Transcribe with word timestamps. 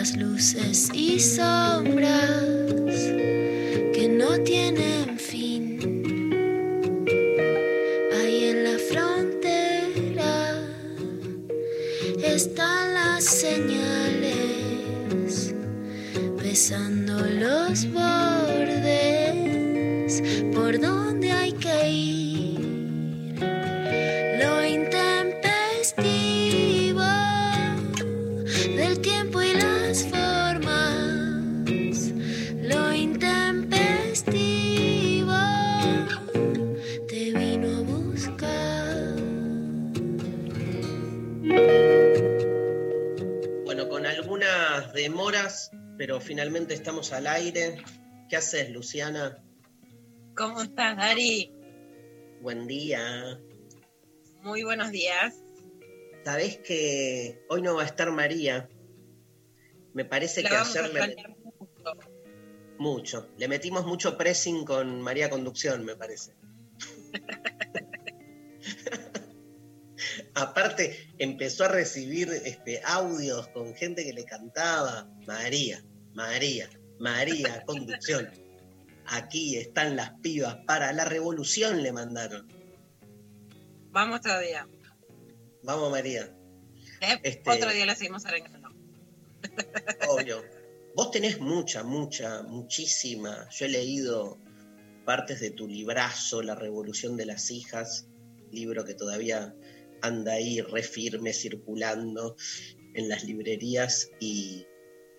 las 0.00 0.16
luces 0.16 0.88
y 0.94 1.20
sombras 1.20 2.32
que 3.92 4.08
no 4.10 4.38
tienen 4.44 5.18
fin. 5.18 5.78
Ahí 8.14 8.44
en 8.44 8.64
la 8.64 8.78
frontera 8.90 10.58
están 12.24 12.94
las 12.94 13.24
señales, 13.24 14.74
besando 16.42 17.20
los 17.20 17.92
bordes 17.92 18.09
pero 46.00 46.18
finalmente 46.18 46.72
estamos 46.72 47.12
al 47.12 47.26
aire. 47.26 47.76
¿Qué 48.30 48.36
haces, 48.36 48.70
Luciana? 48.70 49.44
¿Cómo 50.34 50.62
estás, 50.62 50.96
Dari? 50.96 51.52
Buen 52.40 52.66
día. 52.66 53.38
Muy 54.42 54.62
buenos 54.62 54.92
días. 54.92 55.34
Sabés 56.24 56.56
que 56.56 57.44
hoy 57.50 57.60
no 57.60 57.74
va 57.74 57.82
a 57.82 57.84
estar 57.84 58.10
María. 58.12 58.66
Me 59.92 60.06
parece 60.06 60.42
La 60.42 60.48
que 60.48 60.56
ayer 60.56 60.90
le, 60.94 61.16
mucho. 61.44 61.92
mucho. 62.78 63.28
Le 63.36 63.46
metimos 63.46 63.84
mucho 63.84 64.16
pressing 64.16 64.64
con 64.64 65.02
María 65.02 65.28
Conducción, 65.28 65.84
me 65.84 65.96
parece. 65.96 66.32
Aparte, 70.34 71.12
empezó 71.18 71.64
a 71.64 71.68
recibir 71.68 72.30
este, 72.30 72.80
audios 72.84 73.48
con 73.48 73.74
gente 73.74 74.02
que 74.02 74.14
le 74.14 74.24
cantaba 74.24 75.06
María, 75.26 75.84
María, 76.14 76.68
María, 76.98 77.62
conducción. 77.64 78.30
Aquí 79.06 79.56
están 79.56 79.96
las 79.96 80.12
pibas 80.20 80.56
para 80.66 80.92
la 80.92 81.04
revolución, 81.04 81.82
le 81.82 81.92
mandaron. 81.92 82.46
Vamos 83.90 84.20
todavía. 84.20 84.68
Vamos, 85.62 85.90
María, 85.90 86.34
¿eh? 87.00 87.18
Este- 87.22 87.50
Otro 87.50 87.70
día 87.72 87.86
la 87.86 87.94
seguimos 87.94 88.24
arreglando. 88.26 88.68
obvio. 90.08 90.42
Vos 90.94 91.10
tenés 91.10 91.40
mucha, 91.40 91.82
mucha, 91.82 92.42
muchísima. 92.42 93.48
Yo 93.50 93.66
he 93.66 93.68
leído 93.68 94.38
partes 95.04 95.40
de 95.40 95.50
tu 95.50 95.66
librazo, 95.66 96.42
La 96.42 96.54
Revolución 96.54 97.16
de 97.16 97.26
las 97.26 97.50
Hijas, 97.50 98.08
libro 98.52 98.84
que 98.84 98.94
todavía 98.94 99.54
anda 100.02 100.32
ahí 100.32 100.60
re 100.60 100.82
firme 100.82 101.32
circulando 101.32 102.36
en 102.94 103.08
las 103.08 103.24
librerías 103.24 104.10
y 104.20 104.66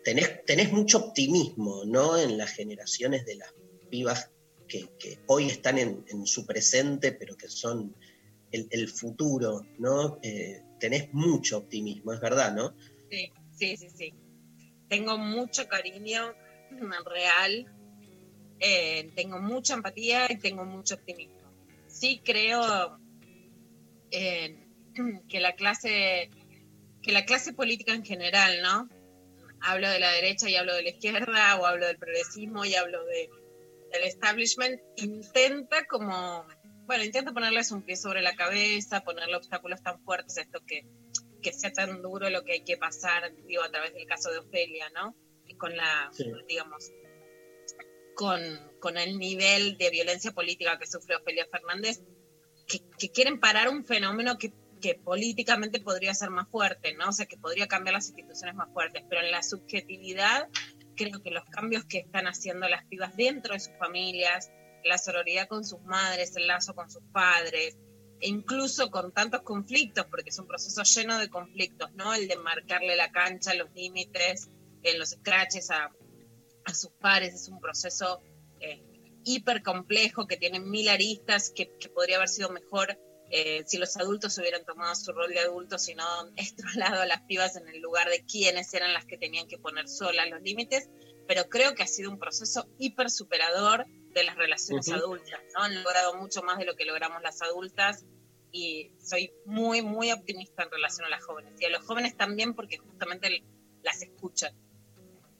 tenés, 0.03 0.45
tenés 0.45 0.71
mucho 0.71 0.97
optimismo, 0.97 1.83
¿no? 1.85 2.17
En 2.17 2.37
las 2.37 2.51
generaciones 2.51 3.25
de 3.25 3.35
las 3.35 3.53
pibas 3.89 4.31
que, 4.67 5.19
hoy 5.27 5.47
están 5.47 5.77
en, 5.77 6.25
su 6.25 6.45
presente, 6.45 7.11
pero 7.11 7.35
que 7.35 7.49
son 7.49 7.95
el, 8.51 8.87
futuro, 8.87 9.65
¿no? 9.79 10.19
Eh, 10.23 10.61
tenés 10.79 11.13
mucho 11.13 11.57
optimismo, 11.57 12.13
es 12.13 12.19
verdad, 12.19 12.53
¿no? 12.53 12.73
Sí, 13.09 13.31
sí, 13.77 13.89
sí. 13.89 14.13
Tengo 14.87 15.17
mucho 15.17 15.67
cariño 15.67 16.33
real, 17.05 17.65
eh, 18.59 19.11
tengo 19.15 19.39
mucha 19.39 19.73
empatía 19.73 20.31
y 20.31 20.37
tengo 20.37 20.65
mucho 20.65 20.95
optimismo. 20.95 21.35
Sí 21.87 22.21
creo 22.23 22.97
que 24.11 25.39
la 25.39 25.55
clase 25.55 26.29
que 27.01 27.11
la 27.11 27.25
clase 27.25 27.53
política 27.53 27.93
en 27.93 28.05
general, 28.05 28.61
¿no? 28.61 28.89
Hablo 29.63 29.89
de 29.89 29.99
la 29.99 30.11
derecha 30.11 30.49
y 30.49 30.55
hablo 30.55 30.73
de 30.73 30.83
la 30.83 30.89
izquierda, 30.89 31.57
o 31.59 31.65
hablo 31.65 31.87
del 31.87 31.97
progresismo 31.97 32.65
y 32.65 32.75
hablo 32.75 33.03
de, 33.05 33.29
del 33.91 34.03
establishment, 34.03 34.79
intenta 34.97 35.85
como, 35.85 36.45
bueno, 36.85 37.03
intenta 37.03 37.31
ponerles 37.31 37.71
un 37.71 37.83
pie 37.83 37.95
sobre 37.95 38.21
la 38.21 38.35
cabeza, 38.35 39.01
ponerle 39.01 39.35
obstáculos 39.35 39.81
tan 39.83 40.01
fuertes 40.03 40.37
a 40.37 40.41
esto 40.41 40.59
que, 40.65 40.81
que 41.41 41.53
sea 41.53 41.71
tan 41.71 42.01
duro 42.01 42.29
lo 42.29 42.43
que 42.43 42.53
hay 42.53 42.63
que 42.63 42.77
pasar, 42.77 43.33
digo, 43.45 43.63
a 43.63 43.71
través 43.71 43.93
del 43.93 44.05
caso 44.05 44.31
de 44.31 44.39
Ofelia, 44.39 44.89
¿no? 44.91 45.15
Y 45.47 45.55
con 45.55 45.75
la, 45.75 46.09
Sí. 46.13 46.25
digamos, 46.47 46.91
con, 48.15 48.41
con 48.79 48.97
el 48.97 49.17
nivel 49.17 49.77
de 49.77 49.89
violencia 49.89 50.31
política 50.31 50.77
que 50.77 50.87
sufre 50.87 51.15
Ofelia 51.15 51.47
Fernández, 51.51 52.01
que, 52.67 52.79
que 52.97 53.09
quieren 53.09 53.39
parar 53.39 53.69
un 53.69 53.85
fenómeno 53.85 54.37
que, 54.37 54.53
que 54.81 54.95
políticamente 54.95 55.79
podría 55.79 56.13
ser 56.13 56.29
más 56.29 56.49
fuerte, 56.49 56.93
¿no? 56.95 57.09
O 57.09 57.11
sea, 57.11 57.25
que 57.25 57.37
podría 57.37 57.67
cambiar 57.67 57.93
las 57.93 58.07
instituciones 58.07 58.55
más 58.55 58.69
fuertes, 58.73 59.03
pero 59.09 59.21
en 59.21 59.31
la 59.31 59.43
subjetividad 59.43 60.49
creo 60.95 61.21
que 61.21 61.31
los 61.31 61.45
cambios 61.45 61.85
que 61.85 61.99
están 61.99 62.27
haciendo 62.27 62.67
las 62.67 62.85
pibas 62.85 63.15
dentro 63.15 63.53
de 63.53 63.59
sus 63.59 63.73
familias, 63.79 64.51
la 64.83 64.97
sororidad 64.97 65.47
con 65.47 65.63
sus 65.63 65.81
madres, 65.83 66.35
el 66.35 66.47
lazo 66.47 66.75
con 66.75 66.89
sus 66.89 67.03
padres, 67.13 67.77
e 68.19 68.27
incluso 68.27 68.91
con 68.91 69.11
tantos 69.11 69.41
conflictos, 69.41 70.05
porque 70.07 70.29
es 70.29 70.39
un 70.39 70.47
proceso 70.47 70.83
lleno 70.83 71.17
de 71.17 71.29
conflictos, 71.29 71.91
¿no? 71.93 72.13
El 72.13 72.27
de 72.27 72.35
marcarle 72.35 72.95
la 72.95 73.11
cancha, 73.11 73.53
los 73.53 73.71
límites, 73.73 74.49
en 74.83 74.99
los 74.99 75.11
scratches 75.11 75.71
a, 75.71 75.91
a 76.65 76.73
sus 76.73 76.91
pares, 76.91 77.33
es 77.33 77.47
un 77.47 77.59
proceso 77.59 78.21
eh, 78.59 78.83
hiper 79.23 79.61
complejo 79.63 80.27
que 80.27 80.37
tiene 80.37 80.59
mil 80.59 80.89
aristas, 80.89 81.51
que 81.51 81.67
podría 81.93 82.17
haber 82.17 82.29
sido 82.29 82.49
mejor 82.49 82.97
eh, 83.31 83.63
si 83.65 83.77
los 83.77 83.95
adultos 83.97 84.37
hubieran 84.37 84.63
tomado 84.65 84.93
su 84.95 85.11
rol 85.13 85.29
de 85.29 85.39
adultos 85.39 85.87
y 85.89 85.95
no 85.95 86.05
estrolado 86.35 87.01
a 87.01 87.05
las 87.05 87.21
pibas 87.23 87.55
en 87.55 87.67
el 87.67 87.79
lugar 87.81 88.09
de 88.09 88.23
quienes 88.23 88.73
eran 88.73 88.93
las 88.93 89.05
que 89.05 89.17
tenían 89.17 89.47
que 89.47 89.57
poner 89.57 89.87
solas 89.87 90.29
los 90.29 90.41
límites, 90.41 90.89
pero 91.27 91.45
creo 91.49 91.73
que 91.75 91.83
ha 91.83 91.87
sido 91.87 92.11
un 92.11 92.19
proceso 92.19 92.67
hiper 92.77 93.09
superador 93.09 93.85
de 94.13 94.23
las 94.23 94.35
relaciones 94.35 94.87
Ujú. 94.89 94.97
adultas, 94.97 95.39
¿no? 95.55 95.63
Han 95.63 95.81
logrado 95.83 96.15
mucho 96.15 96.41
más 96.43 96.57
de 96.57 96.65
lo 96.65 96.75
que 96.75 96.83
logramos 96.85 97.21
las 97.21 97.41
adultas 97.41 98.05
y 98.51 98.91
soy 99.01 99.31
muy, 99.45 99.81
muy 99.81 100.11
optimista 100.11 100.63
en 100.63 100.71
relación 100.71 101.05
a 101.05 101.09
las 101.09 101.23
jóvenes. 101.23 101.53
Y 101.61 101.65
a 101.65 101.69
los 101.69 101.85
jóvenes 101.85 102.17
también 102.17 102.53
porque 102.53 102.77
justamente 102.77 103.45
las 103.81 104.01
escuchan. 104.01 104.51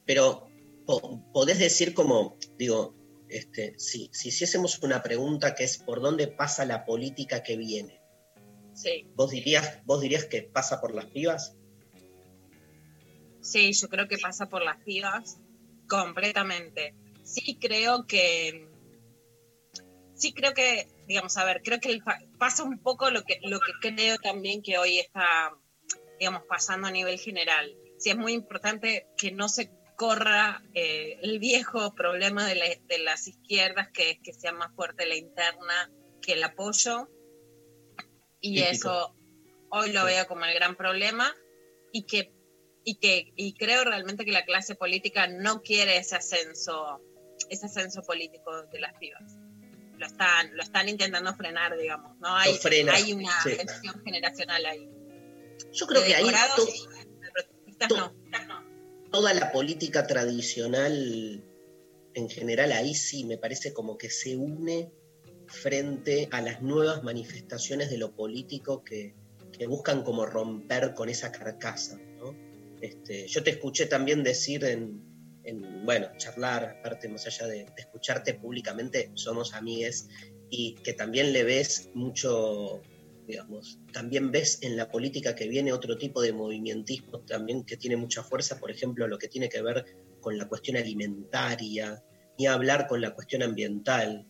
Pero 0.06 0.48
po- 0.86 1.22
podés 1.34 1.60
decir 1.60 1.94
como, 1.94 2.38
digo, 2.58 2.96
este, 3.32 3.78
si, 3.80 4.10
si 4.14 4.30
hiciésemos 4.30 4.80
una 4.84 5.02
pregunta 5.02 5.56
que 5.56 5.64
es 5.64 5.78
por 5.78 6.02
dónde 6.02 6.28
pasa 6.28 6.66
la 6.66 6.86
política 6.86 7.44
que 7.44 7.58
viene, 7.58 8.02
Sí, 8.74 9.06
¿vos 9.16 9.32
dirías, 9.32 9.80
vos 9.86 10.02
dirías 10.02 10.26
que 10.26 10.44
pasa 10.44 10.80
por 10.80 10.96
las 10.96 11.06
pibas? 11.06 11.56
sí, 13.42 13.74
yo 13.74 13.90
creo 13.90 14.08
que 14.08 14.18
pasa 14.18 14.48
por 14.48 14.64
las 14.64 14.78
pibas 14.84 15.40
completamente. 15.88 16.96
Sí 17.24 17.58
creo 17.60 18.06
que, 18.08 18.68
sí 20.14 20.34
creo 20.34 20.54
que, 20.54 20.88
digamos, 21.08 21.38
a 21.38 21.46
ver, 21.46 21.62
creo 21.64 21.80
que 21.80 21.92
el 21.92 22.04
pasa 22.38 22.64
un 22.64 22.80
poco 22.80 23.10
lo 23.12 23.24
que, 23.24 23.40
lo 23.44 23.60
que 23.60 23.74
creo 23.82 24.18
también 24.18 24.62
que 24.62 24.78
hoy 24.78 25.00
está, 25.00 25.52
digamos, 26.20 26.44
pasando 26.48 26.88
a 26.88 26.92
nivel 26.92 27.20
general. 27.20 27.76
Sí 27.98 28.10
es 28.10 28.18
muy 28.18 28.34
importante 28.34 29.08
que 29.18 29.32
no 29.32 29.50
se 29.50 29.72
corra 30.02 30.64
eh, 30.74 31.20
el 31.22 31.38
viejo 31.38 31.94
problema 31.94 32.48
de, 32.48 32.56
la- 32.56 32.76
de 32.88 32.98
las 32.98 33.28
izquierdas, 33.28 33.90
que 33.94 34.10
es 34.10 34.18
que 34.24 34.34
sea 34.34 34.52
más 34.52 34.74
fuerte 34.74 35.06
la 35.06 35.16
interna 35.16 35.92
que 36.24 36.34
el 36.34 36.44
apoyo. 36.44 37.08
Y 38.40 38.56
Típico. 38.56 38.72
eso 38.72 39.16
hoy 39.70 39.92
lo 39.92 40.02
Sí. 40.02 40.08
veo 40.08 40.28
como 40.28 40.44
el 40.46 40.56
gran 40.56 40.76
problema 40.76 41.32
y 41.94 42.04
que 42.08 42.34
y 42.84 42.96
que 42.96 43.32
y 43.36 43.54
creo 43.54 43.84
realmente 43.84 44.26
que 44.26 44.32
la 44.32 44.44
clase 44.44 44.74
política 44.74 45.28
no 45.28 45.62
quiere 45.62 45.98
ese 45.98 46.16
ascenso 46.16 47.00
ese 47.50 47.68
ascenso 47.68 48.02
político 48.02 48.64
de 48.74 48.80
las 48.80 48.94
pibas 48.98 49.22
lo 50.00 50.06
están 50.08 50.56
lo 50.58 50.64
están 50.64 50.90
intentando 50.90 51.36
frenar 51.36 51.78
digamos 51.78 52.18
no 52.20 52.36
hay 52.36 52.56
frena, 52.56 52.94
hay 52.96 53.14
una 53.14 53.40
sí. 53.44 53.56
tensión 53.56 54.02
generacional 54.04 54.66
ahí 54.66 54.90
Yo 55.74 55.86
creo 55.86 56.02
De 56.02 56.08
que 56.08 56.16
ahí 56.16 56.26
to- 57.88 57.96
no. 57.96 58.61
Toda 59.12 59.34
la 59.34 59.52
política 59.52 60.08
tradicional, 60.08 61.44
en 62.14 62.30
general, 62.30 62.72
ahí 62.72 62.96
sí 62.96 63.26
me 63.26 63.38
parece 63.38 63.74
como 63.74 63.98
que 63.98 64.10
se 64.10 64.36
une 64.36 64.92
frente 65.48 66.30
a 66.32 66.42
las 66.42 66.62
nuevas 66.62 67.04
manifestaciones 67.04 67.90
de 67.90 67.98
lo 67.98 68.16
político 68.16 68.84
que, 68.84 69.14
que 69.52 69.68
buscan 69.68 70.04
como 70.04 70.26
romper 70.26 70.94
con 70.94 71.10
esa 71.10 71.32
carcasa. 71.32 72.00
¿no? 72.18 72.36
Este, 72.82 73.28
yo 73.28 73.44
te 73.44 73.52
escuché 73.52 73.86
también 73.86 74.24
decir 74.24 74.64
en, 74.64 75.02
en, 75.44 75.86
bueno, 75.86 76.08
charlar, 76.18 76.78
aparte 76.80 77.10
más 77.10 77.28
allá 77.28 77.48
de, 77.48 77.66
de 77.66 77.74
escucharte 77.78 78.34
públicamente, 78.34 79.12
somos 79.16 79.54
amigues, 79.54 80.08
y 80.50 80.76
que 80.76 80.94
también 80.94 81.32
le 81.32 81.44
ves 81.44 81.90
mucho 81.94 82.82
También 83.94 84.32
ves 84.32 84.60
en 84.62 84.76
la 84.76 84.90
política 84.90 85.36
que 85.36 85.48
viene 85.48 85.74
otro 85.74 85.98
tipo 85.98 86.22
de 86.22 86.34
movimientismo 86.34 87.20
también 87.20 87.64
que 87.64 87.78
tiene 87.78 87.96
mucha 87.96 88.24
fuerza, 88.24 88.60
por 88.60 88.72
ejemplo, 88.72 89.08
lo 89.08 89.18
que 89.18 89.28
tiene 89.28 89.50
que 89.50 89.62
ver 89.62 89.86
con 90.20 90.38
la 90.38 90.48
cuestión 90.48 90.78
alimentaria, 90.78 92.04
ni 92.38 92.48
hablar 92.48 92.88
con 92.88 93.02
la 93.02 93.14
cuestión 93.14 93.44
ambiental. 93.44 94.26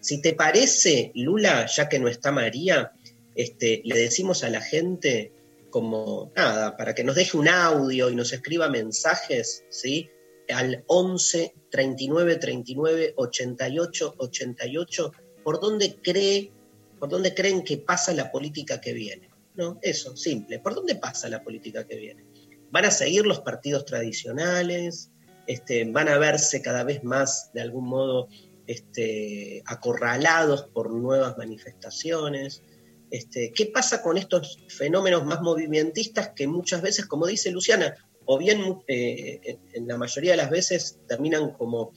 Si 0.00 0.20
te 0.20 0.34
parece, 0.34 1.12
Lula, 1.14 1.66
ya 1.66 1.88
que 1.88 1.98
no 1.98 2.08
está 2.08 2.32
María, 2.32 2.92
este, 3.34 3.82
le 3.84 3.98
decimos 3.98 4.42
a 4.44 4.50
la 4.50 4.60
gente 4.60 5.32
como 5.70 6.32
nada, 6.34 6.76
para 6.76 6.94
que 6.94 7.04
nos 7.04 7.16
deje 7.16 7.36
un 7.36 7.48
audio 7.48 8.08
y 8.08 8.14
nos 8.14 8.32
escriba 8.32 8.70
mensajes, 8.70 9.64
¿sí? 9.68 10.08
Al 10.48 10.84
11 10.86 11.54
39 11.70 12.36
39 12.36 13.14
88 13.16 14.14
88, 14.16 15.12
por 15.44 15.60
dónde 15.60 15.96
cree, 16.00 16.52
por 16.98 17.08
dónde 17.08 17.34
creen 17.34 17.62
que 17.62 17.78
pasa 17.78 18.12
la 18.12 18.30
política 18.30 18.80
que 18.80 18.92
viene. 18.92 19.30
¿No? 19.54 19.78
Eso, 19.80 20.16
simple. 20.16 20.58
¿Por 20.58 20.74
dónde 20.74 20.96
pasa 20.96 21.28
la 21.30 21.42
política 21.42 21.86
que 21.86 21.96
viene? 21.96 22.26
¿Van 22.70 22.84
a 22.84 22.90
seguir 22.90 23.24
los 23.24 23.40
partidos 23.40 23.86
tradicionales? 23.86 25.10
Este, 25.46 25.84
¿Van 25.84 26.08
a 26.08 26.18
verse 26.18 26.60
cada 26.60 26.84
vez 26.84 27.02
más, 27.04 27.50
de 27.54 27.62
algún 27.62 27.86
modo, 27.88 28.28
este, 28.66 29.62
acorralados 29.64 30.64
por 30.64 30.92
nuevas 30.92 31.38
manifestaciones? 31.38 32.62
Este, 33.10 33.52
¿Qué 33.52 33.66
pasa 33.66 34.02
con 34.02 34.18
estos 34.18 34.58
fenómenos 34.68 35.24
más 35.24 35.40
movimentistas 35.40 36.30
que 36.36 36.46
muchas 36.46 36.82
veces, 36.82 37.06
como 37.06 37.26
dice 37.26 37.50
Luciana, 37.50 37.94
o 38.26 38.36
bien 38.36 38.82
eh, 38.88 39.58
en 39.72 39.88
la 39.88 39.96
mayoría 39.96 40.32
de 40.32 40.36
las 40.36 40.50
veces 40.50 40.98
terminan 41.06 41.52
como 41.52 41.92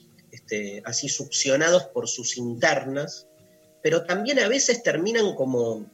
así 0.84 1.08
succionados 1.08 1.84
por 1.86 2.08
sus 2.08 2.36
internas, 2.36 3.26
pero 3.82 4.04
también 4.04 4.38
a 4.38 4.48
veces 4.48 4.82
terminan 4.82 5.34
como, 5.34 5.90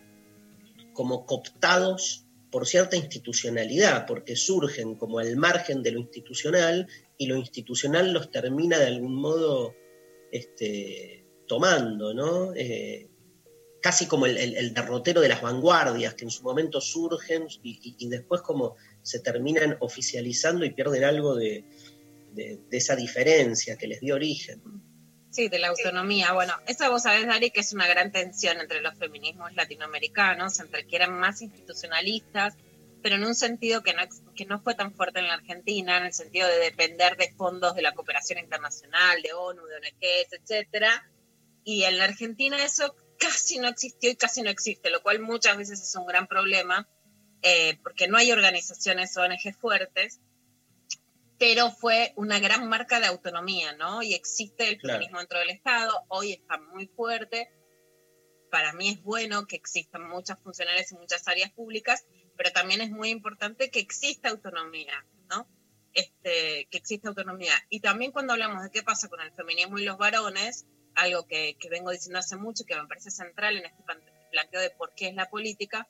como 0.92 1.26
cooptados 1.26 2.26
por 2.50 2.66
cierta 2.66 2.96
institucionalidad, 2.96 4.06
porque 4.06 4.36
surgen 4.36 4.94
como 4.94 5.18
al 5.18 5.36
margen 5.36 5.82
de 5.82 5.92
lo 5.92 6.00
institucional 6.00 6.88
y 7.18 7.26
lo 7.26 7.36
institucional 7.36 8.12
los 8.12 8.30
termina 8.30 8.78
de 8.78 8.86
algún 8.86 9.14
modo 9.14 9.74
este, 10.30 11.24
tomando, 11.46 12.14
¿no? 12.14 12.54
Eh, 12.54 13.08
casi 13.80 14.06
como 14.06 14.26
el, 14.26 14.74
derrotero 14.74 15.20
de 15.20 15.28
las 15.28 15.42
vanguardias 15.42 16.14
que 16.14 16.24
en 16.24 16.30
su 16.30 16.42
momento 16.42 16.80
surgen 16.80 17.46
y, 17.62 18.08
después 18.08 18.40
como 18.40 18.74
se 19.02 19.20
terminan 19.20 19.76
oficializando 19.80 20.64
y 20.64 20.70
pierden 20.70 21.04
algo 21.04 21.36
de, 21.36 21.64
esa 22.70 22.96
diferencia 22.96 23.76
que 23.76 23.86
les 23.86 24.00
dio 24.00 24.16
origen. 24.16 24.60
Sí, 25.36 25.50
de 25.50 25.58
la 25.58 25.68
autonomía. 25.68 26.32
Bueno, 26.32 26.54
esa 26.66 26.88
vos 26.88 27.02
sabés, 27.02 27.26
Dari, 27.26 27.50
que 27.50 27.60
es 27.60 27.74
una 27.74 27.86
gran 27.86 28.10
tensión 28.10 28.58
entre 28.58 28.80
los 28.80 28.94
feminismos 28.94 29.54
latinoamericanos, 29.54 30.58
entre 30.60 30.86
que 30.86 30.96
eran 30.96 31.12
más 31.12 31.42
institucionalistas, 31.42 32.54
pero 33.02 33.16
en 33.16 33.24
un 33.26 33.34
sentido 33.34 33.82
que 33.82 33.92
no, 33.92 34.00
que 34.34 34.46
no 34.46 34.62
fue 34.62 34.74
tan 34.74 34.94
fuerte 34.94 35.18
en 35.18 35.28
la 35.28 35.34
Argentina, 35.34 35.98
en 35.98 36.06
el 36.06 36.14
sentido 36.14 36.48
de 36.48 36.56
depender 36.56 37.18
de 37.18 37.34
fondos 37.34 37.74
de 37.74 37.82
la 37.82 37.92
cooperación 37.92 38.38
internacional, 38.38 39.20
de 39.20 39.34
ONU, 39.34 39.60
de 39.66 39.76
ONGs, 39.76 40.32
etcétera. 40.40 41.06
Y 41.64 41.82
en 41.82 41.98
la 41.98 42.04
Argentina 42.04 42.64
eso 42.64 42.96
casi 43.18 43.58
no 43.58 43.68
existió 43.68 44.08
y 44.08 44.16
casi 44.16 44.40
no 44.40 44.48
existe, 44.48 44.88
lo 44.88 45.02
cual 45.02 45.20
muchas 45.20 45.58
veces 45.58 45.82
es 45.82 45.94
un 45.96 46.06
gran 46.06 46.28
problema, 46.28 46.88
eh, 47.42 47.78
porque 47.82 48.08
no 48.08 48.16
hay 48.16 48.32
organizaciones 48.32 49.14
ONG 49.18 49.54
fuertes, 49.60 50.18
pero 51.38 51.70
fue 51.70 52.12
una 52.16 52.38
gran 52.38 52.68
marca 52.68 53.00
de 53.00 53.06
autonomía, 53.06 53.74
¿no? 53.74 54.02
Y 54.02 54.14
existe 54.14 54.68
el 54.68 54.80
feminismo 54.80 55.18
dentro 55.18 55.38
del 55.38 55.50
Estado, 55.50 56.04
hoy 56.08 56.32
está 56.32 56.58
muy 56.58 56.86
fuerte. 56.86 57.50
Para 58.50 58.72
mí 58.72 58.88
es 58.88 59.02
bueno 59.02 59.46
que 59.46 59.56
existan 59.56 60.08
muchas 60.08 60.38
funcionarias 60.40 60.92
en 60.92 60.98
muchas 60.98 61.26
áreas 61.28 61.52
públicas, 61.52 62.06
pero 62.36 62.52
también 62.52 62.80
es 62.80 62.90
muy 62.90 63.10
importante 63.10 63.70
que 63.70 63.80
exista 63.80 64.30
autonomía, 64.30 65.04
¿no? 65.28 65.46
Este, 65.92 66.68
que 66.70 66.78
exista 66.78 67.08
autonomía. 67.08 67.54
Y 67.68 67.80
también 67.80 68.12
cuando 68.12 68.32
hablamos 68.32 68.62
de 68.62 68.70
qué 68.70 68.82
pasa 68.82 69.08
con 69.08 69.20
el 69.20 69.32
feminismo 69.32 69.78
y 69.78 69.84
los 69.84 69.98
varones, 69.98 70.66
algo 70.94 71.26
que, 71.26 71.56
vengo 71.70 71.90
diciendo 71.90 72.18
hace 72.18 72.36
mucho 72.36 72.62
y 72.62 72.66
que 72.66 72.76
me 72.76 72.86
parece 72.86 73.10
central 73.10 73.56
en 73.56 73.66
este 73.66 73.82
planteo 74.30 74.60
de 74.60 74.70
por 74.70 74.94
qué 74.94 75.08
es 75.08 75.14
la 75.14 75.28
política, 75.28 75.88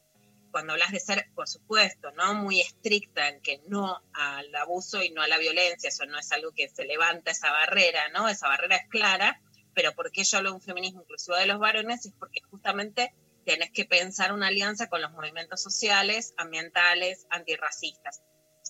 cuando 0.50 0.72
hablas 0.72 0.92
de 0.92 1.00
ser, 1.00 1.26
por 1.34 1.48
supuesto, 1.48 2.10
no 2.12 2.34
muy 2.34 2.60
estricta 2.60 3.28
en 3.28 3.40
que 3.40 3.60
no 3.68 4.02
al 4.12 4.54
abuso 4.54 5.02
y 5.02 5.10
no 5.10 5.22
a 5.22 5.28
la 5.28 5.38
violencia, 5.38 5.88
eso 5.88 6.06
no 6.06 6.18
es 6.18 6.30
algo 6.32 6.52
que 6.52 6.68
se 6.68 6.84
levanta 6.84 7.30
esa 7.30 7.50
barrera, 7.50 8.08
¿no? 8.10 8.28
Esa 8.28 8.48
barrera 8.48 8.76
es 8.76 8.88
clara, 8.88 9.40
pero 9.74 9.94
¿por 9.94 10.10
qué 10.10 10.24
yo 10.24 10.38
hablo 10.38 10.50
de 10.50 10.56
un 10.56 10.62
feminismo 10.62 11.02
inclusivo 11.02 11.36
de 11.36 11.46
los 11.46 11.58
varones? 11.58 12.06
Es 12.06 12.14
porque 12.18 12.40
justamente 12.50 13.14
tienes 13.44 13.70
que 13.70 13.84
pensar 13.84 14.32
una 14.32 14.48
alianza 14.48 14.88
con 14.88 15.02
los 15.02 15.12
movimientos 15.12 15.62
sociales, 15.62 16.34
ambientales, 16.36 17.26
antirracistas. 17.30 18.22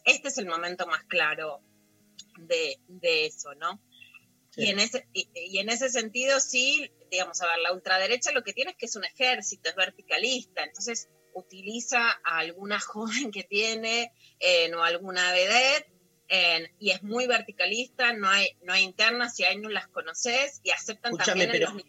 Este 0.05 0.29
es 0.29 0.39
el 0.39 0.47
momento 0.47 0.87
más 0.87 1.05
claro 1.05 1.63
de, 2.39 2.79
de 2.89 3.27
eso, 3.27 3.55
¿no? 3.55 3.81
Y, 4.57 4.71
en 4.71 4.79
ese, 4.79 5.07
y, 5.13 5.59
en 5.59 5.69
ese 5.69 5.91
sentido, 5.91 6.41
sí, 6.41 6.91
digamos, 7.11 7.41
a 7.43 7.47
ver, 7.47 7.59
la 7.59 7.73
ultraderecha 7.73 8.33
lo 8.33 8.43
que 8.43 8.55
tiene 8.55 8.71
es 8.71 8.77
que 8.77 8.87
es 8.87 8.97
un 8.97 9.05
ejército, 9.05 9.69
es 9.69 9.77
verticalista, 9.77 10.65
entonces 10.65 11.09
utiliza 11.37 12.11
a 12.25 12.39
alguna 12.39 12.81
joven 12.81 13.31
que 13.31 13.45
tiene 13.45 14.13
eh, 14.41 14.73
o 14.75 14.83
alguna 14.83 15.33
vedette 15.33 15.97
y 16.79 16.91
es 16.91 17.03
muy 17.03 17.27
verticalista, 17.27 18.13
no 18.13 18.29
hay, 18.29 18.49
no 18.63 18.73
hay 18.73 18.83
internas, 18.83 19.37
si 19.37 19.45
hay 19.45 19.59
no 19.59 19.69
las 19.69 19.87
conoces 19.89 20.61
y 20.65 20.71
aceptan 20.71 21.17
también 21.17 21.51
pero, 21.53 21.73
los 21.73 21.83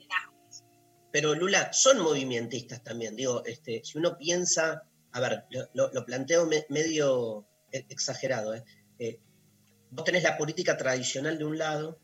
Pero 1.11 1.33
Lula, 1.33 1.73
son 1.73 1.99
movimentistas 1.99 2.83
también, 2.83 3.15
digo, 3.15 3.43
este, 3.45 3.81
si 3.83 3.97
uno 3.97 4.15
piensa, 4.17 4.83
a 5.11 5.19
ver, 5.19 5.45
lo, 5.73 6.05
planteo 6.05 6.47
medio 6.69 7.47
exagerado, 7.71 8.53
¿eh? 8.53 8.63
¿eh? 8.99 9.19
vos 9.89 10.05
tenés 10.05 10.21
la 10.21 10.37
política 10.37 10.77
tradicional 10.77 11.37
de 11.39 11.45
un 11.45 11.57
lado, 11.57 11.99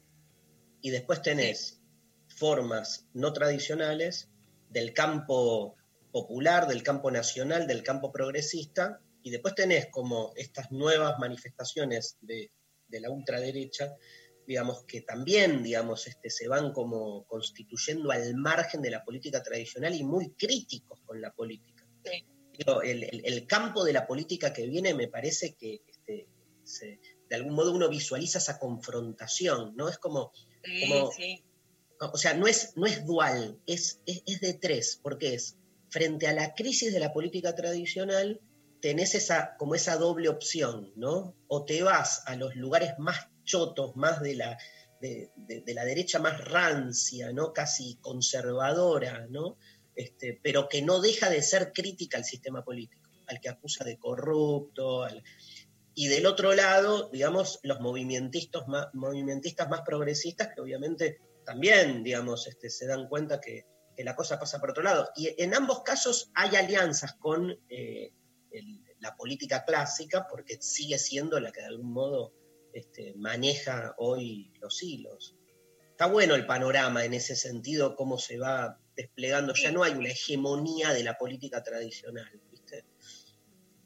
y 0.82 0.90
después 0.90 1.22
tenés 1.22 1.80
formas 2.28 3.06
no 3.14 3.32
tradicionales 3.32 4.30
del 4.70 4.94
campo 4.94 5.76
popular, 6.14 6.68
del 6.68 6.84
campo 6.84 7.12
nacional, 7.12 7.68
del 7.68 7.84
campo 7.84 8.12
progresista, 8.12 9.02
y 9.24 9.32
después 9.32 9.56
tenés 9.56 9.88
como 9.88 10.32
estas 10.36 10.72
nuevas 10.72 11.18
manifestaciones 11.20 12.18
de, 12.22 12.52
la 12.90 13.10
ultraderecha, 13.10 13.96
digamos, 14.46 14.86
que 14.86 15.02
también, 15.02 15.64
digamos, 15.64 16.06
este, 16.06 16.30
se 16.30 16.48
van 16.48 16.72
como 16.72 17.26
constituyendo 17.26 18.12
al 18.12 18.36
margen 18.36 18.82
de 18.84 18.92
la 18.92 19.04
política 19.04 19.42
tradicional 19.42 19.96
y 19.96 20.04
muy 20.04 20.34
críticos 20.34 21.02
con 21.04 21.20
la 21.20 21.34
política. 21.34 21.88
el, 22.84 23.48
campo 23.48 23.84
de 23.84 23.94
la 23.94 24.06
política 24.06 24.54
que 24.54 24.68
viene 24.68 24.94
me 24.94 25.08
parece 25.08 25.56
que 25.56 25.82
este, 25.88 26.28
de 27.28 27.36
algún 27.36 27.56
modo 27.56 27.74
uno 27.74 27.90
visualiza 27.90 28.38
esa 28.38 28.60
confrontación, 28.60 29.76
¿no? 29.76 29.90
Es 29.90 29.98
como 29.98 30.32
o 32.12 32.18
sea, 32.18 32.34
no 32.34 32.48
es, 32.48 32.76
no 32.76 32.86
es 32.86 33.06
dual, 33.06 33.60
es, 33.66 34.02
es, 34.06 34.42
de 34.42 34.54
tres, 34.54 35.00
porque 35.02 35.36
es 35.36 35.58
frente 35.94 36.26
a 36.26 36.34
la 36.34 36.56
crisis 36.56 36.92
de 36.92 37.00
la 37.00 37.14
política 37.14 37.54
tradicional, 37.54 38.42
tenés 38.82 39.14
esa, 39.14 39.56
como 39.58 39.76
esa 39.76 39.96
doble 39.96 40.28
opción, 40.28 40.92
¿no? 40.96 41.36
O 41.48 41.66
te 41.66 41.84
vas 41.84 42.24
a 42.26 42.36
los 42.36 42.56
lugares 42.56 42.94
más 42.98 43.28
chotos, 43.44 43.96
más 43.96 44.20
de 44.20 44.36
la, 44.36 44.58
de, 45.00 45.30
la 45.68 45.86
derecha 45.86 46.18
más 46.18 46.44
rancia, 46.44 47.32
¿no? 47.32 47.54
Casi 47.54 47.98
conservadora, 48.02 49.28
¿no? 49.30 49.58
Este, 49.96 50.40
pero 50.42 50.68
que 50.68 50.82
no 50.82 51.00
deja 51.00 51.30
de 51.30 51.44
ser 51.44 51.72
crítica 51.72 52.18
al 52.18 52.26
sistema 52.26 52.64
político, 52.64 53.08
al 53.28 53.40
que 53.40 53.50
acusa 53.50 53.86
de 53.86 54.00
corrupto, 54.00 55.04
al, 55.04 55.24
y 55.94 56.08
del 56.08 56.26
otro 56.26 56.56
lado, 56.56 57.10
digamos, 57.10 57.60
los 57.62 57.80
movimentistas 57.82 58.68
más, 58.68 58.88
movimentistas 58.94 59.70
más 59.70 59.82
progresistas 59.82 60.50
que 60.56 60.62
obviamente 60.62 61.22
también, 61.46 62.04
digamos, 62.04 62.48
este, 62.48 62.72
se 62.72 62.88
dan 62.88 63.08
cuenta 63.08 63.40
que, 63.40 63.68
la 63.98 64.16
cosa 64.16 64.40
pasa 64.40 64.60
por 64.60 64.72
otro 64.72 64.84
lado. 64.84 65.10
Y 65.16 65.42
en 65.42 65.54
ambos 65.54 65.84
casos 65.84 66.32
hay 66.36 66.56
alianzas 66.56 67.14
con 67.14 67.58
eh, 67.70 68.12
la 69.00 69.16
política 69.16 69.66
clásica 69.66 70.28
porque 70.30 70.62
sigue 70.62 70.98
siendo 70.98 71.40
la 71.40 71.52
que 71.52 71.62
de 71.62 71.68
algún 71.68 71.92
modo 71.92 72.34
este, 72.74 73.14
maneja 73.16 73.94
hoy 73.98 74.54
los 74.60 74.82
hilos. 74.82 75.36
Está 75.92 76.08
bueno 76.08 76.36
el 76.36 76.46
panorama 76.46 77.06
en 77.06 77.14
ese 77.14 77.36
sentido, 77.36 77.96
cómo 77.96 78.18
se 78.18 78.40
va 78.40 78.80
desplegando. 78.96 79.54
Ya 79.54 79.72
no 79.72 79.84
hay 79.84 79.94
una 79.94 80.10
hegemonía 80.10 80.92
de 80.92 81.04
la 81.04 81.18
política 81.18 81.62
tradicional. 81.64 82.32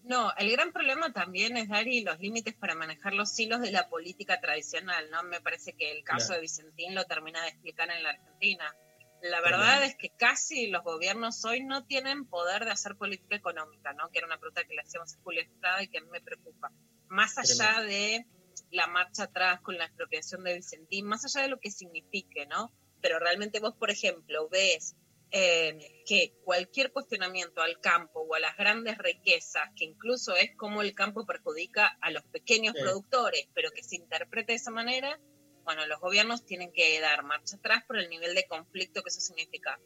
No, 0.07 0.31
el 0.37 0.49
gran 0.51 0.71
problema 0.71 1.11
también 1.11 1.57
es, 1.57 1.67
Dari, 1.67 2.01
los 2.01 2.17
límites 2.19 2.55
para 2.55 2.75
manejar 2.75 3.13
los 3.13 3.37
hilos 3.37 3.59
de 3.59 3.71
la 3.71 3.89
política 3.89 4.39
tradicional, 4.39 5.09
¿no? 5.11 5.21
Me 5.23 5.41
parece 5.41 5.73
que 5.73 5.91
el 5.91 6.05
caso 6.05 6.31
de 6.31 6.39
Vicentín 6.39 6.95
lo 6.95 7.03
termina 7.03 7.41
de 7.43 7.49
explicar 7.49 7.91
en 7.91 8.03
la 8.03 8.11
Argentina. 8.11 8.73
La 9.21 9.41
verdad 9.41 9.83
es 9.83 9.95
que 9.97 10.09
casi 10.11 10.67
los 10.67 10.83
gobiernos 10.83 11.43
hoy 11.45 11.63
no 11.63 11.85
tienen 11.85 12.25
poder 12.27 12.65
de 12.65 12.71
hacer 12.71 12.95
política 12.95 13.35
económica, 13.35 13.93
¿no? 13.93 14.09
Que 14.09 14.19
era 14.19 14.27
una 14.27 14.37
pregunta 14.37 14.63
que 14.63 14.75
le 14.75 14.81
hacíamos 14.81 15.13
a 15.13 15.21
Julia 15.21 15.41
Estrada 15.43 15.83
y 15.83 15.87
que 15.87 15.97
a 15.97 16.01
mí 16.01 16.07
me 16.11 16.21
preocupa. 16.21 16.71
Más 17.07 17.37
allá 17.37 17.81
de 17.81 18.25
la 18.71 18.87
marcha 18.87 19.23
atrás 19.23 19.61
con 19.61 19.77
la 19.77 19.85
expropiación 19.85 20.43
de 20.43 20.55
Vicentín, 20.55 21.05
más 21.05 21.25
allá 21.25 21.43
de 21.43 21.49
lo 21.49 21.59
que 21.59 21.71
signifique, 21.71 22.45
¿no? 22.45 22.71
Pero 23.01 23.19
realmente 23.19 23.59
vos, 23.59 23.75
por 23.75 23.89
ejemplo, 23.89 24.49
ves 24.49 24.95
eh, 25.31 25.77
que 26.05 26.33
cualquier 26.43 26.91
cuestionamiento 26.93 27.61
al 27.61 27.79
campo 27.81 28.21
o 28.21 28.35
a 28.35 28.39
las 28.39 28.55
grandes 28.55 28.97
riquezas, 28.97 29.69
que 29.75 29.83
incluso 29.83 30.35
es 30.35 30.55
como 30.55 30.81
el 30.81 30.93
campo 30.95 31.25
perjudica 31.25 31.97
a 32.01 32.11
los 32.11 32.23
pequeños 32.25 32.73
Sí. 32.75 32.81
productores, 32.81 33.47
pero 33.53 33.71
que 33.71 33.83
se 33.83 33.97
interprete 33.97 34.53
de 34.53 34.57
esa 34.57 34.71
manera, 34.71 35.19
bueno, 35.67 35.85
los 35.85 35.99
gobiernos 35.99 36.45
tienen 36.45 36.71
que 36.71 36.97
dar 37.01 37.25
marcha 37.25 37.57
atrás 37.57 37.83
por 37.85 37.97
el 37.97 38.09
nivel 38.09 38.33
de 38.33 38.47
conflicto 38.47 39.03
que 39.03 39.09
eso 39.09 39.19
significa. 39.19 39.77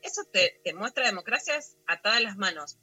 Eso 0.00 0.22
te, 0.32 0.60
te 0.62 0.72
muestra 0.72 1.06
democracias 1.06 1.76
atadas 1.88 2.22
las 2.22 2.36
manos. 2.36 2.78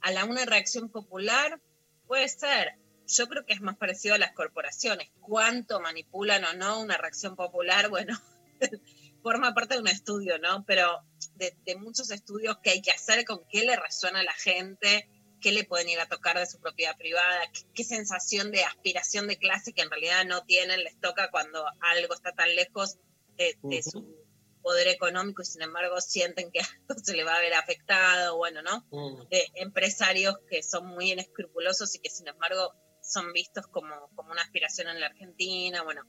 A 0.00 0.10
la 0.10 0.24
una 0.24 0.44
reacción 0.44 0.88
popular 0.88 1.60
puede 2.08 2.28
ser. 2.28 2.74
Yo 3.06 3.28
creo 3.28 3.46
que 3.46 3.52
es 3.52 3.60
más 3.60 3.76
parecido 3.76 4.16
a 4.16 4.18
las 4.18 4.32
corporaciones. 4.32 5.12
Cuánto 5.20 5.78
manipulan 5.78 6.44
o 6.44 6.54
no 6.54 6.80
una 6.80 6.96
reacción 6.96 7.36
popular, 7.36 7.88
bueno, 7.88 8.20
forma 9.22 9.54
parte 9.54 9.74
de 9.74 9.82
un 9.82 9.86
estudio, 9.86 10.40
¿no? 10.40 10.64
Pero 10.66 11.04
de, 11.36 11.56
de 11.64 11.76
muchos 11.76 12.10
estudios 12.10 12.58
que 12.64 12.70
hay 12.70 12.82
que 12.82 12.90
hacer 12.90 13.24
con 13.24 13.46
qué 13.48 13.64
le 13.64 13.76
resuena 13.76 14.18
a 14.18 14.24
la 14.24 14.34
gente, 14.34 15.08
qué 15.42 15.52
le 15.52 15.64
pueden 15.64 15.88
ir 15.88 16.00
a 16.00 16.08
tocar 16.08 16.38
de 16.38 16.46
su 16.46 16.60
propiedad 16.60 16.96
privada, 16.96 17.50
qué, 17.52 17.60
qué 17.74 17.84
sensación 17.84 18.50
de 18.50 18.64
aspiración 18.64 19.26
de 19.26 19.36
clase 19.36 19.72
que 19.72 19.82
en 19.82 19.90
realidad 19.90 20.24
no 20.24 20.44
tienen, 20.44 20.82
les 20.82 20.98
toca 21.00 21.30
cuando 21.30 21.64
algo 21.80 22.14
está 22.14 22.32
tan 22.32 22.54
lejos 22.54 22.98
de, 23.36 23.82
su 23.82 24.22
poder 24.62 24.88
económico 24.88 25.42
y 25.42 25.44
sin 25.44 25.62
embargo 25.62 26.00
sienten 26.00 26.50
que 26.52 26.60
algo 26.88 27.02
se 27.02 27.14
le 27.14 27.24
va 27.24 27.36
a 27.36 27.40
ver 27.40 27.54
afectado, 27.54 28.36
bueno, 28.36 28.62
¿no? 28.62 28.86
Mm, 28.90 29.28
de 29.28 29.50
empresarios 29.56 30.36
que 30.48 30.62
son 30.62 30.86
muy 30.86 31.12
inescrupulosos 31.12 31.94
y 31.96 31.98
que 31.98 32.10
sin 32.10 32.28
embargo 32.28 32.72
son 33.02 33.32
vistos 33.32 33.66
como, 33.66 34.10
como 34.14 34.30
una 34.30 34.42
aspiración 34.42 34.88
en 34.88 35.00
la 35.00 35.06
Argentina. 35.06 35.82
Bueno, 35.82 36.02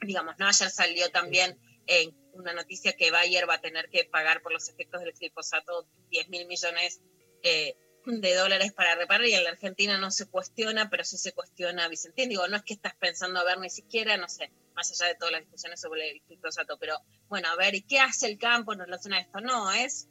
digamos, 0.00 0.34
¿no? 0.38 0.48
Ayer 0.48 0.70
salió 0.70 1.10
también 1.10 1.58
en 1.86 2.16
una 2.32 2.52
noticia 2.52 2.94
que 2.94 3.10
Bayer 3.10 3.48
va 3.48 3.54
a 3.54 3.60
tener 3.60 3.88
que 3.88 4.04
pagar 4.04 4.42
por 4.42 4.52
los 4.52 4.68
efectos 4.68 5.00
del 5.00 5.12
glifosato 5.12 5.86
10 6.10 6.28
mil 6.28 6.46
millones 6.46 7.00
eh, 7.42 7.76
de 8.04 8.34
dólares 8.34 8.72
para 8.72 8.94
reparar 8.94 9.26
y 9.26 9.34
en 9.34 9.44
la 9.44 9.50
Argentina 9.50 9.98
no 9.98 10.10
se 10.10 10.26
cuestiona, 10.26 10.90
pero 10.90 11.04
sí 11.04 11.16
se 11.16 11.32
cuestiona 11.32 11.88
Vicentín. 11.88 12.28
Digo, 12.28 12.46
no 12.48 12.56
es 12.56 12.62
que 12.62 12.74
estás 12.74 12.94
pensando 12.96 13.40
a 13.40 13.44
ver 13.44 13.58
ni 13.58 13.70
siquiera, 13.70 14.16
no 14.16 14.28
sé, 14.28 14.50
más 14.74 14.90
allá 14.90 15.12
de 15.12 15.18
todas 15.18 15.32
las 15.32 15.40
discusiones 15.42 15.80
sobre 15.80 16.10
el 16.10 16.22
glifosato, 16.26 16.78
pero 16.78 16.96
bueno, 17.28 17.48
a 17.48 17.56
ver, 17.56 17.74
¿y 17.74 17.82
qué 17.82 18.00
hace 18.00 18.26
el 18.26 18.38
campo 18.38 18.72
en 18.72 18.80
relación 18.80 19.14
a 19.14 19.20
esto? 19.20 19.40
No, 19.40 19.70
es 19.72 20.08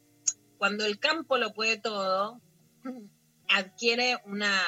cuando 0.58 0.84
el 0.84 0.98
campo 0.98 1.38
lo 1.38 1.52
puede 1.52 1.78
todo, 1.78 2.40
adquiere 3.48 4.18
una 4.24 4.62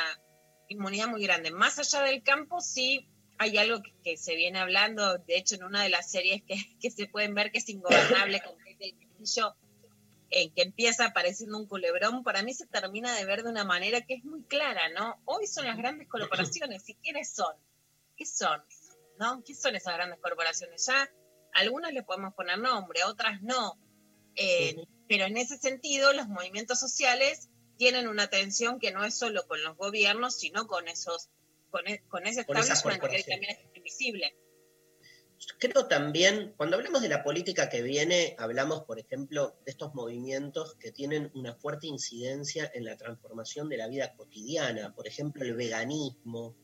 inmunidad 0.68 1.08
muy 1.08 1.22
grande. 1.22 1.50
Más 1.50 1.78
allá 1.78 2.02
del 2.02 2.22
campo, 2.22 2.60
sí 2.60 3.08
hay 3.38 3.56
algo 3.58 3.82
que, 3.82 3.92
que 4.02 4.16
se 4.16 4.36
viene 4.36 4.58
hablando, 4.58 5.18
de 5.18 5.36
hecho, 5.36 5.54
en 5.54 5.64
una 5.64 5.82
de 5.82 5.88
las 5.88 6.10
series 6.10 6.42
que, 6.42 6.56
que 6.80 6.90
se 6.90 7.06
pueden 7.06 7.34
ver 7.34 7.50
que 7.52 7.58
es 7.58 7.68
ingobernable 7.70 8.42
con 8.42 8.56
del 8.78 8.98
Castillo, 8.98 9.54
en 10.36 10.52
que 10.52 10.62
empieza 10.62 11.06
apareciendo 11.06 11.56
un 11.56 11.68
culebrón, 11.68 12.24
para 12.24 12.42
mí 12.42 12.52
se 12.54 12.66
termina 12.66 13.14
de 13.14 13.24
ver 13.24 13.44
de 13.44 13.50
una 13.50 13.62
manera 13.64 14.00
que 14.00 14.14
es 14.14 14.24
muy 14.24 14.42
clara, 14.42 14.88
¿no? 14.88 15.22
Hoy 15.26 15.46
son 15.46 15.64
las 15.64 15.76
grandes 15.76 16.08
corporaciones, 16.08 16.88
¿y 16.88 16.96
quiénes 16.96 17.32
son? 17.32 17.54
¿Qué 18.16 18.26
son? 18.26 18.60
¿No? 19.16 19.44
¿Qué 19.44 19.54
son 19.54 19.76
esas 19.76 19.94
grandes 19.94 20.18
corporaciones? 20.18 20.86
Ya 20.86 21.08
algunas 21.52 21.92
le 21.92 22.02
podemos 22.02 22.34
poner 22.34 22.58
nombre, 22.58 23.04
otras 23.04 23.42
no. 23.42 23.78
Eh, 24.34 24.74
pero 25.08 25.24
en 25.26 25.36
ese 25.36 25.56
sentido, 25.56 26.12
los 26.12 26.26
movimientos 26.26 26.80
sociales 26.80 27.48
tienen 27.76 28.08
una 28.08 28.26
tensión 28.26 28.80
que 28.80 28.90
no 28.90 29.04
es 29.04 29.16
solo 29.16 29.46
con 29.46 29.62
los 29.62 29.76
gobiernos, 29.76 30.36
sino 30.36 30.66
con 30.66 30.88
esos, 30.88 31.30
con, 31.70 31.86
e- 31.86 32.02
con 32.08 32.26
ese 32.26 32.40
establishment 32.40 33.00
que 33.02 33.22
también 33.30 33.52
es 33.52 33.76
invisible. 33.76 34.36
Creo 35.58 35.86
también, 35.86 36.54
cuando 36.56 36.76
hablamos 36.76 37.02
de 37.02 37.08
la 37.08 37.22
política 37.22 37.68
que 37.68 37.82
viene, 37.82 38.34
hablamos, 38.38 38.84
por 38.84 38.98
ejemplo, 38.98 39.56
de 39.64 39.70
estos 39.72 39.94
movimientos 39.94 40.74
que 40.76 40.92
tienen 40.92 41.30
una 41.34 41.54
fuerte 41.54 41.86
incidencia 41.86 42.70
en 42.74 42.84
la 42.84 42.96
transformación 42.96 43.68
de 43.68 43.78
la 43.78 43.88
vida 43.88 44.14
cotidiana, 44.14 44.94
por 44.94 45.06
ejemplo, 45.06 45.44
el 45.44 45.54
veganismo, 45.54 46.54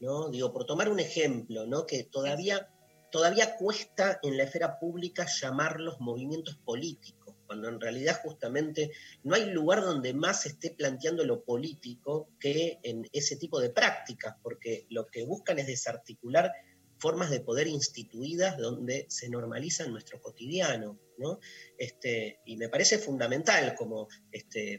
¿no? 0.00 0.28
Digo, 0.30 0.52
por 0.52 0.64
tomar 0.64 0.88
un 0.88 1.00
ejemplo, 1.00 1.66
¿no? 1.66 1.86
Que 1.86 2.04
todavía, 2.04 2.68
todavía 3.10 3.56
cuesta 3.56 4.18
en 4.22 4.36
la 4.36 4.44
esfera 4.44 4.78
pública 4.78 5.26
llamarlos 5.26 6.00
movimientos 6.00 6.56
políticos, 6.56 7.36
cuando 7.46 7.68
en 7.68 7.80
realidad 7.80 8.20
justamente 8.22 8.92
no 9.24 9.34
hay 9.34 9.46
lugar 9.46 9.82
donde 9.82 10.14
más 10.14 10.42
se 10.42 10.50
esté 10.50 10.70
planteando 10.70 11.24
lo 11.24 11.42
político 11.42 12.28
que 12.38 12.78
en 12.82 13.08
ese 13.12 13.36
tipo 13.36 13.60
de 13.60 13.70
prácticas, 13.70 14.36
porque 14.42 14.86
lo 14.88 15.06
que 15.06 15.24
buscan 15.24 15.58
es 15.58 15.66
desarticular 15.66 16.52
formas 17.00 17.30
de 17.30 17.40
poder 17.40 17.66
instituidas 17.66 18.58
donde 18.58 19.06
se 19.08 19.28
normaliza 19.28 19.84
en 19.84 19.92
nuestro 19.92 20.20
cotidiano, 20.20 20.98
¿no? 21.18 21.40
Este, 21.78 22.40
y 22.44 22.56
me 22.56 22.68
parece 22.68 22.98
fundamental 22.98 23.74
como 23.74 24.08
este, 24.30 24.78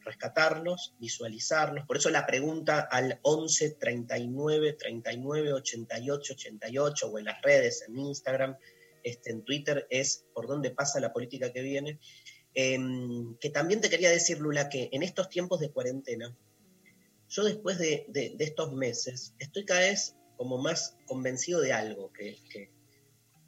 rescatarlos, 0.00 0.94
visualizarlos. 0.98 1.84
Por 1.86 1.96
eso 1.96 2.10
la 2.10 2.26
pregunta 2.26 2.80
al 2.80 3.18
11 3.22 3.72
39 3.72 4.74
39 4.74 5.52
88 5.52 6.32
88 6.34 7.08
o 7.08 7.18
en 7.18 7.24
las 7.24 7.42
redes, 7.42 7.84
en 7.86 7.98
Instagram, 7.98 8.56
este, 9.02 9.30
en 9.30 9.44
Twitter, 9.44 9.86
es 9.90 10.26
por 10.32 10.46
dónde 10.46 10.70
pasa 10.70 11.00
la 11.00 11.12
política 11.12 11.52
que 11.52 11.62
viene. 11.62 11.98
Eh, 12.54 12.78
que 13.40 13.50
también 13.50 13.80
te 13.80 13.90
quería 13.90 14.10
decir, 14.10 14.38
Lula, 14.38 14.68
que 14.68 14.88
en 14.92 15.02
estos 15.02 15.28
tiempos 15.28 15.60
de 15.60 15.70
cuarentena, 15.70 16.34
yo 17.28 17.44
después 17.44 17.78
de, 17.78 18.06
de, 18.08 18.34
de 18.36 18.44
estos 18.44 18.72
meses 18.72 19.34
estoy 19.38 19.64
cada 19.64 19.80
vez 19.80 20.16
como 20.38 20.56
más 20.56 20.96
convencido 21.04 21.60
de 21.60 21.74
algo 21.74 22.10
que, 22.12 22.38
que, 22.48 22.70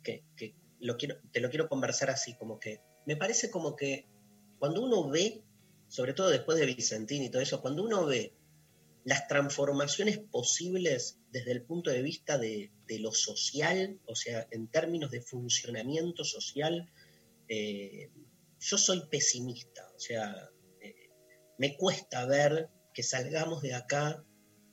que, 0.02 0.54
te 1.32 1.40
lo 1.40 1.48
quiero 1.50 1.68
conversar 1.68 2.10
así, 2.10 2.34
como 2.36 2.58
que 2.58 2.80
me 3.06 3.16
parece 3.16 3.50
como 3.50 3.76
que 3.76 4.06
cuando 4.58 4.82
uno 4.82 5.08
ve, 5.08 5.42
sobre 5.88 6.12
todo 6.12 6.28
después 6.28 6.58
de 6.58 6.66
Vicentín 6.66 7.22
y 7.22 7.30
todo 7.30 7.40
eso, 7.40 7.62
cuando 7.62 7.84
uno 7.84 8.04
ve 8.04 8.34
las 9.04 9.28
transformaciones 9.28 10.18
posibles 10.18 11.18
desde 11.30 11.52
el 11.52 11.62
punto 11.62 11.90
de 11.90 12.02
vista 12.02 12.36
de, 12.36 12.70
de 12.86 12.98
lo 12.98 13.12
social, 13.12 13.98
o 14.06 14.14
sea, 14.14 14.46
en 14.50 14.68
términos 14.68 15.10
de 15.10 15.22
funcionamiento 15.22 16.24
social, 16.24 16.90
eh, 17.48 18.10
yo 18.58 18.78
soy 18.78 19.02
pesimista, 19.10 19.88
o 19.96 19.98
sea, 19.98 20.50
eh, 20.80 21.10
me 21.56 21.76
cuesta 21.76 22.26
ver 22.26 22.68
que 22.92 23.02
salgamos 23.02 23.62
de 23.62 23.74
acá 23.74 24.24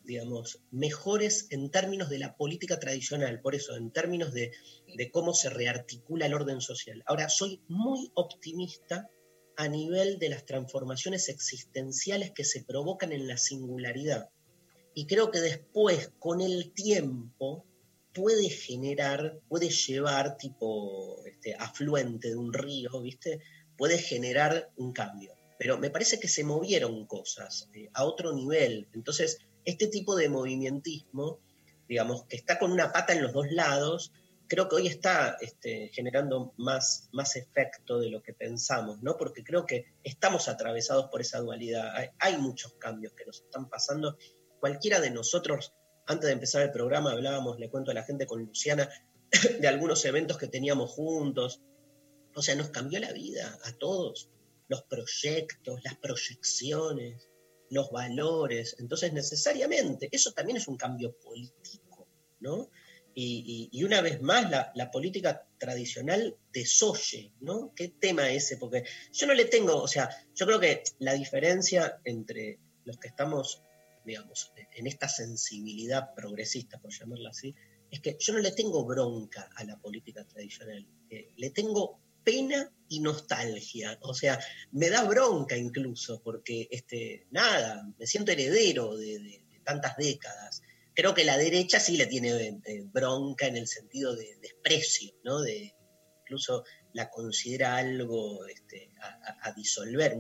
digamos, 0.08 0.62
mejores 0.72 1.48
en 1.52 1.70
términos 1.70 2.10
de 2.10 2.18
la 2.18 2.36
política 2.36 2.80
tradicional, 2.80 3.42
por 3.42 3.54
eso, 3.54 3.76
en 3.76 3.92
términos 3.92 4.34
de, 4.34 4.52
de, 4.96 5.12
cómo 5.12 5.34
se 5.34 5.50
rearticula 5.50 6.26
el 6.26 6.34
orden 6.34 6.62
social. 6.62 7.04
Ahora, 7.06 7.30
soy 7.30 7.62
muy 7.68 8.10
optimista 8.16 9.10
a 9.58 9.68
nivel 9.68 10.18
de 10.18 10.30
las 10.30 10.46
transformaciones 10.46 11.28
existenciales 11.30 12.32
que 12.32 12.46
se 12.46 12.64
provocan 12.64 13.12
en 13.12 13.28
la 13.28 13.38
singularidad. 13.38 14.30
Y 14.94 15.06
creo 15.06 15.30
que 15.30 15.42
después, 15.42 16.12
con 16.20 16.42
el 16.42 16.72
tiempo, 16.74 17.66
puede 18.14 18.50
generar, 18.50 19.40
puede 19.50 19.70
llevar, 19.70 20.38
tipo 20.38 21.24
este, 21.26 21.54
afluente 21.54 22.30
de 22.30 22.36
un 22.36 22.54
río, 22.54 23.02
¿viste? 23.02 23.42
Puede 23.78 23.98
generar 23.98 24.72
un 24.78 24.94
cambio. 24.94 25.34
Pero 25.60 25.78
me 25.78 25.90
parece 25.90 26.20
que 26.20 26.28
se 26.28 26.44
movieron 26.44 27.06
cosas 27.06 27.70
eh, 27.74 27.90
a 27.94 28.06
otro 28.06 28.34
nivel. 28.34 28.88
Entonces, 28.94 29.40
este 29.68 29.88
tipo 29.88 30.16
de 30.16 30.30
movimientismo, 30.30 31.42
digamos, 31.90 32.24
que 32.24 32.38
está 32.38 32.58
con 32.58 32.72
una 32.72 32.94
pata 32.94 33.12
en 33.12 33.22
los 33.22 33.34
dos 33.34 33.52
lados, 33.52 34.14
creo 34.48 34.70
que 34.70 34.78
hoy 34.78 34.88
está 34.88 35.36
este, 35.42 35.90
generando 35.90 36.54
más, 36.56 37.10
más 37.12 37.36
efecto 37.36 38.00
de 38.00 38.10
lo 38.10 38.24
que 38.24 38.34
pensamos, 38.34 39.04
¿no? 39.04 39.18
Porque 39.18 39.44
creo 39.44 39.66
que 39.66 39.94
estamos 40.06 40.48
atravesados 40.48 41.10
por 41.10 41.20
esa 41.20 41.40
dualidad. 41.40 41.94
Hay, 41.98 42.08
hay, 42.18 42.38
muchos 42.38 42.76
cambios 42.76 43.12
que 43.12 43.26
nos 43.26 43.42
están 43.42 43.70
pasando. 43.70 44.18
Cualquiera 44.62 45.02
de 45.02 45.12
nosotros, 45.12 45.74
antes 46.06 46.28
de 46.28 46.34
empezar 46.34 46.62
el 46.62 46.72
programa, 46.72 47.12
hablábamos, 47.12 47.60
le 47.60 47.70
cuento 47.70 47.92
a 47.92 47.94
la 47.94 48.04
gente 48.04 48.26
con 48.26 48.46
Luciana, 48.46 48.90
de 49.60 49.68
algunos 49.68 50.06
eventos 50.06 50.38
que 50.38 50.48
teníamos 50.48 50.92
juntos. 50.92 51.62
O 52.34 52.42
sea, 52.42 52.56
nos 52.56 52.70
cambió 52.70 53.02
la 53.02 53.12
vida 53.12 53.60
a 53.66 53.74
todos. 53.74 54.30
Los 54.70 54.84
proyectos, 54.84 55.84
las 55.84 55.98
proyecciones, 55.98 57.28
los 57.70 57.92
valores. 57.92 58.76
Entonces, 58.80 59.14
necesariamente, 59.14 60.10
eso 60.12 60.32
también 60.32 60.58
es 60.58 60.68
un 60.68 60.78
cambio 60.78 61.18
político, 61.18 62.08
¿no? 62.40 62.70
Y, 63.20 63.70
y, 63.72 63.84
una 63.84 64.02
vez 64.02 64.22
más, 64.22 64.50
la, 64.52 64.72
la, 64.76 64.92
política 64.92 65.48
tradicional 65.58 66.38
desoye, 66.54 67.32
¿no? 67.40 67.74
¿Qué 67.76 67.88
tema 67.88 68.30
ese? 68.30 68.58
Porque 68.58 68.84
yo 69.12 69.26
no 69.26 69.34
le 69.34 69.46
tengo, 69.46 69.82
o 69.82 69.88
sea, 69.88 70.08
yo 70.36 70.46
creo 70.46 70.60
que 70.60 70.84
la 71.00 71.14
diferencia 71.14 72.00
entre 72.04 72.60
los 72.86 73.00
que 73.00 73.08
estamos, 73.08 73.64
digamos, 74.06 74.54
en 74.76 74.86
esta 74.86 75.10
sensibilidad 75.10 76.14
progresista, 76.14 76.78
por 76.80 76.92
llamarla 76.92 77.32
así, 77.32 77.56
es 77.90 78.02
que 78.02 78.18
yo 78.20 78.34
no 78.34 78.40
le 78.40 78.52
tengo 78.52 78.86
bronca 78.86 79.50
a 79.56 79.64
la 79.64 79.78
política 79.80 80.24
tradicional, 80.26 80.86
eh, 81.10 81.32
le 81.38 81.50
tengo 81.50 82.00
pena 82.28 82.70
y 82.90 83.00
nostalgia. 83.00 83.98
O 84.02 84.14
sea, 84.14 84.38
me 84.74 84.90
da 84.90 85.06
bronca 85.06 85.56
incluso, 85.56 86.22
porque 86.22 86.68
este, 86.70 87.26
nada, 87.32 87.88
me 87.98 88.06
siento 88.06 88.34
heredero 88.34 88.98
de, 88.98 89.42
tantas 89.64 89.96
décadas. 89.96 90.62
Creo 90.94 91.14
que 91.14 91.24
la 91.24 91.38
derecha 91.38 91.80
sí 91.80 91.96
le 91.96 92.06
tiene 92.08 92.32
eh, 92.66 92.84
bronca 92.92 93.48
en 93.48 93.56
el 93.56 93.68
sentido 93.68 94.14
de 94.14 94.36
desprecio, 94.42 95.14
¿no? 95.24 95.40
De, 95.40 95.74
incluso 96.24 96.66
la 96.92 97.10
considera 97.10 97.78
algo 97.78 98.46
este, 98.48 98.92
a, 99.42 99.54
disolver, 99.54 100.18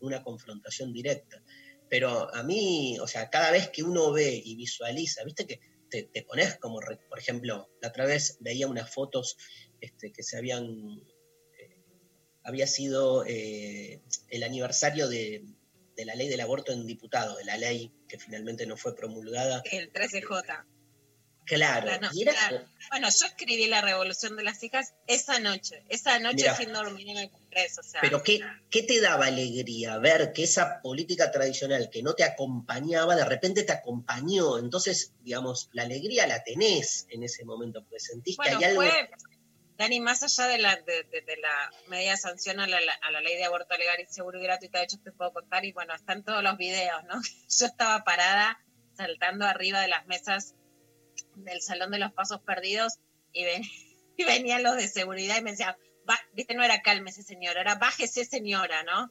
una, 0.00 0.22
confrontación 0.22 0.92
directa. 0.92 1.42
Pero 1.88 2.34
a 2.34 2.42
mí, 2.42 2.98
o 3.00 3.06
sea, 3.06 3.30
cada 3.30 3.50
vez 3.50 3.70
que 3.70 3.82
uno 3.82 4.12
ve 4.12 4.42
y 4.44 4.56
visualiza, 4.56 5.24
viste 5.24 5.46
que 5.46 5.60
te, 5.88 6.22
pones 6.24 6.58
como, 6.58 6.80
por 6.80 7.18
ejemplo, 7.18 7.70
la 7.80 7.88
otra 7.88 8.04
vez 8.04 8.36
veía 8.40 8.66
unas 8.66 8.92
fotos 8.92 9.38
este, 9.80 10.12
que 10.12 10.22
se 10.22 10.36
habían, 10.36 11.00
había 12.46 12.66
sido 12.66 13.24
eh, 13.26 14.00
el 14.30 14.42
aniversario 14.44 15.08
de, 15.08 15.44
de 15.96 16.04
la 16.04 16.14
ley 16.14 16.28
del 16.28 16.40
aborto 16.40 16.72
en 16.72 16.86
diputado, 16.86 17.36
de 17.36 17.44
la 17.44 17.56
ley 17.56 17.92
que 18.08 18.18
finalmente 18.18 18.66
no 18.66 18.76
fue 18.76 18.94
promulgada. 18.94 19.62
El 19.70 19.92
13J. 19.92 20.64
Claro. 21.44 21.88
Bueno, 22.90 23.08
yo 23.08 23.26
escribí 23.26 23.66
La 23.66 23.80
Revolución 23.80 24.36
de 24.36 24.42
las 24.42 24.62
Hijas 24.64 24.94
esa 25.06 25.38
noche, 25.38 25.84
esa 25.88 26.18
noche 26.18 26.46
sin 26.58 26.72
dormir 26.72 27.08
en 27.08 27.18
el 27.18 27.30
Congreso. 27.30 27.82
pero 28.00 28.22
¿qué, 28.22 28.40
¿qué 28.68 28.82
te 28.82 29.00
daba 29.00 29.26
alegría 29.26 29.96
ver 29.98 30.32
que 30.32 30.42
esa 30.42 30.82
política 30.82 31.30
tradicional 31.30 31.88
que 31.88 32.02
no 32.02 32.14
te 32.14 32.24
acompañaba, 32.24 33.14
de 33.14 33.24
repente 33.24 33.62
te 33.62 33.72
acompañó? 33.72 34.58
Entonces, 34.58 35.12
digamos, 35.22 35.70
la 35.72 35.84
alegría 35.84 36.26
la 36.26 36.42
tenés 36.42 37.06
en 37.10 37.22
ese 37.22 37.44
momento, 37.44 37.80
porque 37.82 38.00
sentís 38.00 38.36
que 38.36 38.50
hay 38.50 38.64
algo... 38.64 38.82
Dani, 39.76 40.00
más 40.00 40.22
allá 40.22 40.48
de 40.48 40.58
la, 40.58 40.76
de, 40.76 41.36
la 41.40 41.70
media 41.88 42.16
sanción 42.16 42.60
a 42.60 42.66
la, 42.66 43.20
ley 43.20 43.36
de 43.36 43.44
aborto 43.44 43.76
legal 43.76 43.98
y 44.00 44.06
seguro 44.06 44.38
y 44.38 44.42
gratuito, 44.42 44.78
de 44.78 44.84
hecho 44.84 44.98
te 45.02 45.12
puedo 45.12 45.32
contar, 45.32 45.64
y 45.64 45.72
bueno, 45.72 45.94
están 45.94 46.24
todos 46.24 46.42
los 46.42 46.56
videos, 46.56 47.04
¿no? 47.04 47.20
Yo 47.48 47.66
estaba 47.66 48.04
parada 48.04 48.58
saltando 48.94 49.44
arriba 49.44 49.80
de 49.80 49.88
las 49.88 50.06
mesas 50.06 50.54
del 51.34 51.60
Salón 51.60 51.90
de 51.90 51.98
los 51.98 52.12
Pasos 52.12 52.40
Perdidos 52.40 52.94
y, 53.32 53.44
ven, 53.44 53.62
y 54.16 54.24
venían 54.24 54.62
los 54.62 54.76
de 54.76 54.88
seguridad 54.88 55.36
y 55.38 55.42
me 55.42 55.50
decían, 55.50 55.76
viste, 56.32 56.54
no 56.54 56.64
era 56.64 56.80
cálmese 56.80 57.22
señora, 57.22 57.60
era 57.60 57.74
bájese 57.74 58.24
señora, 58.24 58.82
¿no? 58.82 59.10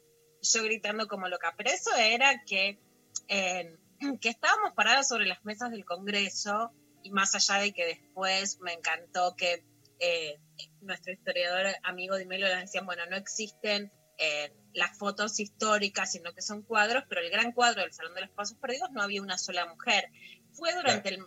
yo 0.53 0.63
gritando 0.63 1.07
como 1.07 1.27
loca, 1.27 1.53
pero 1.57 1.71
eso 1.71 1.95
era 1.95 2.43
que, 2.45 2.79
eh, 3.27 3.77
que 4.21 4.29
estábamos 4.29 4.73
parados 4.73 5.07
sobre 5.07 5.25
las 5.25 5.43
mesas 5.45 5.71
del 5.71 5.85
Congreso 5.85 6.71
y 7.03 7.11
más 7.11 7.35
allá 7.35 7.61
de 7.61 7.71
que 7.71 7.85
después 7.85 8.59
me 8.61 8.73
encantó 8.73 9.35
que 9.35 9.63
eh, 9.99 10.39
nuestro 10.81 11.13
historiador 11.13 11.67
amigo 11.83 12.17
Dimelo 12.17 12.47
nos 12.47 12.61
decía, 12.61 12.81
bueno, 12.83 13.05
no 13.07 13.15
existen 13.15 13.91
eh, 14.17 14.53
las 14.73 14.97
fotos 14.97 15.39
históricas, 15.39 16.11
sino 16.11 16.33
que 16.33 16.41
son 16.41 16.61
cuadros, 16.61 17.03
pero 17.07 17.21
el 17.21 17.29
gran 17.29 17.51
cuadro 17.51 17.81
del 17.81 17.93
Salón 17.93 18.13
de 18.15 18.21
los 18.21 18.29
Pasos 18.31 18.57
Perdidos 18.57 18.91
no 18.91 19.01
había 19.01 19.21
una 19.21 19.37
sola 19.37 19.65
mujer. 19.65 20.09
Fue 20.53 20.73
durante, 20.73 21.09
el, 21.09 21.19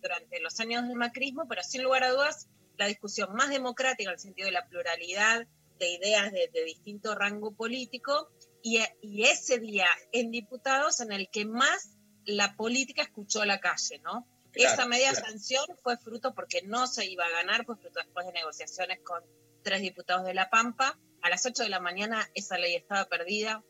durante 0.00 0.40
los 0.40 0.58
años 0.60 0.86
del 0.86 0.96
macrismo, 0.96 1.46
pero 1.48 1.62
sin 1.62 1.82
lugar 1.82 2.04
a 2.04 2.10
dudas, 2.10 2.48
la 2.78 2.86
discusión 2.86 3.34
más 3.34 3.50
democrática 3.50 4.10
en 4.10 4.14
el 4.14 4.18
sentido 4.18 4.46
de 4.46 4.52
la 4.52 4.66
pluralidad 4.66 5.46
de 5.78 5.90
ideas 5.90 6.32
de, 6.32 6.64
distinto 6.64 7.14
rango 7.14 7.54
político, 7.54 8.30
y, 8.62 8.78
y, 9.00 9.24
ese 9.24 9.58
día 9.58 9.88
en 10.12 10.30
diputados 10.30 11.00
en 11.00 11.10
el 11.10 11.28
que 11.28 11.44
más 11.44 11.96
la 12.24 12.54
política 12.54 13.02
escuchó 13.02 13.42
a 13.42 13.46
la 13.46 13.58
calle, 13.58 13.98
¿no? 14.04 14.26
Esa 14.54 14.86
media 14.86 15.14
sanción 15.14 15.64
fue 15.82 15.96
fruto 15.96 16.34
porque 16.34 16.62
no 16.62 16.86
se 16.86 17.06
iba 17.06 17.24
a 17.24 17.30
ganar, 17.30 17.64
fue 17.64 17.76
fruto 17.76 18.00
después 18.00 18.26
de 18.26 18.32
negociaciones 18.32 19.00
con 19.00 19.22
tres 19.62 19.80
diputados 19.80 20.24
de 20.24 20.34
La 20.34 20.50
Pampa. 20.50 20.98
A 21.22 21.30
las 21.30 21.46
8 21.46 21.62
de 21.62 21.68
la 21.68 21.80
mañana 21.80 22.28
esa 22.34 22.58
ley 22.58 22.74
estaba 22.74 23.06
perdida. 23.06 23.64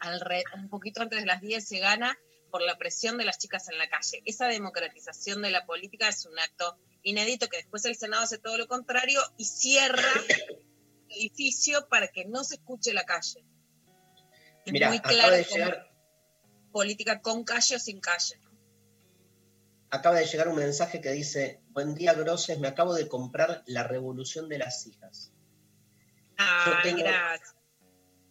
Al 0.00 0.20
un 0.56 0.68
poquito 0.68 1.00
antes 1.00 1.20
de 1.20 1.26
las 1.26 1.40
10 1.40 1.66
se 1.66 1.78
gana 1.78 2.18
por 2.50 2.60
la 2.60 2.76
presión 2.76 3.16
de 3.16 3.24
las 3.24 3.38
chicas 3.38 3.68
en 3.68 3.78
la 3.78 3.88
calle. 3.88 4.22
Esa 4.26 4.48
democratización 4.48 5.42
de 5.42 5.50
la 5.50 5.64
política 5.64 6.08
es 6.08 6.26
un 6.26 6.38
acto 6.38 6.76
inédito 7.02 7.48
que 7.48 7.58
después 7.58 7.84
el 7.84 7.96
Senado 7.96 8.24
hace 8.24 8.38
todo 8.38 8.58
lo 8.58 8.66
contrario 8.66 9.20
y 9.38 9.44
cierra 9.44 10.12
el 10.28 11.16
edificio 11.16 11.88
para 11.88 12.08
que 12.08 12.26
no 12.26 12.44
se 12.44 12.56
escuche 12.56 12.92
la 12.92 13.04
calle. 13.04 13.44
Es 14.66 14.88
muy 14.88 15.00
claro 15.00 15.36
política 16.72 17.20
con 17.20 17.44
calle 17.44 17.76
o 17.76 17.78
sin 17.78 18.00
calle 18.00 18.40
acaba 19.92 20.16
de 20.16 20.24
llegar 20.24 20.48
un 20.48 20.56
mensaje 20.56 21.02
que 21.02 21.12
dice, 21.12 21.60
buen 21.68 21.94
día, 21.94 22.14
Groses, 22.14 22.58
me 22.58 22.66
acabo 22.66 22.94
de 22.94 23.08
comprar 23.08 23.62
La 23.66 23.82
Revolución 23.84 24.48
de 24.48 24.56
las 24.56 24.86
Hijas. 24.86 25.32
Ah, 26.38 26.80
gracias. 26.82 27.54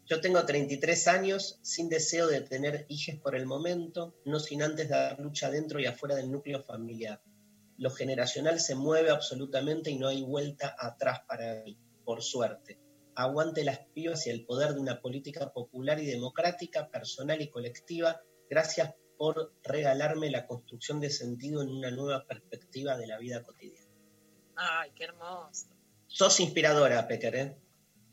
Yo 0.08 0.19
tengo 0.19 0.43
33 0.43 1.08
años, 1.08 1.60
sin 1.62 1.88
deseo 1.88 2.28
de 2.28 2.41
tener 2.41 2.88
hijas 2.89 3.15
por 3.17 3.36
el 3.36 3.45
momento, 3.45 4.15
no 4.26 4.39
sin 4.39 4.63
antes 4.63 4.89
dar 4.89 5.19
lucha 5.19 5.52
dentro 5.52 5.80
y 5.80 5.86
afuera 5.86 6.15
del 6.15 6.32
núcleo 6.32 6.63
familiar. 6.63 7.21
Lo 7.78 7.91
generacional 7.91 8.60
se 8.60 8.74
mueve 8.74 9.12
absolutamente 9.12 9.91
y 9.91 10.00
no 10.00 10.08
hay 10.08 10.24
vuelta 10.24 10.76
atrás 10.80 11.21
para 11.28 11.62
mí, 11.63 11.78
por 12.04 12.24
suerte. 12.24 12.80
Aguante 13.13 13.63
las 13.63 13.80
pibas 13.93 14.26
y 14.26 14.32
el 14.32 14.45
poder 14.45 14.74
de 14.74 14.80
una 14.80 15.00
política 15.00 15.54
popular 15.54 16.00
y 16.00 16.08
democrática, 16.08 16.89
personal 16.89 17.39
y 17.39 17.52
colectiva. 17.52 18.19
Gracias 18.50 18.95
por 19.21 19.53
regalarme 19.63 20.31
la 20.31 20.47
construcción 20.47 20.99
de 20.99 21.12
sentido 21.12 21.62
en 21.62 21.69
una 21.69 21.91
nueva 21.91 22.25
perspectiva 22.25 22.97
de 22.97 23.05
la 23.05 23.19
vida 23.19 23.43
cotidiana. 23.43 23.86
Ay, 24.55 24.89
qué 24.95 25.03
hermoso. 25.03 25.67
Sos 26.07 26.39
inspiradora, 26.39 27.07
Pecker, 27.07 27.36
¿eh? 27.36 27.57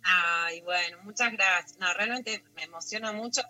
Ay, 0.03 0.61
bueno, 0.61 0.99
muchas 1.05 1.33
gracias. 1.33 1.79
No, 1.79 1.91
realmente 1.95 2.45
me 2.55 2.65
emociona 2.65 3.13
mucho. 3.13 3.41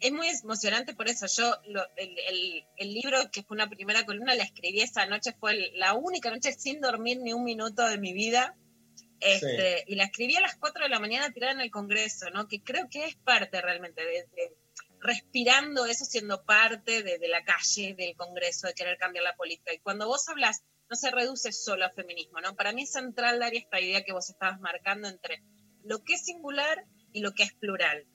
Es 0.00 0.10
muy 0.10 0.26
emocionante 0.28 0.94
por 0.94 1.08
eso. 1.08 1.26
Yo, 1.26 1.54
el, 1.96 2.94
libro 2.94 3.30
que 3.30 3.42
fue 3.42 3.54
una 3.54 3.68
primera 3.68 4.06
columna, 4.06 4.34
la 4.34 4.44
escribí 4.44 4.80
esa 4.80 5.04
noche, 5.04 5.36
fue 5.38 5.72
la 5.74 5.92
única 5.92 6.30
noche 6.30 6.54
sin 6.54 6.80
dormir 6.80 7.18
ni 7.20 7.34
un 7.34 7.44
minuto 7.44 7.86
de 7.86 7.98
mi 7.98 8.14
vida. 8.14 8.56
Este, 9.20 9.84
Y 9.86 9.96
la 9.96 10.04
escribí 10.04 10.34
a 10.36 10.40
las 10.40 10.56
4 10.56 10.84
de 10.84 10.88
la 10.88 10.98
mañana 10.98 11.30
tirada 11.30 11.52
en 11.52 11.60
el 11.60 11.70
Congreso, 11.70 12.30
¿no? 12.30 12.48
Que 12.48 12.62
creo 12.62 12.88
que 12.88 13.04
es 13.04 13.16
parte 13.16 13.60
realmente 13.60 14.02
de 14.02 14.56
respirando 15.00 15.86
eso 15.86 16.04
siendo 16.04 16.44
parte 16.44 17.02
de, 17.02 17.28
la 17.28 17.44
calle, 17.44 17.94
del 17.94 18.16
Congreso, 18.16 18.66
de 18.66 18.74
querer 18.74 18.98
cambiar 18.98 19.24
la 19.24 19.36
política. 19.36 19.72
Y 19.72 19.80
cuando 19.80 20.06
vos 20.06 20.28
hablas, 20.28 20.62
no 20.90 20.96
se 20.96 21.10
reduce 21.10 21.52
solo 21.52 21.84
a 21.84 21.90
feminismo, 21.90 22.40
¿no? 22.40 22.56
Para 22.56 22.72
mí 22.72 22.82
es 22.82 22.92
central 22.92 23.38
dar 23.38 23.54
esta 23.54 23.80
idea 23.80 24.04
que 24.04 24.12
vos 24.12 24.30
estabas 24.30 24.60
marcando 24.60 25.08
entre 25.08 25.42
lo 25.84 26.02
que 26.02 26.14
es 26.14 26.24
singular 26.24 26.84
y 27.12 27.20
lo 27.20 27.32
que 27.32 27.44
es 27.44 27.54
plural. 27.54 28.06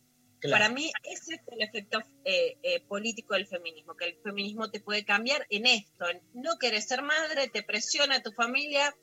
Para 0.49 0.67
mí 0.67 0.91
ese 1.03 1.35
es 1.35 1.41
el 1.47 1.61
efecto 1.61 1.99
eh, 2.25 2.57
eh, 2.63 2.81
político 2.81 3.33
del 3.33 3.47
feminismo, 3.47 3.95
que 3.95 4.05
el 4.05 4.17
feminismo 4.21 4.69
te 4.69 4.81
puede 4.81 5.05
cambiar 5.05 5.45
en 5.49 5.65
esto, 5.65 6.09
en 6.09 6.21
no 6.33 6.57
querer 6.57 6.81
ser 6.81 7.01
madre, 7.01 7.47
te 7.47 7.63
presiona 7.63 8.21
tu 8.21 8.33
familia, 8.33 8.93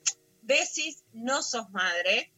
decís, 0.42 1.04
no 1.12 1.42
sos 1.42 1.70
madre, 1.70 2.30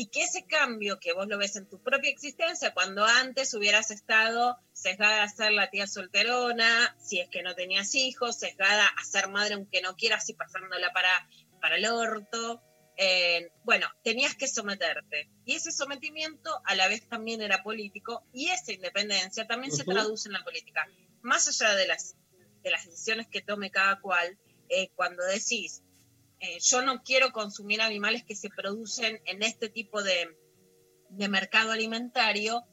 y 0.00 0.06
que 0.06 0.22
ese 0.22 0.46
cambio 0.46 0.98
que 0.98 1.12
vos 1.12 1.28
lo 1.28 1.36
ves 1.36 1.56
en 1.56 1.68
tu 1.68 1.82
propia 1.82 2.08
existencia, 2.08 2.72
cuando 2.72 3.04
antes 3.04 3.52
hubieras 3.52 3.90
estado 3.90 4.56
sesgada 4.72 5.22
a 5.22 5.28
ser 5.28 5.52
la 5.52 5.68
tía 5.68 5.86
solterona, 5.86 6.96
si 6.98 7.20
es 7.20 7.28
que 7.28 7.42
no 7.42 7.54
tenías 7.54 7.94
hijos, 7.94 8.38
sesgada 8.38 8.86
a 8.86 9.04
ser 9.04 9.28
madre 9.28 9.56
aunque 9.56 9.82
no 9.82 9.96
quieras 9.96 10.26
y 10.30 10.32
pasándola 10.32 10.90
para, 10.94 11.28
para 11.60 11.76
el 11.76 11.84
orto, 11.84 12.62
eh, 12.96 13.52
bueno, 13.64 13.88
tenías 14.02 14.34
que 14.34 14.48
someterte. 14.48 15.28
Y 15.44 15.56
ese 15.56 15.70
sometimiento 15.70 16.62
a 16.64 16.74
la 16.76 16.88
vez 16.88 17.06
también 17.06 17.42
era 17.42 17.62
político 17.62 18.24
y 18.32 18.48
esa 18.48 18.72
independencia 18.72 19.46
también 19.46 19.70
se 19.70 19.84
traduce 19.84 20.30
en 20.30 20.32
la 20.32 20.44
política. 20.44 20.88
Más 21.20 21.46
allá 21.46 21.74
de 21.74 21.86
las, 21.86 22.16
de 22.62 22.70
las 22.70 22.86
decisiones 22.86 23.26
que 23.28 23.42
tome 23.42 23.70
cada 23.70 24.00
cual, 24.00 24.38
eh, 24.70 24.88
cuando 24.94 25.22
decís, 25.26 25.82
eh, 26.40 26.58
yo 26.60 26.80
no 26.80 27.02
quiero 27.02 27.32
consumir 27.32 27.82
animales 27.82 28.24
que 28.24 28.34
se 28.34 28.48
producen 28.48 29.20
en 29.26 29.42
este 29.42 29.68
tipo 29.68 30.02
de, 30.02 30.36
mercado 31.28 31.72
alimentario, 31.72 32.64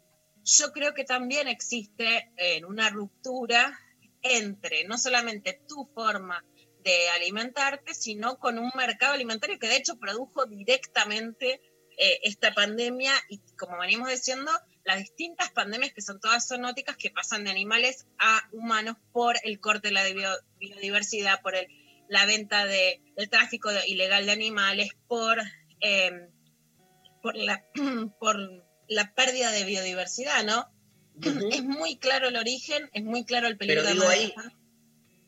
yo 0.44 0.72
creo 0.72 0.94
que 0.94 1.04
también 1.04 1.48
existe 1.48 2.32
en 2.38 2.64
una 2.64 2.90
ruptura 2.90 3.78
entre 4.22 4.86
no 4.86 4.98
solamente 4.98 5.62
tu 5.68 5.90
forma 5.94 6.46
de 6.84 7.10
alimentarte, 7.10 7.94
sino 7.94 8.38
con 8.38 8.58
un 8.58 8.72
mercado 8.76 9.14
alimentario 9.14 9.60
que 9.60 9.68
de 9.68 9.76
hecho 9.76 9.98
produjo 9.98 10.46
directamente 10.46 11.62
eh, 11.98 12.20
esta 12.24 12.54
pandemia. 12.54 13.12
Y 13.28 13.42
como 13.58 13.80
venimos 13.80 14.10
diciendo, 14.10 14.52
las 14.86 15.00
distintas 15.00 15.52
pandemias 15.52 15.92
que 15.92 16.02
son 16.02 16.22
todas 16.22 16.48
zoonóticas 16.48 16.96
que 16.96 17.10
pasan 17.10 17.44
de 17.44 17.52
animales 17.52 18.06
a 18.20 18.48
humanos 18.54 18.96
por 19.12 19.36
el 19.44 19.60
corte 19.60 19.90
de 19.90 19.94
la 19.96 20.06
biodiversidad, 20.60 21.42
por 21.42 21.56
el 21.56 21.68
la 22.10 22.26
venta 22.26 22.66
de, 22.66 23.02
del 23.16 23.30
tráfico 23.30 23.70
ilegal 23.88 24.26
de 24.26 24.32
animales, 24.32 24.90
por, 25.08 25.38
em, 25.80 26.30
por, 27.22 27.36
la, 27.36 27.66
por 28.20 28.38
la 28.88 29.14
pérdida 29.14 29.52
de 29.52 29.66
biodiversidad, 29.66 30.44
¿no? 30.44 30.72
Es 31.52 31.64
muy 31.64 31.98
claro 31.98 32.28
el 32.28 32.36
origen, 32.36 32.90
es 32.94 33.04
muy 33.04 33.26
claro 33.26 33.48
el 33.48 33.58
peligro 33.58 33.82
Pero 33.84 34.08
ahí, 34.08 34.32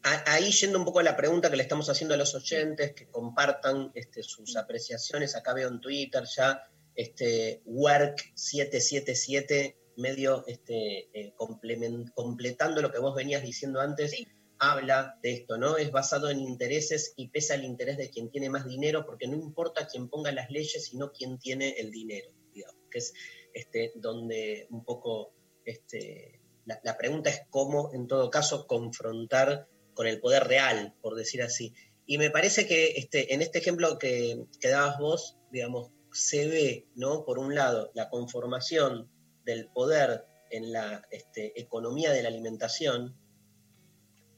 ahí 0.04 0.52
yendo 0.52 0.78
un 0.78 0.86
poco 0.86 1.00
a 1.00 1.04
la 1.04 1.18
pregunta 1.18 1.50
que 1.50 1.58
le 1.58 1.64
estamos 1.64 1.90
haciendo 1.90 2.14
a 2.14 2.18
los 2.18 2.36
oyentes, 2.36 2.94
que 2.94 3.08
compartan 3.08 3.92
este, 3.96 4.22
sus 4.22 4.56
apreciaciones, 4.56 5.36
acá 5.36 5.54
veo 5.54 5.68
en 5.68 5.82
Twitter 5.82 6.26
ya, 6.26 6.64
este, 6.96 7.64
Work777, 7.66 9.76
medio 9.98 10.46
este, 10.48 11.10
eh, 11.14 11.34
completando 12.14 12.82
lo 12.82 12.92
que 12.92 13.00
vos 13.00 13.16
venías 13.16 13.42
diciendo 13.42 13.82
antes. 13.82 14.14
Habla 14.60 15.18
de 15.24 15.32
esto, 15.32 15.58
¿no? 15.58 15.78
Es 15.78 15.92
basado 15.92 16.30
en 16.30 16.40
intereses 16.40 17.14
y 17.16 17.30
pesa 17.30 17.56
el 17.56 17.64
interés 17.64 17.98
de 17.98 18.10
quien 18.10 18.30
tiene 18.30 18.50
más 18.50 18.66
dinero, 18.66 19.06
porque 19.06 19.28
no 19.28 19.36
importa 19.36 19.88
quién 19.88 20.10
ponga 20.10 20.32
las 20.32 20.52
leyes, 20.52 20.86
sino 20.86 21.12
quién 21.12 21.40
tiene 21.40 21.72
el 21.80 21.92
dinero, 21.92 22.30
digamos, 22.54 22.78
que 22.92 23.00
es 23.00 23.14
este, 23.54 23.94
donde 23.96 24.68
un 24.70 24.84
poco 24.84 25.34
este, 25.66 26.40
la, 26.66 26.98
pregunta 26.98 27.30
es 27.30 27.42
cómo, 27.50 27.92
en 27.94 28.08
todo 28.08 28.30
caso, 28.30 28.68
confrontar 28.68 29.68
con 29.94 30.08
el 30.08 30.20
poder 30.20 30.44
real, 30.46 30.94
por 31.02 31.16
decir 31.16 31.42
así. 31.42 31.74
Y 32.06 32.18
me 32.18 32.30
parece 32.30 32.68
que 32.68 32.94
este, 32.98 33.34
en 33.34 33.42
este 33.42 33.60
ejemplo 33.60 33.98
que, 33.98 34.46
que 34.60 34.70
dabas 34.70 35.00
vos, 35.00 35.38
digamos, 35.52 35.92
se 36.12 36.48
ve, 36.48 36.88
¿no? 36.96 37.26
Por 37.26 37.40
un 37.40 37.56
lado, 37.56 37.92
la 37.94 38.10
conformación 38.10 39.10
del 39.46 39.68
poder 39.68 40.26
en 40.50 40.72
la 40.72 41.04
este, 41.12 41.60
economía 41.60 42.12
de 42.12 42.24
la 42.24 42.30
alimentación, 42.30 43.16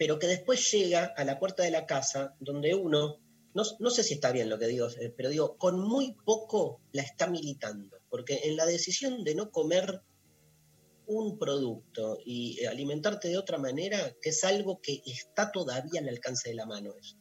pero 0.02 0.18
que 0.18 0.26
después 0.26 0.72
llega 0.72 1.14
a 1.16 1.24
la 1.24 1.38
puerta 1.38 1.62
de 1.62 1.70
la 1.70 1.86
casa 1.86 2.34
donde 2.40 2.74
uno, 2.74 3.20
no, 3.54 3.90
sé 3.92 4.04
si 4.04 4.16
está 4.16 4.32
bien 4.32 4.50
lo 4.50 4.58
que 4.58 4.66
digo, 4.66 4.88
eh, 5.00 5.14
pero 5.16 5.30
digo, 5.30 5.58
con 5.58 5.80
muy 5.80 6.16
poco 6.26 6.82
la 6.92 7.04
está 7.04 7.28
militando, 7.28 8.00
porque 8.10 8.42
en 8.46 8.56
la 8.56 8.66
decisión 8.66 9.24
de 9.24 9.36
no 9.36 9.52
comer 9.52 10.02
un 11.06 11.38
producto 11.38 12.18
y 12.26 12.66
alimentarte 12.66 13.28
de 13.28 13.38
otra 13.38 13.60
manera, 13.60 14.16
que 14.20 14.32
es 14.32 14.44
algo 14.44 14.82
que 14.82 15.04
está 15.06 15.52
todavía 15.52 16.02
al 16.02 16.10
alcance 16.10 16.50
de 16.50 16.56
la 16.56 16.66
mano 16.66 16.96
eso. 17.00 17.18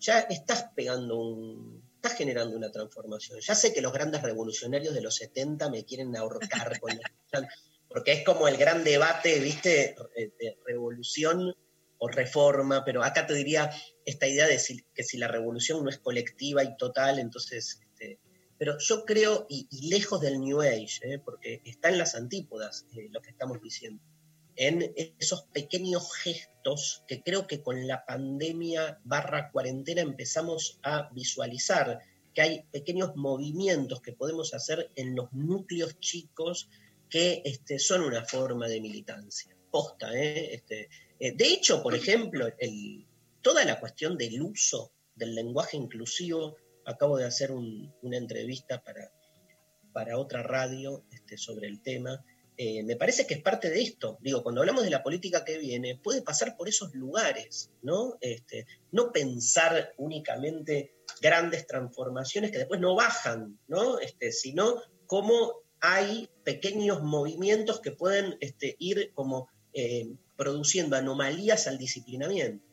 Ya 0.00 0.20
estás 0.20 0.70
pegando 0.74 1.18
un, 1.18 1.82
estás 1.96 2.14
generando 2.14 2.56
una 2.56 2.72
transformación. 2.72 3.40
Ya 3.40 3.54
sé 3.54 3.74
que 3.74 3.82
los 3.82 3.92
grandes 3.92 4.22
revolucionarios 4.22 4.94
de 4.94 5.02
los 5.02 5.16
70 5.16 5.68
me 5.68 5.84
quieren 5.84 6.16
ahorcar 6.16 6.80
con 6.80 6.96
la, 6.96 7.12
porque 7.90 8.12
es 8.12 8.24
como 8.24 8.48
el 8.48 8.56
gran 8.56 8.84
debate, 8.84 9.38
¿viste? 9.38 9.94
De 10.16 10.56
revolución 10.64 11.54
o 11.98 12.08
reforma, 12.08 12.84
pero 12.84 13.02
acá 13.02 13.26
te 13.26 13.34
diría 13.34 13.70
esta 14.04 14.26
idea 14.26 14.46
de 14.46 14.60
que 14.94 15.02
si 15.02 15.18
la 15.18 15.28
revolución 15.28 15.82
no 15.82 15.90
es 15.90 15.98
colectiva 15.98 16.62
y 16.64 16.76
total, 16.76 17.18
entonces... 17.18 17.80
Este, 17.82 18.18
pero 18.58 18.78
yo 18.78 19.04
creo, 19.04 19.46
y, 19.48 19.68
lejos 19.88 20.20
del 20.20 20.40
New 20.40 20.62
Age, 20.62 21.00
¿eh? 21.02 21.18
porque 21.18 21.60
está 21.64 21.90
en 21.90 21.98
las 21.98 22.14
antípodas 22.14 22.86
eh, 22.96 23.08
lo 23.10 23.20
que 23.20 23.30
estamos 23.30 23.60
diciendo, 23.60 24.02
en 24.56 24.92
esos 25.18 25.42
pequeños 25.52 26.14
gestos 26.16 27.04
que 27.06 27.22
creo 27.22 27.46
que 27.46 27.62
con 27.62 27.86
la 27.86 28.06
pandemia 28.06 28.98
barra 29.04 29.50
cuarentena 29.50 30.00
empezamos 30.00 30.80
a 30.82 31.10
visualizar, 31.12 32.00
que 32.34 32.40
hay 32.40 32.62
pequeños 32.72 33.14
movimientos 33.16 34.00
que 34.00 34.14
podemos 34.14 34.54
hacer 34.54 34.90
en 34.96 35.14
los 35.14 35.30
núcleos 35.32 36.00
chicos 36.00 36.70
que 37.10 37.42
este, 37.44 37.78
son 37.78 38.02
una 38.02 38.24
forma 38.24 38.66
de 38.68 38.80
militancia. 38.80 39.54
Posta, 39.70 40.12
¿eh? 40.14 40.54
Este, 40.54 40.88
eh, 41.18 41.32
de 41.32 41.46
hecho, 41.46 41.82
por 41.82 41.94
ejemplo, 41.94 42.46
toda 43.42 43.64
la 43.64 43.80
cuestión 43.80 44.16
del 44.16 44.42
uso 44.42 44.92
del 45.14 45.34
lenguaje 45.34 45.76
inclusivo, 45.76 46.56
acabo 46.84 47.16
de 47.16 47.24
hacer 47.24 47.50
una 47.52 48.16
entrevista 48.16 48.82
para, 48.82 49.10
para 49.92 50.18
otra 50.18 50.42
radio 50.42 51.04
este, 51.10 51.36
sobre 51.36 51.68
el 51.68 51.80
tema, 51.80 52.24
eh, 52.58 52.82
me 52.84 52.96
parece 52.96 53.26
que 53.26 53.34
es 53.34 53.42
parte 53.42 53.68
de 53.68 53.82
esto. 53.82 54.18
Digo, 54.20 54.42
cuando 54.42 54.62
hablamos 54.62 54.84
de 54.84 54.90
la 54.90 55.02
política 55.02 55.44
que 55.44 55.58
viene, 55.58 56.00
puede 56.02 56.22
pasar 56.22 56.56
por 56.56 56.68
esos 56.68 56.94
lugares, 56.94 57.70
¿no? 57.82 58.16
Este, 58.20 58.66
no 58.92 59.12
pensar 59.12 59.92
únicamente 59.98 60.94
grandes 61.20 61.66
transformaciones 61.66 62.50
que 62.50 62.58
después 62.58 62.80
no 62.80 62.94
bajan, 62.94 63.58
¿no? 63.68 63.98
Este, 63.98 64.32
sino 64.32 64.80
cómo 65.06 65.60
hay 65.80 66.30
pequeños 66.44 67.02
movimientos 67.02 67.80
que 67.80 67.92
pueden 67.92 68.38
ir 68.78 69.12
como 69.12 69.48
eh, 69.78 70.16
produciendo 70.36 70.96
anomalías 70.96 71.66
al 71.66 71.76
disciplinamiento. 71.76 72.64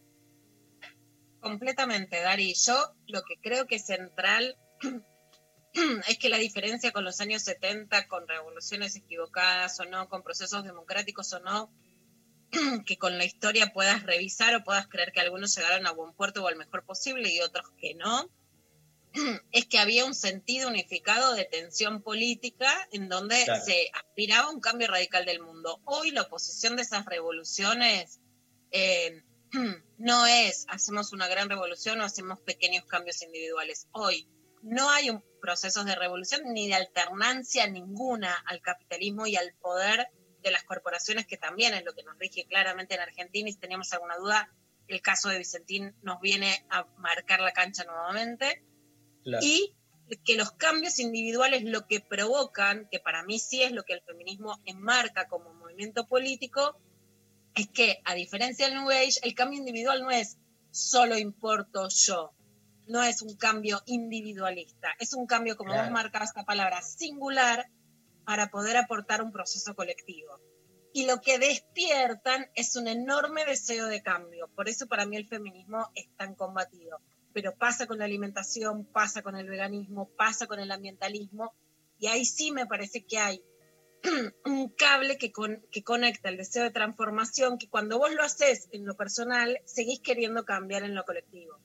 Completamente, 1.41 2.21
Dari. 2.21 2.53
Yo 2.53 2.95
lo 3.07 3.23
que 3.23 3.35
creo 3.41 3.67
que 3.67 3.75
es 3.75 3.85
central 3.85 4.57
es 6.07 6.17
que 6.17 6.29
la 6.29 6.37
diferencia 6.37 6.93
con 6.93 7.03
los 7.03 7.19
años 7.19 7.43
70, 7.43 8.07
con 8.07 8.25
revoluciones 8.25 8.95
equivocadas 8.95 9.77
o 9.81 9.85
no, 9.85 10.07
con 10.07 10.23
procesos 10.23 10.63
democráticos 10.63 11.33
o 11.33 11.41
no, 11.41 11.73
que 12.85 12.97
con 12.97 13.17
la 13.17 13.25
historia 13.25 13.73
puedas 13.73 14.03
revisar 14.03 14.55
o 14.55 14.63
puedas 14.63 14.87
creer 14.87 15.11
que 15.11 15.19
algunos 15.19 15.53
llegaron 15.57 15.85
a 15.85 15.91
buen 15.91 16.13
puerto 16.13 16.41
o 16.41 16.47
al 16.47 16.55
mejor 16.55 16.85
posible 16.85 17.33
y 17.33 17.41
otros 17.41 17.69
que 17.77 17.95
no, 17.95 18.29
es 19.52 19.65
que 19.65 19.80
había 19.80 20.06
un 20.06 20.15
sentido 20.15 20.69
unificado 20.69 21.34
de 21.34 21.45
tensión 21.45 22.02
política 22.02 22.71
en 22.91 23.10
donde 23.10 23.36
se 23.63 23.89
aspiraba 23.93 24.47
a 24.47 24.52
un 24.52 24.60
cambio 24.60 24.88
radical 24.88 25.26
del 25.26 25.41
mundo. 25.41 25.82
Hoy 25.86 26.12
la 26.12 26.23
oposición 26.23 26.76
de 26.76 26.82
esas 26.82 27.06
revoluciones 27.06 28.19
eh, 28.71 29.23
no 29.97 30.26
es 30.26 30.65
hacemos 30.67 31.13
una 31.13 31.28
gran 31.28 31.49
revolución 31.49 32.02
o 32.02 32.06
hacemos 32.06 32.39
pequeños 32.39 32.86
cambios 32.86 33.21
individuales. 33.21 33.88
Hoy 33.91 34.28
no 34.63 34.89
hay 34.89 35.10
un 35.10 35.23
procesos 35.41 35.86
de 35.86 35.95
revolución 35.95 36.41
ni 36.54 36.69
de 36.69 36.76
alternancia 36.76 37.67
ninguna 37.67 38.34
al 38.45 38.62
capitalismo 38.62 39.28
y 39.28 39.36
al 39.36 39.54
poder 39.56 40.08
de 40.41 40.52
las 40.52 40.63
corporaciones, 40.63 41.28
que 41.28 41.38
también 41.38 41.73
es 41.73 41.84
lo 41.84 41.93
que 41.93 42.04
nos 42.04 42.17
rige 42.17 42.45
claramente 42.45 42.95
en 42.95 43.02
Argentina. 43.02 43.49
Y 43.49 43.54
si 43.54 43.60
teníamos 43.60 43.91
alguna 43.91 44.15
duda, 44.15 44.49
el 44.88 45.02
caso 45.02 45.30
de 45.30 45.38
Vicentín 45.38 45.95
nos 46.02 46.19
viene 46.21 46.65
a 46.69 46.86
marcar 46.97 47.41
la 47.41 47.52
cancha 47.52 47.84
nuevamente 47.84 48.63
y 49.41 49.75
que 50.25 50.36
los 50.36 50.51
cambios 50.51 50.99
individuales 50.99 51.63
lo 51.63 51.88
que 51.88 51.99
provocan, 51.99 52.88
que 52.91 52.99
para 52.99 53.23
mí 53.23 53.39
sí 53.39 53.63
es 53.63 53.71
lo 53.71 53.83
que 53.83 53.93
el 53.93 54.01
feminismo 54.01 54.59
enmarca 54.65 55.27
como 55.27 55.53
movimiento 55.53 56.07
político, 56.07 56.77
es 57.55 57.67
que 57.69 58.01
a 58.05 58.15
diferencia 58.15 58.67
del 58.67 58.75
New 58.79 58.89
Age, 58.89 59.19
el 59.23 59.36
cambio 59.36 59.59
individual 59.59 60.01
no 60.01 60.12
es 60.12 60.38
solo 60.71 61.17
importo 61.17 61.88
yo, 61.89 62.33
no 62.88 63.03
es 63.03 63.21
un 63.21 63.36
cambio 63.36 63.81
individualista, 63.86 64.89
es 64.99 65.13
un 65.13 65.25
cambio, 65.25 65.55
como 65.55 65.73
vos 65.73 65.91
marcabas 65.91 66.29
esta 66.29 66.45
palabra, 66.45 66.81
singular 66.81 67.67
para 68.25 68.49
poder 68.49 68.77
aportar 68.77 69.21
un 69.21 69.31
proceso 69.31 69.75
colectivo. 69.75 70.39
Y 70.95 71.05
lo 71.07 71.21
que 71.21 71.39
despiertan 71.39 72.49
es 72.53 72.75
un 72.75 72.88
enorme 72.88 73.45
deseo 73.45 73.88
de 73.88 74.03
cambio. 74.03 74.47
Por 74.55 74.69
eso 74.69 74.88
para 74.88 75.07
mí 75.07 75.17
el 75.17 75.27
feminismo 75.27 75.89
es 75.95 76.07
tan 76.17 76.36
combatido 76.36 76.99
pero 77.33 77.55
pasa 77.55 77.87
con 77.87 77.97
la 77.97 78.05
alimentación, 78.05 78.85
pasa 78.85 79.21
con 79.21 79.35
el 79.35 79.49
veganismo, 79.49 80.09
pasa 80.17 80.47
con 80.47 80.59
el 80.59 80.71
ambientalismo, 80.71 81.53
y 81.99 82.07
ahí 82.07 82.25
sí 82.25 82.51
me 82.51 82.65
parece 82.65 83.05
que 83.05 83.17
hay 83.17 83.43
un 84.45 84.69
cable 84.69 85.17
que, 85.17 85.31
que 85.71 85.83
conecta 85.83 86.29
el 86.29 86.37
deseo 86.37 86.63
de 86.63 86.71
transformación, 86.71 87.57
que 87.57 87.69
cuando 87.69 87.97
vos 87.97 88.13
lo 88.13 88.23
haces 88.23 88.67
en 88.71 88.85
lo 88.85 88.95
personal, 88.95 89.59
seguís 89.65 89.99
queriendo 89.99 90.45
cambiar 90.45 90.83
en 90.83 90.95
lo 90.95 91.05
colectivo. 91.05 91.59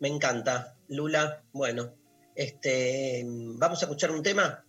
Me 0.00 0.08
encanta, 0.08 0.76
Lula. 0.88 1.42
Bueno, 1.52 1.94
este, 2.34 3.24
vamos 3.26 3.82
a 3.82 3.86
escuchar 3.86 4.10
un 4.10 4.22
tema. 4.22 4.64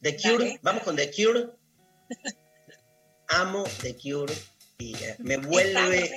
The 0.00 0.16
Cure, 0.16 0.60
vamos 0.62 0.82
con 0.84 0.94
The 0.94 1.10
Cure. 1.10 1.50
Amo 3.28 3.64
The 3.82 3.96
Cure 3.96 4.32
y 4.78 4.94
eh, 4.94 5.16
me 5.18 5.36
vuelve. 5.38 6.12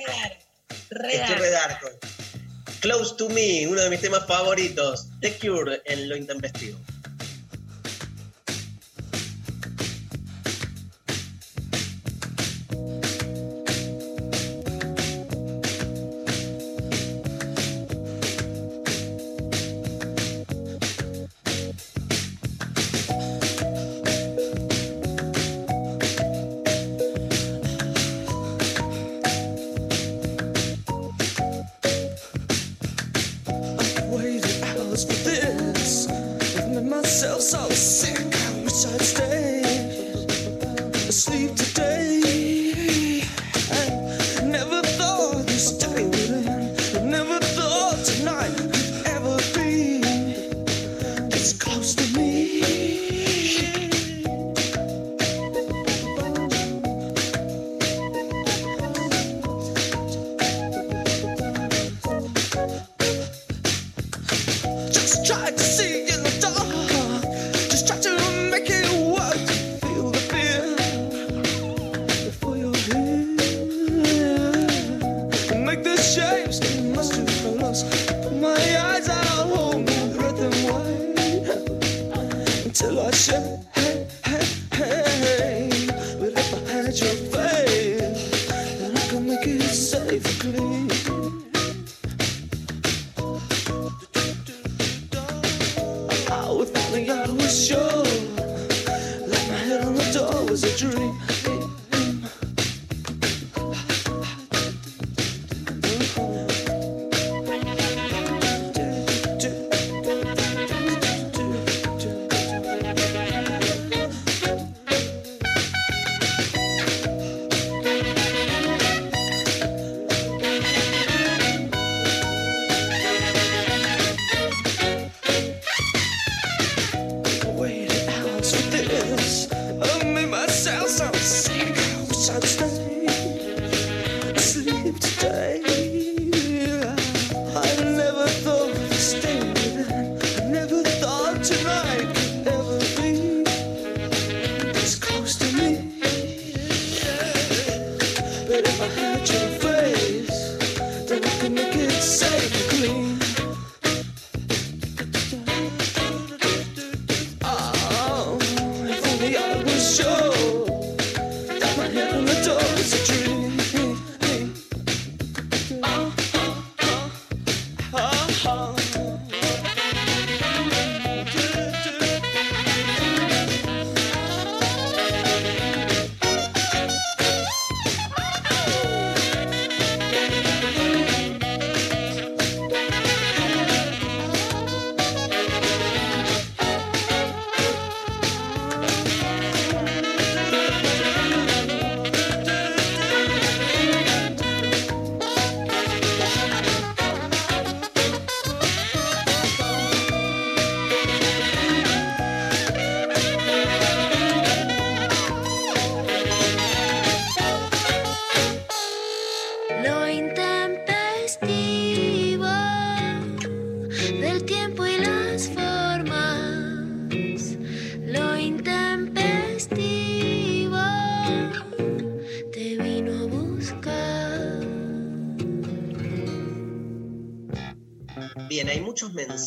Estoy 0.90 1.34
redarco. 1.36 1.88
Close 2.82 3.14
to 3.16 3.28
Me, 3.28 3.64
uno 3.68 3.80
de 3.80 3.90
mis 3.90 4.00
temas 4.00 4.26
favoritos, 4.26 5.06
The 5.20 5.38
Cure 5.38 5.82
en 5.84 6.08
lo 6.08 6.16
intempestivo. 6.16 6.76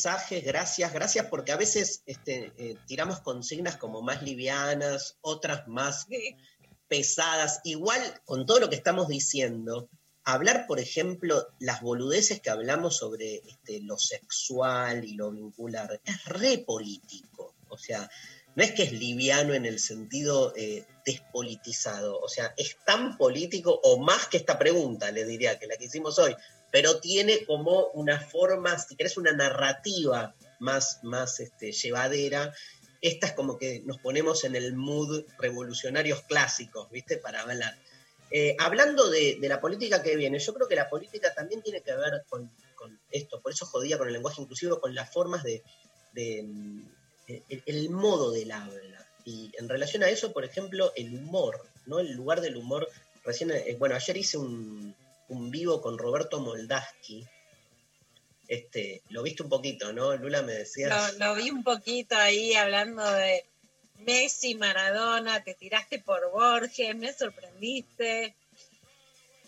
Mensajes, 0.05 0.43
gracias, 0.45 0.93
gracias, 0.93 1.25
porque 1.27 1.51
a 1.51 1.57
veces 1.57 2.03
este, 2.05 2.53
eh, 2.57 2.77
tiramos 2.85 3.21
consignas 3.21 3.77
como 3.77 4.03
más 4.03 4.21
livianas, 4.21 5.17
otras 5.21 5.67
más 5.67 6.05
Sí. 6.07 6.35
pesadas. 6.87 7.61
Igual, 7.63 8.21
con 8.25 8.45
todo 8.45 8.59
lo 8.59 8.69
que 8.69 8.75
estamos 8.75 9.07
diciendo, 9.07 9.89
hablar, 10.23 10.67
por 10.67 10.79
ejemplo, 10.79 11.47
las 11.59 11.81
boludeces 11.81 12.39
que 12.39 12.51
hablamos 12.51 12.97
sobre 12.97 13.37
este, 13.47 13.81
lo 13.81 13.97
sexual 13.97 15.03
y 15.03 15.15
lo 15.15 15.31
vincular, 15.31 15.99
es 16.05 16.25
re 16.25 16.59
político. 16.59 17.55
O 17.69 17.77
sea, 17.77 18.07
no 18.55 18.63
es 18.63 18.73
que 18.73 18.83
es 18.83 18.91
liviano 18.93 19.55
en 19.55 19.65
el 19.65 19.79
sentido 19.79 20.53
eh, 20.55 20.85
despolitizado, 21.05 22.19
o 22.19 22.29
sea, 22.29 22.53
es 22.57 22.77
tan 22.85 23.17
político 23.17 23.79
o 23.83 23.97
más 23.97 24.27
que 24.27 24.37
esta 24.37 24.57
pregunta, 24.57 25.11
le 25.11 25.25
diría, 25.25 25.57
que 25.59 25.67
la 25.67 25.77
que 25.77 25.85
hicimos 25.85 26.17
hoy, 26.19 26.35
pero 26.75 26.99
tiene 26.99 27.45
como 27.45 27.87
una 27.93 28.19
forma, 28.19 28.77
si 28.77 28.97
querés, 28.97 29.15
una 29.15 29.31
narrativa 29.31 30.35
más, 30.59 30.99
más 31.03 31.39
este, 31.39 31.71
llevadera. 31.71 32.53
Esta 32.99 33.27
es 33.27 33.31
como 33.31 33.57
que 33.57 33.81
nos 33.85 33.97
ponemos 33.99 34.43
en 34.43 34.57
el 34.57 34.73
mood 34.73 35.23
revolucionarios 35.39 36.23
clásicos, 36.23 36.91
¿viste? 36.91 37.15
Para 37.15 37.43
hablar. 37.43 37.77
Eh, 38.29 38.57
hablando 38.59 39.09
de, 39.09 39.37
la 39.43 39.61
política 39.61 40.03
que 40.03 40.17
viene, 40.17 40.37
yo 40.37 40.53
creo 40.53 40.67
que 40.67 40.75
la 40.75 40.89
política 40.89 41.33
también 41.33 41.61
tiene 41.61 41.79
que 41.79 41.95
ver 41.95 42.25
con, 42.27 42.51
esto, 43.09 43.39
por 43.39 43.53
eso 43.53 43.65
jodía 43.65 43.97
con 43.97 44.07
el 44.07 44.13
lenguaje 44.13 44.41
inclusivo, 44.41 44.81
con 44.81 44.93
las 44.93 45.09
formas 45.13 45.43
de, 45.43 45.63
el 47.65 47.89
modo 47.89 48.31
del 48.31 48.51
habla. 48.51 49.07
Y 49.23 49.49
en 49.57 49.69
relación 49.69 50.03
a 50.03 50.09
eso, 50.09 50.33
por 50.33 50.43
ejemplo, 50.43 50.91
el 50.97 51.13
humor, 51.13 51.65
¿no? 51.85 51.99
El 51.99 52.11
lugar 52.11 52.41
del 52.41 52.57
humor. 52.57 52.89
Recién, 53.23 53.51
eh, 53.51 53.77
bueno, 53.79 53.95
ayer 53.95 54.17
hice 54.17 54.37
un, 54.37 54.93
un 55.29 55.49
vivo 55.51 55.81
con 55.81 55.97
Roberto 55.97 56.39
Moldaski. 56.39 57.25
Este, 58.47 59.01
lo 59.09 59.23
viste 59.23 59.41
un 59.43 59.49
poquito, 59.49 59.91
¿no? 59.91 60.15
Lula 60.15 60.41
me 60.43 60.53
decía. 60.53 60.89
Lo, 60.89 61.17
lo 61.17 61.35
vi 61.35 61.49
un 61.49 61.63
poquito 61.63 62.15
ahí 62.15 62.53
hablando 62.53 63.03
de 63.11 63.45
Messi, 63.99 64.55
Maradona, 64.55 65.43
te 65.43 65.55
tiraste 65.55 65.99
por 65.99 66.31
Borges, 66.31 66.95
me 66.95 67.11
sorprendiste. 67.13 68.35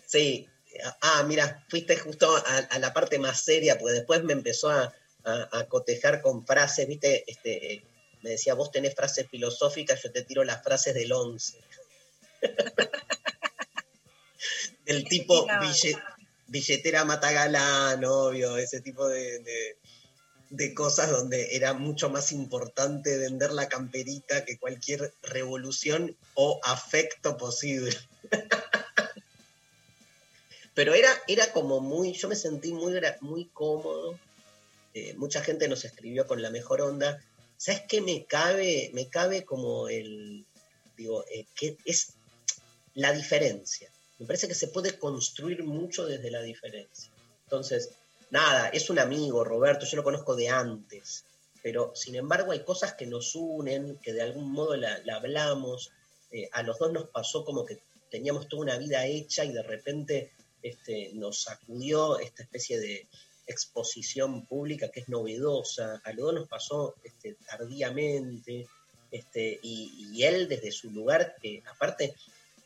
Sí, 0.06 0.48
ah, 1.02 1.22
mira, 1.28 1.64
fuiste 1.68 1.96
justo 1.96 2.34
a, 2.36 2.56
a 2.70 2.78
la 2.78 2.92
parte 2.92 3.18
más 3.18 3.44
seria, 3.44 3.78
porque 3.78 3.94
después 3.94 4.24
me 4.24 4.32
empezó 4.32 4.70
a, 4.70 4.92
a- 5.24 5.48
a 5.58 5.68
cotejar 5.68 6.22
con 6.22 6.44
frases, 6.46 6.88
viste, 6.88 7.24
este, 7.30 7.74
eh, 7.74 7.84
me 8.22 8.30
decía, 8.30 8.54
vos 8.54 8.72
tenés 8.72 8.94
frases 8.96 9.28
filosóficas, 9.28 10.02
yo 10.02 10.10
te 10.10 10.22
tiro 10.22 10.42
las 10.44 10.64
frases 10.64 10.94
del 10.94 11.12
11. 11.12 11.58
Del 14.88 15.04
tipo 15.08 15.46
billetera 16.48 17.04
matagalán, 17.04 18.04
obvio, 18.04 18.56
ese 18.56 18.80
tipo 18.80 19.06
de, 19.06 19.38
de- 19.40 19.76
de 20.50 20.72
cosas 20.74 21.10
donde 21.10 21.54
era 21.54 21.74
mucho 21.74 22.08
más 22.08 22.32
importante 22.32 23.18
vender 23.18 23.52
la 23.52 23.68
camperita 23.68 24.46
que 24.46 24.58
cualquier 24.58 25.12
revolución 25.22 26.16
o 26.34 26.58
afecto 26.64 27.36
posible. 27.36 27.94
Pero 30.74 30.94
era, 30.94 31.10
era 31.26 31.52
como 31.52 31.80
muy, 31.80 32.12
yo 32.12 32.28
me 32.28 32.36
sentí 32.36 32.72
muy, 32.72 33.00
muy 33.20 33.46
cómodo. 33.52 34.18
eh, 34.94 35.14
mucha 35.16 35.42
gente 35.42 35.68
nos 35.68 35.84
escribió 35.84 36.26
con 36.26 36.40
la 36.40 36.50
mejor 36.50 36.80
onda. 36.80 37.20
¿Sabes 37.56 37.82
qué 37.88 38.00
me 38.00 38.24
cabe? 38.24 38.90
Me 38.94 39.08
cabe 39.08 39.44
como 39.44 39.88
el, 39.88 40.46
digo, 40.96 41.24
eh, 41.30 41.46
que 41.54 41.76
es 41.84 42.14
la 42.94 43.12
diferencia. 43.12 43.90
Me 44.18 44.26
parece 44.26 44.48
que 44.48 44.54
se 44.54 44.68
puede 44.68 44.98
construir 44.98 45.62
mucho 45.64 46.04
desde 46.04 46.30
la 46.30 46.42
diferencia. 46.42 47.10
Entonces, 47.44 47.90
nada, 48.30 48.68
es 48.68 48.90
un 48.90 48.98
amigo, 48.98 49.44
Roberto, 49.44 49.86
yo 49.86 49.96
lo 49.96 50.04
conozco 50.04 50.34
de 50.34 50.48
antes, 50.48 51.24
pero 51.62 51.92
sin 51.94 52.16
embargo 52.16 52.52
hay 52.52 52.64
cosas 52.64 52.94
que 52.94 53.06
nos 53.06 53.34
unen, 53.36 53.96
que 53.98 54.12
de 54.12 54.22
algún 54.22 54.50
modo 54.50 54.76
la, 54.76 54.98
la 55.04 55.16
hablamos. 55.16 55.92
Eh, 56.32 56.48
a 56.52 56.62
los 56.62 56.78
dos 56.78 56.92
nos 56.92 57.08
pasó 57.08 57.44
como 57.44 57.64
que 57.64 57.78
teníamos 58.10 58.48
toda 58.48 58.62
una 58.62 58.76
vida 58.76 59.06
hecha 59.06 59.44
y 59.44 59.52
de 59.52 59.62
repente 59.62 60.32
este, 60.62 61.10
nos 61.14 61.42
sacudió 61.42 62.18
esta 62.18 62.42
especie 62.42 62.80
de 62.80 63.06
exposición 63.46 64.46
pública 64.46 64.90
que 64.90 65.00
es 65.00 65.08
novedosa. 65.08 66.02
A 66.04 66.12
los 66.12 66.26
dos 66.26 66.34
nos 66.34 66.48
pasó 66.48 66.96
este, 67.04 67.36
tardíamente, 67.46 68.66
este, 69.10 69.58
y 69.62 70.22
él 70.22 70.48
desde 70.48 70.70
su 70.70 70.90
lugar, 70.90 71.36
que 71.40 71.62
aparte 71.66 72.14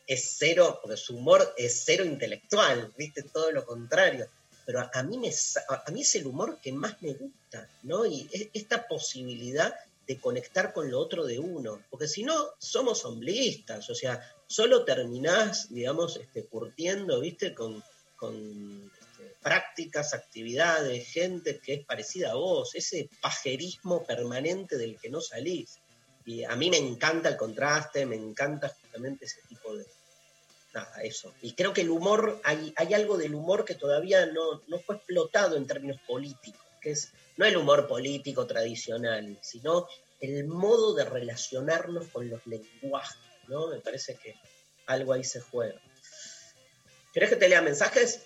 es 0.07 0.35
cero, 0.37 0.79
porque 0.81 0.97
su 0.97 1.15
humor 1.17 1.53
es 1.57 1.83
cero 1.85 2.03
intelectual, 2.05 2.91
viste, 2.97 3.23
todo 3.23 3.51
lo 3.51 3.65
contrario. 3.65 4.27
pero 4.65 4.79
a, 4.93 5.03
mí, 5.03 5.17
me, 5.17 5.29
a, 5.29 5.91
mí 5.91 6.01
es 6.01 6.15
el 6.15 6.25
humor 6.25 6.57
que 6.61 6.71
más 6.71 7.01
me 7.01 7.13
gusta, 7.13 7.67
¿no? 7.83 8.05
Y 8.05 8.29
es- 8.31 8.47
esta 8.53 8.87
posibilidad 8.87 9.73
de 10.07 10.19
conectar 10.19 10.71
con 10.73 10.89
lo 10.89 10.99
otro 10.99 11.25
de 11.25 11.37
uno, 11.39 11.81
porque 11.89 12.07
si 12.07 12.23
no, 12.23 12.51
somos 12.59 13.03
ombliguistas, 13.03 13.89
o 13.89 13.95
sea, 13.95 14.21
solo 14.47 14.85
terminás, 14.85 15.67
digamos, 15.73 16.15
este, 16.17 16.45
curtiendo, 16.45 17.19
¿viste? 17.19 17.53
Con, 17.53 17.83
con 18.15 18.89
este, 19.01 19.35
prácticas, 19.41 20.13
actividades, 20.13 21.07
gente 21.09 21.59
que 21.59 21.73
es 21.75 21.85
parecida 21.85 22.31
a 22.31 22.35
vos, 22.35 22.73
ese 22.75 23.09
pajerismo 23.21 24.05
permanente 24.05 24.77
del 24.77 24.97
que 24.97 25.09
no 25.09 25.19
salís. 25.19 25.79
Y 26.25 26.45
a 26.45 26.55
mí 26.55 26.69
me 26.69 26.77
encanta 26.77 27.27
el 27.27 27.35
contraste, 27.35 28.05
me 28.05 28.15
encanta 28.15 28.73
justamente 28.93 29.25
ese 29.25 29.41
tipo 29.47 29.75
de... 29.75 29.85
Nada, 30.73 31.01
eso. 31.03 31.33
Y 31.41 31.53
creo 31.53 31.71
que 31.71 31.81
el 31.81 31.91
humor, 31.91 32.41
hay, 32.43 32.73
hay 32.77 32.93
algo 32.95 33.17
del 33.17 33.35
humor 33.35 33.63
que 33.63 33.75
todavía 33.75 34.25
no, 34.25 34.61
no 34.67 34.79
fue 34.79 34.95
explotado 34.95 35.55
en 35.55 35.67
términos 35.67 35.99
políticos, 36.07 36.65
que 36.81 36.91
es 36.91 37.11
no 37.37 37.45
el 37.45 37.57
humor 37.57 37.87
político 37.87 38.47
tradicional, 38.47 39.37
sino 39.41 39.87
el 40.19 40.47
modo 40.47 40.95
de 40.95 41.05
relacionarnos 41.05 42.07
con 42.07 42.27
los 42.27 42.41
lenguajes, 42.47 43.17
¿no? 43.47 43.67
Me 43.67 43.81
parece 43.81 44.15
que 44.15 44.35
algo 44.87 45.13
ahí 45.13 45.23
se 45.23 45.41
juega. 45.41 45.79
¿Querés 47.13 47.29
que 47.29 47.35
te 47.35 47.49
lea 47.49 47.61
mensajes? 47.61 48.23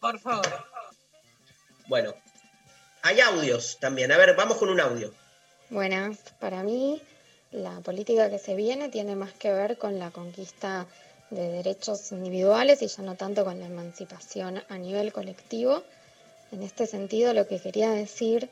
Por 0.00 0.18
favor. 0.18 0.48
Bueno, 1.86 2.12
hay 3.02 3.20
audios 3.20 3.78
también. 3.78 4.10
A 4.10 4.16
ver, 4.16 4.34
vamos 4.34 4.56
con 4.56 4.68
un 4.68 4.80
audio. 4.80 5.14
Buenas, 5.70 6.18
para 6.40 6.64
mí 6.64 7.00
la 7.52 7.80
política 7.80 8.30
que 8.30 8.38
se 8.38 8.54
viene 8.54 8.88
tiene 8.88 9.16
más 9.16 9.32
que 9.32 9.52
ver 9.52 9.78
con 9.78 9.98
la 9.98 10.10
conquista 10.10 10.86
de 11.30 11.48
derechos 11.48 12.12
individuales 12.12 12.82
y 12.82 12.88
ya 12.88 13.02
no 13.02 13.14
tanto 13.14 13.44
con 13.44 13.58
la 13.60 13.66
emancipación 13.66 14.62
a 14.68 14.78
nivel 14.78 15.12
colectivo. 15.12 15.82
En 16.52 16.62
este 16.62 16.86
sentido, 16.86 17.34
lo 17.34 17.46
que 17.46 17.60
quería 17.60 17.90
decir 17.90 18.48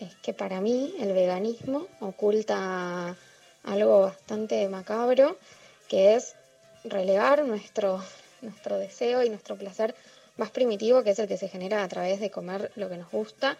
es 0.00 0.14
que 0.16 0.32
para 0.32 0.60
mí 0.60 0.94
el 1.00 1.12
veganismo 1.12 1.86
oculta 2.00 3.16
algo 3.64 4.00
bastante 4.02 4.68
macabro, 4.68 5.36
que 5.88 6.14
es 6.14 6.34
relegar 6.84 7.44
nuestro, 7.44 8.02
nuestro 8.42 8.78
deseo 8.78 9.22
y 9.22 9.30
nuestro 9.30 9.56
placer 9.56 9.94
más 10.36 10.50
primitivo, 10.50 11.02
que 11.02 11.10
es 11.10 11.18
el 11.18 11.28
que 11.28 11.38
se 11.38 11.48
genera 11.48 11.82
a 11.82 11.88
través 11.88 12.20
de 12.20 12.30
comer 12.30 12.70
lo 12.76 12.88
que 12.88 12.98
nos 12.98 13.10
gusta. 13.10 13.56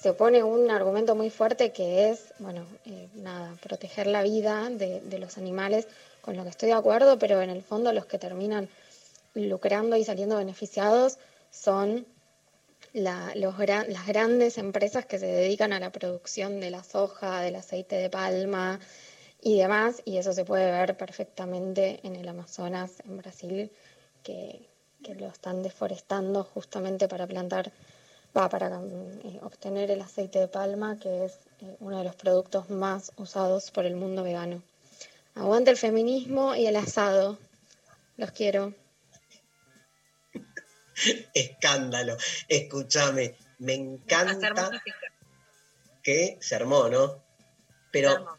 Se 0.00 0.08
opone 0.08 0.42
un 0.42 0.70
argumento 0.70 1.14
muy 1.14 1.28
fuerte 1.28 1.72
que 1.72 2.08
es, 2.08 2.32
bueno, 2.38 2.64
eh, 2.86 3.08
nada, 3.16 3.54
proteger 3.60 4.06
la 4.06 4.22
vida 4.22 4.70
de, 4.70 5.18
los 5.18 5.36
animales, 5.36 5.88
con 6.22 6.38
lo 6.38 6.42
que 6.42 6.48
estoy 6.48 6.70
de 6.70 6.74
acuerdo, 6.74 7.18
pero 7.18 7.42
en 7.42 7.50
el 7.50 7.62
fondo 7.62 7.92
los 7.92 8.06
que 8.06 8.18
terminan 8.18 8.70
lucrando 9.34 9.96
y 9.96 10.04
saliendo 10.04 10.38
beneficiados 10.38 11.18
son 11.50 12.06
los 12.94 13.58
las 13.58 14.06
grandes 14.06 14.56
empresas 14.56 15.04
que 15.04 15.18
se 15.18 15.26
dedican 15.26 15.74
a 15.74 15.80
la 15.80 15.92
producción 15.92 16.60
de 16.60 16.70
la 16.70 16.82
soja, 16.82 17.42
del 17.42 17.56
aceite 17.56 17.96
de 17.96 18.08
palma 18.08 18.80
y 19.42 19.58
demás, 19.58 20.00
y 20.06 20.16
eso 20.16 20.32
se 20.32 20.46
puede 20.46 20.70
ver 20.70 20.96
perfectamente 20.96 22.00
en 22.04 22.16
el 22.16 22.26
Amazonas, 22.26 22.92
en 23.04 23.18
Brasil, 23.18 23.70
que, 24.22 24.66
que 25.04 25.14
lo 25.14 25.26
están 25.26 25.62
deforestando 25.62 26.42
justamente 26.42 27.06
para 27.06 27.26
plantar, 27.26 27.70
va, 28.36 28.48
para 28.48 28.68
mm, 28.68 29.20
eh, 29.24 29.40
obtener 29.42 29.90
el 29.90 30.00
aceite 30.00 30.38
de 30.38 30.48
palma, 30.48 30.98
que 30.98 31.26
es 31.26 31.32
eh, 31.60 31.76
uno 31.80 31.98
de 31.98 32.04
los 32.04 32.16
productos 32.16 32.70
más 32.70 33.12
usados 33.16 33.70
por 33.70 33.86
el 33.86 33.96
mundo 33.96 34.22
vegano. 34.22 34.62
Aguante 35.34 35.70
el 35.70 35.76
feminismo 35.76 36.54
y 36.54 36.66
el 36.66 36.76
asado. 36.76 37.38
Los 38.16 38.30
quiero. 38.32 38.74
Escándalo. 41.34 42.16
Escúchame, 42.48 43.36
me 43.58 43.74
encanta 43.74 44.70
que 46.02 46.38
se 46.40 46.54
armó, 46.54 46.88
¿no? 46.88 47.22
Pero. 47.90 48.38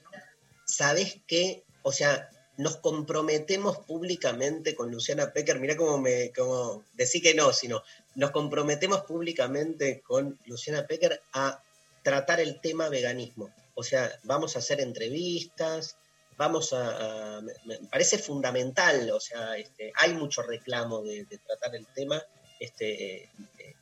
¿sabes 0.71 1.19
qué? 1.27 1.63
O 1.83 1.91
sea, 1.91 2.29
nos 2.57 2.77
comprometemos 2.77 3.79
públicamente 3.79 4.75
con 4.75 4.91
Luciana 4.91 5.33
Pecker, 5.33 5.59
mira 5.59 5.75
cómo 5.75 5.97
me, 5.97 6.31
como, 6.31 6.83
decí 6.93 7.21
que 7.21 7.33
no, 7.33 7.51
sino 7.53 7.83
nos 8.15 8.31
comprometemos 8.31 9.01
públicamente 9.01 10.01
con 10.01 10.37
Luciana 10.45 10.85
Pecker 10.85 11.21
a 11.33 11.61
tratar 12.03 12.39
el 12.39 12.59
tema 12.59 12.89
veganismo. 12.89 13.53
O 13.75 13.83
sea, 13.83 14.11
vamos 14.23 14.55
a 14.55 14.59
hacer 14.59 14.81
entrevistas, 14.81 15.97
vamos 16.37 16.73
a, 16.73 17.41
me, 17.65 17.77
parece 17.89 18.17
fundamental, 18.17 19.09
o 19.11 19.19
sea, 19.19 19.57
este, 19.57 19.93
hay 19.95 20.13
mucho 20.13 20.41
reclamo 20.41 21.01
de, 21.03 21.25
tratar 21.45 21.75
el 21.75 21.87
tema, 21.87 22.21
este, 22.59 23.29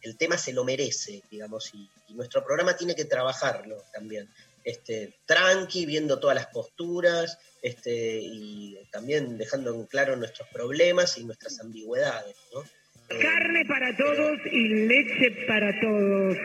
el 0.02 0.18
tema 0.18 0.38
se 0.38 0.54
lo 0.54 0.64
merece, 0.64 1.24
digamos, 1.30 1.74
y, 1.74 1.90
y 2.08 2.14
nuestro 2.14 2.44
programa 2.44 2.76
tiene 2.76 2.96
que 2.96 3.06
trabajarlo 3.06 3.84
también. 3.94 4.30
Este, 4.64 5.16
tranqui, 5.26 5.86
viendo 5.86 6.20
todas 6.20 6.36
las 6.36 6.48
posturas, 6.48 7.38
este, 7.62 8.20
y 8.22 8.78
también 8.92 9.38
dejando 9.38 9.74
en 9.74 9.86
claro 9.86 10.16
nuestros 10.16 10.48
problemas 10.50 11.18
y 11.18 11.24
nuestras 11.24 11.60
ambigüedades, 11.60 12.36
¿no? 12.54 12.64
Carne 13.10 13.66
para 13.66 13.96
todos 13.98 14.40
y 14.52 14.68
leche 14.88 15.46
para 15.48 15.80
todos. 15.82 16.38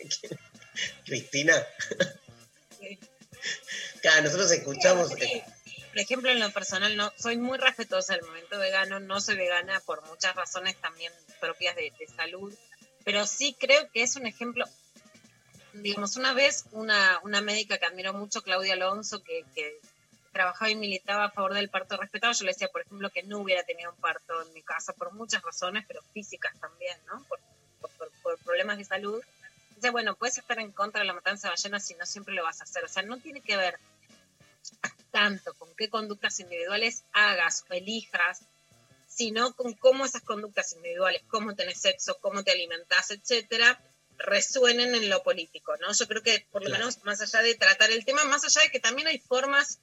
Cristina, 1.04 1.54
claro, 4.00 4.22
nosotros 4.24 4.50
escuchamos. 4.52 5.10
Por 5.10 5.98
ejemplo, 5.98 6.30
en 6.30 6.38
lo 6.38 6.50
personal, 6.50 6.96
no 6.96 7.12
soy 7.16 7.36
muy 7.36 7.58
respetuosa 7.58 8.14
del 8.14 8.22
movimiento 8.22 8.58
vegano, 8.58 9.00
no 9.00 9.20
soy 9.20 9.36
vegana 9.36 9.80
por 9.80 10.06
muchas 10.06 10.36
razones 10.36 10.76
también 10.76 11.12
propias 11.40 11.74
de, 11.74 11.92
de 11.98 12.06
salud, 12.06 12.54
pero 13.04 13.26
sí 13.26 13.56
creo 13.58 13.90
que 13.90 14.02
es 14.02 14.16
un 14.16 14.26
ejemplo. 14.26 14.66
Digamos, 15.72 16.16
una 16.16 16.32
vez 16.32 16.64
una, 16.72 17.20
una 17.22 17.40
médica 17.40 17.78
que 17.78 17.86
admiro 17.86 18.12
mucho, 18.12 18.42
Claudia 18.42 18.74
Alonso, 18.74 19.22
que, 19.22 19.44
que 19.54 19.80
trabajaba 20.32 20.70
y 20.70 20.76
militaba 20.76 21.24
a 21.24 21.30
favor 21.30 21.54
del 21.54 21.70
parto 21.70 21.96
respetado, 21.96 22.32
yo 22.32 22.44
le 22.44 22.52
decía, 22.52 22.68
por 22.68 22.82
ejemplo, 22.82 23.10
que 23.10 23.22
no 23.24 23.38
hubiera 23.38 23.62
tenido 23.64 23.90
un 23.90 23.96
parto 24.00 24.42
en 24.42 24.52
mi 24.52 24.62
casa 24.62 24.92
por 24.92 25.12
muchas 25.12 25.42
razones, 25.42 25.84
pero 25.88 26.02
físicas 26.12 26.52
también, 26.60 26.96
¿no? 27.06 27.24
Por, 27.24 27.40
por- 27.80 27.90
por- 27.92 28.10
por 28.22 28.38
problemas 28.38 28.78
de 28.78 28.84
salud. 28.84 29.22
Dice, 29.74 29.90
bueno, 29.90 30.14
puedes 30.14 30.38
estar 30.38 30.58
en 30.58 30.72
contra 30.72 31.00
de 31.00 31.06
la 31.06 31.14
matanza 31.14 31.48
de 31.48 31.52
ballenas 31.54 31.86
si 31.86 31.94
no 31.94 32.04
siempre 32.06 32.34
lo 32.34 32.42
vas 32.44 32.60
a 32.60 32.64
hacer. 32.64 32.84
O 32.84 32.88
sea, 32.88 33.02
no 33.02 33.18
tiene 33.18 33.40
que 33.40 33.56
ver 33.56 33.78
tanto 35.10 35.54
con 35.54 35.68
qué 35.76 35.88
conductas 35.88 36.38
individuales 36.40 37.04
hagas 37.12 37.64
o 37.68 37.72
elijas, 37.74 38.42
sino 39.08 39.54
con 39.54 39.74
cómo 39.74 40.04
esas 40.04 40.22
conductas 40.22 40.72
individuales, 40.72 41.22
cómo 41.28 41.54
tenés 41.56 41.80
sexo, 41.80 42.18
cómo 42.20 42.44
te 42.44 42.52
alimentás, 42.52 43.10
etcétera, 43.10 43.80
resuenen 44.18 44.94
en 44.94 45.08
lo 45.08 45.22
político, 45.22 45.76
¿no? 45.78 45.92
Yo 45.92 46.06
creo 46.06 46.22
que 46.22 46.46
por 46.52 46.62
lo 46.62 46.68
Claro. 46.68 46.84
menos 46.84 47.02
más 47.04 47.20
allá 47.20 47.40
de 47.42 47.54
tratar 47.56 47.90
el 47.90 48.04
tema, 48.04 48.24
más 48.24 48.44
allá 48.44 48.60
de 48.62 48.70
que 48.70 48.78
también 48.80 49.08
hay 49.08 49.18
formas, 49.18 49.80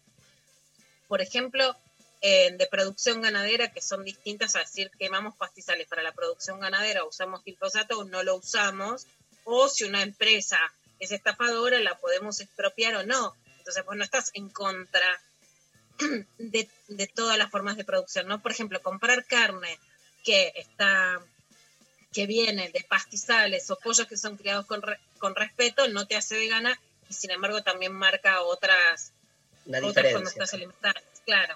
por 1.08 1.22
ejemplo, 1.22 1.76
eh, 2.22 2.52
de 2.58 2.68
producción 2.68 3.22
ganadera 3.22 3.72
que 3.72 3.82
son 3.82 4.04
distintas 4.04 4.56
a 4.56 4.60
decir 4.60 4.90
quemamos 4.98 5.36
pastizales 5.36 5.88
para 5.88 6.04
la 6.04 6.14
producción 6.14 6.60
ganadera, 6.60 7.04
usamos 7.06 7.44
glifosato 7.44 8.00
o 8.00 8.04
no 8.06 8.24
lo 8.24 8.36
usamos, 8.38 9.06
o 9.44 9.70
si 9.70 9.84
una 9.84 10.02
empresa 10.02 10.60
es 11.00 11.12
estafadora, 11.12 11.80
la 11.80 11.98
podemos 11.98 12.40
expropiar 12.42 12.96
o 12.96 13.04
no. 13.06 13.36
Entonces, 13.60 13.86
vos 13.86 13.96
no 13.96 14.04
estás 14.04 14.32
en 14.34 14.50
contra 14.50 15.22
de, 16.38 16.70
de 16.88 17.08
todas 17.08 17.38
las 17.38 17.50
formas 17.52 17.78
de 17.78 17.86
producción, 17.86 18.28
¿no? 18.28 18.42
Por 18.42 18.52
ejemplo, 18.52 18.82
comprar 18.82 19.26
carne 19.26 19.80
que 20.24 20.52
está 20.56 21.22
que 22.14 22.26
viene 22.26 22.70
de 22.72 22.84
pastizales 22.84 23.70
o 23.70 23.76
pollos 23.78 24.08
que 24.08 24.18
son 24.18 24.38
criados 24.38 24.66
con, 24.66 24.82
re- 24.82 25.00
con 25.20 25.36
respeto 25.36 25.88
no 25.90 26.08
te 26.08 26.16
hace 26.16 26.36
vegana 26.36 26.80
y 27.10 27.14
sin 27.14 27.32
embargo 27.32 27.62
también 27.64 27.94
marca 27.94 28.42
otras, 28.42 29.12
otras 29.84 30.06
diferencia. 30.06 30.44
alimentarias, 30.54 31.04
claro. 31.26 31.56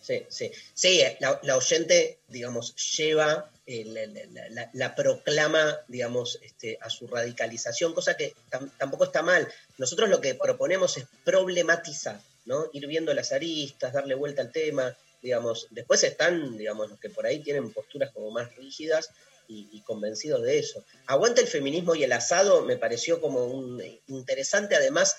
Sí, 0.00 0.22
sí. 0.28 0.50
Sí, 0.74 1.00
la, 1.20 1.40
la 1.44 1.56
oyente, 1.56 2.18
digamos, 2.28 2.74
lleva, 2.96 3.50
eh, 3.66 3.84
la, 3.86 4.06
la- 4.06 4.48
la- 4.50 4.70
la 4.74 4.94
proclama, 4.94 5.78
digamos, 5.88 6.38
este, 6.42 6.76
a 6.80 6.90
su 6.90 7.06
radicalización, 7.06 7.94
cosa 7.94 8.14
que 8.14 8.34
tam- 8.50 8.70
tampoco 8.76 9.04
está 9.04 9.22
mal. 9.22 9.48
Nosotros 9.78 10.10
lo 10.10 10.20
que 10.20 10.34
proponemos 10.34 10.98
es 10.98 11.06
problematizar, 11.24 12.20
¿no? 12.44 12.66
Ir 12.74 12.86
viendo 12.86 13.14
las 13.14 13.32
aristas, 13.32 13.94
darle 13.94 14.14
vuelta 14.14 14.42
al 14.42 14.52
tema, 14.52 14.94
digamos. 15.22 15.68
Después 15.70 16.02
están, 16.04 16.58
digamos, 16.58 16.90
los 16.90 17.00
que 17.00 17.08
por 17.08 17.24
ahí 17.24 17.38
tienen 17.42 17.72
posturas 17.72 18.10
como 18.12 18.30
más 18.30 18.54
rígidas 18.56 19.08
y, 19.48 19.68
y 19.72 19.80
convencidos 19.82 20.42
de 20.42 20.58
eso. 20.58 20.84
Aguanta 21.06 21.40
el 21.40 21.46
feminismo 21.46 21.94
y 21.94 22.04
el 22.04 22.12
asado 22.12 22.60
me 22.62 22.76
pareció 22.76 23.22
como 23.22 23.44
un 23.46 23.82
interesante, 24.08 24.74
además, 24.76 25.16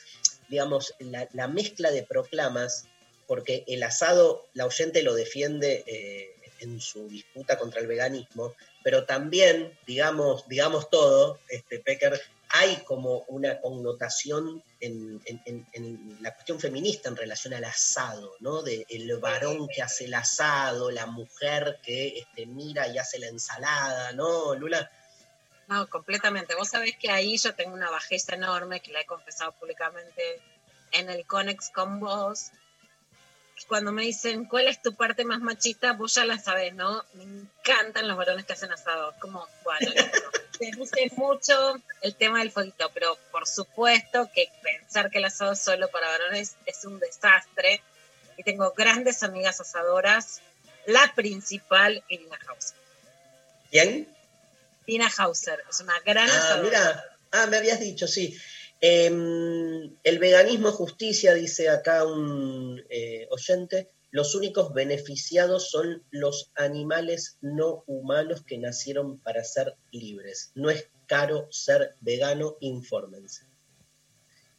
digamos, 0.49 0.93
la, 0.99 1.27
la 1.33 1.47
mezcla 1.47 1.91
de 1.91 2.03
proclamas 2.03 2.85
porque 3.27 3.63
el 3.67 3.81
asado, 3.83 4.45
la 4.53 4.65
oyente 4.65 5.01
lo 5.01 5.15
defiende 5.15 5.83
eh, 5.87 6.29
en 6.59 6.79
su 6.79 7.07
disputa 7.09 7.57
contra 7.57 7.81
el 7.81 7.87
veganismo, 7.87 8.53
pero 8.83 9.05
también, 9.05 9.77
digamos, 9.87 10.47
digamos 10.47 10.89
todo, 10.89 11.39
este 11.49 11.79
Pecker, 11.79 12.21
hay 12.49 12.77
como 12.85 13.25
una 13.27 13.59
connotación 13.59 14.63
en, 14.79 15.19
en- 15.25 15.65
en 15.73 16.17
la 16.21 16.33
cuestión 16.35 16.59
feminista 16.59 17.09
en 17.09 17.15
relación 17.15 17.55
al 17.55 17.63
asado, 17.65 18.33
¿no? 18.39 18.61
De 18.61 18.85
el 18.89 19.17
varón 19.17 19.67
que 19.67 19.81
hace 19.81 20.05
el 20.05 20.13
asado, 20.13 20.91
la 20.91 21.07
mujer 21.07 21.79
que 21.83 22.19
este, 22.19 22.45
mira 22.45 22.87
y 22.87 22.99
hace 22.99 23.17
la 23.17 23.27
ensalada, 23.27 24.11
¿no, 24.13 24.53
Lula? 24.53 24.89
No, 25.67 25.89
completamente. 25.89 26.55
Vos 26.55 26.69
sabés 26.69 26.95
que 26.97 27.09
ahí 27.09 27.37
yo 27.37 27.55
tengo 27.55 27.73
una 27.73 27.89
bajeza 27.89 28.35
enorme 28.35 28.81
que 28.81 28.91
la 28.91 29.01
he 29.01 29.05
confesado 29.05 29.51
públicamente 29.53 30.41
en 30.91 31.09
el 31.09 31.25
Conex 31.25 31.69
con 31.69 31.99
vos. 31.99 32.51
Cuando 33.67 33.91
me 33.91 34.03
dicen, 34.03 34.45
¿cuál 34.45 34.67
es 34.67 34.81
tu 34.81 34.93
parte 34.93 35.25
más 35.25 35.39
machista? 35.39 35.93
Vos 35.93 36.13
ya 36.13 36.25
la 36.25 36.37
sabés, 36.37 36.75
¿no? 36.75 37.03
Me 37.13 37.23
encantan 37.23 38.07
los 38.07 38.17
varones 38.17 38.45
que 38.45 38.53
hacen 38.53 38.71
asado. 38.71 39.15
Como, 39.19 39.47
bueno. 39.63 39.91
Te 40.59 40.71
guste 40.71 41.11
mucho 41.17 41.75
el 42.01 42.15
tema 42.15 42.39
del 42.39 42.51
fueguito, 42.51 42.89
pero 42.93 43.17
por 43.31 43.45
supuesto 43.45 44.29
que 44.33 44.49
pensar 44.61 45.09
que 45.09 45.17
el 45.17 45.25
asado 45.25 45.51
es 45.51 45.59
solo 45.59 45.89
para 45.89 46.07
varones 46.07 46.55
es 46.65 46.85
un 46.85 46.99
desastre. 46.99 47.81
Y 48.37 48.43
tengo 48.43 48.71
grandes 48.71 49.23
amigas 49.23 49.59
asadoras. 49.59 50.41
La 50.85 51.13
principal, 51.15 52.03
Irina 52.07 52.37
Hauser. 52.47 52.77
¿Quién? 53.71 54.14
Tina 54.85 55.09
Hauser 55.17 55.59
es 55.69 55.79
una 55.81 55.99
gran 56.05 56.29
Ah, 56.29 56.59
mira, 56.63 57.03
ah, 57.31 57.47
me 57.47 57.57
habías 57.57 57.79
dicho, 57.79 58.07
sí. 58.07 58.37
Em, 58.81 59.95
el 60.03 60.19
veganismo 60.19 60.69
es 60.69 60.75
justicia, 60.75 61.33
dice 61.33 61.69
acá 61.69 62.05
un 62.05 62.83
eh, 62.89 63.27
oyente. 63.31 63.89
Los 64.11 64.35
únicos 64.35 64.73
beneficiados 64.73 65.69
son 65.69 66.03
los 66.11 66.51
animales 66.55 67.37
no 67.41 67.83
humanos 67.87 68.43
que 68.45 68.57
nacieron 68.57 69.19
para 69.19 69.43
ser 69.43 69.75
libres. 69.91 70.51
No 70.55 70.69
es 70.69 70.87
caro 71.07 71.47
ser 71.51 71.95
vegano, 72.01 72.57
infórmense. 72.59 73.43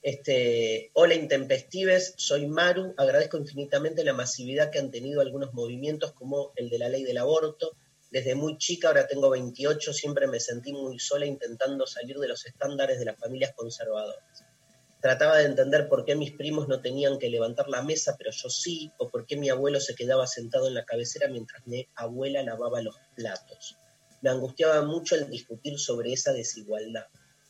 Este, 0.03 0.91
hola 0.93 1.14
intempestives, 1.14 2.14
soy 2.16 2.47
Maru, 2.47 2.95
agradezco 2.97 3.39
infinitamente 3.39 4.05
la 4.05 4.12
masividad 4.12 4.70
que 4.70 4.79
han 4.79 4.91
tenido 4.91 5.20
algunos 5.20 5.53
movimientos 5.53 6.12
como 6.12 6.53
el 6.55 6.70
de 6.70 6.79
la 6.79 6.89
ley 6.89 7.03
del 7.03 7.18
aborto. 7.18 7.77
Desde 8.17 8.35
muy 8.35 8.57
chica, 8.57 8.89
ahora 8.89 9.07
tengo 9.07 9.29
28, 9.29 9.93
siempre 9.93 10.27
me 10.27 10.41
sentí 10.41 10.73
muy 10.73 10.99
sola 10.99 11.27
intentando 11.27 11.87
salir 11.87 12.17
de 12.17 12.29
los 12.29 12.47
estándares 12.47 12.99
de 12.99 13.05
las 13.05 13.19
familias 13.19 13.53
conservadoras. 13.55 14.43
Trataba 15.03 15.37
de 15.37 15.45
entender 15.45 15.87
por 15.87 16.07
qué 16.07 16.14
mis 16.14 16.33
primos 16.33 16.67
no 16.67 16.81
tenían 16.81 17.19
que 17.19 17.29
levantar 17.29 17.69
la 17.69 17.83
mesa, 17.83 18.14
pero 18.17 18.31
yo 18.31 18.49
sí, 18.49 18.91
o 18.97 19.11
por 19.11 19.27
qué 19.27 19.37
mi 19.37 19.51
abuelo 19.51 19.81
se 19.81 19.95
quedaba 19.95 20.27
sentado 20.27 20.67
en 20.67 20.73
la 20.73 20.87
cabecera 20.87 21.29
mientras 21.29 21.67
mi 21.67 21.87
abuela 21.95 22.43
lavaba 22.43 22.81
los 22.81 22.97
platos. 23.14 23.77
Me 24.23 24.31
angustiaba 24.31 24.81
mucho 24.81 25.14
el 25.14 25.29
discutir 25.29 25.79
sobre 25.79 26.14
esa 26.14 26.33
desigualdad 26.33 27.05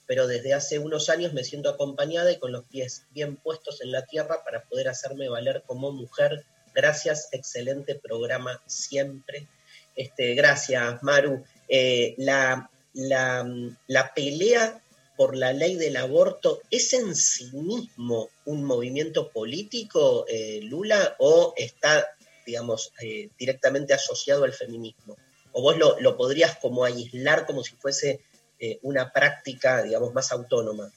pero 0.09 0.29
desde 0.29 0.55
hace 0.55 0.79
unos 0.79 1.09
años 1.11 1.33
me 1.33 1.43
siento 1.43 1.69
acompañada 1.69 2.31
y 2.31 2.39
con 2.39 2.53
los 2.53 2.64
pies 2.67 3.07
bien 3.11 3.37
puestos 3.37 3.81
en 3.81 3.91
la 3.91 4.07
tierra 4.07 4.45
para 4.45 4.62
poder 4.62 4.89
hacerme 4.89 5.29
valer 5.29 5.64
como 5.67 5.91
mujer. 5.91 6.45
Gracias, 6.75 7.29
excelente 7.33 7.97
programa 7.97 8.62
siempre. 8.67 9.49
Este, 9.97 10.34
gracias, 10.34 11.03
Maru. 11.03 11.42
Eh, 11.68 12.14
la, 12.18 12.70
la, 12.92 13.47
la 13.86 14.14
pelea 14.14 14.80
por 15.16 15.34
la 15.34 15.55
ley 15.55 15.76
del 15.76 15.97
aborto 15.97 16.61
es 16.70 16.92
en 16.92 17.16
sí 17.16 17.51
mismo 17.53 18.28
un 18.44 18.62
movimiento 18.62 19.30
político, 19.30 20.26
eh, 20.28 20.61
Lula, 20.62 21.16
o 21.18 21.55
está, 21.57 22.07
digamos, 22.44 22.92
eh, 23.01 23.30
directamente 23.38 23.94
asociado 23.94 24.44
al 24.44 24.53
feminismo? 24.53 25.16
¿O 25.53 25.62
vos 25.62 25.78
lo, 25.78 25.99
lo 26.01 26.18
podrías 26.18 26.59
como 26.59 26.84
aislar 26.84 27.47
como 27.47 27.64
si 27.64 27.74
fuese 27.76 28.20
una 28.82 29.12
práctica, 29.12 29.82
digamos, 29.82 30.14
más 30.14 30.32
autónoma. 30.32 30.90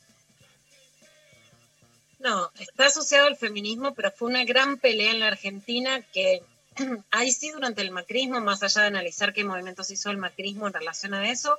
No, 2.20 2.50
está 2.58 2.86
asociado 2.86 3.28
al 3.28 3.36
feminismo, 3.36 3.94
pero 3.94 4.12
fue 4.12 4.30
una 4.30 4.46
gran 4.46 4.78
pelea 4.78 5.12
en 5.12 5.20
la 5.20 5.28
Argentina 5.28 6.02
que 6.14 6.42
ahí 7.12 7.32
sí 7.32 7.52
durante 7.52 7.82
el 7.82 7.92
macrismo, 7.92 8.40
más 8.42 8.64
allá 8.64 8.82
de 8.82 8.88
analizar 8.88 9.34
qué 9.34 9.44
movimientos 9.44 9.92
hizo 9.92 10.12
el 10.12 10.18
macrismo 10.18 10.68
en 10.68 10.74
relación 10.74 11.14
a 11.14 11.30
eso, 11.30 11.58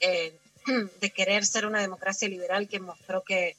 eh, 0.00 0.34
de 1.00 1.10
querer 1.10 1.44
ser 1.44 1.66
una 1.66 1.80
democracia 1.80 2.28
liberal 2.28 2.68
que 2.68 2.80
mostró 2.80 3.22
que 3.22 3.56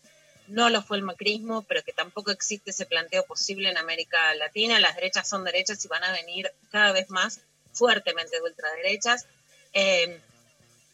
no 0.47 0.69
lo 0.69 0.81
fue 0.81 0.97
el 0.97 1.03
macrismo, 1.03 1.63
pero 1.63 1.81
que 1.83 1.93
tampoco 1.93 2.31
existe 2.31 2.71
ese 2.71 2.85
planteo 2.85 3.25
posible 3.25 3.69
en 3.69 3.77
América 3.77 4.35
Latina. 4.35 4.79
Las 4.79 4.95
derechas 4.95 5.27
son 5.27 5.43
derechas 5.43 5.83
y 5.85 5.87
van 5.87 6.03
a 6.03 6.11
venir 6.11 6.51
cada 6.71 6.91
vez 6.91 7.09
más 7.09 7.39
fuertemente 7.71 8.35
de 8.35 8.43
ultraderechas. 8.43 9.27
Eh, 9.73 10.19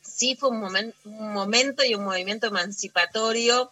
sí 0.03 0.35
fue 0.35 0.49
un, 0.49 0.59
momen, 0.59 0.93
un 1.05 1.33
momento 1.33 1.83
y 1.83 1.95
un 1.95 2.03
movimiento 2.03 2.47
emancipatorio 2.47 3.71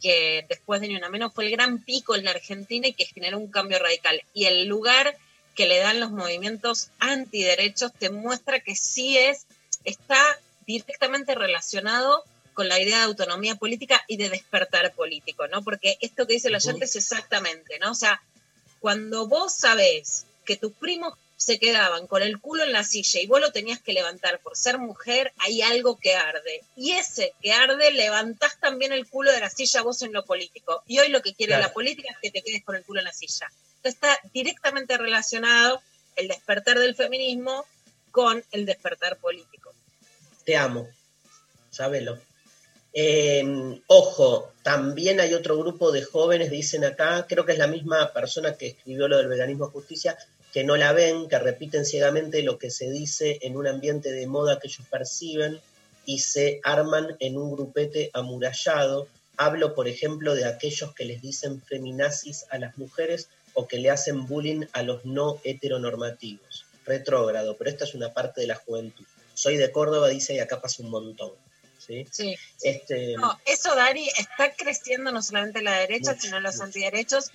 que 0.00 0.46
después 0.48 0.80
de 0.80 0.88
Ni 0.88 0.96
Una 0.96 1.10
Menos 1.10 1.32
fue 1.32 1.44
el 1.44 1.50
gran 1.50 1.78
pico 1.78 2.16
en 2.16 2.24
la 2.24 2.30
Argentina 2.32 2.88
y 2.88 2.94
que 2.94 3.04
generó 3.04 3.38
un 3.38 3.50
cambio 3.50 3.78
radical. 3.78 4.22
Y 4.34 4.46
el 4.46 4.66
lugar 4.66 5.16
que 5.54 5.66
le 5.66 5.78
dan 5.78 6.00
los 6.00 6.10
movimientos 6.10 6.90
antiderechos 6.98 7.92
te 7.92 8.10
muestra 8.10 8.60
que 8.60 8.74
sí 8.74 9.18
es, 9.18 9.46
está 9.84 10.20
directamente 10.66 11.34
relacionado 11.34 12.24
con 12.54 12.68
la 12.68 12.80
idea 12.80 12.98
de 12.98 13.04
autonomía 13.04 13.56
política 13.56 14.02
y 14.06 14.16
de 14.16 14.28
despertar 14.28 14.92
político, 14.92 15.46
¿no? 15.48 15.62
Porque 15.62 15.96
esto 16.00 16.26
que 16.26 16.34
dice 16.34 16.48
el 16.48 16.56
oyente 16.56 16.84
es 16.84 16.96
exactamente, 16.96 17.78
¿no? 17.78 17.92
O 17.92 17.94
sea, 17.94 18.20
cuando 18.80 19.26
vos 19.26 19.54
sabés 19.54 20.26
que 20.44 20.56
tus 20.56 20.72
primos 20.72 21.14
se 21.40 21.58
quedaban 21.58 22.06
con 22.06 22.22
el 22.22 22.38
culo 22.38 22.64
en 22.64 22.72
la 22.72 22.84
silla 22.84 23.18
y 23.18 23.26
vos 23.26 23.40
lo 23.40 23.50
tenías 23.50 23.80
que 23.80 23.94
levantar 23.94 24.40
por 24.40 24.58
ser 24.58 24.76
mujer, 24.76 25.32
hay 25.38 25.62
algo 25.62 25.98
que 25.98 26.14
arde. 26.14 26.62
Y 26.76 26.90
ese 26.90 27.32
que 27.40 27.50
arde, 27.50 27.92
levantás 27.92 28.60
también 28.60 28.92
el 28.92 29.08
culo 29.08 29.32
de 29.32 29.40
la 29.40 29.48
silla 29.48 29.80
vos 29.80 30.02
en 30.02 30.12
lo 30.12 30.26
político. 30.26 30.82
Y 30.86 30.98
hoy 30.98 31.08
lo 31.08 31.22
que 31.22 31.32
quiere 31.32 31.52
Claro. 31.52 31.68
la 31.68 31.72
política 31.72 32.12
es 32.12 32.18
que 32.20 32.30
te 32.30 32.42
quedes 32.42 32.62
con 32.62 32.76
el 32.76 32.84
culo 32.84 33.00
en 33.00 33.06
la 33.06 33.14
silla. 33.14 33.50
Entonces 33.76 33.94
está 33.94 34.20
directamente 34.34 34.98
relacionado 34.98 35.80
el 36.14 36.28
despertar 36.28 36.78
del 36.78 36.94
feminismo 36.94 37.64
con 38.10 38.44
el 38.52 38.66
despertar 38.66 39.16
político. 39.16 39.72
Te 40.44 40.58
amo, 40.58 40.90
sábelo. 41.70 42.18
Eh, 42.92 43.80
ojo, 43.86 44.52
también 44.62 45.20
hay 45.20 45.32
otro 45.32 45.56
grupo 45.56 45.90
de 45.90 46.02
jóvenes, 46.02 46.50
dicen 46.50 46.84
acá, 46.84 47.24
creo 47.26 47.46
que 47.46 47.52
es 47.52 47.58
la 47.58 47.66
misma 47.66 48.12
persona 48.12 48.58
que 48.58 48.66
escribió 48.66 49.08
lo 49.08 49.16
del 49.16 49.28
veganismo 49.28 49.70
justicia, 49.70 50.18
que 50.52 50.64
no 50.64 50.76
la 50.76 50.92
ven, 50.92 51.28
que 51.28 51.38
repiten 51.38 51.84
ciegamente 51.84 52.42
lo 52.42 52.58
que 52.58 52.70
se 52.70 52.90
dice 52.90 53.38
en 53.42 53.56
un 53.56 53.66
ambiente 53.66 54.10
de 54.12 54.26
moda 54.26 54.58
que 54.58 54.68
ellos 54.68 54.86
perciben 54.90 55.60
y 56.06 56.20
se 56.20 56.60
arman 56.64 57.16
en 57.20 57.36
un 57.36 57.52
grupete 57.52 58.10
amurallado. 58.12 59.06
Hablo, 59.36 59.74
por 59.74 59.86
ejemplo, 59.88 60.34
de 60.34 60.44
aquellos 60.44 60.94
que 60.94 61.04
les 61.04 61.22
dicen 61.22 61.62
feminazis 61.62 62.46
a 62.50 62.58
las 62.58 62.76
mujeres 62.78 63.28
o 63.54 63.66
que 63.68 63.78
le 63.78 63.90
hacen 63.90 64.26
bullying 64.26 64.66
a 64.72 64.82
los 64.82 65.04
no 65.04 65.40
heteronormativos. 65.44 66.66
Retrógrado, 66.84 67.56
pero 67.56 67.70
esta 67.70 67.84
es 67.84 67.94
una 67.94 68.12
parte 68.12 68.40
de 68.40 68.48
la 68.48 68.56
juventud. 68.56 69.04
Soy 69.34 69.56
de 69.56 69.70
Córdoba, 69.70 70.08
dice, 70.08 70.34
y 70.34 70.38
acá 70.40 70.60
pasa 70.60 70.82
un 70.82 70.90
montón. 70.90 71.32
¿sí? 71.78 72.06
Sí. 72.10 72.36
Este, 72.62 73.14
No, 73.16 73.38
eso, 73.46 73.74
Dari, 73.74 74.08
está 74.18 74.52
creciendo 74.54 75.12
no 75.12 75.22
solamente 75.22 75.62
la 75.62 75.78
derecha, 75.78 76.12
Mucho, 76.12 76.22
sino 76.22 76.40
los 76.40 76.54
mucho. 76.54 76.64
antiderechos 76.64 77.30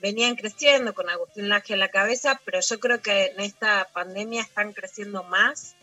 venían 0.00 0.36
creciendo 0.36 0.94
con 0.94 1.08
Agustín 1.08 1.48
Laje 1.48 1.74
a 1.74 1.76
la 1.76 1.88
cabeza, 1.88 2.40
pero 2.44 2.60
yo 2.60 2.80
creo 2.80 3.00
que 3.00 3.26
en 3.26 3.40
esta 3.40 3.88
pandemia 3.92 4.42
están 4.42 4.72
creciendo 4.72 5.22
más 5.24 5.74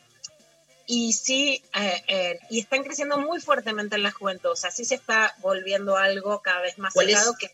y 0.85 1.13
sí, 1.13 1.61
eh, 1.75 2.03
eh, 2.07 2.39
y 2.49 2.59
están 2.59 2.83
creciendo 2.83 3.17
muy 3.17 3.41
fuertemente 3.41 3.95
en 3.95 4.03
la 4.03 4.11
juventud, 4.11 4.51
o 4.51 4.55
sea, 4.55 4.71
sí 4.71 4.85
se 4.85 4.95
está 4.95 5.35
volviendo 5.39 5.97
algo 5.97 6.41
cada 6.41 6.61
vez 6.61 6.77
más 6.77 6.93
¿Cuál 6.93 7.09
es? 7.09 7.19
que 7.39 7.51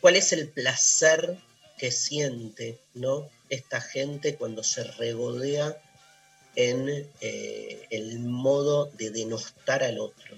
¿Cuál 0.00 0.16
es 0.16 0.32
el 0.32 0.48
placer 0.48 1.36
que 1.78 1.90
siente 1.90 2.78
¿no? 2.94 3.28
esta 3.48 3.80
gente 3.80 4.36
cuando 4.36 4.62
se 4.62 4.84
regodea 4.84 5.76
en 6.56 7.10
eh, 7.20 7.86
el 7.90 8.20
modo 8.20 8.86
de 8.86 9.10
denostar 9.10 9.82
al 9.82 9.98
otro? 9.98 10.36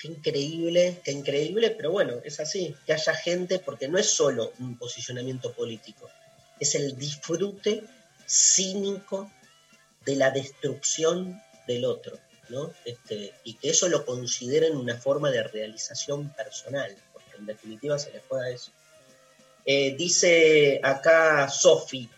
Qué 0.00 0.08
increíble, 0.08 1.02
qué 1.04 1.12
increíble, 1.12 1.70
pero 1.72 1.90
bueno, 1.90 2.22
es 2.24 2.40
así, 2.40 2.74
que 2.86 2.94
haya 2.94 3.14
gente, 3.14 3.58
porque 3.58 3.86
no 3.86 3.98
es 3.98 4.08
solo 4.08 4.54
un 4.58 4.78
posicionamiento 4.78 5.52
político, 5.52 6.08
es 6.58 6.74
el 6.74 6.96
disfrute 6.96 7.82
cínico 8.26 9.30
de 10.06 10.16
la 10.16 10.30
destrucción 10.30 11.42
del 11.66 11.84
otro, 11.84 12.18
¿no? 12.48 12.72
Este, 12.86 13.34
y 13.44 13.54
que 13.54 13.68
eso 13.68 13.90
lo 13.90 14.06
consideren 14.06 14.74
una 14.74 14.96
forma 14.96 15.30
de 15.30 15.42
realización 15.42 16.30
personal, 16.30 16.96
porque 17.12 17.36
en 17.36 17.44
definitiva 17.44 17.98
se 17.98 18.10
les 18.12 18.22
juega 18.26 18.48
eso. 18.48 18.70
Eh, 19.66 19.94
dice 19.98 20.80
acá 20.82 21.50
Sofi, 21.50 22.08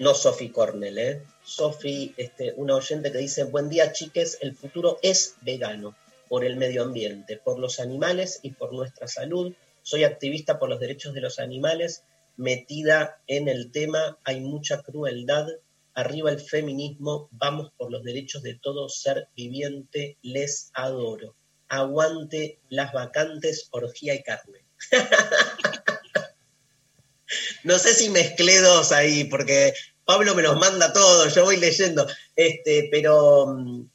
no 0.00 0.12
Sofi 0.12 0.48
Cornell, 0.50 0.98
¿eh? 0.98 1.22
Sofi, 1.44 2.12
este, 2.16 2.52
una 2.56 2.74
oyente 2.74 3.12
que 3.12 3.18
dice, 3.18 3.44
buen 3.44 3.68
día 3.68 3.92
chiques, 3.92 4.38
el 4.40 4.56
futuro 4.56 4.98
es 5.02 5.36
vegano 5.42 5.94
por 6.28 6.44
el 6.44 6.56
medio 6.56 6.82
ambiente, 6.82 7.36
por 7.36 7.58
los 7.58 7.80
animales 7.80 8.40
y 8.42 8.52
por 8.52 8.72
nuestra 8.72 9.08
salud. 9.08 9.54
Soy 9.82 10.04
activista 10.04 10.58
por 10.58 10.68
los 10.68 10.80
derechos 10.80 11.14
de 11.14 11.20
los 11.20 11.38
animales, 11.38 12.02
metida 12.36 13.20
en 13.26 13.48
el 13.48 13.70
tema, 13.70 14.18
hay 14.24 14.40
mucha 14.40 14.82
crueldad, 14.82 15.48
arriba 15.94 16.30
el 16.30 16.40
feminismo, 16.40 17.28
vamos 17.32 17.72
por 17.76 17.90
los 17.90 18.04
derechos 18.04 18.42
de 18.42 18.54
todo 18.54 18.88
ser 18.88 19.28
viviente, 19.36 20.18
les 20.22 20.70
adoro. 20.74 21.34
aguante 21.68 22.60
las 22.68 22.92
vacantes, 22.92 23.68
orgía 23.72 24.14
y 24.14 24.22
carne. 24.22 24.64
no 27.64 27.78
sé 27.78 27.94
si 27.94 28.08
mezclé 28.10 28.60
dos 28.60 28.92
ahí, 28.92 29.24
porque 29.24 29.74
Pablo 30.04 30.36
me 30.36 30.42
los 30.42 30.56
manda 30.56 30.92
todos, 30.92 31.34
yo 31.34 31.44
voy 31.44 31.56
leyendo. 31.56 32.06
Este, 32.36 32.88
pero 32.92 33.46
mm, 33.48 33.88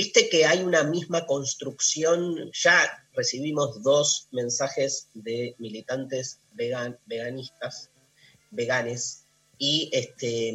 viste 0.00 0.30
que 0.30 0.46
hay 0.46 0.62
una 0.62 0.82
misma 0.82 1.26
construcción, 1.26 2.50
ya 2.54 3.06
recibimos 3.12 3.82
dos 3.82 4.28
mensajes 4.32 5.08
de 5.12 5.54
militantes 5.58 6.38
vegan, 6.54 6.98
veganistas, 7.04 7.90
veganes, 8.50 9.26
y 9.58 9.90
este, 9.92 10.54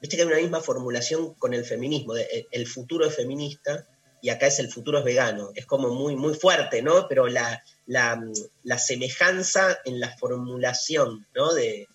viste 0.00 0.16
que 0.16 0.22
hay 0.22 0.28
una 0.28 0.36
misma 0.36 0.60
formulación 0.60 1.34
con 1.34 1.54
el 1.54 1.64
feminismo, 1.64 2.14
de, 2.14 2.22
eh, 2.22 2.46
el 2.52 2.68
futuro 2.68 3.04
es 3.04 3.16
feminista 3.16 3.84
y 4.22 4.28
acá 4.28 4.46
es 4.46 4.60
el 4.60 4.70
futuro 4.70 4.98
es 5.00 5.04
vegano. 5.04 5.50
Es 5.56 5.66
como 5.66 5.88
muy, 5.88 6.14
muy 6.14 6.34
fuerte, 6.34 6.80
¿no? 6.80 7.08
Pero 7.08 7.26
la, 7.26 7.64
la, 7.86 8.22
la 8.62 8.78
semejanza 8.78 9.76
en 9.84 9.98
la 9.98 10.16
formulación, 10.16 11.26
¿no? 11.34 11.52
De, 11.52 11.88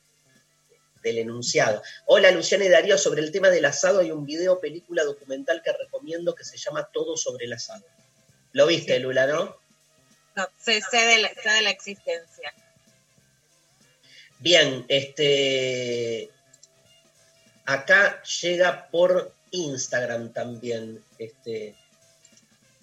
del 1.03 1.19
enunciado. 1.19 1.83
Hola 2.05 2.31
Luciana 2.31 2.65
y 2.65 2.69
Darío, 2.69 2.97
sobre 2.97 3.21
el 3.21 3.31
tema 3.31 3.49
del 3.49 3.65
asado 3.65 3.99
hay 3.99 4.11
un 4.11 4.25
video, 4.25 4.59
película 4.59 5.03
documental 5.03 5.61
que 5.63 5.73
recomiendo 5.73 6.33
que 6.33 6.45
se 6.45 6.57
llama 6.57 6.89
Todo 6.91 7.17
sobre 7.17 7.45
el 7.45 7.53
asado. 7.53 7.85
¿Lo 8.53 8.65
viste, 8.65 8.95
Sí. 8.95 8.99
Lula, 9.01 9.27
no? 9.27 9.57
No, 10.35 10.49
sé, 10.59 10.81
sé 10.81 10.97
de 10.97 11.17
la, 11.19 11.29
sé 11.29 11.49
de 11.49 11.61
la 11.61 11.69
existencia. 11.69 12.53
Bien, 14.39 14.85
este. 14.87 16.29
Acá 17.65 18.21
llega 18.23 18.89
por 18.89 19.33
Instagram 19.51 20.33
también. 20.33 21.03
Este. 21.19 21.75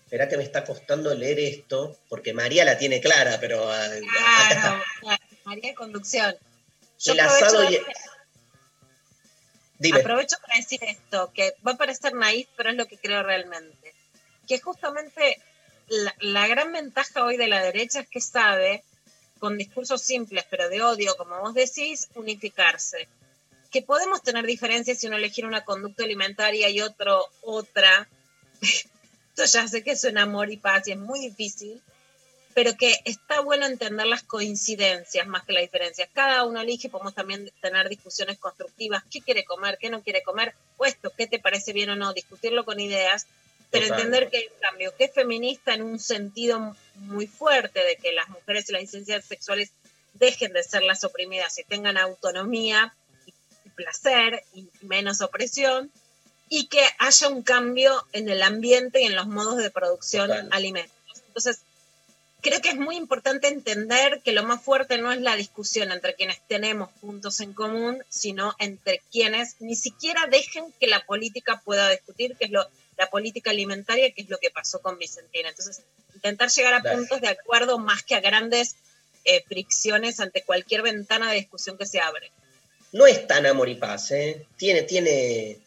Espera 0.05 0.29
que 0.29 0.37
me 0.37 0.43
está 0.43 0.65
costando 0.65 1.15
leer 1.15 1.39
esto, 1.39 1.99
porque 2.09 2.33
María 2.33 2.65
la 2.65 2.79
tiene 2.79 3.01
clara, 3.01 3.39
pero 3.41 3.71
ah, 3.71 3.85
acá 3.85 3.97
está. 3.97 4.61
Claro, 4.61 4.83
claro, 5.01 5.23
María 5.45 5.75
Conducción. 5.75 6.37
Yo 7.01 7.13
El 7.13 7.21
aprovecho, 7.21 7.47
asado 7.47 7.71
y. 7.71 7.81
Dime. 9.79 10.01
aprovecho 10.01 10.37
para 10.43 10.59
decir 10.59 10.81
esto, 10.85 11.33
que 11.33 11.55
va 11.67 11.73
a 11.73 11.77
parecer 11.79 12.15
naif, 12.15 12.49
pero 12.57 12.71
es 12.71 12.77
lo 12.77 12.87
que 12.87 12.99
creo 12.99 13.23
realmente. 13.23 13.95
Que 14.47 14.61
justamente 14.61 15.41
la, 15.89 16.15
la 16.21 16.47
gran 16.47 16.73
ventaja 16.73 17.25
hoy 17.25 17.39
de 17.39 17.49
la 17.49 17.63
derecha 17.63 18.01
es 18.01 18.09
que 18.09 18.21
sabe, 18.21 18.85
con 19.39 19.57
discursos 19.57 20.03
simples 20.03 20.45
pero 20.51 20.69
de 20.69 20.83
odio, 20.83 21.17
como 21.17 21.41
vos 21.41 21.55
decís, 21.55 22.09
unificarse. 22.15 23.09
Que 23.71 23.81
podemos 23.81 24.23
tener 24.23 24.45
diferencias 24.45 24.99
si 24.99 25.07
uno 25.07 25.17
elegir 25.17 25.47
una 25.47 25.65
conducta 25.65 26.05
alimentaria 26.05 26.69
y 26.69 26.83
otro 26.83 27.27
otra. 27.41 28.07
Esto 28.61 29.45
ya 29.45 29.67
sé 29.67 29.83
que 29.83 29.97
suena 29.97 30.23
amor 30.23 30.51
y 30.51 30.59
paz 30.59 30.87
y 30.89 30.93
es 30.93 30.99
muy 30.99 31.21
difícil, 31.21 31.81
pero 32.55 32.77
que 32.77 32.95
está 33.05 33.41
bueno 33.41 33.67
entender 33.67 34.07
las 34.07 34.23
coincidencias 34.23 35.27
más 35.27 35.45
que 35.45 35.53
las 35.53 35.63
diferencias. 35.63 36.09
Cada 36.13 36.45
uno 36.45 36.61
elige, 36.61 36.89
podemos 36.89 37.15
también 37.15 37.51
tener 37.61 37.89
discusiones 37.89 38.39
constructivas, 38.39 39.05
qué 39.11 39.21
quiere 39.21 39.45
comer, 39.45 39.79
qué 39.81 39.89
no 39.89 40.03
quiere 40.03 40.23
comer, 40.23 40.55
o 40.77 40.85
esto, 40.85 41.13
qué 41.17 41.27
te 41.27 41.39
parece 41.39 41.73
bien 41.73 41.91
o 41.91 41.97
no, 41.97 42.13
discutirlo 42.13 42.65
con 42.65 42.81
ideas, 42.81 43.27
pero 43.71 43.87
Total. 43.87 44.01
entender 44.01 44.31
que 44.31 44.39
hay 44.39 44.47
un 44.47 44.61
cambio, 44.61 44.97
que 44.97 45.05
es 45.05 45.13
feminista 45.13 45.75
en 45.75 45.83
un 45.83 46.01
sentido 46.01 46.77
muy 46.97 47.29
fuerte 47.29 47.85
de 47.85 47.97
que 47.97 48.13
las 48.13 48.29
mujeres 48.29 48.69
y 48.69 48.73
las 48.73 48.83
disidencias 48.83 49.25
sexuales 49.25 49.71
dejen 50.15 50.53
de 50.53 50.65
ser 50.65 50.83
las 50.83 51.05
oprimidas 51.05 51.57
y 51.59 51.65
tengan 51.65 51.97
autonomía 51.97 52.95
y, 53.27 53.33
placer 53.71 54.43
y 54.55 54.69
menos 54.83 55.21
opresión, 55.21 55.91
y 56.49 56.67
que 56.67 56.85
haya 56.99 57.29
un 57.29 57.43
cambio 57.43 58.05
en 58.13 58.29
el 58.29 58.43
ambiente 58.43 59.01
y 59.01 59.05
en 59.05 59.15
los 59.15 59.29
modos 59.29 59.57
de 59.59 59.71
producción 59.71 60.27
Total. 60.27 60.49
alimentos. 60.51 60.97
Entonces, 61.29 61.61
creo 62.41 62.61
que 62.61 62.71
es 62.71 62.77
muy 62.77 62.97
importante 62.97 63.49
entender 63.49 64.21
que 64.25 64.33
lo 64.33 64.43
más 64.45 64.63
fuerte 64.63 64.99
no 64.99 65.13
es 65.13 65.21
la 65.21 65.37
discusión 65.37 65.93
entre 65.93 66.15
quienes 66.15 66.41
tenemos 66.47 66.91
puntos 67.01 67.41
en 67.41 67.53
común, 67.53 68.03
sino 68.09 68.55
entre 68.59 69.03
quienes 69.11 69.57
ni 69.61 69.77
siquiera 69.77 70.27
dejen 70.31 70.73
que 70.79 70.87
la 70.87 71.05
política 71.05 71.61
pueda 71.65 71.91
discutir, 71.91 72.37
que 72.37 72.47
es 72.47 72.51
lo, 72.51 72.67
la 72.97 73.09
política 73.09 73.51
alimentaria, 73.51 74.13
que 74.13 74.23
es 74.23 74.29
lo 74.29 74.39
que 74.39 74.51
pasó 74.51 74.81
con 74.81 74.99
Vicentina. 74.99 75.49
Entonces, 75.49 75.83
intentar 76.15 76.51
llegar 76.51 76.75
a 76.75 76.83
puntos 76.83 77.21
de 77.21 77.29
acuerdo 77.29 77.79
más 77.79 78.03
que 78.03 78.15
a 78.15 78.21
grandes 78.21 78.77
eh, 79.25 79.43
fricciones 79.47 80.21
ante 80.21 80.43
cualquier 80.43 80.83
ventana 80.83 81.31
de 81.31 81.37
discusión 81.37 81.77
que 81.79 81.87
se 81.87 82.01
abre. 82.01 82.31
No 82.93 83.07
es 83.07 83.27
tan 83.27 83.47
amor 83.47 83.69
y 83.69 83.77
paz, 83.77 84.11
¿eh? 84.11 84.47
Tiene, 84.57 84.83
tiene. 84.83 85.59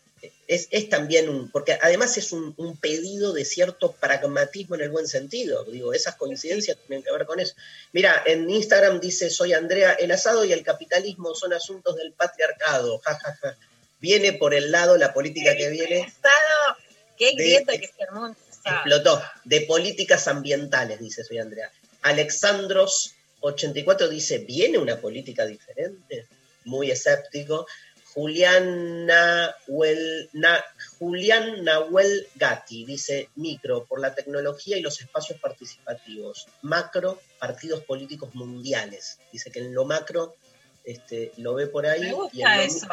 Es, 0.47 0.67
es 0.71 0.89
también 0.89 1.29
un. 1.29 1.49
Porque 1.49 1.77
además 1.81 2.17
es 2.17 2.31
un, 2.33 2.53
un 2.57 2.75
pedido 2.77 3.31
de 3.31 3.45
cierto 3.45 3.93
pragmatismo 3.93 4.75
en 4.75 4.81
el 4.81 4.89
buen 4.89 5.07
sentido. 5.07 5.63
Digo, 5.63 5.93
esas 5.93 6.15
coincidencias 6.15 6.77
tienen 6.85 7.03
que 7.03 7.11
ver 7.11 7.25
con 7.25 7.39
eso. 7.39 7.55
Mira, 7.93 8.21
en 8.25 8.49
Instagram 8.49 8.99
dice: 8.99 9.29
Soy 9.29 9.53
Andrea, 9.53 9.93
el 9.93 10.11
asado 10.11 10.43
y 10.43 10.51
el 10.51 10.63
capitalismo 10.63 11.33
son 11.33 11.53
asuntos 11.53 11.95
del 11.95 12.11
patriarcado. 12.13 12.99
Ja, 12.99 13.15
ja, 13.17 13.37
ja. 13.41 13.57
Viene 13.99 14.33
por 14.33 14.53
el 14.53 14.69
lado 14.69 14.97
la 14.97 15.13
política 15.13 15.55
que 15.55 15.69
viene. 15.69 16.01
Estado, 16.01 16.77
qué 17.17 17.27
De- 17.27 17.33
grieta 17.35 17.77
que 17.77 17.87
se 17.87 18.03
armó. 18.03 18.35
Explotó. 18.65 19.21
De 19.45 19.61
políticas 19.61 20.27
ambientales, 20.27 20.99
dice 20.99 21.23
Soy 21.23 21.37
Andrea. 21.39 21.71
Alexandros 22.01 23.13
84 23.41 24.07
dice, 24.09 24.39
¿viene 24.39 24.77
una 24.77 24.97
política 24.99 25.45
diferente? 25.45 26.27
Muy 26.65 26.91
escéptico. 26.91 27.65
Julián 28.13 29.07
Nahuel, 29.07 30.29
Na- 30.33 30.63
Julián 30.99 31.63
Nahuel 31.63 32.27
Gatti 32.35 32.85
dice, 32.85 33.29
micro, 33.35 33.85
por 33.85 33.99
la 33.99 34.13
tecnología 34.13 34.77
y 34.77 34.81
los 34.81 35.01
espacios 35.01 35.39
participativos. 35.39 36.47
Macro, 36.61 37.19
partidos 37.39 37.83
políticos 37.83 38.35
mundiales. 38.35 39.19
Dice 39.31 39.49
que 39.51 39.59
en 39.59 39.73
lo 39.73 39.85
macro 39.85 40.35
este, 40.83 41.31
lo 41.37 41.55
ve 41.55 41.67
por 41.67 41.87
ahí. 41.87 42.01
Me 42.01 42.07
y, 42.07 42.11
en 42.11 42.15
gusta 42.15 42.55
lo 42.57 42.61
eso. 42.63 42.87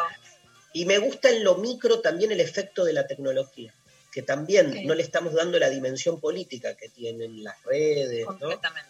y 0.73 0.85
me 0.87 0.99
gusta 0.99 1.29
en 1.31 1.45
lo 1.45 1.57
micro 1.57 2.01
también 2.01 2.33
el 2.33 2.41
efecto 2.41 2.85
de 2.85 2.93
la 2.95 3.07
tecnología, 3.07 3.75
que 4.13 4.23
también 4.23 4.87
no 4.87 4.95
le 4.95 5.03
estamos 5.03 5.35
dando 5.35 5.59
la 5.59 5.69
dimensión 5.69 6.19
política 6.21 6.75
que 6.77 6.89
tienen 6.89 7.45
las 7.45 7.63
redes, 7.65 8.21
¿no? 8.23 8.39
Completamente. 8.39 8.89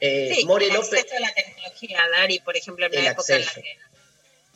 Eh, 0.00 0.32
Sí, 0.36 0.44
More 0.44 0.66
el 0.66 0.74
López, 0.74 0.92
acceso 1.00 1.16
a 1.16 1.20
la 1.20 1.34
tecnología, 1.34 1.98
Dari, 2.12 2.38
por 2.40 2.56
ejemplo, 2.56 2.86
en 2.86 2.92
época 2.92 3.04
la 3.04 3.10
acceso. 3.10 3.60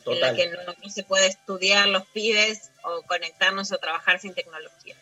Que, 0.03 0.11
en 0.11 0.19
la 0.19 0.31
total. 0.31 0.35
que 0.35 0.49
no, 0.49 0.73
no 0.83 0.89
se 0.89 1.03
puede 1.03 1.27
estudiar 1.27 1.87
los 1.87 2.05
pibes 2.07 2.71
o 2.83 3.01
conectarnos 3.03 3.71
o 3.71 3.77
trabajar 3.77 4.19
sin 4.19 4.33
tecnología. 4.33 4.95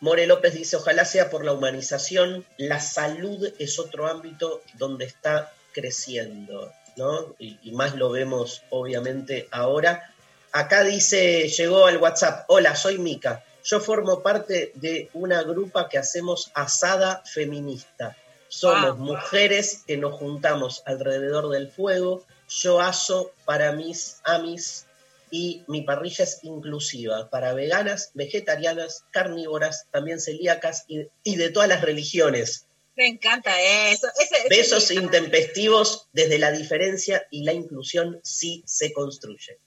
More 0.00 0.26
López 0.26 0.54
dice, 0.54 0.76
ojalá 0.76 1.04
sea 1.04 1.28
por 1.28 1.44
la 1.44 1.52
humanización, 1.52 2.46
la 2.56 2.80
salud 2.80 3.52
es 3.58 3.78
otro 3.78 4.06
ámbito 4.06 4.62
donde 4.74 5.04
está 5.04 5.52
creciendo, 5.72 6.72
¿no? 6.96 7.34
Y, 7.38 7.58
y 7.62 7.72
más 7.72 7.94
lo 7.96 8.10
vemos 8.10 8.62
obviamente 8.70 9.46
ahora. 9.50 10.10
Acá 10.52 10.84
dice, 10.84 11.48
llegó 11.48 11.86
al 11.86 11.98
WhatsApp, 11.98 12.44
hola, 12.48 12.74
soy 12.76 12.98
Mica, 12.98 13.44
yo 13.62 13.78
formo 13.78 14.22
parte 14.22 14.72
de 14.74 15.10
una 15.12 15.42
grupa 15.42 15.88
que 15.88 15.98
hacemos 15.98 16.50
asada 16.54 17.22
feminista. 17.26 18.16
Somos 18.48 18.96
Wow. 18.96 19.06
mujeres 19.06 19.84
que 19.86 19.96
nos 19.98 20.14
juntamos 20.14 20.82
alrededor 20.86 21.50
del 21.50 21.70
fuego, 21.70 22.24
yo 22.50 22.80
aso 22.80 23.32
para 23.44 23.72
mis 23.72 24.16
amis 24.24 24.86
y 25.30 25.62
mi 25.68 25.82
parrilla 25.82 26.24
es 26.24 26.40
inclusiva 26.42 27.30
para 27.30 27.54
veganas, 27.54 28.10
vegetarianas, 28.14 29.04
carnívoras, 29.12 29.86
también 29.92 30.20
celíacas 30.20 30.84
y, 30.88 31.06
y 31.22 31.36
de 31.36 31.50
todas 31.50 31.68
las 31.68 31.82
religiones. 31.82 32.66
Me 32.96 33.06
encanta 33.06 33.52
eso. 33.90 34.08
Ese, 34.20 34.48
Besos 34.48 34.90
intempestivos 34.90 36.08
desde 36.12 36.38
la 36.38 36.50
diferencia 36.50 37.24
y 37.30 37.44
la 37.44 37.52
inclusión 37.52 38.20
sí 38.24 38.62
se 38.66 38.92
construye. 38.92 39.58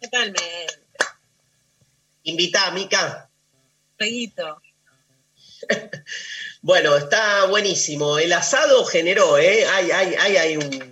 Totalmente. 0.00 0.42
Invita, 2.24 2.70
Mica. 2.72 3.30
Peguito. 3.96 4.60
Bueno, 6.64 6.96
está 6.96 7.46
buenísimo. 7.46 8.20
El 8.20 8.32
asado 8.32 8.84
generó, 8.84 9.36
¿eh? 9.36 9.66
Hay, 9.66 9.90
hay, 9.90 10.14
hay, 10.14 10.36
hay 10.36 10.56
un- 10.56 10.91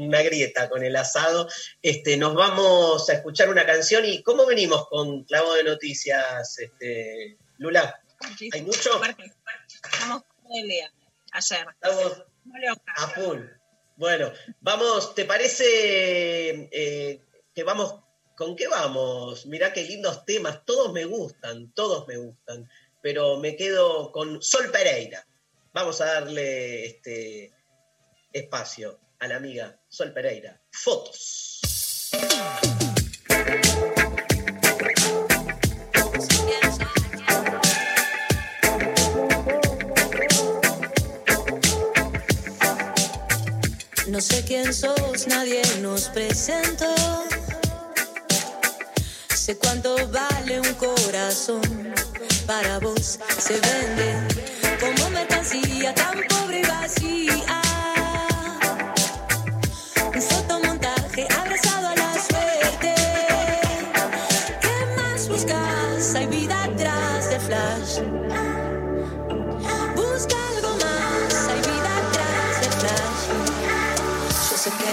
una 0.00 0.22
grieta 0.22 0.68
con 0.68 0.82
el 0.82 0.96
asado. 0.96 1.48
Este, 1.82 2.16
nos 2.16 2.34
vamos 2.34 3.08
a 3.08 3.12
escuchar 3.14 3.48
una 3.48 3.66
canción 3.66 4.04
y 4.04 4.22
¿cómo 4.22 4.46
venimos 4.46 4.88
con 4.88 5.24
clavo 5.24 5.54
de 5.54 5.64
noticias, 5.64 6.58
este, 6.58 7.36
Lula? 7.58 8.00
¿Hay 8.52 8.62
mucho? 8.62 8.98
Fuerte. 8.98 9.32
Estamos 9.84 10.22
todo 10.24 10.58
el 10.58 10.68
día. 10.68 10.92
Ayer. 11.32 11.66
Estamos 11.70 12.24
a 12.96 13.06
full. 13.08 13.40
Bueno, 13.96 14.32
vamos, 14.60 15.14
¿te 15.14 15.26
parece 15.26 16.68
eh, 16.72 17.20
que 17.54 17.62
vamos? 17.62 17.96
¿Con 18.36 18.56
qué 18.56 18.66
vamos? 18.66 19.44
Mirá 19.44 19.72
qué 19.72 19.82
lindos 19.82 20.24
temas, 20.24 20.64
todos 20.64 20.92
me 20.94 21.04
gustan, 21.04 21.70
todos 21.74 22.08
me 22.08 22.16
gustan, 22.16 22.68
pero 23.02 23.36
me 23.36 23.54
quedo 23.54 24.10
con 24.10 24.40
Sol 24.42 24.70
Pereira. 24.70 25.26
Vamos 25.74 26.00
a 26.00 26.06
darle 26.06 26.86
este 26.86 27.52
espacio 28.32 28.98
a 29.20 29.28
la 29.28 29.36
amiga 29.36 29.78
Sol 29.88 30.12
Pereira. 30.12 30.60
Fotos. 30.70 31.60
No 44.08 44.20
sé 44.20 44.44
quién 44.44 44.74
sos, 44.74 45.28
nadie 45.28 45.62
nos 45.80 46.08
presentó. 46.08 46.92
Sé 49.34 49.56
cuánto 49.58 49.96
vale 50.08 50.60
un 50.60 50.74
corazón 50.74 51.94
para 52.46 52.78
vos. 52.78 53.18
Se 53.38 53.60
vende 53.60 54.14
como 54.80 55.10
mercancía 55.10 55.94
tan 55.94 56.22
pobre 56.28 56.60
y 56.60 56.62
vacía. 56.62 57.69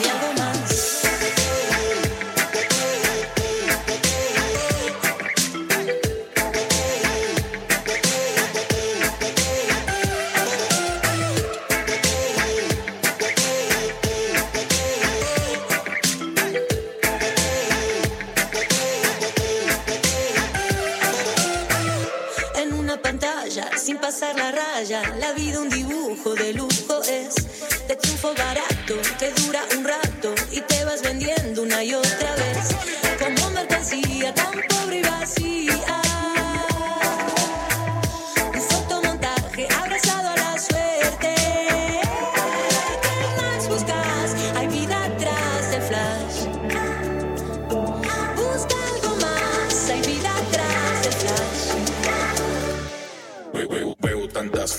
Yo 0.04 0.27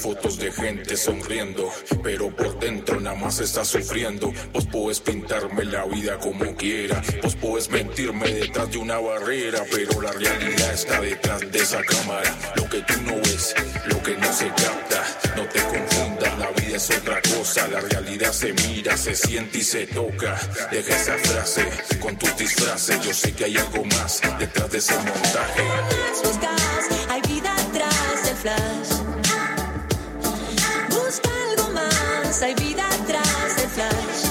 fotos 0.09 0.39
de 0.39 0.51
gente 0.51 0.97
sonriendo, 0.97 1.71
pero 2.03 2.35
por 2.35 2.59
dentro 2.59 2.99
nada 2.99 3.15
más 3.15 3.41
está 3.41 3.63
sufriendo. 3.63 4.33
Vos 4.55 4.65
podés 4.65 5.01
pintarme 5.01 5.67
la 5.67 5.85
vida 5.85 6.19
como 6.19 6.57
quiera, 6.57 7.03
vos 7.23 7.37
podés 7.37 7.69
mentirme 7.69 8.27
detrás 8.27 8.71
de 8.71 8.79
una 8.79 8.99
barrera, 8.99 9.63
pero 9.71 10.01
la 10.01 10.11
realidad 10.13 10.73
está 10.73 11.03
detrás 11.03 11.41
de 11.53 11.59
esa 11.59 11.83
cámara. 11.83 12.35
Lo 12.57 12.67
que 12.71 12.81
tú 12.81 12.95
no 13.03 13.17
ves, 13.17 13.55
lo 13.85 14.03
que 14.03 14.17
no 14.17 14.33
se 14.33 14.47
capta, 14.47 15.05
no 15.37 15.45
te 15.47 15.61
confundas, 15.61 16.39
la 16.39 16.51
vida 16.53 16.77
es 16.77 16.91
otra 16.91 17.21
cosa. 17.37 17.69
La 17.69 17.81
realidad 17.83 18.33
se 18.33 18.55
mira, 18.67 18.97
se 18.97 19.15
siente 19.15 19.59
y 19.59 19.63
se 19.63 19.89
toca. 19.89 20.41
Deja 20.71 20.97
esa 20.97 21.19
frase 21.19 21.69
con 22.01 22.17
tus 22.17 22.35
disfraces, 22.35 22.99
yo 23.05 23.13
sé 23.13 23.35
que 23.35 23.45
hay 23.45 23.59
algo 23.59 23.85
más 23.85 24.23
detrás 24.39 24.71
de 24.71 24.79
ese 24.79 24.97
montaje. 24.97 25.63
buscas? 26.25 27.11
Hay 27.11 27.21
vida 27.29 27.53
atrás 27.53 28.25
del 28.25 28.37
flash. 28.37 29.08
Hay 32.43 32.55
vida 32.55 32.87
atrás 32.87 33.57
del 33.57 33.69
flash. 33.69 34.31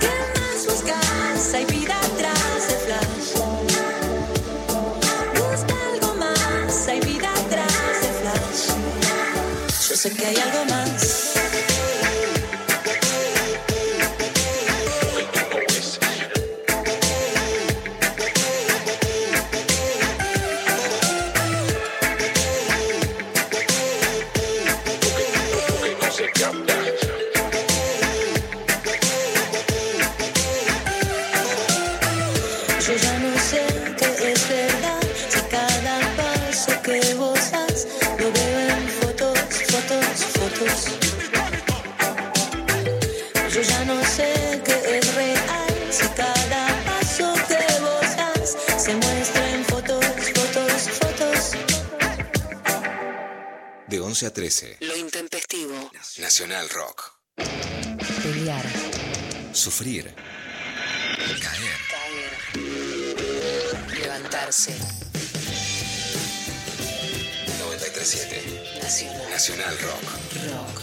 ¿Qué 0.00 0.40
más 0.40 0.66
buscas? 0.66 1.54
Hay 1.54 1.64
vida 1.66 1.98
atrás 1.98 2.68
del 2.68 2.78
flash. 2.86 3.28
Busca 5.34 5.74
algo 5.92 6.14
más, 6.14 6.88
hay 6.88 7.00
vida 7.00 7.30
atrás 7.30 8.00
del 8.02 8.14
flash. 8.20 9.88
Yo 9.88 9.96
sé 9.96 10.12
que 10.12 10.26
hay 10.26 10.36
algo 10.36 10.64
más. 10.66 10.95
11 54.16 54.26
a 54.26 54.32
13. 54.32 54.78
Lo 54.80 54.96
intempestivo. 54.96 55.90
Nacional 56.16 56.70
Rock. 56.70 57.12
Pelear. 58.22 58.64
Sufrir. 59.52 60.14
Caer. 61.42 61.78
Caer. 61.90 62.32
Levantarse. 64.00 64.72
937. 67.58 68.80
Nacional. 68.80 69.28
Nacional 69.28 69.78
Rock. 69.80 70.04
Rock. 70.48 70.80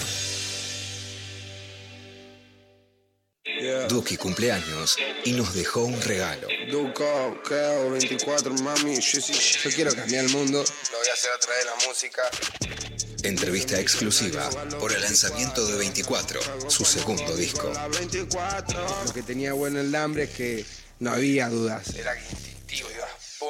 Duki 3.90 4.16
cumpleaños 4.18 4.98
y 5.26 5.32
nos 5.32 5.56
dejó 5.56 5.86
un 5.86 6.00
regalo. 6.04 6.48
Duco, 6.70 7.42
Keo, 7.48 7.90
24, 7.90 8.54
mami, 8.62 9.00
yo, 9.00 9.20
yo 9.20 9.72
quiero 9.72 9.96
cambiar 9.96 10.26
el 10.26 10.32
mundo. 10.32 10.64
Lo 10.92 10.98
voy 11.00 11.08
a 11.08 11.14
hacer 11.14 11.32
a 11.32 11.40
través 11.40 11.64
de 11.64 11.70
la 11.72 11.76
música. 11.88 12.22
Entrevista 13.24 13.80
exclusiva 13.80 14.50
por 14.80 14.92
el 14.92 15.02
lanzamiento 15.02 15.66
de 15.66 15.78
24, 15.78 16.70
su 16.70 16.86
segundo 16.86 17.36
disco. 17.36 17.72
Lo 19.06 19.14
que 19.14 19.24
tenía 19.24 19.54
bueno 19.54 19.80
el 19.80 19.96
hambre 19.96 20.24
es 20.24 20.30
que 20.32 20.66
no 21.00 21.12
había 21.12 21.50
dudas. 21.50 21.96
Era 21.96 22.16
instintivo, 22.20 22.90
iba 22.92 23.08
pum, 23.40 23.50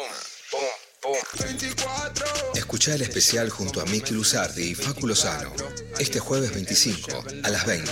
pum, 0.51 1.13
pum. 1.13 1.45
24. 1.45 2.25
Escuchá 2.55 2.95
el 2.95 3.01
especial 3.01 3.49
junto 3.49 3.81
a 3.81 3.85
Miki 3.85 4.13
Luzardi 4.13 4.71
y 4.71 4.75
Facu 4.75 5.07
Lozano 5.07 5.53
este 5.99 6.19
jueves 6.19 6.53
25 6.53 7.23
a 7.43 7.49
las 7.49 7.65
20 7.65 7.91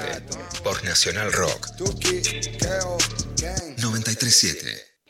por 0.64 0.84
Nacional 0.84 1.32
Rock 1.32 1.68
Duki, 1.78 2.22
Keo, 2.60 2.98
gang. 3.38 3.78
937. 3.78 4.91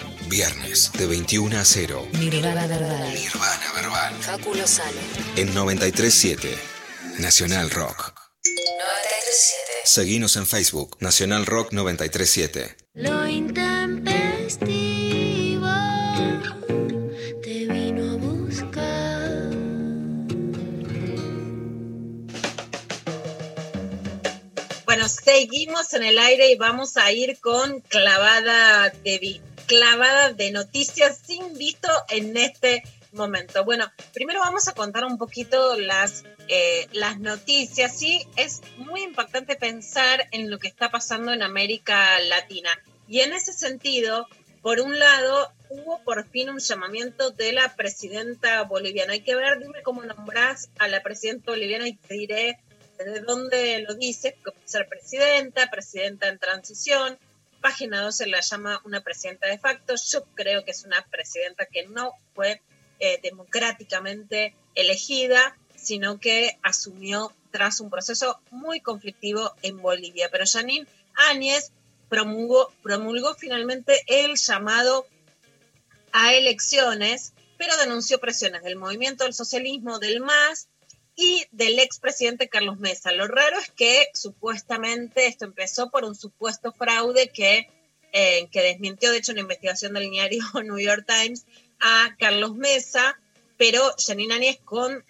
Viernes 0.31 0.91
de 0.93 1.05
21 1.07 1.59
a 1.59 1.65
0 1.65 2.07
Nirvana 2.13 2.65
Verbal. 2.65 3.13
Nirvana 3.13 3.71
Verbal. 3.75 4.13
Facu 4.21 4.55
Lozano. 4.55 4.97
en 5.35 5.53
937 5.53 6.57
Nacional 7.19 7.69
Rock. 7.69 8.13
937. 8.45 9.57
Seguinos 9.83 10.37
en 10.37 10.47
Facebook, 10.47 10.95
Nacional 11.01 11.45
Rock 11.45 11.73
937. 11.73 12.77
Lo 12.93 13.27
intempestivo 13.27 15.67
te 17.43 17.65
vino 17.67 18.11
a 18.11 18.15
buscar. 18.15 19.49
Bueno, 24.85 25.09
seguimos 25.09 25.93
en 25.93 26.03
el 26.03 26.17
aire 26.19 26.49
y 26.51 26.55
vamos 26.55 26.95
a 26.95 27.11
ir 27.11 27.37
con 27.41 27.81
clavada 27.81 28.91
de, 29.03 29.41
clavada 29.71 30.33
de 30.33 30.51
noticias 30.51 31.21
sin 31.25 31.57
visto 31.57 31.87
en 32.09 32.35
este 32.35 32.83
momento. 33.13 33.63
Bueno, 33.63 33.89
primero 34.13 34.41
vamos 34.41 34.67
a 34.67 34.73
contar 34.73 35.05
un 35.05 35.17
poquito 35.17 35.77
las, 35.77 36.25
eh, 36.49 36.89
las 36.91 37.21
noticias. 37.21 37.97
Sí, 37.97 38.27
es 38.35 38.59
muy 38.75 39.01
impactante 39.01 39.55
pensar 39.55 40.27
en 40.31 40.51
lo 40.51 40.59
que 40.59 40.67
está 40.67 40.91
pasando 40.91 41.31
en 41.31 41.41
América 41.41 42.19
Latina. 42.19 42.69
Y 43.07 43.21
en 43.21 43.31
ese 43.31 43.53
sentido, 43.53 44.27
por 44.61 44.81
un 44.81 44.99
lado, 44.99 45.53
hubo 45.69 46.03
por 46.03 46.27
fin 46.27 46.49
un 46.49 46.59
llamamiento 46.59 47.31
de 47.31 47.53
la 47.53 47.73
presidenta 47.73 48.63
boliviana. 48.63 49.13
Hay 49.13 49.21
que 49.21 49.35
ver, 49.35 49.57
dime 49.59 49.83
cómo 49.83 50.03
nombrás 50.03 50.69
a 50.79 50.89
la 50.89 51.01
presidenta 51.01 51.51
boliviana 51.51 51.87
y 51.87 51.93
te 51.93 52.15
diré 52.15 52.59
de 52.97 53.21
dónde 53.21 53.85
lo 53.87 53.93
dice, 53.93 54.35
porque 54.43 54.59
puede 54.59 54.67
ser 54.67 54.89
presidenta, 54.89 55.69
presidenta 55.71 56.27
en 56.27 56.39
transición. 56.39 57.17
Página 57.61 58.01
12 58.01 58.27
la 58.27 58.41
llama 58.41 58.81
una 58.83 59.01
presidenta 59.01 59.47
de 59.47 59.59
facto. 59.59 59.95
Yo 60.09 60.25
creo 60.35 60.65
que 60.65 60.71
es 60.71 60.83
una 60.83 61.05
presidenta 61.09 61.65
que 61.65 61.87
no 61.87 62.13
fue 62.33 62.61
eh, 62.99 63.19
democráticamente 63.21 64.55
elegida, 64.75 65.57
sino 65.75 66.19
que 66.19 66.57
asumió 66.63 67.33
tras 67.51 67.79
un 67.79 67.89
proceso 67.89 68.39
muy 68.49 68.81
conflictivo 68.81 69.53
en 69.61 69.77
Bolivia. 69.77 70.29
Pero 70.31 70.45
Janine 70.45 70.87
Áñez 71.29 71.71
promulgó, 72.09 72.73
promulgó 72.81 73.35
finalmente 73.35 74.03
el 74.07 74.35
llamado 74.35 75.05
a 76.11 76.33
elecciones, 76.33 77.33
pero 77.57 77.77
denunció 77.77 78.19
presiones 78.19 78.63
del 78.63 78.75
movimiento 78.75 79.23
del 79.23 79.33
socialismo, 79.33 79.99
del 79.99 80.19
MAS 80.19 80.67
y 81.15 81.45
del 81.51 81.79
expresidente 81.79 82.49
Carlos 82.49 82.79
Mesa. 82.79 83.11
Lo 83.11 83.27
raro 83.27 83.59
es 83.59 83.69
que 83.71 84.07
supuestamente 84.13 85.27
esto 85.27 85.45
empezó 85.45 85.89
por 85.89 86.05
un 86.05 86.15
supuesto 86.15 86.71
fraude 86.71 87.29
que, 87.29 87.69
eh, 88.13 88.47
que 88.51 88.61
desmintió, 88.61 89.11
de 89.11 89.17
hecho, 89.17 89.31
una 89.31 89.41
investigación 89.41 89.93
del 89.93 90.09
diario 90.09 90.43
New 90.63 90.79
York 90.79 91.05
Times 91.05 91.45
a 91.79 92.15
Carlos 92.19 92.55
Mesa, 92.55 93.19
pero 93.57 93.95
Janine 93.97 94.35
Áñez 94.35 94.59
con 94.63 95.03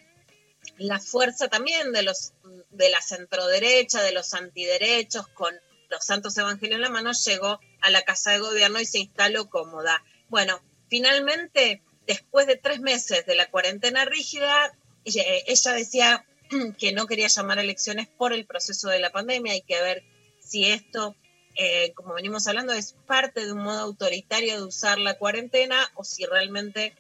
la 0.77 0.99
fuerza 0.99 1.47
también 1.47 1.91
de 1.91 2.03
los 2.03 2.33
de 2.71 2.89
la 2.89 3.01
centroderecha, 3.01 4.01
de 4.01 4.13
los 4.13 4.33
antiderechos, 4.33 5.27
con 5.29 5.53
los 5.89 6.05
santos 6.05 6.37
evangelios 6.37 6.75
en 6.75 6.81
la 6.81 6.89
mano, 6.89 7.11
llegó 7.11 7.59
a 7.81 7.89
la 7.89 8.01
Casa 8.03 8.31
de 8.31 8.39
Gobierno 8.39 8.79
y 8.79 8.85
se 8.85 8.99
instaló 8.99 9.49
cómoda. 9.49 10.03
Bueno, 10.29 10.61
finalmente, 10.87 11.81
después 12.07 12.47
de 12.47 12.55
tres 12.55 12.79
meses 12.79 13.25
de 13.25 13.35
la 13.35 13.49
cuarentena 13.49 14.05
rígida, 14.05 14.73
ella, 15.05 15.23
ella 15.47 15.73
decía 15.73 16.25
que 16.77 16.91
no 16.91 17.07
quería 17.07 17.27
llamar 17.27 17.59
a 17.59 17.61
elecciones 17.61 18.07
por 18.07 18.33
el 18.33 18.45
proceso 18.45 18.89
de 18.89 18.99
la 18.99 19.11
pandemia. 19.11 19.53
Hay 19.53 19.61
que 19.61 19.81
ver 19.81 20.03
si 20.39 20.65
esto, 20.65 21.15
eh, 21.55 21.93
como 21.93 22.13
venimos 22.13 22.47
hablando, 22.47 22.73
es 22.73 22.95
parte 23.07 23.45
de 23.45 23.53
un 23.53 23.63
modo 23.63 23.79
autoritario 23.79 24.55
de 24.55 24.63
usar 24.63 24.99
la 24.99 25.17
cuarentena 25.17 25.91
o 25.95 26.03
si 26.03 26.25
realmente 26.25 26.93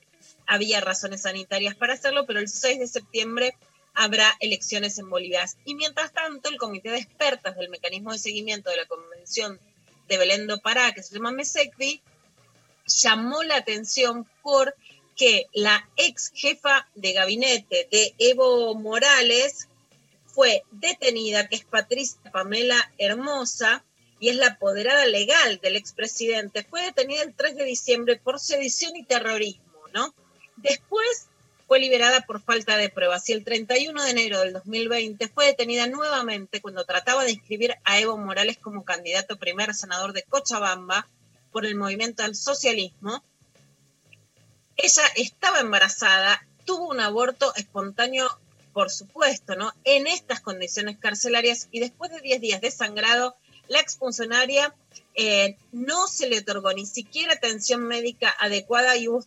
había 0.47 0.81
razones 0.81 1.21
sanitarias 1.23 1.75
para 1.75 1.93
hacerlo, 1.93 2.25
pero 2.25 2.39
el 2.39 2.49
6 2.49 2.79
de 2.79 2.87
septiembre 2.87 3.55
habrá 3.93 4.35
elecciones 4.39 4.97
en 4.97 5.09
Bolivia. 5.09 5.45
Y 5.65 5.75
mientras 5.75 6.11
tanto, 6.13 6.49
el 6.49 6.57
Comité 6.57 6.91
de 6.91 6.97
Expertas 6.97 7.55
del 7.55 7.69
Mecanismo 7.69 8.11
de 8.11 8.19
Seguimiento 8.19 8.69
de 8.69 8.77
la 8.77 8.85
Convención 8.85 9.59
de 10.07 10.17
Belén 10.17 10.47
do 10.47 10.59
Pará, 10.59 10.93
que 10.93 11.03
se 11.03 11.15
llama 11.15 11.31
MESECVI, 11.31 12.01
llamó 12.85 13.43
la 13.43 13.55
atención 13.57 14.27
por 14.41 14.75
que 15.15 15.47
la 15.53 15.89
ex 15.97 16.31
jefa 16.33 16.87
de 16.95 17.13
gabinete 17.13 17.87
de 17.91 18.13
Evo 18.17 18.75
Morales 18.75 19.67
fue 20.25 20.63
detenida, 20.71 21.47
que 21.47 21.57
es 21.57 21.65
Patricia 21.65 22.19
Pamela 22.31 22.91
Hermosa, 22.97 23.83
y 24.19 24.29
es 24.29 24.35
la 24.35 24.47
apoderada 24.47 25.07
legal 25.07 25.59
del 25.61 25.75
expresidente. 25.75 26.63
Fue 26.63 26.83
detenida 26.83 27.23
el 27.23 27.33
3 27.33 27.55
de 27.55 27.65
diciembre 27.65 28.17
por 28.17 28.39
sedición 28.39 28.95
y 28.95 29.03
terrorismo, 29.03 29.81
¿no? 29.93 30.13
Después 30.57 31.27
fue 31.67 31.79
liberada 31.79 32.21
por 32.21 32.41
falta 32.41 32.77
de 32.77 32.89
pruebas 32.89 33.27
y 33.29 33.33
el 33.33 33.43
31 33.43 34.03
de 34.03 34.11
enero 34.11 34.41
del 34.41 34.53
2020 34.53 35.27
fue 35.29 35.47
detenida 35.47 35.87
nuevamente 35.87 36.61
cuando 36.61 36.85
trataba 36.85 37.23
de 37.23 37.31
inscribir 37.31 37.75
a 37.83 37.99
Evo 37.99 38.17
Morales 38.17 38.57
como 38.57 38.85
candidato 38.85 39.39
primer 39.39 39.73
senador 39.73 40.13
de 40.13 40.23
Cochabamba 40.23 41.07
por 41.51 41.65
el 41.65 41.75
movimiento 41.75 42.23
al 42.23 42.35
socialismo. 42.35 43.23
Ella 44.81 45.03
estaba 45.15 45.59
embarazada, 45.59 46.45
tuvo 46.65 46.89
un 46.89 46.99
aborto 46.99 47.53
espontáneo, 47.55 48.27
por 48.73 48.89
supuesto, 48.89 49.55
¿no? 49.55 49.73
En 49.83 50.07
estas 50.07 50.39
condiciones 50.39 50.97
carcelarias 50.97 51.67
y 51.71 51.79
después 51.79 52.11
de 52.11 52.21
10 52.21 52.41
días 52.41 52.61
de 52.61 52.71
sangrado, 52.71 53.35
la 53.67 53.79
exfuncionaria 53.79 54.73
eh, 55.13 55.57
no 55.71 56.07
se 56.07 56.27
le 56.27 56.39
otorgó 56.39 56.73
ni 56.73 56.85
siquiera 56.85 57.33
atención 57.33 57.83
médica 57.83 58.35
adecuada 58.39 58.97
y 58.97 59.07
hubo 59.07 59.23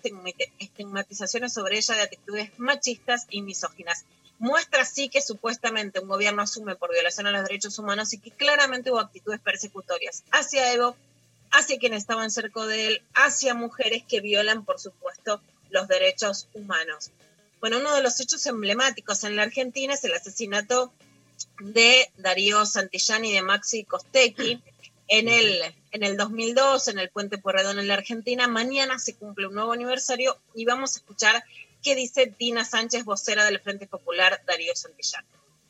estigmatizaciones 0.59 1.53
sobre 1.53 1.79
ella 1.79 1.95
de 1.95 2.03
actitudes 2.03 2.51
machistas 2.59 3.27
y 3.31 3.43
misóginas. 3.43 4.05
Muestra 4.39 4.83
así 4.83 5.09
que 5.09 5.21
supuestamente 5.21 6.01
un 6.01 6.09
gobierno 6.09 6.43
asume 6.43 6.75
por 6.75 6.93
violación 6.93 7.27
a 7.27 7.31
los 7.31 7.45
derechos 7.45 7.79
humanos 7.79 8.13
y 8.13 8.19
que 8.19 8.31
claramente 8.31 8.91
hubo 8.91 8.99
actitudes 8.99 9.41
persecutorias 9.41 10.25
hacia 10.33 10.73
Evo, 10.73 10.97
hacia 11.55 11.79
quienes 11.79 12.01
estaban 12.01 12.31
cerca 12.31 12.67
de 12.67 12.89
él, 12.89 13.03
hacia 13.15 13.55
mujeres 13.55 14.03
que 14.09 14.21
violan, 14.21 14.65
por 14.65 14.81
supuesto, 14.81 15.41
los 15.71 15.89
derechos 15.89 16.49
humanos. 16.53 17.11
Bueno, 17.61 17.79
uno 17.79 17.95
de 17.95 18.03
los 18.03 18.21
hechos 18.21 18.45
emblemáticos 18.47 19.25
en 19.25 19.37
la 19.37 19.45
Argentina 19.45 19.95
es 19.95 20.05
el 20.05 20.15
asesinato 20.15 20.93
de 21.61 22.11
Darío 22.19 22.67
Santillán 22.67 23.25
y 23.25 23.33
de 23.33 23.43
Maxi 23.43 23.85
Costecchi 23.85 24.61
en 25.09 25.29
el, 25.29 25.61
en 25.93 26.03
el 26.03 26.17
2002 26.17 26.89
en 26.89 26.99
el 26.99 27.11
Puente 27.11 27.39
Pueyrredón 27.39 27.79
en 27.79 27.89
la 27.89 27.95
Argentina. 27.95 28.49
Mañana 28.49 28.99
se 28.99 29.15
cumple 29.15 29.47
un 29.47 29.55
nuevo 29.55 29.73
aniversario 29.73 30.37
y 30.55 30.65
vamos 30.65 30.95
a 30.95 30.99
escuchar 30.99 31.45
qué 31.83 31.95
dice 31.95 32.35
Dina 32.39 32.65
Sánchez, 32.65 33.05
vocera 33.05 33.45
del 33.45 33.61
Frente 33.61 33.87
Popular 33.87 34.43
Darío 34.47 34.75
Santillán. 34.75 35.25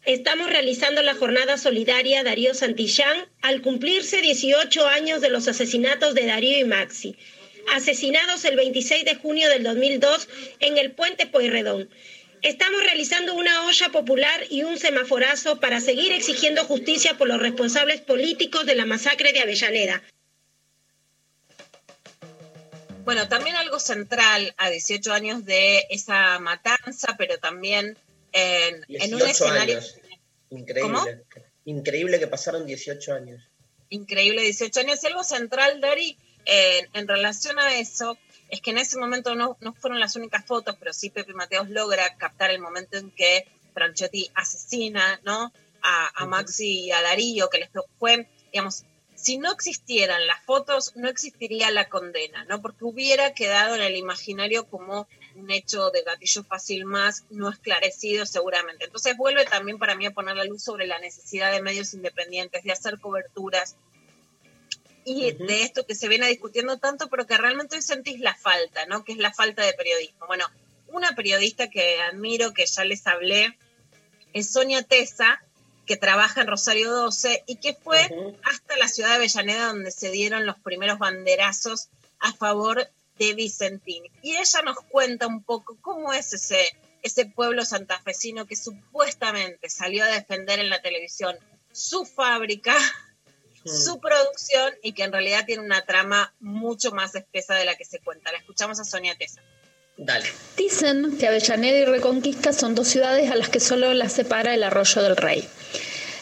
Estamos 0.06 0.50
realizando 0.50 1.00
la 1.00 1.14
jornada 1.14 1.56
solidaria 1.56 2.22
Darío 2.22 2.52
Santillán 2.52 3.26
al 3.40 3.62
cumplirse 3.62 4.20
18 4.20 4.86
años 4.86 5.22
de 5.22 5.30
los 5.30 5.48
asesinatos 5.48 6.14
de 6.14 6.26
Darío 6.26 6.58
y 6.58 6.64
Maxi, 6.64 7.16
asesinados 7.72 8.44
el 8.44 8.54
26 8.54 9.06
de 9.06 9.14
junio 9.14 9.48
del 9.48 9.62
2002 9.62 10.28
en 10.60 10.76
el 10.76 10.92
Puente 10.92 11.26
Pueyrredón. 11.26 11.88
Estamos 12.42 12.82
realizando 12.82 13.32
una 13.32 13.66
olla 13.66 13.88
popular 13.88 14.44
y 14.50 14.62
un 14.64 14.76
semaforazo 14.76 15.58
para 15.58 15.80
seguir 15.80 16.12
exigiendo 16.12 16.64
justicia 16.64 17.16
por 17.16 17.26
los 17.26 17.40
responsables 17.40 18.02
políticos 18.02 18.66
de 18.66 18.74
la 18.74 18.84
masacre 18.84 19.32
de 19.32 19.40
Avellaneda. 19.40 20.02
Bueno, 23.06 23.26
también 23.28 23.56
algo 23.56 23.80
central 23.80 24.54
a 24.58 24.68
18 24.68 25.14
años 25.14 25.46
de 25.46 25.86
esa 25.88 26.38
matanza, 26.40 27.16
pero 27.16 27.38
también 27.38 27.96
en, 28.34 28.84
en 28.88 29.14
un 29.14 29.20
18 29.20 29.26
escenario... 29.26 29.78
años. 29.78 29.96
Increíble. 30.50 30.82
¿Cómo? 30.82 31.04
Increíble 31.64 32.18
que 32.18 32.26
pasaron 32.26 32.66
18 32.66 33.14
años. 33.14 33.42
Increíble, 33.88 34.42
18 34.42 34.80
años. 34.80 35.02
Y 35.02 35.06
algo 35.06 35.24
central, 35.24 35.80
Dari, 35.80 36.18
en, 36.44 36.88
en 36.92 37.08
relación 37.08 37.58
a 37.58 37.78
eso, 37.78 38.18
es 38.50 38.60
que 38.60 38.72
en 38.72 38.78
ese 38.78 38.98
momento 38.98 39.34
no, 39.34 39.56
no 39.60 39.72
fueron 39.72 40.00
las 40.00 40.16
únicas 40.16 40.44
fotos, 40.44 40.76
pero 40.78 40.92
sí 40.92 41.10
Pepe 41.10 41.32
Mateos 41.32 41.70
logra 41.70 42.16
captar 42.16 42.50
el 42.50 42.60
momento 42.60 42.98
en 42.98 43.10
que 43.10 43.46
Franchetti 43.72 44.30
asesina, 44.34 45.20
¿no? 45.24 45.52
A, 45.82 46.22
a 46.22 46.26
Maxi 46.26 46.86
y 46.86 46.92
a 46.92 47.02
Darío, 47.02 47.48
que 47.50 47.58
les 47.58 47.70
fue, 47.98 48.28
digamos, 48.52 48.84
si 49.14 49.38
no 49.38 49.52
existieran 49.52 50.26
las 50.26 50.42
fotos, 50.44 50.92
no 50.96 51.08
existiría 51.08 51.70
la 51.70 51.88
condena, 51.88 52.44
¿no? 52.44 52.60
Porque 52.60 52.84
hubiera 52.84 53.32
quedado 53.32 53.74
en 53.74 53.82
el 53.82 53.96
imaginario 53.96 54.66
como 54.66 55.08
un 55.34 55.50
hecho 55.50 55.90
de 55.90 56.02
gatillo 56.02 56.44
fácil 56.44 56.84
más 56.84 57.24
no 57.30 57.50
esclarecido 57.50 58.26
seguramente. 58.26 58.84
Entonces 58.84 59.16
vuelve 59.16 59.44
también 59.44 59.78
para 59.78 59.94
mí 59.94 60.06
a 60.06 60.12
poner 60.12 60.36
la 60.36 60.44
luz 60.44 60.62
sobre 60.62 60.86
la 60.86 60.98
necesidad 60.98 61.52
de 61.52 61.62
medios 61.62 61.94
independientes, 61.94 62.62
de 62.64 62.72
hacer 62.72 62.98
coberturas 63.00 63.76
y 65.04 65.26
uh 65.26 65.36
-huh. 65.36 65.46
de 65.46 65.62
esto 65.62 65.86
que 65.86 65.94
se 65.94 66.08
viene 66.08 66.28
discutiendo 66.28 66.78
tanto, 66.78 67.08
pero 67.08 67.26
que 67.26 67.36
realmente 67.36 67.76
hoy 67.76 67.82
sentís 67.82 68.20
la 68.20 68.34
falta, 68.34 68.86
¿no? 68.86 69.04
Que 69.04 69.12
es 69.12 69.18
la 69.18 69.32
falta 69.32 69.62
de 69.62 69.74
periodismo. 69.74 70.26
Bueno, 70.26 70.46
una 70.88 71.14
periodista 71.14 71.68
que 71.68 72.00
admiro, 72.00 72.54
que 72.54 72.66
ya 72.66 72.84
les 72.84 73.06
hablé, 73.06 73.58
es 74.32 74.52
Sonia 74.52 74.82
Tesa, 74.82 75.42
que 75.86 75.96
trabaja 75.96 76.40
en 76.40 76.46
Rosario 76.46 76.90
12 76.90 77.44
y 77.46 77.56
que 77.56 77.74
fue 77.74 78.08
uh 78.10 78.14
-huh. 78.14 78.38
hasta 78.44 78.76
la 78.76 78.88
ciudad 78.88 79.10
de 79.10 79.16
Avellaneda 79.16 79.66
donde 79.66 79.90
se 79.90 80.10
dieron 80.10 80.46
los 80.46 80.58
primeros 80.60 80.98
banderazos 80.98 81.88
a 82.20 82.32
favor 82.32 82.88
de 83.18 83.34
Vicentini. 83.34 84.10
Y 84.22 84.36
ella 84.36 84.62
nos 84.64 84.76
cuenta 84.88 85.26
un 85.26 85.42
poco 85.42 85.76
cómo 85.80 86.12
es 86.12 86.32
ese, 86.32 86.76
ese 87.02 87.26
pueblo 87.26 87.64
santafesino 87.64 88.46
que 88.46 88.56
supuestamente 88.56 89.68
salió 89.68 90.04
a 90.04 90.08
defender 90.08 90.58
en 90.58 90.70
la 90.70 90.82
televisión 90.82 91.36
su 91.72 92.04
fábrica, 92.04 92.76
su 93.64 93.98
producción 93.98 94.74
y 94.82 94.92
que 94.92 95.04
en 95.04 95.12
realidad 95.12 95.46
tiene 95.46 95.62
una 95.62 95.84
trama 95.84 96.32
mucho 96.40 96.92
más 96.92 97.14
espesa 97.14 97.54
de 97.54 97.64
la 97.64 97.76
que 97.76 97.84
se 97.84 97.98
cuenta. 97.98 98.32
La 98.32 98.38
escuchamos 98.38 98.78
a 98.80 98.84
Sonia 98.84 99.16
Tesa. 99.16 99.40
Dale. 99.96 100.28
Dicen 100.56 101.16
que 101.18 101.28
Avellaneda 101.28 101.78
y 101.78 101.84
Reconquista 101.84 102.52
son 102.52 102.74
dos 102.74 102.88
ciudades 102.88 103.30
a 103.30 103.36
las 103.36 103.48
que 103.48 103.60
solo 103.60 103.94
las 103.94 104.12
separa 104.12 104.54
el 104.54 104.64
arroyo 104.64 105.02
del 105.02 105.16
rey. 105.16 105.48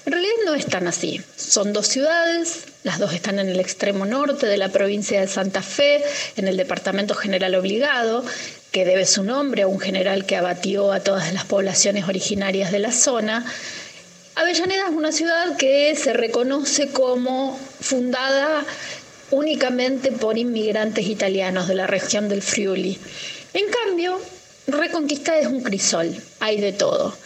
En 0.05 0.13
realidad 0.13 0.35
no 0.45 0.55
es 0.55 0.67
tan 0.67 0.89
así. 0.89 1.21
Son 1.37 1.73
dos 1.73 1.87
ciudades, 1.87 2.65
las 2.83 2.99
dos 2.99 3.15
están 3.15 3.39
en 3.39 3.49
el 3.49 3.61
extremo 3.61 4.05
norte 4.05 4.47
de 4.47 4.57
la 4.57 4.71
provincia 4.71 5.21
de 5.21 5.29
Santa 5.29 5.63
Fe, 5.63 6.03
en 6.37 6.49
el 6.49 6.57
departamento 6.57 7.15
general 7.15 7.55
obligado, 7.55 8.25
que 8.73 8.85
debe 8.85 9.07
su 9.07 9.23
nombre 9.23 9.63
a 9.63 9.69
un 9.69 9.79
general 9.79 10.27
que 10.27 10.37
abatió 10.37 10.93
a 10.93 11.01
todas 11.01 11.33
las 11.33 11.45
poblaciones 11.45 12.09
originarias 12.09 12.73
de 12.73 12.81
la 12.81 12.91
zona. 12.91 13.45
Avellaneda 14.35 14.89
es 14.89 14.95
una 14.95 15.13
ciudad 15.13 15.57
que 15.57 15.95
se 15.95 16.13
reconoce 16.13 16.89
como 16.89 17.59
fundada 17.81 18.65
únicamente 19.31 20.11
por 20.11 20.37
inmigrantes 20.37 21.07
italianos 21.07 21.69
de 21.69 21.75
la 21.75 21.87
región 21.87 22.29
del 22.29 22.43
Friuli. 22.43 22.99
En 23.55 23.65
cambio, 23.71 24.21
Reconquista 24.67 25.37
es 25.39 25.47
un 25.49 25.63
crisol, 25.63 26.17
hay 26.39 26.61
de 26.61 26.73
todo. 26.73 27.17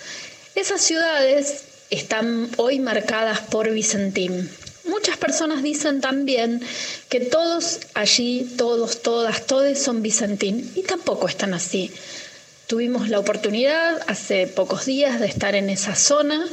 Esas 0.55 0.81
ciudades 0.81 1.66
están 1.91 2.49
hoy 2.57 2.81
marcadas 2.81 3.41
por 3.41 3.71
Vicentín. 3.71 4.51
Muchas 4.85 5.17
personas 5.17 5.63
dicen 5.63 6.01
también 6.01 6.61
que 7.09 7.21
todos 7.21 7.81
allí, 7.95 8.55
todos, 8.57 9.03
todas, 9.03 9.47
todos 9.47 9.79
son 9.79 10.03
Vicentín 10.03 10.71
y 10.75 10.83
tampoco 10.83 11.29
están 11.29 11.55
así. 11.55 11.93
Tuvimos 12.67 13.09
la 13.09 13.21
oportunidad 13.21 14.03
hace 14.09 14.49
pocos 14.49 14.87
días 14.87 15.21
de 15.21 15.27
estar 15.27 15.55
en 15.55 15.71
esa 15.71 15.95
zona 15.95 16.45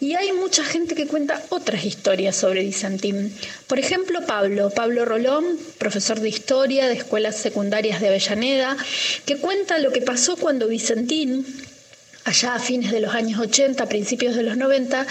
y 0.00 0.14
hay 0.14 0.32
mucha 0.32 0.64
gente 0.64 0.96
que 0.96 1.06
cuenta 1.06 1.44
otras 1.50 1.84
historias 1.84 2.34
sobre 2.34 2.64
Vicentín. 2.64 3.32
Por 3.68 3.78
ejemplo, 3.78 4.26
Pablo, 4.26 4.70
Pablo 4.70 5.04
Rolón, 5.04 5.44
profesor 5.78 6.18
de 6.18 6.28
historia 6.28 6.88
de 6.88 6.94
escuelas 6.94 7.36
secundarias 7.36 8.00
de 8.00 8.08
Avellaneda, 8.08 8.76
que 9.24 9.36
cuenta 9.36 9.78
lo 9.78 9.92
que 9.92 10.02
pasó 10.02 10.36
cuando 10.36 10.66
Vicentín, 10.66 11.46
allá 12.24 12.54
a 12.54 12.58
fines 12.58 12.92
de 12.92 13.00
los 13.00 13.14
años 13.14 13.40
80, 13.40 13.86
principios 13.86 14.36
de 14.36 14.42
los 14.42 14.56
90, 14.56 15.06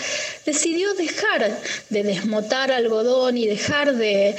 decidió 0.46 0.94
dejar 0.94 1.60
de 1.90 2.04
desmotar 2.04 2.72
algodón 2.72 3.38
y 3.38 3.48
dejar 3.48 3.96
de, 3.96 4.36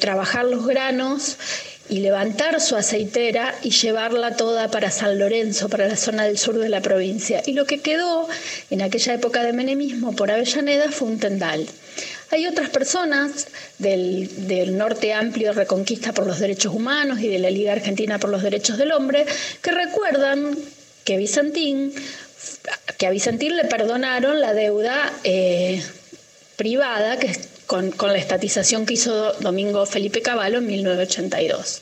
trabajar 0.00 0.44
los 0.44 0.66
granos 0.66 1.36
y 1.88 2.00
levantar 2.00 2.60
su 2.60 2.76
aceitera 2.76 3.54
y 3.62 3.70
llevarla 3.70 4.36
toda 4.36 4.70
para 4.70 4.90
San 4.90 5.18
Lorenzo, 5.18 5.68
para 5.68 5.88
la 5.88 5.96
zona 5.96 6.24
del 6.24 6.38
sur 6.38 6.58
de 6.58 6.68
la 6.68 6.80
provincia. 6.80 7.42
Y 7.44 7.52
lo 7.52 7.66
que 7.66 7.80
quedó 7.80 8.28
en 8.70 8.82
aquella 8.82 9.14
época 9.14 9.42
de 9.42 9.52
menemismo 9.52 10.14
por 10.14 10.30
Avellaneda 10.30 10.90
fue 10.90 11.08
un 11.08 11.18
tendal. 11.18 11.66
Hay 12.30 12.46
otras 12.46 12.70
personas 12.70 13.48
del, 13.78 14.46
del, 14.46 14.78
norte 14.78 15.12
amplio 15.12 15.52
Reconquista 15.52 16.14
por 16.14 16.26
los 16.26 16.38
Derechos 16.38 16.72
Humanos 16.72 17.20
y 17.20 17.28
de 17.28 17.38
la 17.38 17.50
Liga 17.50 17.72
Argentina 17.72 18.18
por 18.18 18.30
los 18.30 18.42
Derechos 18.42 18.78
del 18.78 18.92
Hombre 18.92 19.26
que 19.60 19.70
recuerdan 19.70 20.56
que 21.04 21.16
Vicentín, 21.16 21.92
que 22.98 23.06
a 23.06 23.10
Vicentín 23.10 23.56
le 23.56 23.64
perdonaron 23.64 24.40
la 24.40 24.54
deuda 24.54 25.12
eh, 25.24 25.82
privada 26.56 27.18
que 27.18 27.32
con, 27.66 27.92
la 28.12 28.18
estatización 28.18 28.84
que 28.84 28.94
hizo 28.94 29.32
Domingo 29.40 29.86
Felipe 29.86 30.20
Cavallo 30.20 30.58
en 30.58 30.66
1982. 30.66 31.80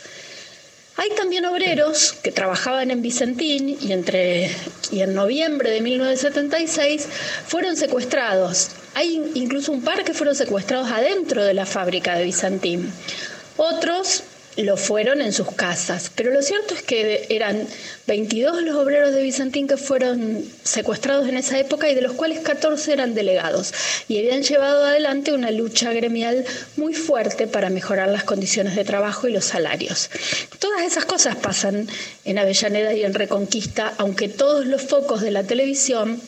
Hay 0.97 1.11
también 1.17 1.47
obreros 1.47 2.13
que 2.23 2.31
trabajaban 2.31 2.91
en 2.91 3.03
Vicentín 3.03 3.77
y, 3.81 3.93
entre, 3.93 4.55
y 4.93 5.01
en 5.01 5.15
noviembre 5.15 5.71
de 5.71 5.81
1976 5.81 7.09
fueron 7.47 7.77
secuestrados. 7.77 8.69
Hay 8.95 9.33
incluso 9.35 9.73
un 9.73 9.83
par 9.83 10.05
que 10.05 10.15
fueron 10.15 10.35
secuestrados 10.35 10.91
adentro 10.93 11.43
de 11.43 11.55
la 11.55 11.67
fábrica 11.67 12.17
de 12.17 12.25
Vicentín. 12.25 12.93
Otros 13.57 14.25
lo 14.63 14.77
fueron 14.77 15.21
en 15.21 15.33
sus 15.33 15.53
casas. 15.53 16.11
Pero 16.15 16.31
lo 16.31 16.43
cierto 16.43 16.75
es 16.75 16.83
que 16.83 17.27
eran 17.31 17.67
22 18.07 18.63
los 18.63 18.77
obreros 18.77 19.15
de 19.15 19.23
Vicentín 19.23 19.69
que 19.69 19.77
fueron 19.77 20.45
secuestrados 20.65 21.29
en 21.29 21.37
esa 21.37 21.59
época 21.59 21.89
y 21.89 21.95
de 21.95 22.03
los 22.03 22.13
cuales 22.13 22.41
14 22.41 22.93
eran 22.93 23.15
delegados 23.15 23.73
y 24.09 24.19
habían 24.19 24.43
llevado 24.43 24.85
adelante 24.85 25.33
una 25.33 25.51
lucha 25.51 25.93
gremial 25.93 26.45
muy 26.77 26.95
fuerte 26.95 27.47
para 27.47 27.71
mejorar 27.71 28.09
las 28.09 28.25
condiciones 28.25 28.75
de 28.77 28.85
trabajo 28.85 29.29
y 29.29 29.33
los 29.33 29.45
salarios. 29.45 30.11
Todas 30.59 30.83
esas 30.83 31.05
cosas 31.05 31.37
pasan 31.37 31.89
en 32.25 32.39
Avellaneda 32.39 32.93
y 32.95 33.05
en 33.05 33.15
Reconquista, 33.15 33.95
aunque 33.99 34.29
todos 34.29 34.67
los 34.67 34.83
focos 34.83 35.21
de 35.21 35.31
la 35.31 35.45
televisión 35.45 36.21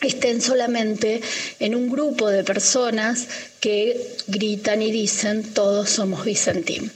estén 0.00 0.42
solamente 0.42 1.20
en 1.60 1.74
un 1.74 1.90
grupo 1.90 2.28
de 2.28 2.44
personas 2.44 3.26
que 3.60 4.16
gritan 4.26 4.82
y 4.82 4.90
dicen 4.92 5.54
todos 5.54 5.90
somos 5.90 6.24
Vicentín. 6.24 6.90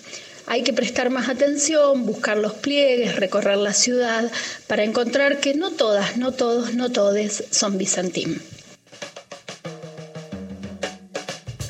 Hay 0.51 0.63
que 0.63 0.73
prestar 0.73 1.11
más 1.11 1.29
atención, 1.29 2.07
buscar 2.07 2.39
los 2.39 2.55
pliegues, 2.55 3.17
recorrer 3.17 3.59
la 3.59 3.75
ciudad 3.75 4.33
para 4.67 4.83
encontrar 4.83 5.41
que 5.41 5.53
no 5.53 5.73
todas, 5.73 6.17
no 6.17 6.33
todos, 6.33 6.75
no 6.75 6.91
todes 6.91 7.45
son 7.51 7.77
Vicentín. 7.77 8.41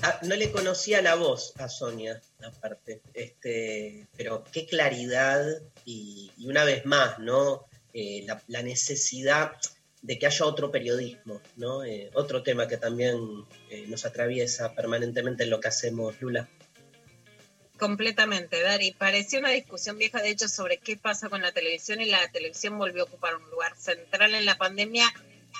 Ah, 0.02 0.20
no 0.22 0.36
le 0.36 0.52
conocía 0.52 1.02
la 1.02 1.16
voz 1.16 1.54
a 1.58 1.68
Sonia, 1.68 2.22
aparte, 2.40 3.02
este, 3.14 4.06
pero 4.16 4.44
qué 4.52 4.64
claridad 4.64 5.44
y, 5.84 6.30
una 6.44 6.62
vez 6.62 6.86
más, 6.86 7.18
¿no? 7.18 7.66
Eh, 7.92 8.22
la, 8.28 8.40
la, 8.46 8.62
necesidad 8.62 9.52
de 10.02 10.20
que 10.20 10.26
haya 10.26 10.46
otro 10.46 10.70
periodismo, 10.70 11.40
¿no? 11.56 11.82
Eh, 11.82 12.10
otro 12.14 12.44
tema 12.44 12.68
que 12.68 12.76
también 12.76 13.18
eh, 13.70 13.86
nos 13.88 14.06
atraviesa 14.06 14.72
permanentemente 14.74 15.42
en 15.42 15.50
lo 15.50 15.58
que 15.58 15.66
hacemos, 15.66 16.20
Lula. 16.20 16.48
Completamente, 17.78 18.60
Dari. 18.60 18.92
Parecía 18.92 19.38
una 19.38 19.50
discusión 19.50 19.98
vieja, 19.98 20.20
de 20.20 20.30
hecho, 20.30 20.48
sobre 20.48 20.78
qué 20.78 20.96
pasa 20.96 21.28
con 21.28 21.42
la 21.42 21.52
televisión 21.52 22.00
y 22.00 22.06
la 22.06 22.26
televisión 22.28 22.76
volvió 22.76 23.02
a 23.02 23.06
ocupar 23.06 23.36
un 23.36 23.48
lugar 23.50 23.76
central 23.76 24.34
en 24.34 24.44
la 24.44 24.58
pandemia, 24.58 25.06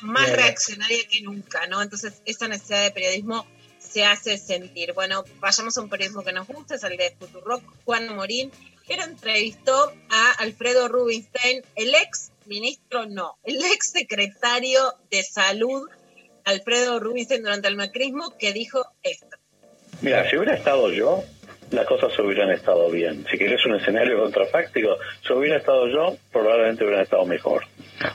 más 0.02 0.26
Bien. 0.26 0.36
reaccionaria 0.36 1.06
que 1.08 1.22
nunca, 1.22 1.66
¿no? 1.68 1.80
Entonces, 1.80 2.20
esa 2.24 2.48
necesidad 2.48 2.82
de 2.82 2.90
periodismo 2.90 3.46
se 3.78 4.04
hace 4.04 4.36
sentir. 4.36 4.92
Bueno, 4.92 5.24
vayamos 5.38 5.76
a 5.76 5.80
un 5.80 5.88
periodismo 5.88 6.24
que 6.24 6.32
nos 6.32 6.46
gusta, 6.46 6.74
es 6.74 6.82
el 6.82 6.96
de 6.96 7.14
Futurock. 7.18 7.62
Juan 7.84 8.14
Morín, 8.14 8.50
pero 8.86 9.04
entrevistó 9.04 9.92
a 10.10 10.32
Alfredo 10.38 10.88
Rubinstein, 10.88 11.62
el 11.76 11.94
ex 11.94 12.32
ministro, 12.46 13.06
no, 13.06 13.38
el 13.44 13.62
ex 13.64 13.90
secretario 13.92 14.94
de 15.10 15.22
Salud, 15.22 15.88
Alfredo 16.44 16.98
Rubinstein, 16.98 17.42
durante 17.42 17.68
el 17.68 17.76
macrismo, 17.76 18.36
que 18.38 18.52
dijo 18.52 18.86
esto. 19.02 19.36
Mira, 20.00 20.28
si 20.28 20.36
hubiera 20.36 20.54
estado 20.54 20.90
yo, 20.90 21.24
las 21.70 21.86
cosas 21.86 22.18
hubieran 22.18 22.50
estado 22.50 22.90
bien. 22.90 23.24
Si 23.30 23.38
querés 23.38 23.64
un 23.66 23.76
escenario 23.76 24.20
contrafáctico, 24.20 24.96
si 25.26 25.32
hubiera 25.32 25.58
estado 25.58 25.88
yo, 25.88 26.16
probablemente 26.32 26.84
hubieran 26.84 27.02
estado 27.02 27.26
mejor. 27.26 27.64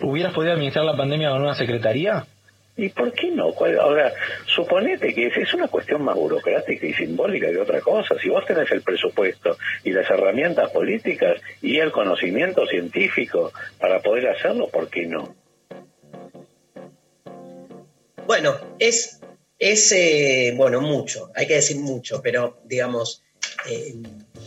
¿Hubieras 0.02 0.34
podido 0.34 0.54
administrar 0.54 0.86
la 0.86 0.98
pandemia 0.98 1.30
con 1.30 1.42
una 1.42 1.56
secretaría? 1.56 2.26
¿Y 2.76 2.90
por 2.90 3.14
qué 3.14 3.30
no? 3.30 3.54
Ahora, 3.80 4.12
suponete 4.48 5.14
que 5.14 5.28
es 5.28 5.54
una 5.54 5.68
cuestión 5.68 6.02
más 6.02 6.16
burocrática 6.16 6.88
y 6.88 6.94
simbólica 6.94 7.52
que 7.52 7.60
otra 7.60 7.82
cosa. 7.82 8.16
Si 8.20 8.30
vos 8.30 8.44
tenés 8.46 8.72
el 8.72 8.82
presupuesto 8.82 9.58
y 9.84 9.92
las 9.92 10.10
herramientas 10.10 10.72
políticas 10.72 11.40
y 11.62 11.78
el 11.78 11.92
conocimiento 11.92 12.66
científico 12.66 13.52
para 13.80 14.00
poder 14.00 14.30
hacerlo, 14.30 14.70
¿por 14.70 14.90
qué 14.90 15.06
no? 15.06 15.36
Bueno, 18.26 18.56
es, 18.80 19.22
es 19.60 19.92
eh, 19.92 20.54
bueno, 20.58 20.82
mucho, 20.82 21.30
hay 21.36 21.46
que 21.46 21.56
decir 21.56 21.78
mucho, 21.78 22.22
pero 22.24 22.58
digamos, 22.64 23.23
eh, 23.68 23.96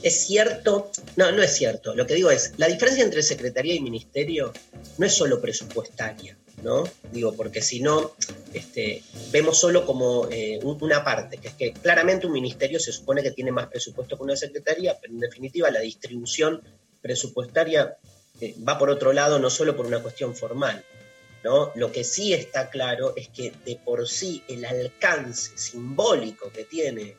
es 0.02 0.26
cierto, 0.26 0.90
no, 1.16 1.32
no 1.32 1.42
es 1.42 1.54
cierto. 1.54 1.94
Lo 1.94 2.06
que 2.06 2.14
digo 2.14 2.30
es, 2.30 2.52
la 2.56 2.68
diferencia 2.68 3.04
entre 3.04 3.22
secretaría 3.22 3.74
y 3.74 3.80
ministerio 3.80 4.52
no 4.98 5.06
es 5.06 5.12
solo 5.12 5.40
presupuestaria, 5.40 6.36
¿no? 6.62 6.84
Digo, 7.12 7.32
porque 7.34 7.62
si 7.62 7.80
no, 7.80 8.12
este, 8.52 9.02
vemos 9.30 9.58
solo 9.58 9.86
como 9.86 10.28
eh, 10.30 10.60
una 10.62 11.04
parte, 11.04 11.38
que 11.38 11.48
es 11.48 11.54
que 11.54 11.72
claramente 11.72 12.26
un 12.26 12.32
ministerio 12.32 12.78
se 12.78 12.92
supone 12.92 13.22
que 13.22 13.30
tiene 13.30 13.52
más 13.52 13.68
presupuesto 13.68 14.16
que 14.16 14.22
una 14.22 14.36
secretaría, 14.36 14.98
pero 15.00 15.12
en 15.12 15.20
definitiva 15.20 15.70
la 15.70 15.80
distribución 15.80 16.62
presupuestaria 17.00 17.96
eh, 18.40 18.54
va 18.66 18.78
por 18.78 18.90
otro 18.90 19.12
lado, 19.12 19.38
no 19.38 19.50
solo 19.50 19.76
por 19.76 19.86
una 19.86 20.02
cuestión 20.02 20.34
formal. 20.34 20.84
¿no? 21.44 21.70
Lo 21.76 21.92
que 21.92 22.02
sí 22.02 22.34
está 22.34 22.70
claro 22.70 23.14
es 23.16 23.28
que 23.28 23.52
de 23.64 23.76
por 23.76 24.08
sí 24.08 24.42
el 24.48 24.64
alcance 24.64 25.56
simbólico 25.56 26.50
que 26.50 26.64
tiene 26.64 27.16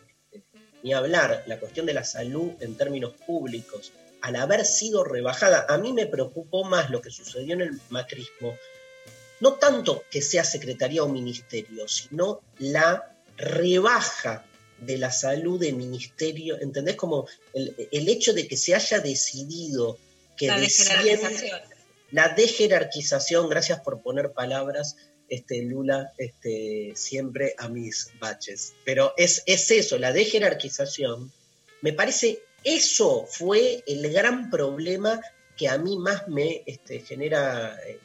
ni 0.87 0.93
hablar, 0.93 1.43
la 1.47 1.59
cuestión 1.59 1.85
de 1.85 1.93
la 1.93 2.05
salud 2.05 2.51
en 2.61 2.75
términos 2.75 3.13
públicos, 3.25 3.91
al 4.21 4.37
haber 4.37 4.65
sido 4.65 5.03
rebajada, 5.03 5.65
a 5.67 5.77
mí 5.77 5.91
me 5.91 6.05
preocupó 6.05 6.63
más 6.63 6.89
lo 6.89 7.01
que 7.01 7.11
sucedió 7.11 7.55
en 7.55 7.61
el 7.61 7.81
macrismo, 7.89 8.57
no 9.41 9.55
tanto 9.55 10.05
que 10.09 10.21
sea 10.21 10.45
secretaría 10.45 11.03
o 11.03 11.09
ministerio, 11.09 11.89
sino 11.89 12.39
la 12.59 13.13
rebaja 13.35 14.45
de 14.79 14.97
la 14.97 15.11
salud 15.11 15.59
de 15.59 15.73
ministerio, 15.73 16.57
¿entendés? 16.61 16.95
Como 16.95 17.27
el, 17.53 17.75
el 17.91 18.07
hecho 18.07 18.31
de 18.31 18.47
que 18.47 18.55
se 18.55 18.73
haya 18.73 19.01
decidido 19.01 19.97
que 20.37 20.47
la 20.47 20.57
desciende, 20.57 21.51
la 22.11 22.33
gracias 23.49 23.81
por 23.81 24.01
poner 24.01 24.31
palabras, 24.31 24.95
este, 25.29 25.61
Lula, 25.63 26.13
este, 26.17 26.93
siempre 26.95 27.53
a 27.57 27.67
mis 27.67 28.11
baches. 28.19 28.73
Pero 28.85 29.13
es, 29.17 29.43
es 29.45 29.69
eso, 29.71 29.97
la 29.97 30.13
dejerarquización, 30.13 31.31
me 31.81 31.93
parece, 31.93 32.39
eso 32.63 33.25
fue 33.27 33.83
el 33.87 34.11
gran 34.11 34.49
problema 34.49 35.21
que 35.55 35.67
a 35.67 35.77
mí 35.77 35.97
más 35.97 36.27
me 36.27 36.63
este, 36.65 36.99
genera 36.99 37.75
eh, 37.85 37.99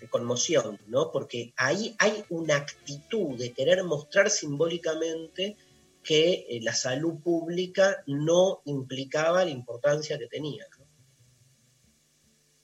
este, 0.00 0.08
conmoción, 0.08 0.78
¿no? 0.86 1.12
Porque 1.12 1.52
ahí 1.56 1.94
hay 1.98 2.24
una 2.30 2.56
actitud 2.56 3.36
de 3.38 3.52
querer 3.52 3.84
mostrar 3.84 4.30
simbólicamente 4.30 5.56
que 6.02 6.46
eh, 6.48 6.60
la 6.62 6.74
salud 6.74 7.20
pública 7.22 8.02
no 8.06 8.62
implicaba 8.64 9.44
la 9.44 9.50
importancia 9.50 10.18
que 10.18 10.26
tenía. 10.26 10.66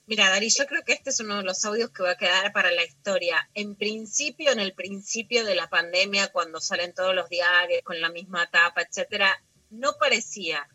Mira, 0.08 0.30
Dari, 0.30 0.50
yo 0.50 0.66
creo 0.66 0.84
que 0.84 0.92
este 0.92 1.10
es 1.10 1.18
uno 1.18 1.38
de 1.38 1.42
los 1.42 1.64
audios 1.64 1.90
que 1.90 2.04
va 2.04 2.12
a 2.12 2.16
quedar 2.16 2.52
para 2.52 2.70
la 2.70 2.84
historia. 2.84 3.50
En 3.54 3.74
principio, 3.74 4.52
en 4.52 4.60
el 4.60 4.72
principio 4.72 5.44
de 5.44 5.56
la 5.56 5.68
pandemia, 5.68 6.28
cuando 6.28 6.60
salen 6.60 6.94
todos 6.94 7.12
los 7.12 7.28
diarios 7.28 7.82
con 7.82 8.00
la 8.00 8.08
misma 8.08 8.48
tapa, 8.48 8.82
etcétera, 8.82 9.42
no 9.68 9.96
parecía 9.98 10.68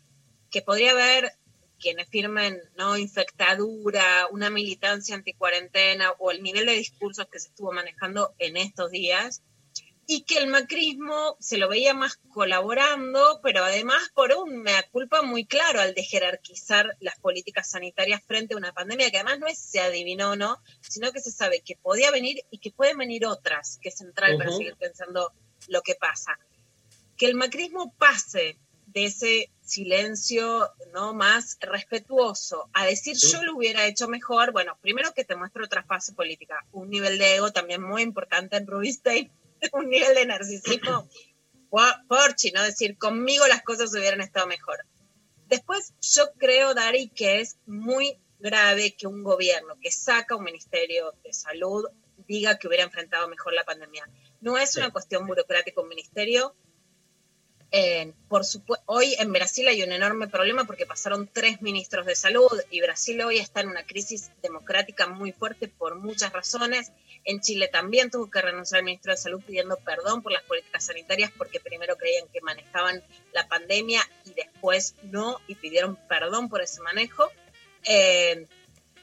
que 0.50 0.60
podría 0.60 0.90
haber 0.90 1.32
quienes 1.78 2.10
firmen 2.10 2.60
no 2.76 2.98
infectadura, 2.98 4.28
una 4.30 4.50
militancia 4.50 5.14
anticuarentena 5.14 6.12
o 6.18 6.30
el 6.30 6.42
nivel 6.42 6.66
de 6.66 6.74
discursos 6.74 7.26
que 7.32 7.40
se 7.40 7.48
estuvo 7.48 7.72
manejando 7.72 8.34
en 8.38 8.58
estos 8.58 8.90
días, 8.90 9.42
y 10.06 10.22
que 10.22 10.38
el 10.38 10.48
macrismo 10.48 11.36
se 11.38 11.58
lo 11.58 11.68
veía 11.68 11.94
más 11.94 12.18
colaborando, 12.32 13.40
pero 13.42 13.64
además 13.64 14.10
por 14.14 14.32
un 14.32 14.62
mea 14.62 14.82
culpa 14.90 15.22
muy 15.22 15.46
claro 15.46 15.80
al 15.80 15.94
de 15.94 16.02
jerarquizar 16.02 16.96
las 17.00 17.18
políticas 17.20 17.70
sanitarias 17.70 18.22
frente 18.26 18.54
a 18.54 18.56
una 18.56 18.72
pandemia 18.72 19.10
que 19.10 19.18
además 19.18 19.38
no 19.38 19.46
es 19.46 19.58
se 19.58 19.80
adivinó 19.80 20.36
no, 20.36 20.60
sino 20.80 21.12
que 21.12 21.20
se 21.20 21.30
sabe 21.30 21.62
que 21.64 21.76
podía 21.76 22.10
venir 22.10 22.42
y 22.50 22.58
que 22.58 22.72
pueden 22.72 22.98
venir 22.98 23.26
otras, 23.26 23.78
que 23.80 23.90
es 23.90 23.96
central 23.96 24.36
para 24.36 24.50
Ujú. 24.50 24.58
seguir 24.58 24.76
pensando 24.76 25.32
lo 25.68 25.82
que 25.82 25.94
pasa. 25.94 26.38
Que 27.16 27.26
el 27.26 27.34
macrismo 27.34 27.94
pase 27.96 28.58
de 28.86 29.04
ese 29.06 29.50
silencio 29.64 30.70
no 30.92 31.14
más 31.14 31.56
respetuoso 31.60 32.68
a 32.74 32.84
decir 32.84 33.16
Sí. 33.16 33.30
yo 33.32 33.42
lo 33.42 33.56
hubiera 33.56 33.86
hecho 33.86 34.08
mejor, 34.08 34.52
bueno, 34.52 34.76
primero 34.82 35.14
que 35.14 35.24
te 35.24 35.36
muestra 35.36 35.64
otra 35.64 35.84
fase 35.84 36.12
política, 36.12 36.66
un 36.72 36.90
nivel 36.90 37.16
de 37.18 37.36
ego 37.36 37.52
también 37.52 37.82
muy 37.82 38.02
importante 38.02 38.56
en 38.56 38.66
Rubinstein, 38.66 39.30
un 39.72 39.88
nivel 39.88 40.14
de 40.14 40.26
narcisismo 40.26 41.08
por- 41.70 42.06
porchi, 42.08 42.50
¿no? 42.52 42.62
Decir, 42.62 42.98
conmigo 42.98 43.46
las 43.46 43.62
cosas 43.62 43.92
hubieran 43.94 44.20
estado 44.20 44.46
mejor. 44.46 44.78
Después, 45.48 45.94
yo 46.00 46.32
creo, 46.38 46.74
Dari, 46.74 47.08
que 47.08 47.40
es 47.40 47.56
muy 47.66 48.18
grave 48.38 48.94
que 48.96 49.06
un 49.06 49.22
gobierno 49.22 49.76
que 49.80 49.90
saca 49.90 50.36
un 50.36 50.44
ministerio 50.44 51.14
de 51.22 51.32
salud 51.32 51.86
diga 52.26 52.58
que 52.58 52.66
hubiera 52.66 52.84
enfrentado 52.84 53.28
mejor 53.28 53.52
la 53.52 53.64
pandemia. 53.64 54.08
No 54.40 54.58
es 54.58 54.76
una 54.76 54.90
cuestión 54.90 55.26
burocrática 55.26 55.80
un 55.80 55.88
ministerio. 55.88 56.54
Eh, 57.70 58.12
por 58.28 58.42
hoy 58.84 59.14
en 59.18 59.32
Brasil 59.32 59.66
hay 59.66 59.82
un 59.82 59.92
enorme 59.92 60.28
problema 60.28 60.64
porque 60.64 60.84
pasaron 60.84 61.30
tres 61.32 61.62
ministros 61.62 62.04
de 62.04 62.14
salud 62.14 62.52
y 62.70 62.82
Brasil 62.82 63.22
hoy 63.22 63.38
está 63.38 63.62
en 63.62 63.68
una 63.68 63.84
crisis 63.84 64.30
democrática 64.42 65.06
muy 65.06 65.32
fuerte 65.32 65.68
por 65.68 65.96
muchas 65.96 66.32
razones. 66.32 66.92
En 67.24 67.40
Chile 67.40 67.68
también 67.68 68.10
tuvo 68.10 68.30
que 68.30 68.42
renunciar 68.42 68.80
el 68.80 68.84
ministro 68.84 69.12
de 69.12 69.18
Salud 69.18 69.42
pidiendo 69.46 69.76
perdón 69.78 70.22
por 70.22 70.32
las 70.32 70.42
políticas 70.42 70.86
sanitarias 70.86 71.30
porque 71.36 71.60
primero 71.60 71.96
creían 71.96 72.26
que 72.28 72.40
manejaban 72.40 73.02
la 73.32 73.46
pandemia 73.48 74.02
y 74.24 74.34
después 74.34 74.94
no 75.02 75.40
y 75.46 75.54
pidieron 75.54 75.96
perdón 76.08 76.48
por 76.48 76.62
ese 76.62 76.80
manejo. 76.80 77.30
Eh, 77.84 78.46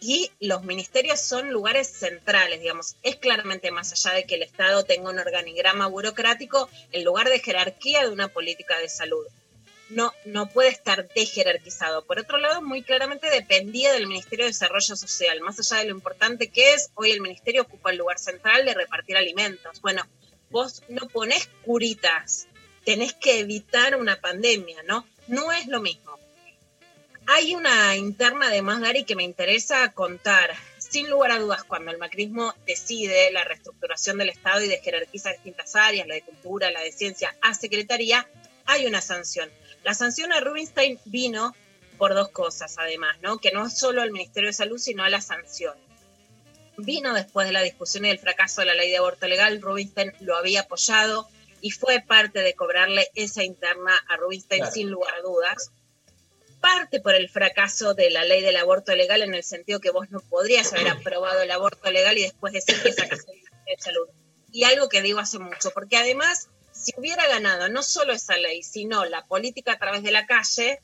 y 0.01 0.31
los 0.39 0.63
ministerios 0.63 1.19
son 1.19 1.51
lugares 1.51 1.87
centrales, 1.87 2.61
digamos, 2.61 2.95
es 3.03 3.17
claramente 3.17 3.69
más 3.71 3.91
allá 3.91 4.15
de 4.15 4.25
que 4.25 4.35
el 4.35 4.43
Estado 4.43 4.83
tenga 4.83 5.09
un 5.09 5.19
organigrama 5.19 5.87
burocrático, 5.87 6.69
el 6.93 7.03
lugar 7.03 7.27
de 7.27 7.39
jerarquía 7.39 8.03
de 8.03 8.09
una 8.09 8.29
política 8.29 8.79
de 8.79 8.87
salud. 8.87 9.25
No, 9.89 10.13
no 10.25 10.49
puede 10.49 10.69
estar 10.69 11.07
dejerarquizado. 11.09 12.05
Por 12.05 12.19
otro 12.19 12.37
lado, 12.37 12.61
muy 12.61 12.83
claramente 12.83 13.29
dependía 13.29 13.91
del 13.91 14.07
Ministerio 14.07 14.45
de 14.45 14.51
Desarrollo 14.51 14.95
Social, 14.95 15.41
más 15.41 15.59
allá 15.59 15.81
de 15.81 15.89
lo 15.89 15.95
importante 15.95 16.49
que 16.49 16.73
es, 16.73 16.91
hoy 16.93 17.11
el 17.11 17.21
Ministerio 17.21 17.63
ocupa 17.63 17.89
el 17.91 17.97
lugar 17.97 18.19
central 18.19 18.65
de 18.65 18.75
repartir 18.75 19.17
alimentos. 19.17 19.81
Bueno, 19.81 20.03
vos 20.51 20.83
no 20.89 21.07
ponés 21.07 21.49
curitas, 21.65 22.47
tenés 22.85 23.13
que 23.13 23.39
evitar 23.39 23.95
una 23.95 24.21
pandemia, 24.21 24.83
¿no? 24.83 25.07
No 25.27 25.51
es 25.51 25.67
lo 25.67 25.81
mismo. 25.81 26.19
Hay 27.31 27.53
una 27.53 27.95
interna 27.95 28.49
de 28.49 28.63
más, 28.63 28.81
Dari, 28.81 29.03
que 29.03 29.15
me 29.15 29.23
interesa 29.23 29.91
contar. 29.93 30.55
Sin 30.79 31.07
lugar 31.09 31.31
a 31.31 31.37
dudas, 31.37 31.63
cuando 31.63 31.91
el 31.91 31.99
macrismo 31.99 32.55
decide 32.65 33.31
la 33.31 33.43
reestructuración 33.43 34.17
del 34.17 34.29
Estado 34.29 34.63
y 34.63 34.67
desjerarquiza 34.67 35.33
distintas 35.33 35.75
áreas, 35.75 36.07
la 36.07 36.15
de 36.15 36.23
cultura, 36.23 36.71
la 36.71 36.81
de 36.81 36.91
ciencia, 36.91 37.35
a 37.41 37.53
secretaría, 37.53 38.27
hay 38.65 38.87
una 38.87 39.01
sanción. 39.01 39.51
La 39.83 39.93
sanción 39.93 40.31
a 40.33 40.39
Rubinstein 40.39 40.99
vino 41.05 41.55
por 41.97 42.13
dos 42.13 42.29
cosas, 42.29 42.75
además, 42.77 43.17
¿no? 43.21 43.39
Que 43.39 43.51
no 43.51 43.67
es 43.67 43.77
solo 43.77 44.01
al 44.01 44.11
Ministerio 44.11 44.49
de 44.49 44.53
Salud, 44.53 44.77
sino 44.77 45.03
a 45.03 45.09
la 45.09 45.21
sanción. 45.21 45.75
Vino 46.77 47.13
después 47.13 47.47
de 47.47 47.53
la 47.53 47.61
discusión 47.61 48.05
y 48.05 48.09
del 48.09 48.19
fracaso 48.19 48.61
de 48.61 48.67
la 48.67 48.73
ley 48.73 48.89
de 48.89 48.97
aborto 48.97 49.27
legal, 49.27 49.61
Rubinstein 49.61 50.13
lo 50.21 50.35
había 50.37 50.61
apoyado 50.61 51.27
y 51.61 51.71
fue 51.71 51.99
parte 51.99 52.39
de 52.39 52.53
cobrarle 52.53 53.09
esa 53.15 53.43
interna 53.43 53.93
a 54.07 54.15
Rubinstein 54.15 54.61
Claro. 54.61 54.73
sin 54.73 54.89
lugar 54.89 55.13
a 55.15 55.21
dudas 55.21 55.71
parte 56.59 56.99
por 56.99 57.15
el 57.15 57.29
fracaso 57.29 57.93
de 57.93 58.09
la 58.09 58.23
ley 58.25 58.41
del 58.41 58.57
aborto 58.57 58.95
legal 58.95 59.21
en 59.21 59.33
el 59.33 59.43
sentido 59.43 59.79
que 59.79 59.91
vos 59.91 60.09
no 60.09 60.19
podrías 60.19 60.71
haber 60.73 60.89
aprobado 60.89 61.41
el 61.41 61.51
aborto 61.51 61.89
legal 61.91 62.17
y 62.17 62.23
después 62.23 62.53
decir 62.53 62.81
que 62.81 62.91
sacaste 62.93 63.31
el 63.31 63.37
Ministerio 63.37 63.75
de 63.77 63.81
salud. 63.81 64.07
Y 64.51 64.63
algo 64.63 64.89
que 64.89 65.01
digo 65.01 65.19
hace 65.19 65.39
mucho, 65.39 65.71
porque 65.71 65.97
además, 65.97 66.49
si 66.81 66.93
hubiera 66.97 67.27
ganado 67.27 67.69
no 67.69 67.83
solo 67.83 68.13
esa 68.13 68.37
ley, 68.37 68.63
sino 68.63 69.05
la 69.05 69.25
política 69.25 69.73
a 69.73 69.79
través 69.79 70.03
de 70.03 70.11
la 70.11 70.25
calle, 70.25 70.81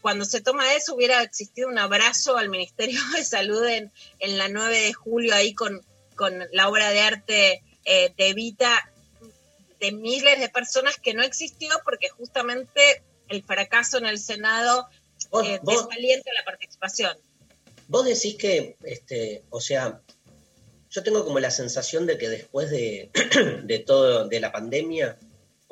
cuando 0.00 0.24
se 0.24 0.40
toma 0.40 0.74
eso 0.74 0.94
hubiera 0.94 1.22
existido 1.22 1.68
un 1.68 1.78
abrazo 1.78 2.36
al 2.36 2.48
Ministerio 2.50 3.00
de 3.16 3.24
Salud 3.24 3.64
en, 3.66 3.90
en 4.20 4.38
la 4.38 4.48
9 4.48 4.78
de 4.78 4.92
julio 4.92 5.34
ahí 5.34 5.54
con, 5.54 5.80
con 6.14 6.44
la 6.52 6.68
obra 6.68 6.90
de 6.90 7.00
arte 7.00 7.62
eh, 7.84 8.12
de 8.16 8.34
Vita 8.34 8.90
de 9.80 9.92
miles 9.92 10.38
de 10.40 10.48
personas 10.48 10.96
que 10.98 11.14
no 11.14 11.22
existió 11.22 11.70
porque 11.84 12.08
justamente 12.08 13.02
el 13.28 13.42
fracaso 13.42 13.98
en 13.98 14.06
el 14.06 14.18
Senado 14.18 14.88
eh, 15.44 15.58
vos- 15.62 15.88
desalienta 15.88 16.30
la 16.32 16.44
participación. 16.44 17.16
Vos 17.88 18.04
decís 18.06 18.36
que, 18.36 18.76
este, 18.84 19.42
o 19.50 19.60
sea, 19.60 20.00
yo 20.90 21.02
tengo 21.02 21.24
como 21.24 21.38
la 21.40 21.50
sensación 21.50 22.06
de 22.06 22.16
que 22.16 22.28
después 22.28 22.70
de, 22.70 23.10
de 23.64 23.78
todo, 23.80 24.28
de 24.28 24.40
la 24.40 24.52
pandemia, 24.52 25.18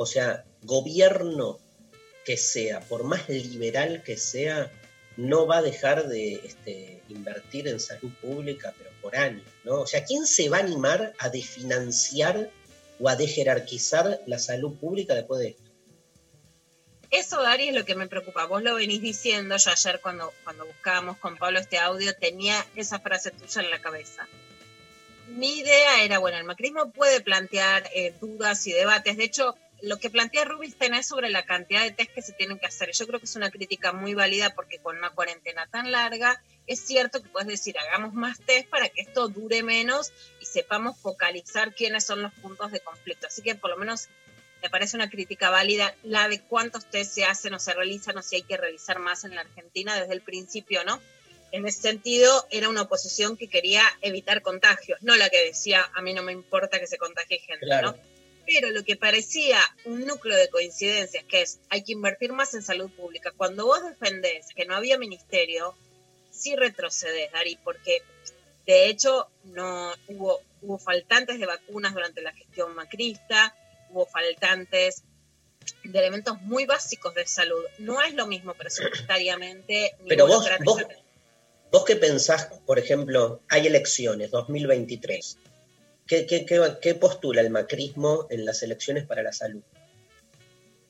o 0.03 0.07
sea, 0.07 0.45
gobierno 0.63 1.59
que 2.25 2.37
sea, 2.37 2.81
por 2.81 3.05
más 3.05 3.29
liberal 3.29 4.03
que 4.03 4.17
sea, 4.17 4.71
no 5.17 5.47
va 5.47 5.59
a 5.59 5.63
dejar 5.63 6.09
de 6.09 6.35
este, 6.45 7.03
invertir 7.09 7.69
en 7.69 7.81
salud 7.81 8.11
pública, 8.21 8.75
pero 8.77 8.91
por 9.01 9.17
años, 9.17 9.45
¿no? 9.65 9.81
O 9.81 9.87
sea, 9.87 10.05
¿quién 10.05 10.27
se 10.27 10.49
va 10.49 10.59
a 10.59 10.61
animar 10.61 11.13
a 11.19 11.29
desfinanciar 11.29 12.51
o 12.99 13.09
a 13.09 13.17
dejerarquizar 13.17 14.21
la 14.27 14.39
salud 14.39 14.75
pública 14.77 15.15
después 15.15 15.41
de 15.41 15.49
esto? 15.49 15.63
Eso, 17.11 17.43
Dari, 17.43 17.69
es 17.69 17.75
lo 17.75 17.85
que 17.85 17.95
me 17.95 18.07
preocupa. 18.07 18.47
Vos 18.47 18.63
lo 18.63 18.75
venís 18.75 19.03
diciendo, 19.03 19.57
yo 19.59 19.71
ayer 19.71 20.01
cuando, 20.01 20.33
cuando 20.45 20.65
buscábamos 20.65 21.19
con 21.19 21.37
Pablo 21.37 21.59
este 21.59 21.79
audio 21.79 22.15
tenía 22.15 22.65
esa 22.75 23.01
frase 23.01 23.31
tuya 23.33 23.61
en 23.61 23.71
la 23.71 23.83
cabeza. 23.83 24.27
Mi 25.29 25.59
idea 25.59 26.03
era, 26.03 26.19
bueno, 26.19 26.39
el 26.39 26.45
macrismo 26.45 26.91
puede 26.91 27.21
plantear 27.21 27.89
eh, 27.95 28.15
dudas 28.19 28.67
y 28.67 28.73
debates. 28.73 29.19
De 29.19 29.25
hecho, 29.25 29.57
lo 29.83 29.99
que 29.99 30.11
plantea 30.11 30.45
Rubinstein 30.45 30.95
es 30.95 31.09
sobre 31.09 31.29
la 31.29 31.45
cantidad 31.45 31.83
de 31.83 31.91
test 31.91 32.13
que 32.13 32.23
se 32.23 32.33
tienen 32.33 32.59
que 32.59 32.67
hacer. 32.67 32.93
Yo 32.93 33.07
creo 33.07 33.19
que 33.19 33.27
es 33.27 33.35
una 33.35 33.51
crítica 33.51 33.93
muy 33.93 34.15
válida 34.15 34.55
porque 34.55 34.79
con 34.79 34.97
una 34.97 35.11
cuarentena 35.11 35.67
tan 35.67 35.91
larga, 35.91 36.41
es 36.69 36.81
cierto 36.81 37.21
que 37.21 37.29
puedes 37.29 37.49
decir, 37.49 37.77
hagamos 37.79 38.15
más 38.15 38.39
test 38.41 38.69
para 38.69 38.89
que 38.89 39.01
esto 39.01 39.29
dure 39.29 39.65
menos 39.65 40.13
y 40.41 40.47
sepamos 40.47 40.97
focalizar 40.99 41.75
quiénes 41.75 42.05
son 42.05 42.23
los 42.23 42.33
puntos 42.35 42.71
de 42.71 42.79
conflicto. 42.79 43.27
Así 43.27 43.43
que 43.43 43.57
por 43.57 43.71
lo 43.71 43.77
menos 43.77 44.09
me 44.63 44.71
parece 44.71 44.97
una 44.97 45.11
crítica 45.11 45.51
válida 45.51 45.93
la 46.05 46.29
de 46.29 46.41
cuántos 46.41 46.87
test 46.89 47.13
se 47.13 47.25
hacen 47.25 47.53
o 47.55 47.59
se 47.59 47.75
realizan 47.75 48.17
o 48.17 48.23
si 48.23 48.37
hay 48.37 48.43
que 48.43 48.57
realizar 48.57 49.01
más 49.01 49.25
en 49.25 49.35
la 49.35 49.41
Argentina 49.41 49.99
desde 49.99 50.15
el 50.15 50.23
principio, 50.23 50.85
¿no? 50.85 51.01
En 51.51 51.67
ese 51.67 51.83
sentido, 51.83 52.47
era 52.51 52.69
una 52.69 52.83
oposición 52.83 53.37
que 53.37 53.49
quería 53.49 53.83
evitar 54.01 54.41
contagios, 54.41 55.03
no 55.03 55.17
la 55.17 55.29
que 55.29 55.45
decía, 55.45 55.91
a 55.93 56.01
mí 56.01 56.15
no 56.15 56.23
me 56.23 56.33
importa 56.33 56.81
que 56.81 56.87
se 56.87 56.97
contagie 56.97 57.41
gente. 57.41 57.67
¿no? 57.83 57.95
Pero 58.53 58.71
lo 58.71 58.85
que 58.85 58.97
parecía 58.97 59.59
un 59.85 60.05
núcleo 60.05 60.37
de 60.37 60.49
coincidencias, 60.49 61.25
que 61.25 61.43
es, 61.43 61.61
hay 61.71 61.83
que 61.83 61.93
invertir 61.93 62.33
más 62.33 62.55
en 62.55 62.63
salud 62.63 62.91
pública. 62.91 63.33
Cuando 63.37 63.67
vos 63.67 63.83
defendés 63.83 64.47
que 64.55 64.67
no 64.67 64.75
había 64.75 64.99
ministerio, 64.99 65.75
sí 66.31 66.55
retrocedes, 66.57 67.33
Dari, 67.33 67.57
porque 67.65 68.03
de 68.67 68.89
hecho 68.89 69.29
no 69.45 69.93
hubo, 70.09 70.41
hubo 70.61 70.79
faltantes 70.79 71.39
de 71.39 71.47
vacunas 71.47 71.95
durante 71.95 72.21
la 72.21 72.33
gestión 72.33 72.75
macrista, 72.75 73.55
hubo 73.91 74.07
faltantes 74.07 75.03
de 75.85 75.99
elementos 75.99 76.41
muy 76.43 76.67
básicos 76.67 77.15
de 77.15 77.27
salud. 77.27 77.63
No 77.79 78.03
es 78.03 78.15
lo 78.15 78.27
mismo 78.27 78.55
presupuestariamente 78.55 79.95
ni 80.01 80.09
Pero 80.09 80.27
vos, 80.27 80.49
vos. 80.65 80.83
¿Vos 81.71 81.87
qué 81.87 81.97
pensás, 81.97 82.51
por 82.67 82.79
ejemplo, 82.79 83.41
hay 83.49 83.67
elecciones 83.67 84.31
2023? 84.31 85.39
¿Qué, 86.07 86.27
qué, 86.27 86.45
qué, 86.45 86.61
qué 86.81 86.95
postula 86.95 87.41
el 87.41 87.51
macrismo 87.51 88.27
en 88.31 88.45
las 88.45 88.63
elecciones 88.63 89.07
para 89.07 89.23
la 89.23 89.33
salud? 89.33 89.63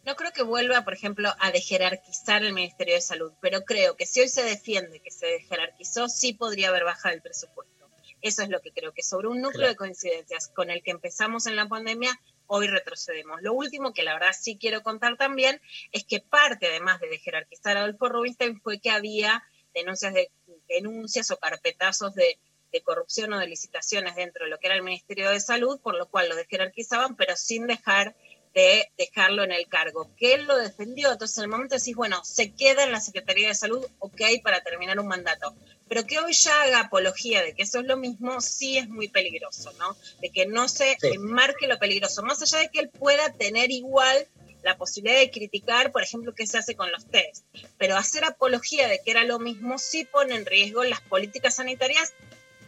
No 0.05 0.17
creo 0.17 0.33
que 0.33 0.43
vuelva, 0.43 0.83
por 0.83 0.95
ejemplo, 0.95 1.33
a 1.39 1.53
dejerarquizar 1.53 2.43
el 2.43 2.53
Ministerio 2.53 2.95
de 2.95 3.01
Salud, 3.01 3.33
pero 3.41 3.63
creo 3.63 3.97
que 3.97 4.05
si 4.05 4.21
hoy 4.21 4.29
se 4.29 4.43
defiende 4.43 5.01
que 5.01 5.13
se 5.13 5.27
dejerarquizó, 5.27 6.09
sí 6.09 6.33
podría 6.33 6.71
haber 6.71 6.85
bajado 6.85 7.15
el 7.15 7.23
presupuesto. 7.23 7.89
Eso 8.21 8.43
es 8.43 8.49
lo 8.49 8.61
que 8.61 8.73
creo, 8.73 8.93
que 8.93 9.03
sobre 9.03 9.29
un 9.29 9.41
núcleo 9.41 9.69
de 9.69 9.77
coincidencias 9.77 10.49
con 10.49 10.71
el 10.71 10.83
que 10.83 10.91
empezamos 10.91 11.47
en 11.47 11.57
la 11.57 11.69
pandemia, 11.69 12.19
hoy 12.47 12.67
retrocedemos. 12.67 13.43
Lo 13.43 13.53
último 13.53 13.93
que 13.93 14.03
la 14.03 14.15
verdad 14.15 14.33
sí 14.39 14.59
quiero 14.59 14.83
contar 14.83 15.17
también 15.17 15.61
es 15.93 16.05
que 16.05 16.21
parte, 16.21 16.67
además 16.67 17.01
de 17.01 17.19
jerarquizar 17.19 17.77
a 17.77 17.81
Adolfo 17.81 18.09
Rubinstein, 18.09 18.61
fue 18.61 18.81
que 18.81 18.91
había 18.91 19.43
denuncias, 19.75 20.15
de, 20.15 20.31
denuncias 20.69 21.31
o 21.31 21.39
carpetazos 21.39 22.15
de, 22.15 22.39
de 22.73 22.83
corrupción 22.83 23.33
o 23.33 23.39
de 23.39 23.47
licitaciones 23.47 24.17
dentro 24.17 24.45
de 24.45 24.51
lo 24.51 24.59
que 24.59 24.67
era 24.67 24.77
el 24.77 24.83
Ministerio 24.83 25.31
de 25.31 25.41
Salud, 25.41 25.79
por 25.81 25.97
lo 25.97 26.09
cual 26.09 26.29
lo 26.29 26.37
desjerarquizaban, 26.37 27.17
pero 27.17 27.37
sin 27.37 27.67
dejar 27.67 28.15
de 28.55 28.91
dejarlo 28.99 29.45
en 29.45 29.53
el 29.53 29.67
cargo, 29.67 30.11
que 30.17 30.35
él 30.35 30.45
lo 30.45 30.57
defendió, 30.59 31.11
entonces 31.11 31.39
en 31.39 31.45
el 31.45 31.51
momento 31.51 31.77
decís, 31.77 31.97
bueno, 31.97 32.23
se 32.23 32.53
queda 32.53 32.85
en 32.85 32.93
la 32.93 33.01
Secretaría 33.01 33.49
de 33.49 33.55
Salud, 33.55 33.87
ok, 33.99 34.21
para 34.43 34.63
terminar 34.63 35.01
un 35.01 35.07
mandato, 35.07 35.55
pero 35.89 36.07
que 36.07 36.19
hoy 36.19 36.35
ya 36.35 36.63
haga 36.63 36.81
apología 36.81 37.43
de 37.43 37.55
que 37.55 37.63
eso 37.63 37.81
es 37.81 37.87
lo 37.87 37.97
mismo, 37.97 38.41
sí 38.43 38.77
es 38.77 38.89
muy 38.89 39.09
peligroso, 39.09 39.73
¿no? 39.79 39.97
De 40.21 40.31
que 40.31 40.45
no 40.45 40.69
se 40.69 40.99
Sí. 41.01 41.17
marque 41.19 41.67
lo 41.67 41.79
peligroso, 41.79 42.23
más 42.23 42.43
allá 42.43 42.59
de 42.59 42.69
que 42.69 42.81
él 42.81 42.91
pueda 42.91 43.33
tener 43.33 43.71
igual 43.71 44.27
la 44.63 44.77
posibilidad 44.77 45.19
de 45.19 45.31
criticar, 45.31 45.91
por 45.91 46.03
ejemplo, 46.03 46.35
qué 46.35 46.47
se 46.47 46.59
hace 46.59 46.77
con 46.77 46.93
los 46.93 47.07
test, 47.07 47.45
pero 47.79 47.97
hacer 47.97 48.25
apología 48.25 48.87
de 48.87 49.01
que 49.03 49.11
era 49.11 49.25
lo 49.25 49.39
mismo 49.39 49.79
sí 49.79 50.05
pone 50.05 50.35
en 50.37 50.47
riesgo 50.47 50.85
las 50.85 51.01
políticas 51.01 51.57
sanitarias 51.57 52.13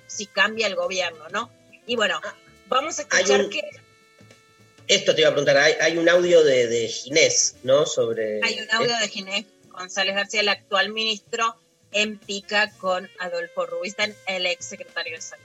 si 0.07 0.27
cambia 0.27 0.67
el 0.67 0.75
gobierno, 0.75 1.29
¿no? 1.31 1.51
Y 1.87 1.97
bueno, 1.97 2.21
vamos 2.69 2.99
a 2.99 3.03
escuchar 3.03 3.43
un- 3.43 3.51
que 3.51 3.61
Esto 4.87 5.15
te 5.15 5.23
iba 5.23 5.31
a 5.31 5.33
preguntar, 5.33 5.57
hay, 5.57 5.75
hay 5.81 5.97
un 5.99 6.09
audio 6.09 6.45
de, 6.45 6.67
de 6.67 6.89
Ginés, 6.89 7.57
¿no? 7.63 7.87
Sobre... 7.87 8.41
Hay 8.45 8.61
un 8.61 8.71
audio 8.71 8.97
de 8.99 9.09
Ginés 9.09 9.47
González 9.69 10.15
García, 10.15 10.41
el 10.41 10.49
actual 10.51 10.91
ministro, 10.93 11.57
en 11.93 12.19
pica 12.19 12.71
con 12.79 13.09
Adolfo 13.19 13.67
Rubinstein, 13.67 14.15
el 14.27 14.47
ex 14.47 14.65
secretario 14.67 15.15
de 15.17 15.21
Salud. 15.23 15.45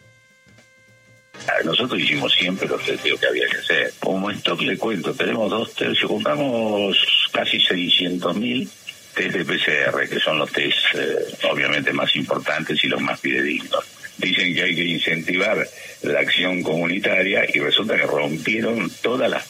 Nosotros 1.64 2.00
hicimos 2.00 2.34
siempre 2.34 2.68
los 2.68 2.84
testeos 2.84 3.20
que 3.20 3.28
había 3.28 3.48
que 3.48 3.58
hacer. 3.58 3.94
Como 4.00 4.30
stock 4.32 4.62
le 4.62 4.78
cuento, 4.78 5.14
tenemos 5.14 5.50
dos 5.50 5.74
tercios, 5.74 6.10
compramos 6.10 6.98
casi 7.32 7.60
600 7.60 8.36
mil 8.36 8.70
test 9.16 9.36
de 9.36 9.46
PCR, 9.46 10.08
que 10.10 10.20
son 10.20 10.38
los 10.38 10.52
test 10.52 10.78
eh, 10.96 11.16
obviamente 11.50 11.94
más 11.94 12.16
importantes 12.16 12.84
y 12.84 12.88
los 12.88 13.00
más 13.02 13.20
fidedignos. 13.20 13.84
Dicen 14.20 14.54
que 14.54 14.64
hay 14.64 14.76
que 14.76 14.84
incentivar 14.84 15.68
la 16.04 16.20
acción 16.20 16.62
comunitaria 16.62 17.46
y 17.52 17.60
resulta 17.60 17.96
que 17.96 18.06
rompieron 18.06 18.90
toda 19.02 19.28
la, 19.28 19.44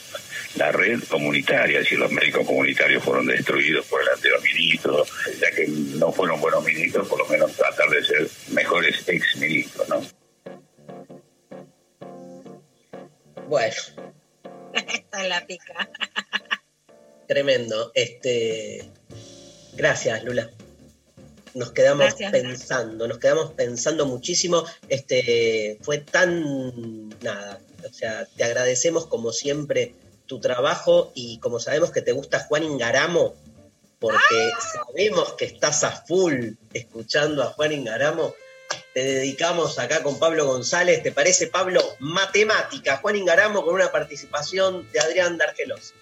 la 0.56 0.72
red 0.72 1.00
comunitaria, 1.10 1.80
es 1.80 1.86
decir, 1.86 2.00
los 2.00 2.12
médicos 2.12 2.46
comunitarios 2.46 3.04
fueron 3.04 3.26
destruidos 3.26 3.86
por 3.88 4.02
el 4.02 4.10
anterior 4.10 4.42
ministro, 4.42 5.06
ya 5.40 5.52
que 5.52 5.68
no 5.68 6.12
fueron 6.12 6.40
buenos 6.40 6.64
ministros, 6.64 7.08
por 7.08 7.20
lo 7.20 7.28
menos 7.28 7.56
tratar 7.56 7.90
de 7.90 8.04
ser 8.04 8.28
mejores 8.52 9.08
ex 9.08 9.38
ministros, 9.38 9.90
¿no? 9.90 10.02
Bueno, 13.48 13.76
Esta 14.74 15.24
es 15.24 15.30
la 15.30 15.46
pica. 15.46 15.90
tremendo. 17.28 17.92
Este, 17.94 18.90
gracias, 19.74 20.24
Lula. 20.24 20.50
Nos 21.54 21.72
quedamos 21.72 22.06
Gracias. 22.06 22.32
pensando, 22.32 23.08
nos 23.08 23.18
quedamos 23.18 23.54
pensando 23.54 24.06
muchísimo. 24.06 24.64
Este, 24.88 25.78
fue 25.82 26.00
tan 26.00 27.10
nada. 27.22 27.60
O 27.90 27.94
sea, 27.94 28.26
te 28.26 28.44
agradecemos 28.44 29.08
como 29.08 29.32
siempre 29.32 29.96
tu 30.26 30.40
trabajo 30.40 31.12
y 31.16 31.40
como 31.40 31.60
sabemos 31.60 31.92
que 31.92 32.02
te 32.02 32.12
gusta 32.12 32.46
Juan 32.46 32.64
Ingaramo, 32.64 33.36
porque 34.00 34.52
sabemos 34.74 35.34
que 35.34 35.46
estás 35.46 35.84
a 35.84 35.92
full 35.92 36.52
escuchando 36.74 37.44
a 37.44 37.48
Juan 37.48 37.72
Ingaramo, 37.72 38.36
te 38.94 39.04
dedicamos 39.04 39.80
acá 39.80 40.04
con 40.04 40.20
Pablo 40.20 40.46
González. 40.46 41.02
¿Te 41.04 41.12
parece, 41.12 41.48
Pablo? 41.48 41.82
Matemática. 42.00 42.98
Juan 42.98 43.16
Ingaramo 43.16 43.64
con 43.66 43.76
una 43.76 43.92
participación 43.92 44.90
de 44.92 45.00
Adrián 45.00 45.38
Dargelos. 45.38 45.94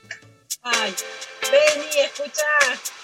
Ay, 0.62 0.94
vení, 1.52 2.00
escucha. 2.00 2.44
Puedo 2.72 2.97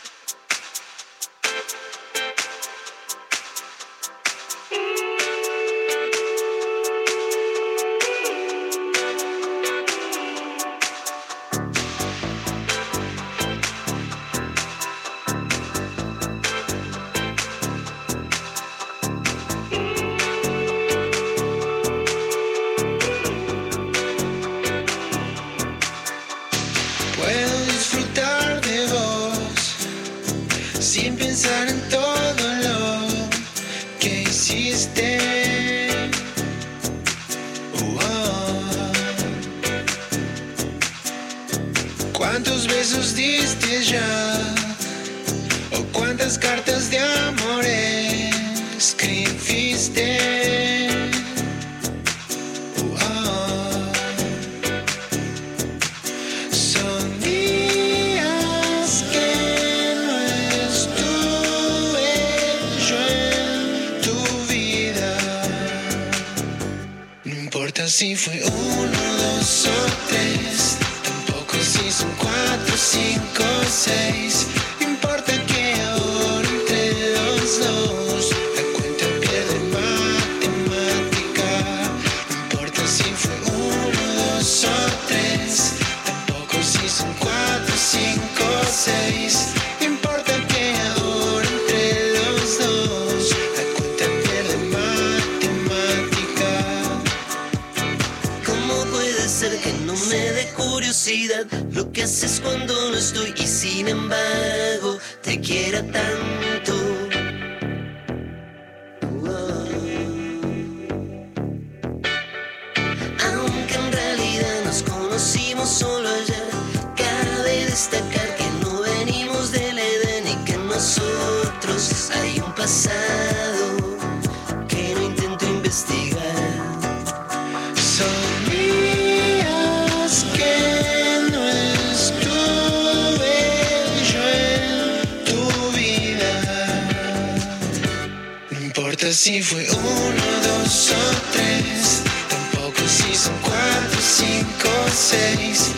si 139.23 139.41
fue 139.41 139.65
uno, 139.69 140.23
dos 140.43 140.91
o 140.91 141.31
tres. 141.31 142.03
Tampoco 142.27 142.81
si 142.85 143.15
son 143.15 143.33
cuatro, 143.41 143.99
cinco, 144.01 144.69
seis. 144.93 145.71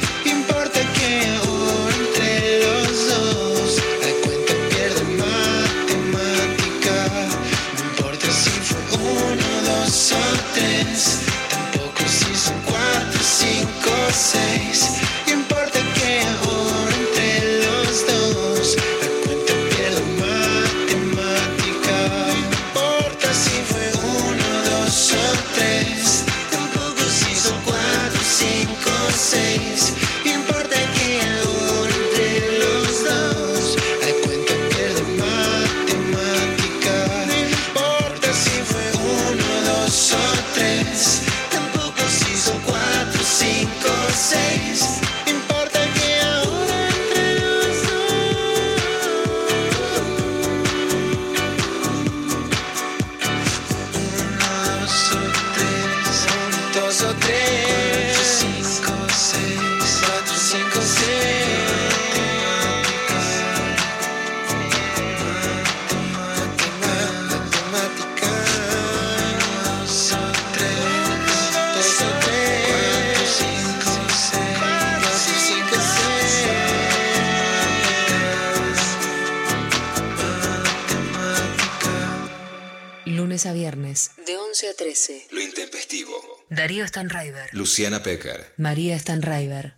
Stanraiver. 87.06 87.50
Luciana 87.54 88.02
Pecker. 88.02 88.46
María 88.58 88.98
Stanraiver. 88.98 89.76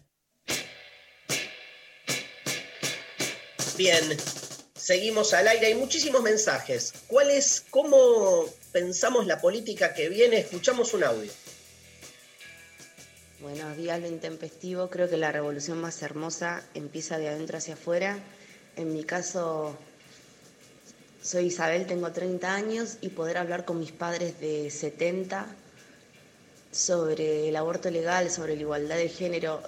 Bien, 3.78 4.18
seguimos 4.76 5.34
al 5.34 5.48
aire. 5.50 5.68
Hay 5.68 5.76
muchísimos 5.76 6.22
mensajes. 6.22 6.94
¿Cuál 7.08 7.32
es, 7.32 7.66
cómo 7.70 8.46
pensamos 8.72 9.28
la 9.28 9.42
política 9.42 9.94
que 9.94 10.08
viene? 10.10 10.38
Escuchamos 10.40 10.94
un 10.94 11.04
audio. 11.04 11.32
Buenos 13.42 13.76
días, 13.76 14.00
lo 14.00 14.08
intempestivo. 14.08 14.90
Creo 14.90 15.10
que 15.10 15.18
la 15.18 15.32
revolución 15.32 15.80
más 15.80 16.02
hermosa 16.02 16.64
empieza 16.74 17.18
de 17.18 17.28
adentro 17.28 17.58
hacia 17.58 17.74
afuera. 17.74 18.18
En 18.78 18.94
mi 18.94 19.04
caso, 19.04 19.78
soy 21.22 21.48
Isabel, 21.48 21.86
tengo 21.88 22.12
30 22.12 22.54
años 22.54 22.98
y 23.02 23.10
poder 23.10 23.38
hablar 23.38 23.66
con 23.66 23.80
mis 23.80 23.92
padres 23.92 24.40
de 24.40 24.70
70 24.70 25.48
sobre 26.72 27.50
el 27.50 27.56
aborto 27.56 27.90
legal, 27.90 28.30
sobre 28.30 28.56
la 28.56 28.62
igualdad 28.62 28.98
de 28.98 29.10
género, 29.10 29.62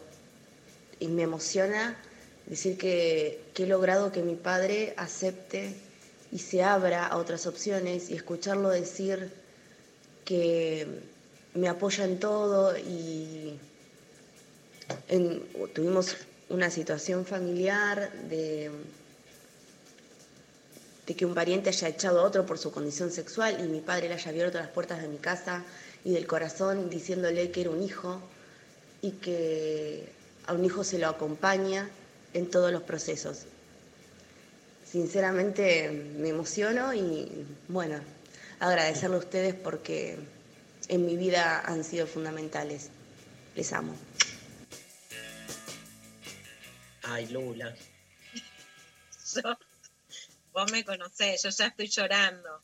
y 0.99 1.07
me 1.07 1.23
emociona 1.23 1.97
decir 2.45 2.77
que, 2.77 3.41
he 3.55 3.65
logrado 3.65 4.11
que 4.11 4.21
mi 4.21 4.35
padre 4.35 4.93
acepte 4.97 5.73
y 6.31 6.39
se 6.39 6.63
abra 6.63 7.07
a 7.07 7.17
otras 7.17 7.45
opciones 7.45 8.09
y 8.09 8.15
escucharlo 8.15 8.69
decir 8.69 9.31
que 10.23 10.88
me 11.53 11.67
apoya 11.67 12.05
en 12.05 12.19
todo 12.19 12.77
y 12.77 13.59
tuvimos 15.73 16.15
una 16.49 16.69
situación 16.69 17.26
familiar 17.26 18.11
de, 18.30 18.71
de 21.05 21.15
que 21.15 21.26
un 21.26 21.34
pariente 21.34 21.69
haya 21.69 21.89
echado 21.89 22.21
a 22.21 22.23
otro 22.23 22.45
por 22.45 22.57
su 22.57 22.71
condición 22.71 23.11
sexual 23.11 23.57
y 23.59 23.67
mi 23.67 23.81
padre 23.81 24.07
le 24.07 24.15
haya 24.15 24.30
abierto 24.30 24.57
las 24.57 24.69
puertas 24.69 25.01
de 25.01 25.07
mi 25.07 25.17
casa 25.17 25.63
y 26.03 26.11
del 26.11 26.27
corazón 26.27 26.89
diciéndole 26.89 27.51
que 27.51 27.61
era 27.61 27.69
un 27.69 27.84
hijo 27.84 28.21
y 29.01 29.11
que 29.11 30.09
a 30.45 30.53
un 30.53 30.65
hijo 30.65 30.84
se 30.84 30.99
lo 30.99 31.07
acompaña 31.07 31.89
en 32.34 32.49
todos 32.49 32.71
los 32.71 32.84
procesos. 32.84 33.45
Sinceramente 34.85 35.89
me 35.91 36.30
emociono 36.30 36.93
y 36.93 37.45
bueno, 37.67 37.99
agradecerle 38.59 39.17
a 39.17 39.19
ustedes 39.19 39.53
porque 39.53 40.17
en 40.88 41.05
mi 41.05 41.15
vida 41.15 41.61
han 41.61 41.84
sido 41.84 42.07
fundamentales. 42.07 42.89
Les 43.55 43.71
amo. 43.73 43.95
Ay, 47.03 47.27
Lula. 47.27 47.76
Yo, 49.35 49.57
vos 50.51 50.71
me 50.71 50.84
conocés, 50.84 51.43
yo 51.43 51.49
ya 51.49 51.67
estoy 51.67 51.88
llorando. 51.88 52.63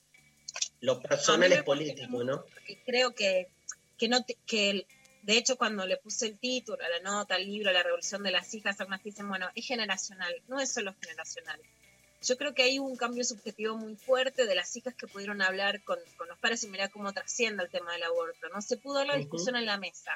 Lo 0.86 1.00
personal 1.02 1.52
es 1.52 1.64
político, 1.64 2.24
¿no? 2.24 2.44
creo 2.86 3.14
que, 3.14 3.48
que 3.98 4.08
no 4.08 4.24
te- 4.24 4.38
que 4.46 4.70
el- 4.70 4.88
de 5.24 5.38
hecho 5.38 5.58
cuando 5.58 5.86
le 5.88 5.98
puse 5.98 6.28
el 6.28 6.38
título 6.38 6.84
a 6.84 6.90
la 6.90 7.00
nota, 7.00 7.36
al 7.36 7.46
libro, 7.46 7.72
La 7.72 7.82
revolución 7.84 8.22
de 8.24 8.32
las 8.32 8.54
hijas, 8.54 8.80
algunas 8.80 9.04
dicen, 9.04 9.28
bueno, 9.28 9.50
es 9.56 9.66
generacional, 9.66 10.34
no 10.48 10.60
es 10.60 10.72
solo 10.72 10.94
generacional. 11.02 11.60
Yo 12.22 12.38
creo 12.38 12.54
que 12.54 12.64
hay 12.64 12.80
un 12.80 12.96
cambio 12.96 13.24
subjetivo 13.24 13.78
muy 13.78 13.96
fuerte 13.96 14.46
de 14.46 14.56
las 14.56 14.76
hijas 14.76 14.94
que 14.96 15.08
pudieron 15.08 15.42
hablar 15.42 15.84
con, 15.84 16.00
con 16.18 16.28
los 16.28 16.38
padres 16.40 16.64
y 16.64 16.68
mirar 16.68 16.90
cómo 16.92 17.12
trasciende 17.14 17.64
el 17.64 17.70
tema 17.70 17.94
del 17.94 18.04
aborto, 18.04 18.50
¿no? 18.50 18.62
Se 18.62 18.78
pudo 18.78 18.96
dar 18.96 19.08
la 19.08 19.18
discusión 19.18 19.56
en 19.56 19.66
la 19.66 19.78
mesa, 19.78 20.12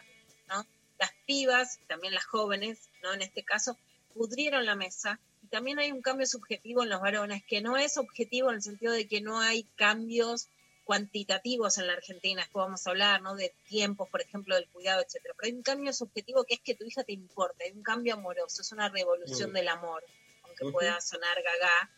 ¿no? 0.47 0.65
Las 0.97 1.11
pibas, 1.27 1.79
también 1.87 2.13
las 2.13 2.25
jóvenes, 2.25 2.89
¿no? 3.03 3.13
En 3.13 3.21
este 3.21 3.43
caso, 3.43 3.77
pudrieron 4.13 4.65
la 4.65 4.75
mesa 4.75 5.19
y 5.43 5.47
también 5.47 5.77
hay 5.79 5.91
un 5.91 6.01
cambio 6.01 6.25
subjetivo 6.25 6.81
en 6.83 6.89
los 6.89 6.99
varones, 6.99 7.43
que 7.45 7.61
no 7.61 7.77
es 7.77 7.97
objetivo 7.97 8.49
en 8.49 8.55
el 8.55 8.61
sentido 8.63 8.91
de 8.91 9.07
que 9.07 9.21
no 9.21 9.39
hay 9.39 9.63
cambios 9.75 10.47
cuantitativos 10.89 11.77
en 11.77 11.85
la 11.85 11.93
Argentina, 11.93 12.41
después 12.41 12.65
vamos 12.65 12.87
a 12.87 12.89
hablar, 12.89 13.21
¿no? 13.21 13.35
De 13.35 13.53
tiempos, 13.67 14.09
por 14.09 14.21
ejemplo, 14.21 14.55
del 14.55 14.67
cuidado, 14.69 15.03
etcétera. 15.03 15.35
Pero 15.37 15.45
hay 15.45 15.55
un 15.55 15.61
cambio 15.61 15.93
subjetivo 15.93 16.45
que 16.45 16.55
es 16.55 16.61
que 16.61 16.73
tu 16.73 16.83
hija 16.83 17.03
te 17.03 17.13
importa, 17.13 17.63
hay 17.63 17.73
un 17.73 17.83
cambio 17.83 18.15
amoroso, 18.15 18.63
es 18.63 18.71
una 18.71 18.89
revolución 18.89 19.51
Mm. 19.51 19.53
del 19.53 19.67
amor, 19.67 20.03
aunque 20.41 20.71
pueda 20.71 20.99
sonar 20.99 21.37
gaga, 21.43 21.91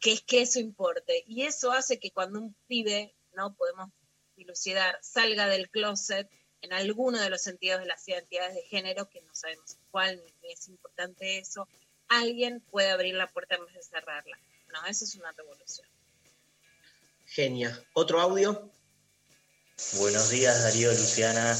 que 0.00 0.12
es 0.12 0.22
que 0.22 0.40
eso 0.40 0.58
importe. 0.58 1.22
Y 1.26 1.42
eso 1.42 1.70
hace 1.70 1.98
que 1.98 2.12
cuando 2.12 2.40
un 2.40 2.54
pibe, 2.66 3.14
¿no? 3.34 3.54
Podemos 3.56 3.90
dilucidar, 4.36 4.98
salga 5.02 5.46
del 5.46 5.68
closet 5.68 6.26
en 6.62 6.72
alguno 6.72 7.20
de 7.20 7.28
los 7.28 7.42
sentidos 7.42 7.80
de 7.80 7.86
las 7.86 8.08
identidades 8.08 8.54
de 8.54 8.62
género, 8.62 9.06
que 9.10 9.20
no 9.20 9.34
sabemos 9.34 9.76
cuál, 9.90 10.18
ni 10.40 10.50
es 10.50 10.66
importante 10.68 11.36
eso, 11.36 11.68
alguien 12.08 12.62
puede 12.70 12.88
abrir 12.88 13.16
la 13.16 13.26
puerta 13.26 13.56
en 13.56 13.66
vez 13.66 13.74
de 13.74 13.82
cerrarla. 13.82 14.38
No, 14.72 14.86
eso 14.86 15.04
es 15.04 15.14
una 15.14 15.30
revolución. 15.32 15.86
Genia. 17.34 17.76
¿Otro 17.94 18.20
audio? 18.20 18.70
Buenos 19.94 20.30
días 20.30 20.62
Darío, 20.62 20.92
Luciana. 20.92 21.58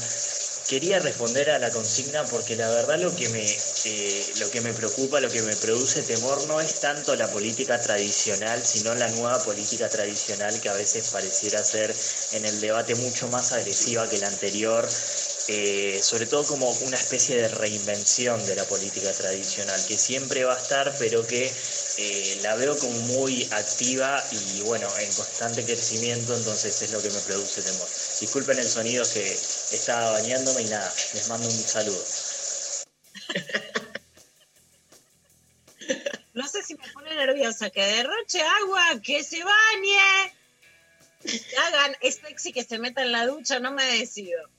Quería 0.69 0.99
responder 0.99 1.49
a 1.49 1.59
la 1.59 1.69
consigna 1.69 2.23
porque 2.23 2.55
la 2.55 2.69
verdad 2.69 2.97
lo 2.97 3.13
que 3.13 3.27
me 3.27 3.43
eh, 3.43 4.25
lo 4.39 4.49
que 4.51 4.61
me 4.61 4.71
preocupa, 4.71 5.19
lo 5.19 5.29
que 5.29 5.41
me 5.41 5.53
produce 5.57 6.01
temor 6.03 6.47
no 6.47 6.61
es 6.61 6.79
tanto 6.79 7.13
la 7.17 7.27
política 7.27 7.77
tradicional, 7.77 8.65
sino 8.65 8.95
la 8.95 9.09
nueva 9.09 9.43
política 9.43 9.89
tradicional 9.89 10.61
que 10.61 10.69
a 10.69 10.73
veces 10.73 11.09
pareciera 11.09 11.61
ser 11.61 11.93
en 12.31 12.45
el 12.45 12.61
debate 12.61 12.95
mucho 12.95 13.27
más 13.27 13.51
agresiva 13.51 14.09
que 14.09 14.17
la 14.17 14.27
anterior, 14.27 14.87
eh, 15.49 15.99
sobre 16.01 16.25
todo 16.25 16.45
como 16.45 16.71
una 16.71 16.95
especie 16.95 17.35
de 17.35 17.49
reinvención 17.49 18.43
de 18.45 18.55
la 18.55 18.63
política 18.63 19.11
tradicional, 19.11 19.85
que 19.85 19.97
siempre 19.97 20.45
va 20.45 20.55
a 20.55 20.61
estar, 20.61 20.95
pero 20.97 21.27
que 21.27 21.51
eh, 21.97 22.39
la 22.43 22.55
veo 22.55 22.77
como 22.77 22.97
muy 22.99 23.47
activa 23.51 24.23
y 24.31 24.61
bueno, 24.61 24.87
en 24.99 25.13
constante 25.13 25.63
crecimiento, 25.63 26.35
entonces 26.35 26.81
es 26.81 26.91
lo 26.91 27.01
que 27.01 27.09
me 27.09 27.19
produce 27.19 27.61
temor. 27.61 27.87
Disculpen 28.19 28.59
el 28.59 28.67
sonido 28.67 29.05
que 29.13 29.31
estaba 29.31 30.11
bañándome 30.11 30.61
y 30.63 30.65
nada, 30.65 30.93
les 31.13 31.27
mando 31.29 31.47
un 31.47 31.53
saludo. 31.53 32.05
No 36.33 36.45
sé 36.49 36.63
si 36.63 36.75
me 36.75 36.83
pone 36.91 37.15
nerviosa, 37.15 37.69
que 37.69 37.81
derroche 37.81 38.41
agua, 38.41 38.99
que 39.01 39.23
se 39.23 39.41
bañe, 39.41 40.33
que 41.23 41.57
hagan, 41.57 41.95
es 42.01 42.15
sexy 42.15 42.51
que 42.51 42.65
se 42.65 42.77
meta 42.77 43.03
en 43.03 43.13
la 43.13 43.25
ducha, 43.25 43.59
no 43.59 43.71
me 43.71 43.85
decido. 43.85 44.49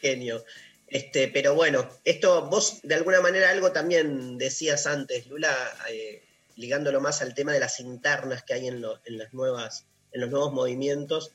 Genio. 0.00 0.44
Este, 0.88 1.28
pero 1.28 1.54
bueno, 1.54 1.88
esto 2.04 2.46
vos 2.46 2.80
de 2.82 2.96
alguna 2.96 3.20
manera 3.20 3.50
algo 3.50 3.70
también 3.70 4.38
decías 4.38 4.88
antes, 4.88 5.28
Lula, 5.28 5.54
eh, 5.88 6.23
ligándolo 6.56 7.00
más 7.00 7.22
al 7.22 7.34
tema 7.34 7.52
de 7.52 7.60
las 7.60 7.80
internas 7.80 8.42
que 8.42 8.54
hay 8.54 8.68
en, 8.68 8.84
en 9.04 9.18
las 9.18 9.32
nuevas, 9.32 9.86
en 10.12 10.20
los 10.20 10.30
nuevos 10.30 10.52
movimientos. 10.52 11.32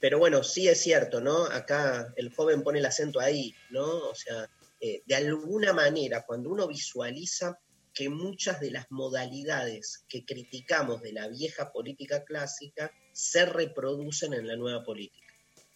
Pero 0.00 0.18
bueno, 0.18 0.42
sí 0.42 0.68
es 0.68 0.80
cierto, 0.80 1.20
¿no? 1.20 1.44
Acá 1.44 2.12
el 2.16 2.34
joven 2.34 2.62
pone 2.62 2.80
el 2.80 2.86
acento 2.86 3.20
ahí, 3.20 3.54
¿no? 3.70 3.86
O 3.86 4.14
sea, 4.14 4.50
eh, 4.80 5.02
de 5.06 5.14
alguna 5.14 5.72
manera, 5.72 6.24
cuando 6.26 6.50
uno 6.50 6.66
visualiza 6.66 7.60
que 7.94 8.08
muchas 8.08 8.58
de 8.58 8.70
las 8.70 8.90
modalidades 8.90 10.04
que 10.08 10.24
criticamos 10.24 11.02
de 11.02 11.12
la 11.12 11.28
vieja 11.28 11.70
política 11.70 12.24
clásica 12.24 12.90
se 13.12 13.44
reproducen 13.44 14.32
en 14.32 14.46
la 14.48 14.56
nueva 14.56 14.82
política. 14.82 15.32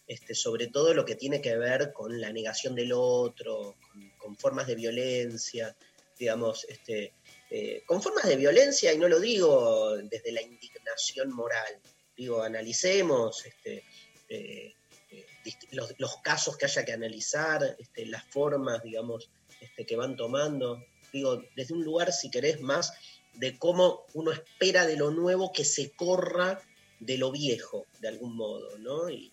este, 0.07 0.33
sobre 0.33 0.67
todo 0.67 0.93
lo 0.93 1.05
que 1.05 1.15
tiene 1.15 1.41
que 1.41 1.57
ver 1.57 1.91
con 1.91 2.19
la 2.19 2.31
negación 2.31 2.73
del 2.75 2.93
otro, 2.93 3.75
con, 3.91 4.09
con 4.17 4.37
formas 4.37 4.65
de 4.67 4.75
violencia, 4.75 5.75
digamos, 6.17 6.65
este, 6.69 7.13
eh, 7.49 7.83
con 7.85 8.01
formas 8.01 8.25
de 8.25 8.35
violencia, 8.35 8.91
y 8.93 8.97
no 8.97 9.07
lo 9.07 9.19
digo 9.19 9.95
desde 9.97 10.31
la 10.31 10.41
indignación 10.41 11.31
moral, 11.31 11.79
digo, 12.15 12.41
analicemos 12.41 13.45
este, 13.45 13.83
eh, 14.29 14.73
eh, 15.11 15.25
los, 15.71 16.17
casos 16.23 16.57
que 16.57 16.65
haya 16.65 16.83
que 16.83 16.93
analizar, 16.93 17.75
este, 17.79 18.05
las 18.05 18.25
formas, 18.25 18.83
digamos, 18.83 19.29
este, 19.61 19.85
que 19.85 19.95
van 19.95 20.15
tomando, 20.17 20.83
digo, 21.13 21.41
desde 21.55 21.73
un 21.73 21.83
lugar, 21.83 22.11
si 22.11 22.29
querés, 22.29 22.59
más 22.59 22.91
de 23.33 23.57
cómo 23.57 24.05
uno 24.13 24.31
espera 24.31 24.85
de 24.85 24.97
lo 24.97 25.11
nuevo 25.11 25.51
que 25.53 25.63
se 25.63 25.91
corra 25.91 26.59
de 26.99 27.17
lo 27.17 27.31
viejo, 27.31 27.85
de 28.01 28.07
algún 28.07 28.35
modo, 28.35 28.77
¿no? 28.79 29.09
Y 29.09 29.31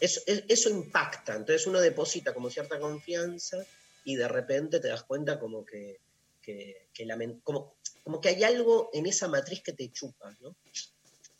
eso, 0.00 0.20
es- 0.26 0.44
eso 0.48 0.68
impacta, 0.68 1.34
entonces 1.34 1.66
uno 1.66 1.80
deposita 1.80 2.34
como 2.34 2.50
cierta 2.50 2.78
confianza 2.78 3.64
y 4.04 4.16
de 4.16 4.28
repente 4.28 4.80
te 4.80 4.88
das 4.88 5.04
cuenta 5.04 5.38
como 5.38 5.64
que, 5.64 6.00
que, 6.48 7.06
como, 7.42 7.74
como 8.02 8.20
que 8.20 8.30
hay 8.30 8.42
algo 8.44 8.88
en 8.92 9.06
esa 9.06 9.28
matriz 9.28 9.62
que 9.62 9.74
te 9.74 9.90
chupa, 9.90 10.34
¿no? 10.40 10.56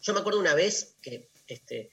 Yo 0.00 0.12
me 0.12 0.20
acuerdo 0.20 0.40
una 0.40 0.54
vez 0.54 0.94
que 1.00 1.28
este, 1.46 1.90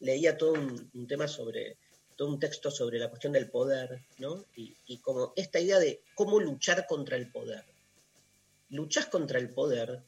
leía 0.00 0.36
todo 0.36 0.52
un, 0.52 0.90
un 0.92 1.06
tema 1.06 1.26
sobre, 1.26 1.78
todo 2.16 2.28
un 2.28 2.38
texto 2.38 2.70
sobre 2.70 2.98
la 2.98 3.08
cuestión 3.08 3.32
del 3.32 3.50
poder, 3.50 4.02
¿no? 4.18 4.44
Y, 4.54 4.76
y 4.86 4.98
como 4.98 5.32
esta 5.34 5.58
idea 5.60 5.78
de 5.78 6.02
cómo 6.14 6.38
luchar 6.40 6.86
contra 6.86 7.16
el 7.16 7.30
poder. 7.30 7.64
Luchás 8.70 9.06
contra 9.06 9.38
el 9.38 9.50
poder 9.50 10.02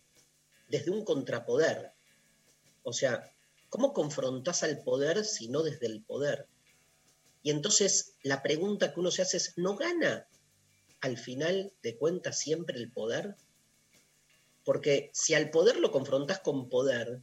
desde 0.69 0.91
un 0.91 1.05
contrapoder. 1.05 1.93
O 2.83 2.93
sea, 2.93 3.33
¿cómo 3.71 3.95
confrontás 3.95 4.63
al 4.63 4.83
poder 4.83 5.25
si 5.25 5.49
no 5.49 5.63
desde 5.63 5.87
el 5.87 6.03
poder? 6.03 6.47
Y 7.43 7.51
entonces 7.51 8.13
la 8.23 8.43
pregunta 8.43 8.93
que 8.93 9.01
uno 9.01 9.11
se 9.11 9.23
hace 9.23 9.39
es, 9.39 9.55
¿no 9.57 9.77
gana 9.77 10.27
al 11.01 11.17
final 11.17 11.73
de 11.83 11.97
cuentas 11.97 12.39
siempre 12.39 12.79
el 12.79 12.91
poder? 12.91 13.37
Porque 14.65 15.11
si 15.13 15.35
al 15.35 15.51
poder 15.51 15.79
lo 15.79 15.91
confrontás 15.91 16.41
con 16.41 16.69
poder, 16.69 17.21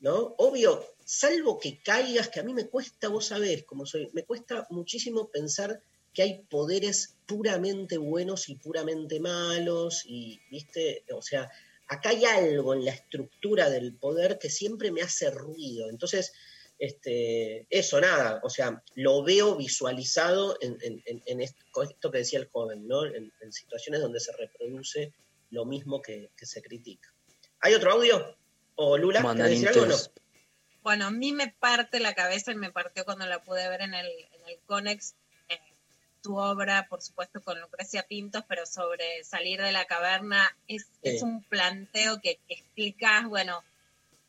¿no? 0.00 0.34
Obvio, 0.38 0.84
salvo 1.04 1.58
que 1.58 1.82
caigas, 1.82 2.28
que 2.28 2.40
a 2.40 2.44
mí 2.44 2.54
me 2.54 2.68
cuesta, 2.68 3.08
vos 3.08 3.26
sabés 3.26 3.64
cómo 3.64 3.86
soy, 3.86 4.10
me 4.12 4.24
cuesta 4.24 4.66
muchísimo 4.70 5.28
pensar 5.28 5.82
que 6.12 6.22
hay 6.22 6.42
poderes 6.44 7.16
puramente 7.26 7.98
buenos 7.98 8.48
y 8.48 8.54
puramente 8.54 9.18
malos, 9.18 10.04
y, 10.06 10.40
¿viste? 10.50 11.04
O 11.12 11.22
sea, 11.22 11.50
acá 11.88 12.10
hay 12.10 12.24
algo 12.24 12.74
en 12.74 12.84
la 12.84 12.92
estructura 12.92 13.68
del 13.68 13.94
poder 13.94 14.38
que 14.38 14.50
siempre 14.50 14.92
me 14.92 15.02
hace 15.02 15.30
ruido. 15.30 15.90
Entonces, 15.90 16.32
este, 16.78 17.66
eso, 17.70 18.00
nada, 18.00 18.40
o 18.42 18.50
sea, 18.50 18.82
lo 18.94 19.22
veo 19.22 19.56
visualizado 19.56 20.56
en, 20.60 20.76
en- 20.82 21.02
en- 21.06 21.22
en 21.26 21.40
esto, 21.40 22.10
que 22.10 22.18
decía 22.18 22.38
el 22.40 22.48
joven, 22.50 22.86
¿no? 22.88 23.04
En, 23.06 23.32
en 23.40 23.52
situaciones 23.52 24.00
donde 24.00 24.20
se 24.20 24.32
reproduce 24.36 25.12
lo 25.50 25.64
mismo 25.64 26.02
que, 26.02 26.30
que 26.36 26.46
se 26.46 26.62
critica. 26.62 27.12
¿Hay 27.60 27.74
otro 27.74 27.92
audio? 27.92 28.36
¿O 28.74 28.98
Lula, 28.98 29.22
¿querés 29.36 29.50
decir 29.62 29.68
algo 29.68 29.82
o 29.82 29.86
no? 29.86 29.96
Bueno, 30.82 31.06
a 31.06 31.10
mí 31.10 31.32
me 31.32 31.48
parte 31.52 32.00
la 32.00 32.14
cabeza 32.14 32.52
y 32.52 32.56
me 32.56 32.70
partió 32.72 33.04
cuando 33.04 33.24
la 33.26 33.40
pude 33.40 33.68
ver 33.68 33.80
en 33.82 33.94
el, 33.94 34.06
en 34.06 34.48
el 34.48 34.58
Conex, 34.66 35.14
eh, 35.48 35.58
tu 36.22 36.36
obra, 36.36 36.86
por 36.90 37.00
supuesto, 37.00 37.40
con 37.42 37.58
Lucrecia 37.60 38.02
Pintos, 38.06 38.44
pero 38.48 38.66
sobre 38.66 39.24
salir 39.24 39.62
de 39.62 39.72
la 39.72 39.86
caverna, 39.86 40.54
es, 40.68 40.86
es 41.02 41.22
un 41.22 41.42
planteo 41.44 42.20
que, 42.20 42.38
que 42.48 42.54
explicas, 42.54 43.26
bueno, 43.26 43.62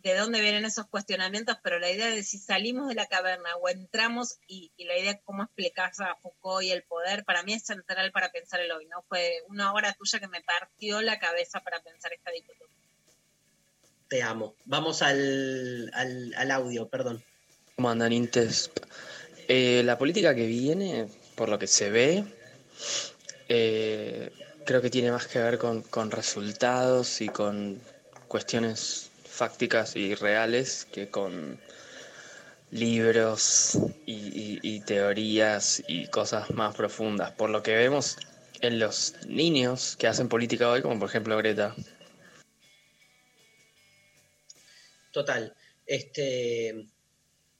de 0.10 0.20
dónde 0.20 0.42
vienen 0.42 0.66
esos 0.66 0.86
cuestionamientos, 0.88 1.58
pero 1.64 1.80
la 1.80 1.92
idea 1.92 2.08
de 2.08 2.24
si 2.24 2.38
salimos 2.38 2.88
de 2.88 2.96
la 2.96 3.08
caverna 3.08 3.56
o 3.58 3.70
entramos 3.70 4.38
y, 4.48 4.72
y 4.78 4.86
la 4.86 4.98
idea 4.98 5.14
de 5.14 5.22
cómo 5.24 5.44
explicas 5.44 6.00
a 6.00 6.16
Foucault 6.22 6.64
y 6.64 6.72
el 6.72 6.84
poder, 6.84 7.26
para 7.26 7.44
mí 7.44 7.54
es 7.54 7.64
central 7.64 8.12
para 8.12 8.32
pensar 8.32 8.60
el 8.60 8.72
hoy, 8.72 8.86
¿no? 8.86 9.04
Fue 9.10 9.42
una 9.48 9.74
obra 9.74 9.94
tuya 9.94 10.20
que 10.20 10.28
me 10.28 10.42
partió 10.42 11.02
la 11.02 11.18
cabeza 11.20 11.60
para 11.62 11.82
pensar 11.82 12.14
esta 12.14 12.32
dicotomía. 12.32 12.76
Te 14.08 14.22
amo. 14.22 14.56
Vamos 14.66 15.02
al, 15.02 15.90
al, 15.94 16.34
al 16.36 16.52
audio, 16.52 16.88
perdón. 16.88 17.24
¿Cómo 17.76 17.90
andan, 17.90 18.14
Intes? 18.14 18.72
Eh, 19.48 19.82
la 19.84 19.98
política 19.98 20.36
que 20.36 20.46
viene, 20.46 21.08
por 21.36 21.50
lo 21.50 21.60
que 21.60 21.68
se 21.68 21.90
ve, 21.90 22.24
eh, 23.50 24.32
creo 24.66 24.82
que 24.82 24.90
tiene 24.90 25.12
más 25.12 25.28
que 25.28 25.40
ver 25.40 25.58
con, 25.58 25.82
con 25.82 26.12
resultados 26.12 27.22
y 27.22 27.30
con 27.30 27.82
cuestiones 28.28 29.05
fácticas 29.36 29.96
y 29.96 30.16
reales 30.16 30.86
que 30.92 31.10
con 31.10 31.60
libros 32.72 33.78
y, 34.06 34.14
y- 34.14 34.60
y 34.64 34.80
teorías 34.82 35.84
y 35.88 36.08
cosas 36.08 36.50
más 36.52 36.76
profundas. 36.76 37.32
Por 37.32 37.50
lo 37.50 37.62
que 37.64 37.76
vemos 37.76 38.18
en 38.62 38.80
los 38.80 39.14
niños 39.28 39.96
que 39.98 40.08
hacen 40.08 40.30
política 40.30 40.70
hoy, 40.70 40.82
como 40.82 40.98
por 41.00 41.10
ejemplo 41.10 41.38
Greta. 41.38 41.76
Total. 45.12 45.56
Este, 45.86 46.88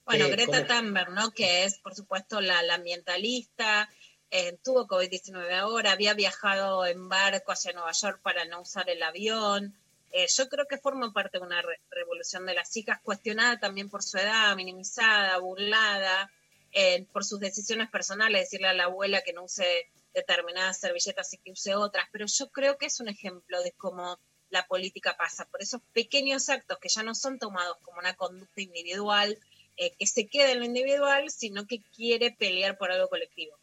Bueno, 0.04 0.26
Eh, 0.26 0.30
Greta 0.30 0.66
¿cómo? 0.66 0.80
Thunberg, 0.80 1.10
¿no? 1.12 1.30
Que 1.32 1.64
es, 1.64 1.78
por 1.78 1.94
supuesto, 1.94 2.40
la, 2.40 2.62
la 2.62 2.74
ambientalista, 2.74 3.88
eh, 4.30 4.58
tuvo 4.62 4.86
COVID-19 4.86 5.52
ahora, 5.54 5.92
había 5.92 6.14
viajado 6.14 6.84
en 6.86 7.08
barco 7.08 7.52
hacia 7.52 7.72
Nueva 7.72 7.92
York 7.92 8.20
para 8.22 8.44
no 8.44 8.60
usar 8.60 8.88
el 8.90 9.02
avión. 9.02 9.74
Eh, 10.18 10.26
yo 10.34 10.48
creo 10.48 10.66
que 10.66 10.78
forma 10.78 11.12
parte 11.12 11.38
de 11.38 11.44
una 11.44 11.60
re- 11.60 11.80
revolución 11.90 12.46
de 12.46 12.54
las 12.54 12.74
hijas, 12.74 13.00
cuestionada 13.02 13.60
también 13.60 13.90
por 13.90 14.02
su 14.02 14.16
edad, 14.16 14.56
minimizada, 14.56 15.36
burlada, 15.38 16.30
eh, 16.72 17.04
por 17.12 17.22
sus 17.22 17.38
decisiones 17.38 17.90
personales, 17.90 18.40
decirle 18.40 18.68
a 18.68 18.72
la 18.72 18.84
abuela 18.84 19.20
que 19.20 19.34
no 19.34 19.44
use 19.44 19.90
determinadas 20.14 20.80
servilletas 20.80 21.34
y 21.34 21.38
que 21.38 21.50
use 21.52 21.74
otras, 21.74 22.06
pero 22.12 22.24
yo 22.26 22.48
creo 22.50 22.78
que 22.78 22.86
es 22.86 22.98
un 23.00 23.08
ejemplo 23.08 23.60
de 23.62 23.72
cómo 23.72 24.18
la 24.48 24.66
política 24.66 25.14
pasa, 25.18 25.44
por 25.50 25.60
esos 25.60 25.82
pequeños 25.92 26.48
actos 26.48 26.78
que 26.80 26.88
ya 26.88 27.02
no 27.02 27.14
son 27.14 27.38
tomados 27.38 27.76
como 27.82 27.98
una 27.98 28.14
conducta 28.14 28.62
individual, 28.62 29.38
eh, 29.76 29.94
que 29.98 30.06
se 30.06 30.26
queda 30.28 30.52
en 30.52 30.60
lo 30.60 30.64
individual, 30.64 31.28
sino 31.30 31.66
que 31.66 31.82
quiere 31.94 32.30
pelear 32.30 32.78
por 32.78 32.90
algo 32.90 33.08
colectivo. 33.10 33.54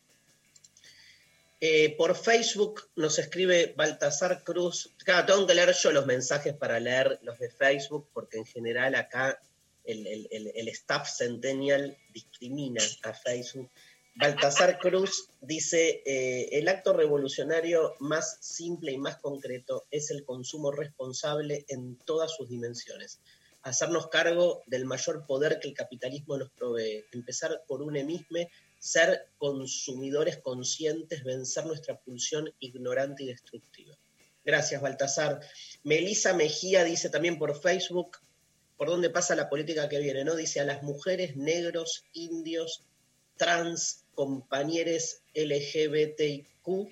Eh, 1.65 1.95
por 1.95 2.17
Facebook 2.17 2.89
nos 2.97 3.17
escribe 3.19 3.73
Baltasar 3.77 4.43
Cruz. 4.43 4.91
Claro, 5.05 5.25
tengo 5.25 5.47
que 5.47 5.55
leer 5.55 5.73
yo 5.73 5.93
los 5.93 6.05
mensajes 6.05 6.53
para 6.53 6.77
leer 6.77 7.19
los 7.21 7.39
de 7.39 7.49
Facebook, 7.49 8.09
porque 8.13 8.37
en 8.37 8.45
general 8.45 8.95
acá 8.95 9.39
el, 9.85 10.67
staff 10.67 11.09
Centennial 11.09 11.97
discrimina 12.13 12.83
a 13.03 13.13
Facebook. 13.13 13.69
Baltasar 14.15 14.77
Cruz 14.77 15.29
dice, 15.39 16.03
eh, 16.05 16.49
el 16.51 16.67
acto 16.67 16.91
revolucionario 16.91 17.95
más 17.99 18.39
simple 18.41 18.91
y 18.91 18.97
más 18.97 19.15
concreto 19.21 19.85
es 19.89 20.11
el 20.11 20.25
consumo 20.25 20.69
responsable 20.69 21.63
en 21.69 21.95
todas 21.95 22.35
sus 22.35 22.49
dimensiones. 22.49 23.21
Hacernos 23.61 24.09
cargo 24.09 24.63
del 24.65 24.83
mayor 24.83 25.25
poder 25.25 25.61
que 25.61 25.69
el 25.69 25.73
capitalismo 25.73 26.37
nos 26.37 26.51
provee. 26.51 27.05
Empezar 27.13 27.63
por 27.65 27.81
un 27.81 27.95
emisme 27.95 28.49
ser 28.83 29.29
consumidores 29.37 30.39
conscientes, 30.39 31.23
vencer 31.23 31.65
nuestra 31.65 31.97
pulsión 32.01 32.53
ignorante 32.59 33.23
y 33.23 33.27
destructiva. 33.27 33.97
Gracias, 34.43 34.81
Baltasar. 34.81 35.39
Melisa 35.83 36.33
Mejía 36.33 36.83
dice 36.83 37.09
también 37.09 37.39
por 37.39 37.57
Facebook, 37.61 38.17
por 38.75 38.89
dónde 38.89 39.09
pasa 39.09 39.37
la 39.37 39.47
política 39.47 39.87
que 39.87 39.99
viene, 39.99 40.25
¿no? 40.25 40.35
Dice 40.35 40.59
a 40.59 40.65
las 40.65 40.83
mujeres, 40.83 41.37
negros, 41.37 42.03
indios, 42.11 42.83
trans, 43.37 44.03
compañeros 44.15 45.21
LGBTQ, 45.33 46.89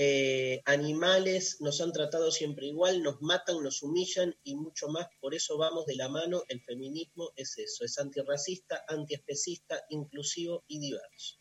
eh, 0.00 0.62
animales, 0.66 1.56
nos 1.58 1.80
han 1.80 1.90
tratado 1.90 2.30
siempre 2.30 2.68
igual, 2.68 3.02
nos 3.02 3.20
matan, 3.20 3.64
nos 3.64 3.82
humillan 3.82 4.32
y 4.44 4.54
mucho 4.54 4.86
más. 4.86 5.08
Por 5.20 5.34
eso 5.34 5.58
vamos 5.58 5.86
de 5.86 5.96
la 5.96 6.08
mano. 6.08 6.44
El 6.46 6.62
feminismo 6.62 7.32
es 7.34 7.58
eso, 7.58 7.84
es 7.84 7.98
antirracista, 7.98 8.84
antiespecista, 8.86 9.82
inclusivo 9.88 10.62
y 10.68 10.78
diverso. 10.78 11.40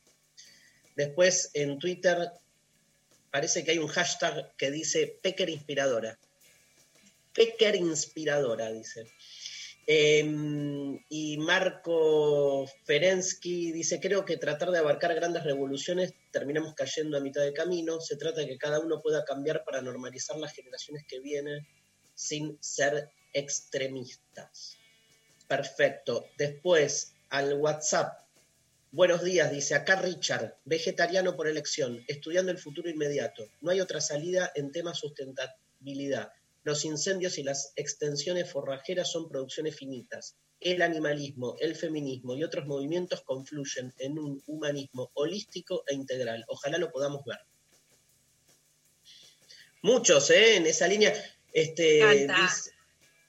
Después 0.95 1.51
en 1.53 1.77
Twitter 1.77 2.31
parece 3.29 3.63
que 3.63 3.69
hay 3.69 3.77
un 3.77 3.89
hashtag 3.89 4.55
que 4.57 4.71
dice 4.71 5.19
Pecker 5.21 5.51
Inspiradora. 5.51 6.19
Pecker 7.35 7.75
Inspiradora, 7.75 8.71
dice. 8.71 9.05
Eh, 9.89 10.99
y 11.09 11.38
Marco 11.38 12.68
Ferensky 12.84 13.72
dice, 13.72 14.01
creo 14.01 14.26
que 14.26 14.35
tratar 14.35 14.72
de 14.72 14.80
abarcar 14.80 15.15
grandes 15.15 15.45
revoluciones 15.45 16.14
terminamos 16.31 16.76
cayendo 16.76 17.18
a 17.18 17.22
mitad 17.22 17.41
de 17.41 17.53
camino. 17.53 18.01
Se 18.01 18.18
trata 18.18 18.41
de 18.41 18.47
que 18.47 18.57
cada 18.57 18.81
uno 18.81 19.01
pueda 19.01 19.23
cambiar 19.23 19.64
para 19.64 19.81
normalizar 19.81 20.38
las 20.38 20.53
generaciones 20.53 21.05
que 21.07 21.22
vienen 21.22 21.65
sin 22.14 22.57
ser 22.59 23.09
extremistas. 23.34 24.77
Perfecto. 25.47 26.26
Después, 26.38 27.14
al 27.30 27.53
WhatsApp. 27.53 28.27
Buenos 28.91 29.23
días, 29.23 29.51
dice 29.51 29.76
acá 29.76 29.95
Richard, 30.01 30.57
vegetariano 30.65 31.35
por 31.35 31.47
elección, 31.47 32.03
estudiando 32.07 32.51
el 32.51 32.57
futuro 32.57 32.89
inmediato. 32.89 33.47
No 33.61 33.72
hay 33.72 33.80
otra 33.80 34.01
salida 34.01 34.51
en 34.55 34.72
temas 34.72 34.99
sustentabilidad. 34.99 36.31
Los 36.68 36.84
incendios 36.84 37.38
y 37.38 37.44
las 37.44 37.72
extensiones 37.77 38.52
forrajeras 38.52 39.10
son 39.10 39.30
producciones 39.30 39.77
finitas. 39.77 40.35
el 40.60 40.81
animalismo, 40.81 41.56
el 41.61 41.77
feminismo 41.77 42.35
y 42.35 42.44
otros 42.44 42.65
movimientos 42.65 43.22
confluyen 43.22 43.94
en 43.99 44.19
un 44.19 44.44
humanismo 44.48 45.10
holístico 45.14 45.85
e 45.88 45.94
integral. 45.95 46.44
Ojalá 46.49 46.77
lo 46.77 46.91
podamos 46.91 47.23
ver. 47.23 47.39
Muchos, 49.81 50.30
¿eh? 50.31 50.57
En 50.57 50.65
esa 50.65 50.89
línea. 50.89 51.14
Este, 51.53 52.03
dice, 52.27 52.72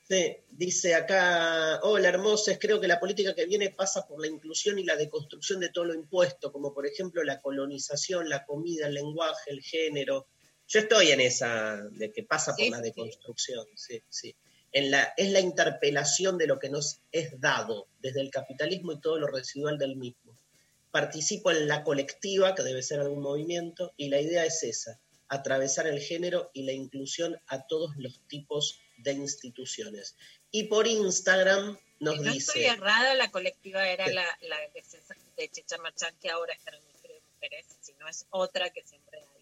sí, 0.09 0.37
dice 0.51 0.95
acá, 0.97 1.79
hola 1.85 2.09
hermosas, 2.09 2.59
creo 2.61 2.81
que 2.81 2.89
la 2.89 2.99
política 2.99 3.37
que 3.37 3.47
viene 3.47 3.71
pasa 3.71 4.05
por 4.05 4.21
la 4.21 4.27
inclusión 4.27 4.81
y 4.81 4.85
la 4.85 4.97
deconstrucción 4.97 5.61
de 5.61 5.69
todo 5.69 5.85
lo 5.85 5.95
impuesto, 5.95 6.51
como 6.51 6.75
por 6.75 6.89
ejemplo 6.89 7.23
la 7.23 7.41
colonización, 7.41 8.29
la 8.29 8.45
comida, 8.45 8.89
el 8.89 8.95
lenguaje, 8.95 9.53
el 9.53 9.63
género. 9.63 10.27
Yo 10.69 10.81
estoy 10.81 11.11
en 11.11 11.21
esa, 11.21 11.77
de 11.93 12.13
que 12.13 12.23
pasa 12.25 12.53
por 12.53 12.65
Sí, 12.65 12.71
la 12.71 12.81
deconstrucción, 12.81 13.67
sí, 13.75 14.03
sí. 14.09 14.37
En 14.71 14.91
la, 14.91 15.15
es 15.17 15.31
la 15.31 15.41
interpelación 15.41 16.37
de 16.37 16.47
lo 16.47 16.59
que 16.59 16.69
nos 16.69 17.01
es 17.11 17.41
dado 17.41 17.89
desde 18.01 18.21
el 18.21 18.31
capitalismo 18.31 18.93
y 18.93 19.01
todo 19.01 19.19
lo 19.19 19.27
residual 19.27 19.79
del 19.79 19.97
mismo. 19.97 20.37
Participo 20.91 21.51
en 21.51 21.69
la 21.69 21.83
colectiva, 21.85 22.55
que 22.55 22.63
debe 22.63 22.83
ser 22.83 23.01
algún 23.01 23.23
movimiento, 23.23 23.93
y 23.97 24.09
la 24.11 24.21
idea 24.21 24.45
es 24.45 24.63
esa, 24.63 25.01
atravesar 25.29 25.87
el 25.87 26.01
género 26.01 26.51
y 26.53 26.65
la 26.65 26.73
inclusión 26.73 27.41
a 27.47 27.67
todos 27.67 27.97
los 27.97 28.21
tipos 28.29 28.79
de 28.99 29.13
instituciones. 29.13 30.17
Y 30.51 30.65
por 30.65 30.87
Instagram 30.87 31.79
nos 32.01 32.17
Si 32.17 32.21
no 32.21 32.31
estoy 32.33 32.61
dice... 32.63 32.67
errada, 32.67 33.15
la 33.15 33.31
colectiva 33.31 33.89
era 33.89 34.07
la, 34.09 34.25
la 34.43 34.59
de, 34.75 34.83
César- 34.83 35.17
de 35.37 35.49
Checha 35.49 35.79
Marchán, 35.79 36.15
que 36.21 36.31
ahora 36.31 36.53
está 36.53 36.71
en 36.71 36.77
el 36.77 36.83
Ministerio 36.83 37.17
de 37.17 37.23
Mujeres, 37.35 37.67
si 37.81 37.93
no 37.95 38.07
es 38.09 38.27
otra 38.31 38.69
que 38.71 38.83
siempre 38.87 39.19
hay. 39.19 39.38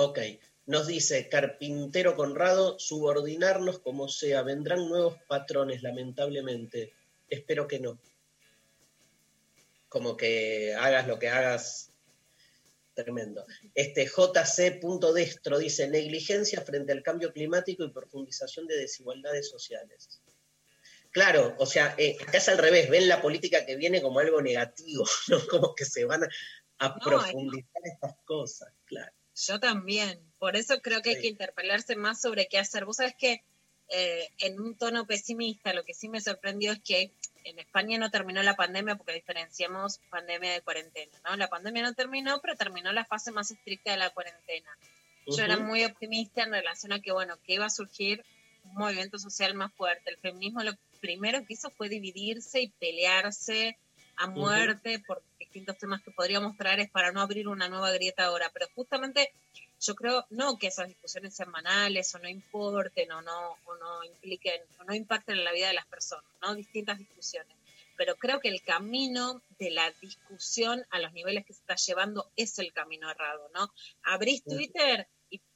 Ok, 0.00 0.20
nos 0.66 0.86
dice 0.86 1.28
Carpintero 1.28 2.14
Conrado, 2.14 2.78
subordinarnos 2.78 3.80
como 3.80 4.06
sea, 4.06 4.42
vendrán 4.42 4.88
nuevos 4.88 5.16
patrones, 5.26 5.82
lamentablemente. 5.82 6.92
Espero 7.28 7.66
que 7.66 7.80
no. 7.80 7.98
Como 9.88 10.16
que 10.16 10.72
hagas 10.78 11.08
lo 11.08 11.18
que 11.18 11.28
hagas. 11.28 11.90
Tremendo. 12.94 13.44
Este 13.74 14.06
JC.destro 14.06 15.58
dice 15.58 15.88
negligencia 15.88 16.60
frente 16.60 16.92
al 16.92 17.02
cambio 17.02 17.32
climático 17.32 17.82
y 17.82 17.90
profundización 17.90 18.68
de 18.68 18.76
desigualdades 18.76 19.50
sociales. 19.50 20.20
Claro, 21.10 21.56
o 21.58 21.66
sea, 21.66 21.96
eh, 21.98 22.16
acá 22.20 22.38
es 22.38 22.48
al 22.48 22.58
revés, 22.58 22.88
ven 22.88 23.08
la 23.08 23.20
política 23.20 23.66
que 23.66 23.74
viene 23.74 24.00
como 24.00 24.20
algo 24.20 24.40
negativo, 24.40 25.04
¿no? 25.28 25.44
Como 25.48 25.74
que 25.74 25.84
se 25.84 26.04
van 26.04 26.22
a, 26.22 26.28
a 26.78 26.88
No, 26.90 27.00
profundizar 27.00 27.82
estas 27.84 28.14
cosas, 28.24 28.72
claro. 28.84 29.17
Yo 29.46 29.60
también. 29.60 30.20
Por 30.38 30.56
eso 30.56 30.80
creo 30.80 31.02
que 31.02 31.10
hay 31.10 31.20
que 31.20 31.28
interpelarse 31.28 31.96
más 31.96 32.20
sobre 32.20 32.48
qué 32.48 32.58
hacer. 32.58 32.84
Vos 32.84 32.96
sabés 32.96 33.14
que 33.16 33.42
eh, 33.88 34.28
en 34.38 34.60
un 34.60 34.76
tono 34.76 35.06
pesimista, 35.06 35.72
lo 35.72 35.84
que 35.84 35.94
sí 35.94 36.08
me 36.08 36.20
sorprendió 36.20 36.72
es 36.72 36.80
que 36.80 37.12
en 37.44 37.58
España 37.58 37.98
no 37.98 38.10
terminó 38.10 38.42
la 38.42 38.56
pandemia 38.56 38.96
porque 38.96 39.14
diferenciamos 39.14 40.00
pandemia 40.10 40.52
de 40.52 40.60
cuarentena, 40.60 41.18
¿no? 41.24 41.36
La 41.36 41.48
pandemia 41.48 41.82
no 41.82 41.94
terminó, 41.94 42.40
pero 42.40 42.56
terminó 42.56 42.92
la 42.92 43.04
fase 43.04 43.30
más 43.32 43.50
estricta 43.50 43.90
de 43.90 43.96
la 43.96 44.10
cuarentena. 44.10 44.70
Yo 45.26 45.44
era 45.44 45.58
muy 45.58 45.84
optimista 45.84 46.42
en 46.42 46.52
relación 46.52 46.92
a 46.92 47.00
que, 47.00 47.12
bueno, 47.12 47.36
que 47.44 47.54
iba 47.54 47.66
a 47.66 47.70
surgir 47.70 48.24
un 48.64 48.74
movimiento 48.74 49.18
social 49.18 49.54
más 49.54 49.72
fuerte. 49.74 50.10
El 50.10 50.18
feminismo 50.18 50.62
lo 50.62 50.72
primero 51.00 51.44
que 51.44 51.54
hizo 51.54 51.70
fue 51.70 51.88
dividirse 51.88 52.60
y 52.60 52.68
pelearse 52.68 53.78
a 54.18 54.26
muerte 54.26 55.02
por 55.06 55.22
distintos 55.38 55.78
temas 55.78 56.02
que 56.02 56.10
podríamos 56.10 56.56
traer 56.56 56.80
es 56.80 56.90
para 56.90 57.12
no 57.12 57.20
abrir 57.20 57.48
una 57.48 57.68
nueva 57.68 57.92
grieta 57.92 58.24
ahora. 58.24 58.50
Pero 58.52 58.66
justamente 58.74 59.32
yo 59.80 59.94
creo, 59.94 60.26
no 60.30 60.58
que 60.58 60.66
esas 60.66 60.88
discusiones 60.88 61.34
sean 61.34 61.52
banales 61.52 62.14
o 62.14 62.18
no 62.18 62.28
importen 62.28 63.10
o 63.12 63.22
no, 63.22 63.56
o 63.64 63.76
no 63.76 64.04
impliquen 64.04 64.60
o 64.80 64.84
no 64.84 64.94
impacten 64.94 65.38
en 65.38 65.44
la 65.44 65.52
vida 65.52 65.68
de 65.68 65.74
las 65.74 65.86
personas, 65.86 66.24
¿no? 66.42 66.54
Distintas 66.54 66.98
discusiones. 66.98 67.56
Pero 67.96 68.16
creo 68.16 68.40
que 68.40 68.48
el 68.48 68.62
camino 68.62 69.42
de 69.58 69.70
la 69.70 69.90
discusión 70.00 70.84
a 70.90 71.00
los 71.00 71.12
niveles 71.12 71.44
que 71.44 71.52
se 71.52 71.60
está 71.60 71.76
llevando 71.76 72.30
es 72.36 72.58
el 72.58 72.72
camino 72.72 73.10
errado, 73.10 73.50
¿no? 73.54 73.72
Abrís. 74.04 74.44
Twitter 74.44 75.08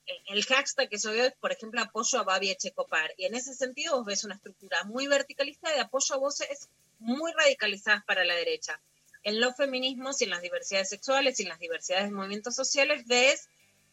el 0.07 0.45
hashtag 0.45 0.89
que 0.89 0.99
yo 0.99 1.12
veo 1.12 1.27
es, 1.27 1.35
por 1.35 1.53
ejemplo, 1.53 1.81
apoyo 1.81 2.19
a 2.19 2.24
Babi 2.24 2.51
Echecopar. 2.51 3.12
Y 3.16 3.27
en 3.27 3.35
ese 3.35 3.55
sentido 3.55 3.97
vos 3.97 4.07
ves 4.07 4.24
una 4.24 4.35
estructura 4.35 4.85
muy 4.85 5.07
verticalista 5.07 5.73
de 5.73 5.81
apoyo 5.81 6.15
a 6.15 6.19
voces 6.19 6.69
muy 6.99 7.33
radicalizadas 7.33 8.05
para 8.05 8.24
la 8.24 8.35
derecha. 8.35 8.81
En 9.23 9.41
los 9.41 9.57
feminismos 9.57 10.20
y 10.20 10.24
en 10.24 10.31
las 10.31 10.43
diversidades 10.43 10.89
sexuales 10.89 11.39
y 11.39 11.45
en 11.45 11.51
las 11.51 11.59
diversidades 11.59 12.07
de 12.07 12.12
movimientos 12.12 12.55
sociales 12.55 13.07
ves 13.07 13.49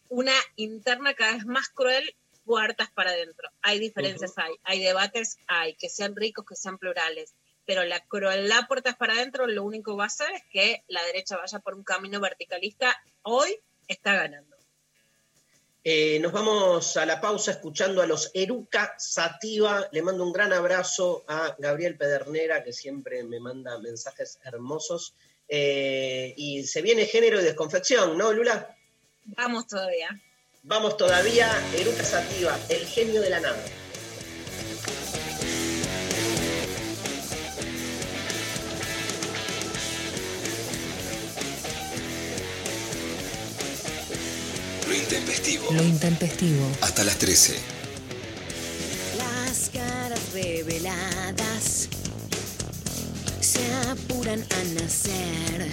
una 0.10 0.34
interna 0.56 1.14
cada 1.14 1.34
vez 1.34 1.45
más 1.45 1.69
cruel 1.69 2.15
puertas 2.45 2.90
para 2.91 3.11
adentro. 3.11 3.49
Hay 3.61 3.80
diferencias, 3.80 4.34
hay, 4.38 4.56
hay 4.64 4.80
debates, 4.80 5.38
hay, 5.48 5.76
que 5.76 5.88
sean 5.88 6.15
ricos, 6.15 6.45
que 6.48 6.56
sean 6.56 6.80
plurales, 6.80 7.36
pero 7.65 7.84
la 7.84 7.99
crueldad 7.99 8.68
puertas 8.68 8.95
para 8.95 9.14
adentro 9.14 9.45
lo 9.45 9.64
único 9.64 9.91
que 9.91 9.98
va 9.98 10.06
a 10.06 10.07
hacer 10.07 10.31
es 10.31 10.41
que 10.52 10.84
la 10.88 11.03
derecha 11.03 11.38
vaya 11.38 11.60
por 11.60 11.76
un 11.76 11.84
camino 11.84 12.19
verticalista. 12.19 12.99
Hoy 13.22 13.60
está 13.88 14.15
ganando. 14.15 14.59
Eh, 15.84 16.19
nos 16.19 16.34
vamos 16.34 16.97
a 16.97 17.06
la 17.06 17.22
pausa 17.22 17.51
escuchando 17.51 18.01
a 18.01 18.07
los 18.07 18.31
Eruca 18.34 18.95
Sativa. 18.97 19.88
Le 19.91 20.01
mando 20.01 20.23
un 20.23 20.34
gran 20.34 20.51
abrazo 20.51 21.23
a 21.27 21.56
Gabriel 21.57 21.97
Pedernera, 21.97 22.64
que 22.64 22.73
siempre 22.73 23.23
me 23.23 23.39
manda 23.39 23.80
mensajes 23.80 24.39
hermosos. 24.43 25.14
Eh, 25.47 26.34
y 26.38 26.64
se 26.64 26.81
viene 26.81 27.06
género 27.06 27.39
y 27.39 27.43
desconfección, 27.43 28.18
¿no, 28.18 28.34
Lula? 28.34 28.76
Vamos 29.26 29.68
todavía. 29.68 30.10
Vamos 30.64 30.97
todavía, 30.97 31.49
Eruca 31.76 32.03
Sativa, 32.03 32.60
el 32.69 32.85
genio 32.85 33.22
de 33.22 33.30
la 33.30 33.39
nada. 33.39 33.64
Intempestivo. 45.10 45.72
Lo 45.72 45.84
intempestivo. 45.84 46.68
Hasta 46.81 47.03
las 47.03 47.18
13. 47.18 47.57
Las 49.18 49.72
caras 49.73 50.19
reveladas 50.34 51.90
se 53.40 53.73
apuran 53.90 54.45
a 54.52 54.64
nacer. 54.80 55.72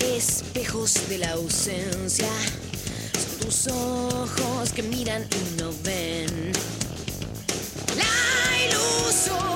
Espejos 0.00 1.08
de 1.08 1.18
la 1.18 1.30
ausencia 1.32 2.28
son 3.14 3.46
tus 3.46 3.66
ojos 3.68 4.72
que 4.74 4.82
miran 4.82 5.22
y 5.22 5.60
no 5.60 5.72
ven. 5.84 6.52
La 7.96 8.62
ilusoria 8.68 9.55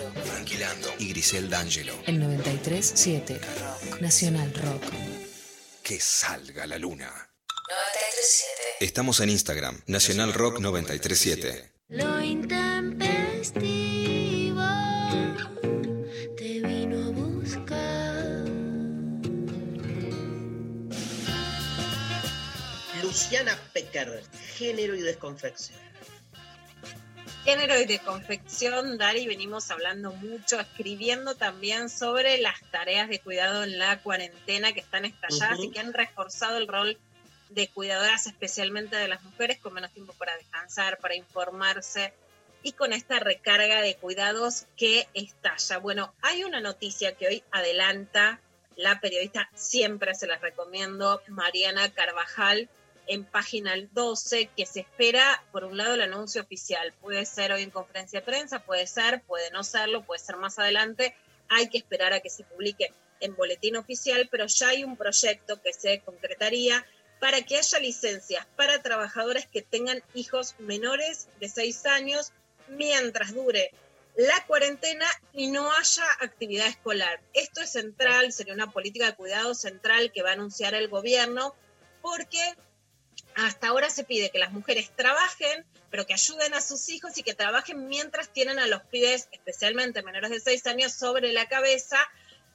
Tranquilando 0.13 0.93
y 0.99 1.09
Grisel 1.09 1.49
D'Angelo. 1.49 1.93
El 2.05 2.21
93.7. 2.21 3.39
Nacional 3.99 4.53
Rock. 4.53 4.83
Que 5.83 5.99
salga 5.99 6.65
la 6.67 6.77
luna. 6.77 7.07
93.7. 7.07 8.81
Estamos 8.81 9.19
en 9.19 9.29
Instagram, 9.29 9.81
Nacional 9.87 10.33
Rock 10.33 10.59
937. 10.59 11.71
Lo 11.89 12.21
intempestivo 12.21 14.63
te 16.37 16.61
vino 16.61 17.05
a 17.05 17.09
buscar. 17.11 18.45
Luciana 23.03 23.57
Pecker, 23.73 24.23
género 24.55 24.95
y 24.95 25.01
desconfección. 25.01 25.90
Género 27.43 27.79
y 27.79 27.85
de 27.85 27.97
confección, 27.97 28.99
Dari, 28.99 29.25
venimos 29.25 29.71
hablando 29.71 30.11
mucho, 30.11 30.59
escribiendo 30.59 31.33
también 31.33 31.89
sobre 31.89 32.37
las 32.37 32.61
tareas 32.69 33.09
de 33.09 33.19
cuidado 33.19 33.63
en 33.63 33.79
la 33.79 33.99
cuarentena 33.99 34.73
que 34.73 34.81
están 34.81 35.05
estalladas 35.05 35.57
y 35.59 35.71
que 35.71 35.79
han 35.79 35.91
reforzado 35.91 36.57
el 36.57 36.67
rol 36.67 36.99
de 37.49 37.67
cuidadoras, 37.67 38.27
especialmente 38.27 38.95
de 38.95 39.07
las 39.07 39.23
mujeres, 39.23 39.57
con 39.57 39.73
menos 39.73 39.91
tiempo 39.91 40.13
para 40.13 40.37
descansar, 40.37 40.99
para 40.99 41.15
informarse 41.15 42.13
y 42.61 42.73
con 42.73 42.93
esta 42.93 43.19
recarga 43.19 43.81
de 43.81 43.95
cuidados 43.95 44.67
que 44.77 45.07
estalla. 45.15 45.79
Bueno, 45.79 46.13
hay 46.21 46.43
una 46.43 46.61
noticia 46.61 47.15
que 47.15 47.27
hoy 47.27 47.43
adelanta 47.51 48.39
la 48.75 48.99
periodista, 48.99 49.49
siempre 49.55 50.13
se 50.13 50.27
las 50.27 50.41
recomiendo, 50.41 51.23
Mariana 51.27 51.91
Carvajal, 51.91 52.69
en 53.11 53.25
página 53.25 53.73
12, 53.91 54.51
que 54.55 54.65
se 54.65 54.79
espera, 54.79 55.43
por 55.51 55.65
un 55.65 55.75
lado, 55.75 55.95
el 55.95 56.01
anuncio 56.01 56.41
oficial. 56.41 56.93
Puede 57.01 57.25
ser 57.25 57.51
hoy 57.51 57.61
en 57.61 57.69
conferencia 57.69 58.21
de 58.21 58.25
prensa, 58.25 58.63
puede 58.63 58.87
ser, 58.87 59.21
puede 59.23 59.51
no 59.51 59.65
serlo, 59.65 60.05
puede 60.05 60.21
ser 60.21 60.37
más 60.37 60.57
adelante. 60.59 61.13
Hay 61.49 61.67
que 61.67 61.77
esperar 61.77 62.13
a 62.13 62.21
que 62.21 62.29
se 62.29 62.45
publique 62.45 62.93
en 63.19 63.35
boletín 63.35 63.75
oficial, 63.75 64.29
pero 64.31 64.47
ya 64.47 64.69
hay 64.69 64.85
un 64.85 64.95
proyecto 64.95 65.61
que 65.61 65.73
se 65.73 65.99
concretaría 65.99 66.85
para 67.19 67.41
que 67.41 67.57
haya 67.57 67.79
licencias 67.79 68.47
para 68.55 68.81
trabajadores 68.81 69.45
que 69.45 69.61
tengan 69.61 70.01
hijos 70.13 70.55
menores 70.59 71.27
de 71.41 71.49
6 71.49 71.85
años 71.87 72.31
mientras 72.69 73.33
dure 73.33 73.71
la 74.15 74.45
cuarentena 74.47 75.05
y 75.33 75.47
no 75.47 75.69
haya 75.73 76.05
actividad 76.21 76.67
escolar. 76.67 77.19
Esto 77.33 77.59
es 77.59 77.73
central, 77.73 78.31
sería 78.31 78.53
una 78.53 78.71
política 78.71 79.07
de 79.07 79.15
cuidado 79.15 79.53
central 79.53 80.13
que 80.13 80.23
va 80.23 80.29
a 80.29 80.33
anunciar 80.33 80.75
el 80.75 80.87
gobierno, 80.87 81.53
porque 82.01 82.55
hasta 83.35 83.67
ahora 83.67 83.89
se 83.89 84.03
pide 84.03 84.29
que 84.29 84.39
las 84.39 84.51
mujeres 84.51 84.91
trabajen, 84.95 85.65
pero 85.89 86.05
que 86.05 86.13
ayuden 86.13 86.53
a 86.53 86.61
sus 86.61 86.89
hijos 86.89 87.17
y 87.17 87.23
que 87.23 87.33
trabajen 87.33 87.87
mientras 87.87 88.29
tienen 88.29 88.59
a 88.59 88.67
los 88.67 88.81
pibes, 88.83 89.27
especialmente 89.31 90.03
menores 90.03 90.29
de 90.31 90.39
6 90.39 90.67
años, 90.67 90.93
sobre 90.93 91.31
la 91.31 91.47
cabeza. 91.47 91.97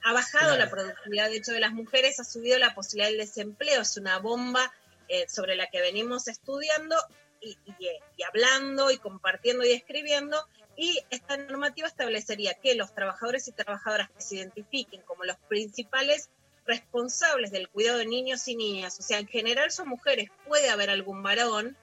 Ha 0.03 0.13
bajado 0.13 0.55
Claro. 0.55 0.63
la 0.65 0.69
productividad, 0.69 1.29
de 1.29 1.37
hecho, 1.37 1.51
de 1.51 1.59
las 1.59 1.71
mujeres, 1.73 2.19
ha 2.19 2.23
subido 2.23 2.57
la 2.59 2.75
posibilidad 2.75 3.09
del 3.09 3.17
desempleo. 3.17 3.81
Es 3.81 3.97
una 3.97 4.19
bomba 4.19 4.71
eh, 5.09 5.25
sobre 5.27 5.55
la 5.55 5.67
que 5.67 5.81
venimos 5.81 6.27
estudiando 6.27 6.95
y, 7.41 7.57
y, 7.65 7.75
y 8.17 8.23
hablando 8.23 8.91
y 8.91 8.97
compartiendo 8.97 9.65
y 9.65 9.71
escribiendo. 9.71 10.45
Y 10.75 10.99
esta 11.09 11.37
normativa 11.37 11.87
establecería 11.87 12.53
que 12.53 12.75
los 12.75 12.93
trabajadores 12.93 13.47
y 13.47 13.51
trabajadoras 13.51 14.09
que 14.11 14.21
se 14.21 14.35
identifiquen 14.35 15.01
como 15.01 15.23
los 15.23 15.37
principales 15.49 16.29
responsables 16.67 17.51
del 17.51 17.69
cuidado 17.69 17.97
de 17.97 18.05
niños 18.05 18.47
y 18.47 18.55
niñas, 18.55 18.99
o 18.99 19.01
sea, 19.01 19.19
en 19.19 19.27
general 19.27 19.71
son 19.71 19.87
mujeres, 19.87 20.29
puede 20.47 20.69
haber 20.69 20.89
algún 20.89 21.23
varón, 21.23 21.77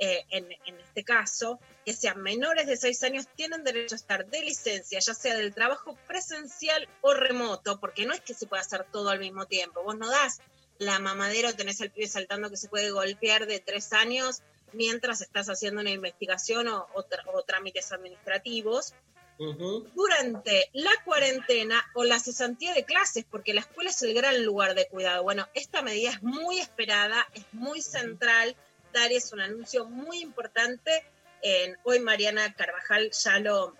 eh, 0.00 0.24
en, 0.30 0.46
este 0.78 1.02
caso, 1.02 1.58
que 1.84 1.92
sean 1.92 2.22
menores 2.22 2.68
de 2.68 2.76
6 2.76 3.02
años, 3.02 3.26
tienen 3.34 3.64
derecho 3.64 3.96
a 3.96 3.98
estar 3.98 4.26
de 4.26 4.42
licencia, 4.42 5.00
ya 5.00 5.12
sea 5.12 5.36
del 5.36 5.52
trabajo 5.52 5.98
presencial 6.06 6.88
o 7.00 7.14
remoto, 7.14 7.80
porque 7.80 8.06
no 8.06 8.14
es 8.14 8.20
que 8.20 8.34
se 8.34 8.46
pueda 8.46 8.62
hacer 8.62 8.86
todo 8.92 9.10
al 9.10 9.18
mismo 9.18 9.46
tiempo. 9.46 9.82
Vos 9.82 9.98
no 9.98 10.08
das 10.08 10.40
la 10.78 11.00
mamadera 11.00 11.50
o 11.50 11.54
tenés 11.54 11.80
al 11.80 11.90
pibe 11.90 12.06
saltando 12.06 12.48
que 12.48 12.56
se 12.56 12.68
puede 12.68 12.92
golpear 12.92 13.46
de 13.46 13.58
3 13.58 13.92
años 13.94 14.42
mientras 14.72 15.20
estás 15.20 15.48
haciendo 15.48 15.80
una 15.80 15.90
investigación 15.90 16.68
o 16.68 17.42
trámites 17.44 17.90
administrativos 17.90 18.94
durante 19.94 20.68
la 20.72 20.90
cuarentena 21.04 21.84
o 21.94 22.04
la 22.04 22.18
cesantía 22.18 22.74
de 22.74 22.84
clases, 22.84 23.24
porque 23.30 23.54
la 23.54 23.60
escuela 23.60 23.90
es 23.90 24.02
el 24.02 24.14
gran 24.14 24.44
lugar 24.44 24.74
de 24.74 24.88
cuidado. 24.88 25.22
Bueno, 25.22 25.46
esta 25.54 25.80
medida 25.82 26.10
es 26.10 26.22
muy 26.22 26.58
esperada, 26.58 27.26
es 27.34 27.44
muy 27.52 27.80
central. 27.80 28.56
Dari 28.92 29.16
es 29.16 29.32
un 29.32 29.40
anuncio 29.40 29.84
muy 29.84 30.18
importante. 30.20 31.04
En- 31.42 31.76
hoy 31.84 32.00
Mariana 32.00 32.52
Carvajal 32.54 33.10
ya 33.12 33.38
lo, 33.38 33.76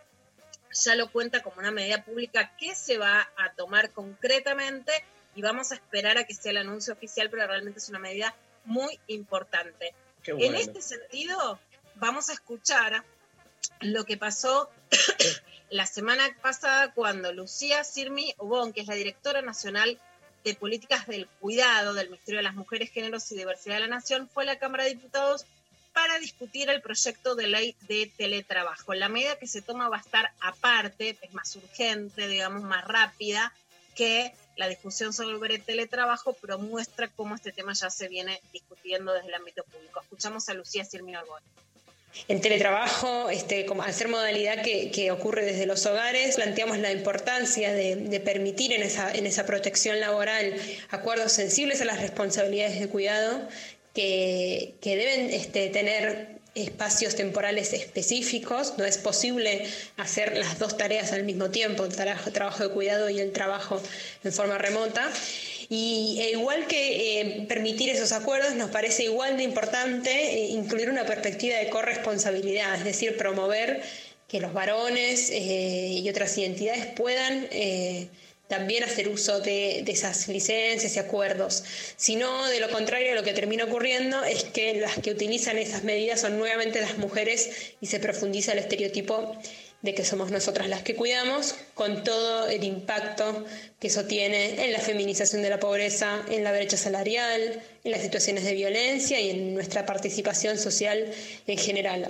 ya 0.73 0.95
lo 0.95 1.11
cuenta 1.11 1.43
como 1.43 1.59
una 1.59 1.73
medida 1.73 2.05
pública 2.05 2.57
que 2.57 2.75
se 2.77 2.99
va 2.99 3.29
a 3.37 3.53
tomar 3.55 3.91
concretamente 3.91 4.93
y 5.35 5.43
vamos 5.43 5.73
a 5.73 5.75
esperar 5.75 6.19
a 6.19 6.25
que 6.25 6.35
sea 6.35 6.53
el 6.53 6.59
anuncio 6.59 6.93
oficial, 6.95 7.31
pero 7.31 7.47
realmente 7.47 7.79
es 7.81 7.89
una 7.89 7.99
medida 7.99 8.35
muy 8.65 8.99
importante. 9.09 9.95
En 10.25 10.55
este 10.55 10.83
sentido, 10.83 11.59
vamos 11.97 12.29
a 12.29 12.35
escuchar 12.35 13.03
lo 13.81 14.05
que 14.05 14.17
pasó 14.17 14.71
la 15.71 15.87
semana 15.87 16.25
pasada 16.41 16.93
cuando 16.93 17.33
Lucía 17.33 17.85
Sirmi 17.85 18.35
Obón, 18.39 18.73
que 18.73 18.81
es 18.81 18.87
la 18.87 18.95
directora 18.95 19.43
nacional 19.43 20.01
de 20.45 20.55
políticas 20.55 21.07
del 21.07 21.27
cuidado 21.41 21.95
del 21.95 22.09
Ministerio 22.09 22.39
de 22.39 22.45
las 22.45 22.55
Mujeres, 22.55 22.91
Géneros 22.91 23.31
y 23.33 23.37
Diversidad 23.37 23.75
de 23.75 23.81
la 23.81 23.89
Nación, 23.89 24.29
fue 24.29 24.45
a 24.45 24.47
la 24.47 24.59
Cámara 24.59 24.85
de 24.85 24.91
Diputados 24.91 25.45
para 25.93 26.19
discutir 26.19 26.71
el 26.71 26.81
proyecto 26.81 27.35
de 27.35 27.49
ley 27.49 27.77
de 27.89 28.11
teletrabajo. 28.17 28.95
La 28.95 29.09
medida 29.09 29.37
que 29.37 29.47
se 29.47 29.63
toma 29.63 29.89
va 29.89 29.97
a 29.97 30.01
estar 30.01 30.33
aparte, 30.41 31.19
es 31.21 31.35
más 31.35 31.55
urgente, 31.57 32.29
digamos, 32.29 32.63
más 32.63 32.87
rápida 32.87 33.53
que 33.97 34.33
la 34.57 34.69
discusión 34.69 35.13
sobre 35.13 35.57
el 35.57 35.63
teletrabajo, 35.63 36.37
pero 36.41 36.59
muestra 36.59 37.09
cómo 37.09 37.35
este 37.35 37.53
tema 37.53 37.73
ya 37.73 37.91
se 37.91 38.09
viene 38.09 38.41
discutiendo 38.53 39.13
desde 39.13 39.29
el 39.29 39.35
ámbito 39.35 39.65
público. 39.65 40.01
Escuchamos 40.01 40.49
a 40.49 40.55
Lucía 40.55 40.85
Sirmi 40.85 41.17
Obón. 41.17 41.43
El 42.27 42.41
teletrabajo, 42.41 43.31
este, 43.31 43.65
como 43.65 43.83
al 43.83 43.95
ser 43.95 44.09
modalidad 44.09 44.63
que, 44.63 45.11
ocurre 45.11 45.45
desde 45.45 45.67
los 45.67 45.87
hogares, 45.87 46.37
planteamos 46.37 46.79
la 46.79 46.93
importancia 46.93 47.73
de, 47.73 48.21
permitir 48.25 48.73
en 48.73 48.83
esa, 48.83 49.13
en 49.13 49.27
esa 49.27 49.47
protección 49.47 50.01
laboral 50.01 50.55
acuerdos 50.91 51.33
sensibles 51.33 51.81
a 51.81 51.85
las 51.85 52.01
responsabilidades 52.01 52.81
de 52.81 52.89
cuidado 52.89 53.49
que, 53.95 54.75
deben 54.83 55.31
este, 55.31 55.69
tener 55.69 56.39
espacios 56.55 57.15
temporales 57.15 57.73
específicos. 57.73 58.75
No 58.79 58.85
es 58.85 58.99
posible 58.99 59.65
hacer 59.97 60.37
las 60.37 60.59
dos 60.59 60.77
tareas 60.77 61.13
al 61.13 61.25
mismo 61.25 61.51
tiempo, 61.51 61.85
el 61.85 61.93
tra- 61.93 62.33
trabajo 62.33 62.65
de 62.65 62.71
cuidado 62.71 63.09
y 63.09 63.21
el 63.21 63.33
trabajo 63.33 63.81
en 64.25 64.33
forma 64.33 64.59
remota. 64.59 65.09
Y 65.71 66.19
e 66.21 66.31
igual 66.31 66.67
que 66.67 67.21
eh, 67.21 67.45
permitir 67.47 67.91
esos 67.91 68.13
acuerdos, 68.13 68.55
nos 68.55 68.71
parece 68.71 69.05
igual 69.05 69.37
de 69.37 69.43
importante 69.43 70.11
eh, 70.11 70.47
incluir 70.47 70.89
una 70.89 71.05
perspectiva 71.05 71.59
de 71.59 71.69
corresponsabilidad, 71.69 72.75
es 72.77 72.85
decir, 72.85 73.17
promover 73.19 73.83
que 74.29 74.41
los 74.41 74.53
varones 74.53 75.31
eh, 75.31 75.89
y 76.03 76.09
otras 76.09 76.37
identidades 76.37 76.87
puedan 76.87 77.49
eh, 77.51 78.09
también 78.47 78.85
hacer 78.85 79.09
uso 79.09 79.41
de, 79.41 79.83
de, 79.85 79.93
esas 79.93 80.29
licencias 80.29 80.97
y 80.97 80.99
acuerdos. 80.99 81.65
Si 81.97 82.17
no, 82.17 82.47
de 82.49 82.61
lo 82.61 82.71
contrario, 82.71 83.15
lo 83.15 83.23
que 83.23 83.33
termina 83.33 83.65
ocurriendo 83.65 84.23
es 84.25 84.45
que 84.45 84.75
las 84.75 84.99
que 84.99 85.11
utilizan 85.11 85.59
esas 85.59 85.85
medidas 85.85 86.21
son 86.21 86.39
nuevamente 86.39 86.81
las 86.81 86.99
mujeres 86.99 87.75
y 87.81 87.87
se 87.87 88.01
profundiza 88.01 88.53
el 88.53 88.59
estereotipo 88.59 89.37
de 89.83 89.95
que 89.95 90.05
somos 90.05 90.31
nosotras 90.31 90.69
las 90.69 90.83
que 90.83 90.97
cuidamos, 90.97 91.55
con 91.75 92.03
todo 92.03 92.49
el 92.49 92.65
impacto 92.65 93.45
que 93.79 93.87
eso 93.87 94.05
tiene 94.07 94.65
en 94.65 94.73
la 94.73 94.81
feminización 94.81 95.43
de 95.43 95.51
la 95.51 95.61
pobreza, 95.61 96.21
en 96.29 96.43
la 96.43 96.53
brecha 96.53 96.77
salarial, 96.77 97.63
en 97.85 97.91
las 97.91 98.03
situaciones 98.03 98.45
de 98.45 98.55
violencia 98.55 99.21
y 99.21 99.31
en 99.31 99.55
nuestra 99.55 99.87
participación 99.87 100.59
social 100.59 101.13
en 101.47 101.59
general. 101.59 102.09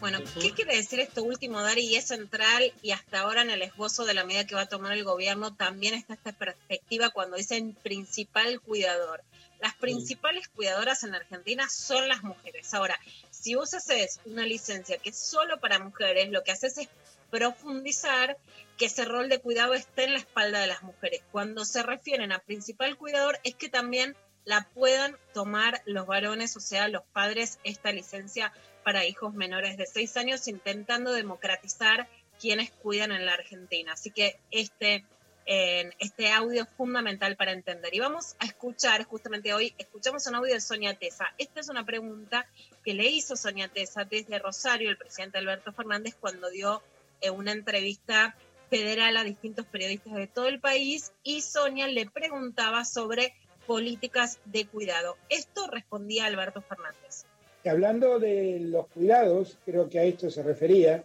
Bueno, 0.00 0.20
¿qué 0.40 0.52
quiere 0.52 0.76
decir 0.76 1.00
esto 1.00 1.24
último, 1.24 1.62
Dari? 1.62 1.86
Y 1.86 1.96
es 1.96 2.04
central 2.04 2.72
y 2.82 2.90
hasta 2.90 3.20
ahora 3.20 3.42
en 3.42 3.50
el 3.50 3.62
esbozo 3.62 4.04
de 4.04 4.14
la 4.14 4.24
medida 4.24 4.46
que 4.46 4.54
va 4.54 4.62
a 4.62 4.68
tomar 4.68 4.92
el 4.92 5.04
gobierno 5.04 5.54
también 5.54 5.94
está 5.94 6.14
esta 6.14 6.32
perspectiva 6.32 7.10
cuando 7.10 7.36
dicen 7.36 7.74
principal 7.82 8.60
cuidador. 8.60 9.22
Las 9.60 9.74
principales 9.74 10.48
cuidadoras 10.48 11.02
en 11.04 11.14
Argentina 11.14 11.68
son 11.68 12.08
las 12.08 12.22
mujeres. 12.22 12.72
Ahora, 12.74 12.98
si 13.30 13.54
vos 13.54 13.74
haces 13.74 14.20
una 14.24 14.44
licencia 14.44 14.98
que 14.98 15.10
es 15.10 15.18
solo 15.18 15.58
para 15.60 15.78
mujeres, 15.78 16.30
lo 16.30 16.42
que 16.42 16.52
haces 16.52 16.78
es 16.78 16.88
profundizar 17.30 18.36
que 18.76 18.86
ese 18.86 19.04
rol 19.04 19.28
de 19.28 19.40
cuidado 19.40 19.74
esté 19.74 20.04
en 20.04 20.12
la 20.12 20.18
espalda 20.18 20.60
de 20.60 20.66
las 20.66 20.82
mujeres. 20.82 21.22
Cuando 21.32 21.64
se 21.64 21.82
refieren 21.82 22.32
a 22.32 22.38
principal 22.38 22.96
cuidador 22.96 23.38
es 23.42 23.54
que 23.54 23.68
también 23.68 24.16
la 24.44 24.68
puedan 24.74 25.16
tomar 25.34 25.82
los 25.86 26.06
varones, 26.06 26.56
o 26.56 26.60
sea, 26.60 26.88
los 26.88 27.02
padres, 27.12 27.58
esta 27.64 27.90
licencia 27.90 28.52
para 28.84 29.04
hijos 29.04 29.34
menores 29.34 29.76
de 29.76 29.86
6 29.86 30.16
años, 30.16 30.46
intentando 30.46 31.12
democratizar 31.12 32.08
quienes 32.40 32.70
cuidan 32.70 33.10
en 33.10 33.26
la 33.26 33.32
Argentina. 33.32 33.94
Así 33.94 34.10
que 34.10 34.38
este, 34.52 35.04
eh, 35.46 35.90
este 35.98 36.30
audio 36.30 36.66
fundamental 36.76 37.36
para 37.36 37.52
entender. 37.52 37.94
Y 37.94 38.00
vamos 38.00 38.36
a 38.38 38.46
escuchar, 38.46 39.04
justamente 39.04 39.54
hoy, 39.54 39.74
escuchamos 39.78 40.26
un 40.26 40.34
audio 40.34 40.54
de 40.54 40.60
Sonia 40.60 40.94
Tesa. 40.94 41.26
Esta 41.38 41.60
es 41.60 41.68
una 41.68 41.84
pregunta 41.84 42.46
que 42.84 42.94
le 42.94 43.08
hizo 43.08 43.36
Sonia 43.36 43.68
Tesa 43.68 44.04
desde 44.04 44.38
Rosario, 44.38 44.90
el 44.90 44.98
presidente 44.98 45.38
Alberto 45.38 45.72
Fernández, 45.72 46.16
cuando 46.20 46.50
dio 46.50 46.82
eh, 47.20 47.30
una 47.30 47.52
entrevista 47.52 48.36
federal 48.68 49.16
a 49.16 49.24
distintos 49.24 49.64
periodistas 49.66 50.14
de 50.14 50.26
todo 50.26 50.46
el 50.46 50.60
país 50.60 51.12
y 51.22 51.40
Sonia 51.40 51.86
le 51.86 52.06
preguntaba 52.06 52.84
sobre 52.84 53.32
políticas 53.66 54.40
de 54.44 54.66
cuidado. 54.66 55.16
Esto 55.28 55.68
respondía 55.68 56.26
Alberto 56.26 56.60
Fernández 56.62 57.26
hablando 57.68 58.18
de 58.18 58.60
los 58.60 58.86
cuidados, 58.88 59.58
creo 59.64 59.88
que 59.88 59.98
a 59.98 60.04
esto 60.04 60.30
se 60.30 60.42
refería, 60.42 61.04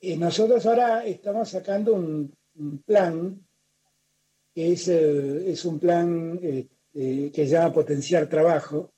eh, 0.00 0.16
nosotros 0.16 0.64
ahora 0.66 1.04
estamos 1.04 1.50
sacando 1.50 1.94
un 1.94 2.32
plan, 2.84 3.46
que 4.54 4.72
es, 4.72 4.88
eh, 4.88 5.50
es 5.50 5.64
un 5.64 5.78
plan 5.78 6.38
eh, 6.42 6.68
que 6.92 7.46
se 7.46 7.46
llama 7.46 7.72
Potenciar 7.72 8.28
Trabajo, 8.28 8.92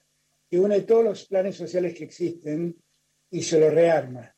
que 0.48 0.58
une 0.58 0.80
todos 0.82 1.04
los 1.04 1.26
planes 1.26 1.56
sociales 1.56 1.94
que 1.94 2.04
existen 2.04 2.76
y 3.30 3.42
se 3.42 3.60
lo 3.60 3.70
rearma. 3.70 4.34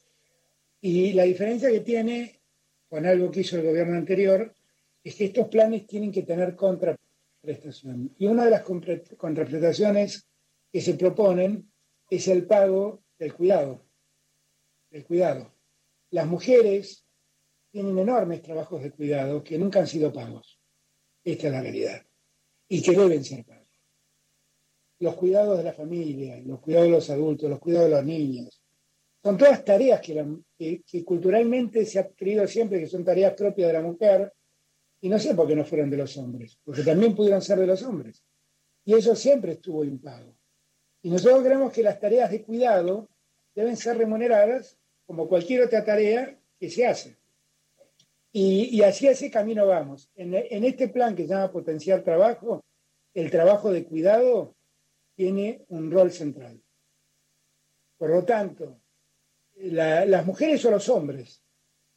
Y 0.80 1.12
la 1.12 1.22
diferencia 1.22 1.70
que 1.70 1.80
tiene 1.80 2.40
con 2.88 3.06
algo 3.06 3.30
que 3.30 3.40
hizo 3.40 3.56
el 3.56 3.64
gobierno 3.64 3.96
anterior 3.96 4.54
es 5.02 5.14
que 5.14 5.26
estos 5.26 5.48
planes 5.48 5.86
tienen 5.86 6.12
que 6.12 6.22
tener 6.22 6.54
contraprestación. 6.54 8.14
Y 8.18 8.26
una 8.26 8.44
de 8.44 8.50
las 8.50 8.62
contraprestaciones 8.62 10.28
que 10.70 10.80
se 10.80 10.94
proponen 10.94 11.70
es 12.10 12.28
el 12.28 12.46
pago 12.46 13.02
del 13.18 13.32
cuidado. 13.34 13.86
Del 14.90 15.04
cuidado. 15.04 15.54
Las 16.10 16.26
mujeres 16.26 17.06
tienen 17.72 17.98
enormes 17.98 18.42
trabajos 18.42 18.82
de 18.82 18.90
cuidado 18.90 19.42
que 19.42 19.58
nunca 19.58 19.80
han 19.80 19.86
sido 19.86 20.12
pagos. 20.12 20.60
Esta 21.24 21.46
es 21.46 21.52
la 21.52 21.62
realidad. 21.62 22.02
Y 22.68 22.82
que 22.82 22.92
deben 22.92 23.24
ser 23.24 23.44
pagos. 23.44 23.62
Los 24.98 25.16
cuidados 25.16 25.56
de 25.56 25.64
la 25.64 25.72
familia, 25.72 26.38
los 26.44 26.60
cuidados 26.60 26.88
de 26.88 26.92
los 26.92 27.10
adultos, 27.10 27.48
los 27.48 27.58
cuidados 27.58 27.88
de 27.88 27.96
los 27.96 28.04
niños. 28.04 28.62
Son 29.22 29.38
todas 29.38 29.64
tareas 29.64 30.00
que, 30.00 31.02
culturalmente 31.04 31.86
se 31.86 31.98
ha 31.98 32.08
creído 32.08 32.46
siempre 32.46 32.78
que 32.78 32.86
son 32.86 33.04
tareas 33.04 33.32
propias 33.34 33.68
de 33.68 33.72
la 33.72 33.82
mujer, 33.82 34.32
y 35.00 35.08
no 35.08 35.18
sé 35.18 35.34
por 35.34 35.48
qué 35.48 35.56
no 35.56 35.64
fueron 35.64 35.90
de 35.90 35.96
los 35.96 36.16
hombres, 36.16 36.58
porque 36.62 36.82
también 36.82 37.14
pudieron 37.16 37.40
ser 37.40 37.58
de 37.58 37.66
los 37.66 37.82
hombres. 37.82 38.22
Y 38.84 38.94
eso 38.94 39.16
siempre 39.16 39.52
estuvo 39.52 39.82
impago. 39.84 40.34
Y 41.02 41.10
nosotros 41.10 41.42
creemos 41.42 41.72
que 41.72 41.82
las 41.82 41.98
tareas 41.98 42.30
de 42.30 42.42
cuidado 42.42 43.08
deben 43.54 43.76
ser 43.76 43.96
remuneradas 43.96 44.78
como 45.06 45.26
cualquier 45.26 45.62
otra 45.62 45.84
tarea 45.84 46.38
que 46.58 46.70
se 46.70 46.86
hace. 46.86 47.21
Y, 48.32 48.76
y 48.76 48.82
así 48.82 49.06
a 49.06 49.12
ese 49.12 49.30
camino 49.30 49.66
vamos. 49.66 50.10
En, 50.14 50.34
este 50.34 50.88
plan 50.88 51.14
que 51.14 51.24
se 51.24 51.28
llama 51.28 51.52
Potenciar 51.52 52.02
Trabajo, 52.02 52.64
el 53.12 53.30
trabajo 53.30 53.70
de 53.70 53.84
cuidado 53.84 54.56
tiene 55.14 55.64
un 55.68 55.90
rol 55.90 56.10
central. 56.10 56.60
Por 57.98 58.10
lo 58.10 58.24
tanto, 58.24 58.80
la, 59.56 60.06
las 60.06 60.24
mujeres 60.24 60.64
o 60.64 60.70
los 60.70 60.88
hombres 60.88 61.42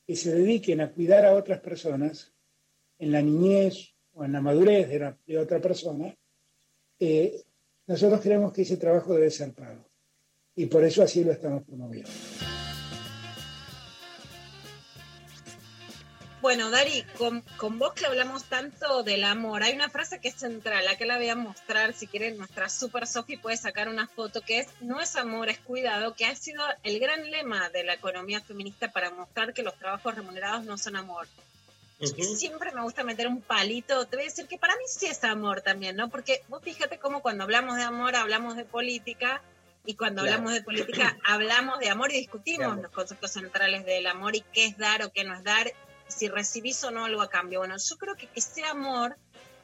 que 0.05 0.15
se 0.15 0.35
dediquen 0.35 0.81
a 0.81 0.91
cuidar 0.91 1.25
a 1.25 1.33
otras 1.33 1.61
personas 1.61 2.33
en 2.99 3.11
la 3.11 3.21
niñez 3.21 3.95
o 4.13 4.23
en 4.25 4.33
la 4.33 4.41
madurez 4.41 4.89
de 5.25 5.37
otra 5.37 5.59
persona, 5.59 6.15
eh, 6.99 7.43
nosotros 7.87 8.21
creemos 8.21 8.53
que 8.53 8.63
ese 8.63 8.77
trabajo 8.77 9.13
debe 9.13 9.29
ser 9.31 9.53
pago. 9.53 9.85
Y 10.55 10.67
por 10.67 10.83
eso 10.83 11.03
así 11.03 11.23
lo 11.23 11.31
estamos 11.31 11.63
promoviendo. 11.63 12.09
Bueno, 16.45 16.69
Dari, 16.69 17.01
con, 17.17 17.41
con, 17.57 17.79
vos 17.79 17.93
que 17.93 18.05
hablamos 18.05 18.43
tanto 18.43 19.01
del 19.01 19.23
amor, 19.23 19.63
hay 19.63 19.73
una 19.73 19.89
frase 19.89 20.19
que 20.19 20.27
es 20.27 20.35
central, 20.35 20.85
la 20.85 20.95
que 20.95 21.07
la 21.07 21.17
voy 21.17 21.27
a 21.27 21.35
mostrar, 21.35 21.91
si 21.95 22.05
quieren, 22.05 22.37
nuestra 22.37 22.69
super 22.69 23.07
Sofi 23.07 23.35
puede 23.35 23.57
sacar 23.57 23.89
una 23.89 24.07
foto, 24.07 24.41
que 24.41 24.59
es, 24.59 24.67
no 24.79 25.01
es 25.01 25.15
amor, 25.15 25.49
es 25.49 25.57
cuidado, 25.57 26.13
que 26.13 26.27
ha 26.27 26.35
sido 26.35 26.63
el 26.83 26.99
gran 26.99 27.31
lema 27.31 27.71
de 27.71 27.83
la 27.83 27.95
economía 27.95 28.41
feminista 28.41 28.91
para 28.91 29.09
mostrar 29.09 29.55
que 29.55 29.63
los 29.63 29.73
trabajos 29.79 30.13
remunerados 30.13 30.65
no 30.65 30.77
son 30.77 30.97
amor. 30.97 31.27
Uh 31.99 32.03
-huh. 32.03 32.35
Siempre 32.35 32.71
me 32.73 32.83
gusta 32.83 33.03
meter 33.03 33.25
un 33.27 33.41
palito. 33.41 34.05
Te 34.05 34.15
voy 34.15 34.25
a 34.25 34.29
decir 34.29 34.45
que 34.45 34.59
para 34.59 34.75
mí 34.75 34.83
sí 34.87 35.07
es 35.07 35.23
amor 35.23 35.61
también, 35.61 35.95
¿no? 35.95 36.09
Porque 36.09 36.43
vos 36.47 36.61
fíjate 36.63 36.99
cómo 36.99 37.23
cuando 37.23 37.43
hablamos 37.43 37.75
de 37.75 37.81
amor 37.81 38.15
hablamos 38.15 38.55
de 38.55 38.65
política 38.65 39.41
y 39.83 39.95
cuando 39.95 40.21
claro. 40.21 40.35
hablamos 40.35 40.53
de 40.53 40.61
política 40.61 41.17
hablamos 41.25 41.79
de 41.79 41.89
amor 41.89 42.11
y 42.11 42.17
discutimos 42.17 42.67
claro. 42.67 42.83
los 42.83 42.91
conceptos 42.91 43.31
centrales 43.31 43.83
del 43.83 44.05
amor 44.05 44.35
y 44.35 44.41
qué 44.53 44.65
es 44.65 44.77
dar 44.77 45.03
o 45.03 45.11
qué 45.11 45.23
no 45.23 45.33
es 45.33 45.43
dar, 45.43 45.73
si 46.07 46.27
recibís 46.27 46.83
o 46.83 46.91
no 46.91 47.05
algo 47.05 47.21
a 47.21 47.29
cambio. 47.29 47.59
Bueno, 47.59 47.75
yo 47.77 47.97
creo 47.97 48.15
que 48.15 48.27
que 48.27 48.41
sea 48.41 48.71
amor 48.71 49.17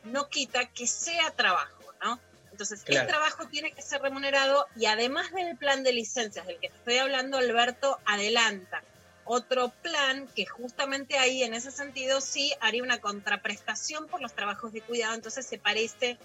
no 0.04 0.30
quita 0.30 0.66
que 0.66 0.88
sea 0.88 1.32
trabajo, 1.32 1.94
¿no? 2.04 2.20
Entonces, 2.52 2.84
claro. 2.84 3.02
el 3.02 3.08
trabajo 3.08 3.48
tiene 3.48 3.72
que 3.72 3.82
ser 3.82 4.02
remunerado 4.02 4.66
y 4.76 4.86
además 4.86 5.32
del 5.32 5.58
plan 5.58 5.84
de 5.84 5.94
licencias 5.94 6.46
del 6.46 6.60
que 6.60 6.70
te 6.70 6.76
estoy 6.76 6.98
hablando, 6.98 7.38
Alberto, 7.38 8.00
adelanta 8.06 8.84
otro 9.24 9.70
plan 9.82 10.28
que 10.36 10.46
justamente 10.46 11.18
ahí 11.18 11.44
en 11.44 11.54
ese 11.54 11.72
sentido 11.72 12.22
sí 12.22 12.54
haría 12.60 12.84
una 12.84 13.00
contraprestación 13.00 14.08
por 14.08 14.22
los 14.22 14.34
trabajos 14.34 14.74
de 14.74 14.82
cuidado, 14.82 15.14
entonces 15.14 15.46
se 15.46 15.58
parece 15.58 16.18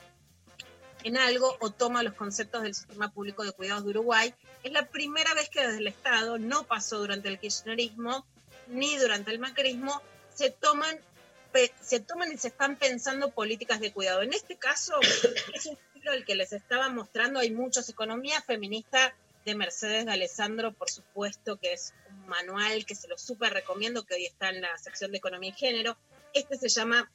en 1.04 1.16
algo 1.16 1.56
o 1.60 1.70
toma 1.70 2.02
los 2.02 2.14
conceptos 2.14 2.62
del 2.62 2.74
sistema 2.74 3.12
público 3.12 3.44
de 3.44 3.52
cuidados 3.52 3.84
de 3.84 3.90
Uruguay. 3.90 4.34
Es 4.64 4.72
la 4.72 4.86
primera 4.86 5.32
vez 5.34 5.48
que 5.48 5.64
desde 5.64 5.78
el 5.78 5.86
Estado, 5.86 6.38
no 6.38 6.64
pasó 6.64 6.98
durante 6.98 7.28
el 7.28 7.38
kirchnerismo 7.38 8.26
ni 8.68 8.96
durante 8.96 9.30
el 9.30 9.38
macrismo, 9.38 10.02
se 10.34 10.50
toman, 10.50 10.98
se 11.80 12.00
toman 12.00 12.32
y 12.32 12.38
se 12.38 12.48
están 12.48 12.76
pensando 12.76 13.30
políticas 13.30 13.80
de 13.80 13.92
cuidado. 13.92 14.22
En 14.22 14.32
este 14.32 14.56
caso, 14.56 14.94
es 15.54 15.66
un 15.66 15.78
libro 15.94 16.12
el 16.12 16.24
que 16.24 16.34
les 16.34 16.52
estaba 16.52 16.88
mostrando, 16.88 17.40
hay 17.40 17.50
muchos, 17.50 17.88
Economía 17.88 18.40
Feminista 18.42 19.14
de 19.46 19.54
Mercedes 19.54 20.04
de 20.04 20.12
Alessandro, 20.12 20.72
por 20.72 20.90
supuesto, 20.90 21.56
que 21.56 21.72
es 21.72 21.94
un 22.10 22.26
manual 22.26 22.84
que 22.84 22.96
se 22.96 23.06
lo 23.06 23.16
súper 23.16 23.52
recomiendo, 23.52 24.04
que 24.04 24.14
hoy 24.14 24.26
está 24.26 24.50
en 24.50 24.60
la 24.60 24.76
sección 24.76 25.12
de 25.12 25.18
Economía 25.18 25.50
y 25.50 25.52
Género. 25.52 25.96
Este 26.34 26.58
se 26.58 26.68
llama 26.68 27.10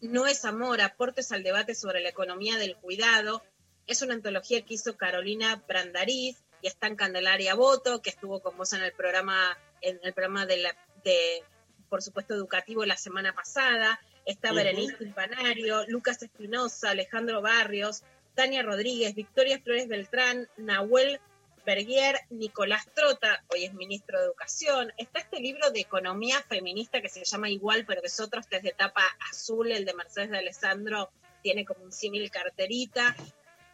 No 0.00 0.26
es 0.26 0.44
amor, 0.44 0.80
aportes 0.80 1.30
al 1.30 1.44
debate 1.44 1.76
sobre 1.76 2.00
la 2.00 2.08
economía 2.08 2.56
del 2.56 2.76
cuidado. 2.76 3.44
Es 3.86 4.02
una 4.02 4.14
antología 4.14 4.62
que 4.62 4.74
hizo 4.74 4.96
Carolina 4.96 5.62
Brandariz 5.68 6.42
y 6.62 6.66
está 6.66 6.88
en 6.88 6.96
Candelaria 6.96 7.54
Voto, 7.54 8.02
que 8.02 8.10
estuvo 8.10 8.40
con 8.40 8.56
vos 8.56 8.72
en 8.72 8.82
el 8.82 8.92
programa, 8.92 9.56
en 9.80 9.98
el 10.02 10.12
programa 10.12 10.46
de, 10.46 10.58
la, 10.58 10.76
de 11.04 11.42
por 11.88 12.02
supuesto, 12.02 12.34
educativo 12.34 12.84
la 12.84 12.96
semana 12.96 13.34
pasada. 13.34 14.00
Está 14.24 14.50
uh 14.50 14.52
-huh. 14.52 14.56
Berenice 14.56 15.04
Impanario, 15.04 15.86
Lucas 15.88 16.22
Espinosa, 16.22 16.90
Alejandro 16.90 17.42
Barrios, 17.42 18.02
Tania 18.34 18.62
Rodríguez, 18.62 19.14
Victoria 19.14 19.60
Flores 19.60 19.88
Beltrán, 19.88 20.48
Nahuel 20.56 21.20
Berguier, 21.64 22.20
Nicolás 22.30 22.86
Trota, 22.94 23.42
hoy 23.52 23.64
es 23.64 23.74
ministro 23.74 24.20
de 24.20 24.26
Educación. 24.26 24.92
Está 24.98 25.18
este 25.18 25.40
libro 25.40 25.70
de 25.70 25.80
economía 25.80 26.40
feminista 26.48 27.02
que 27.02 27.08
se 27.08 27.24
llama 27.24 27.50
igual, 27.50 27.84
pero 27.84 28.00
que 28.00 28.06
es 28.06 28.20
otro, 28.20 28.38
este 28.40 28.58
es 28.58 28.62
de 28.62 28.70
tapa 28.70 29.02
azul, 29.28 29.72
el 29.72 29.84
de 29.84 29.94
Mercedes 29.94 30.30
de 30.30 30.38
Alessandro 30.38 31.10
tiene 31.42 31.64
como 31.64 31.82
un 31.84 31.92
símil 31.92 32.30
carterita. 32.30 33.16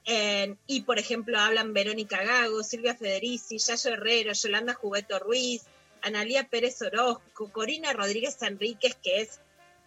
Eh, 0.06 0.56
y, 0.66 0.82
por 0.82 0.98
ejemplo, 0.98 1.38
hablan 1.38 1.74
Verónica 1.74 2.24
Gago, 2.24 2.62
Silvia 2.62 2.94
Federici, 2.94 3.58
Yayo 3.58 3.90
Herrero, 3.92 4.32
Yolanda 4.32 4.74
Jubeto 4.74 5.18
Ruiz, 5.18 5.62
Analía 6.02 6.48
Pérez 6.48 6.80
Orozco, 6.82 7.50
Corina 7.50 7.92
Rodríguez 7.92 8.40
Enríquez, 8.42 8.96
que 8.96 9.22
es 9.22 9.40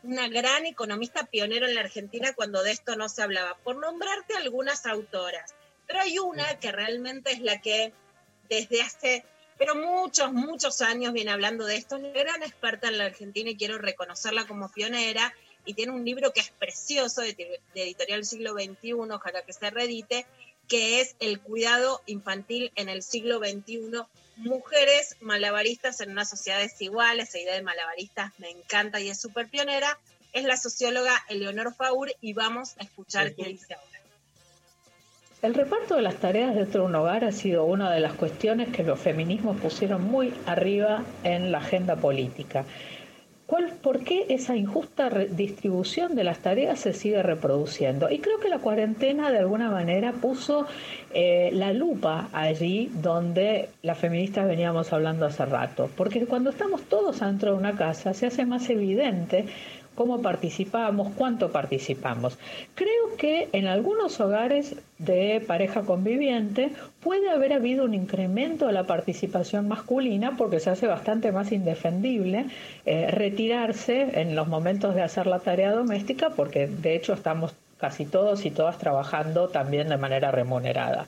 una 0.03 0.27
gran 0.27 0.65
economista 0.65 1.25
pionera 1.25 1.67
en 1.67 1.75
la 1.75 1.81
Argentina 1.81 2.33
cuando 2.33 2.63
de 2.63 2.71
esto 2.71 2.95
no 2.95 3.09
se 3.09 3.23
hablaba, 3.23 3.57
por 3.57 3.75
nombrarte 3.75 4.35
algunas 4.35 4.85
autoras. 4.85 5.55
Pero 5.87 6.01
hay 6.01 6.19
una 6.19 6.59
que 6.59 6.71
realmente 6.71 7.31
es 7.31 7.41
la 7.41 7.59
que 7.59 7.91
desde 8.49 8.81
hace, 8.81 9.25
pero 9.57 9.75
muchos, 9.75 10.31
muchos 10.31 10.81
años 10.81 11.13
viene 11.13 11.31
hablando 11.31 11.65
de 11.65 11.75
esto, 11.75 11.95
es 11.95 12.03
una 12.03 12.11
gran 12.11 12.43
experta 12.43 12.87
en 12.87 12.97
la 12.97 13.05
Argentina 13.05 13.49
y 13.49 13.57
quiero 13.57 13.77
reconocerla 13.77 14.45
como 14.45 14.71
pionera, 14.71 15.33
y 15.65 15.73
tiene 15.73 15.91
un 15.93 16.05
libro 16.05 16.31
que 16.31 16.41
es 16.41 16.51
precioso 16.51 17.21
de, 17.21 17.33
de 17.73 17.83
editorial 17.83 18.23
siglo 18.23 18.53
XXI, 18.53 18.93
ojalá 18.93 19.41
que 19.43 19.53
se 19.53 19.69
reedite, 19.71 20.27
que 20.67 21.01
es 21.01 21.15
El 21.19 21.39
cuidado 21.41 22.01
infantil 22.05 22.71
en 22.75 22.89
el 22.89 23.01
siglo 23.01 23.39
XXI, 23.39 24.03
mujeres 24.37 25.15
malabaristas 25.21 26.01
en 26.01 26.11
una 26.11 26.25
sociedad 26.25 26.59
desigual, 26.59 27.19
esa 27.19 27.39
idea 27.39 27.55
de 27.55 27.61
malabaristas 27.61 28.31
me 28.37 28.49
encanta 28.49 28.99
y 28.99 29.09
es 29.09 29.19
súper 29.19 29.47
pionera, 29.47 29.97
es 30.33 30.43
la 30.43 30.57
socióloga 30.57 31.13
Eleonor 31.29 31.73
Faur 31.73 32.11
y 32.21 32.33
vamos 32.33 32.75
a 32.79 32.83
escuchar 32.83 33.33
qué 33.35 33.45
dice 33.45 33.73
ahora. 33.73 33.95
El 35.41 35.53
reparto 35.53 35.95
de 35.95 36.01
las 36.01 36.15
tareas 36.15 36.55
dentro 36.55 36.81
de 36.81 36.87
un 36.87 36.95
hogar 36.95 37.23
ha 37.23 37.31
sido 37.31 37.65
una 37.65 37.91
de 37.91 37.99
las 37.99 38.13
cuestiones 38.13 38.69
que 38.69 38.83
los 38.83 38.99
feminismos 38.99 39.59
pusieron 39.61 40.03
muy 40.03 40.33
arriba 40.47 41.03
en 41.23 41.51
la 41.51 41.59
agenda 41.59 41.95
política. 41.95 42.65
¿Cuál, 43.55 43.71
¿Por 43.81 44.03
qué 44.03 44.25
esa 44.27 44.57
injusta 44.57 45.09
distribución 45.09 46.13
de 46.13 46.25
las 46.25 46.39
tareas 46.39 46.77
se 46.77 46.91
sigue 46.91 47.23
reproduciendo? 47.23 48.11
Y 48.11 48.19
creo 48.19 48.37
que 48.37 48.49
la 48.49 48.59
cuarentena 48.59 49.31
de 49.31 49.37
alguna 49.37 49.69
manera 49.69 50.11
puso 50.11 50.67
eh, 51.13 51.51
la 51.53 51.71
lupa 51.71 52.27
allí 52.33 52.91
donde 52.95 53.69
las 53.81 53.97
feministas 53.97 54.45
veníamos 54.45 54.91
hablando 54.91 55.25
hace 55.25 55.45
rato, 55.45 55.89
porque 55.95 56.25
cuando 56.25 56.49
estamos 56.49 56.81
todos 56.81 57.21
dentro 57.21 57.53
de 57.53 57.57
una 57.57 57.77
casa 57.77 58.13
se 58.13 58.25
hace 58.25 58.45
más 58.45 58.69
evidente 58.69 59.45
cómo 59.95 60.21
participamos, 60.21 61.13
cuánto 61.15 61.51
participamos. 61.51 62.37
Creo 62.75 63.15
que 63.17 63.49
en 63.53 63.67
algunos 63.67 64.19
hogares 64.19 64.75
de 64.99 65.43
pareja 65.45 65.81
conviviente 65.81 66.71
puede 67.01 67.29
haber 67.29 67.53
habido 67.53 67.85
un 67.85 67.93
incremento 67.93 68.67
de 68.67 68.73
la 68.73 68.85
participación 68.85 69.67
masculina 69.67 70.35
porque 70.37 70.59
se 70.59 70.69
hace 70.69 70.87
bastante 70.87 71.31
más 71.31 71.51
indefendible 71.51 72.45
eh, 72.85 73.09
retirarse 73.11 74.21
en 74.21 74.35
los 74.35 74.47
momentos 74.47 74.95
de 74.95 75.01
hacer 75.01 75.27
la 75.27 75.39
tarea 75.39 75.71
doméstica 75.71 76.29
porque 76.29 76.67
de 76.67 76.95
hecho 76.95 77.13
estamos 77.13 77.53
casi 77.77 78.05
todos 78.05 78.45
y 78.45 78.51
todas 78.51 78.77
trabajando 78.77 79.49
también 79.49 79.89
de 79.89 79.97
manera 79.97 80.31
remunerada. 80.31 81.07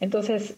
Entonces, 0.00 0.56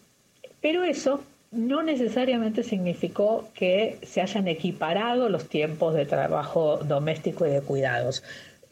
pero 0.61 0.83
eso 0.83 1.21
no 1.51 1.83
necesariamente 1.83 2.63
significó 2.63 3.49
que 3.53 3.99
se 4.03 4.21
hayan 4.21 4.47
equiparado 4.47 5.27
los 5.27 5.49
tiempos 5.49 5.93
de 5.93 6.05
trabajo 6.05 6.77
doméstico 6.77 7.45
y 7.45 7.49
de 7.49 7.61
cuidados 7.61 8.23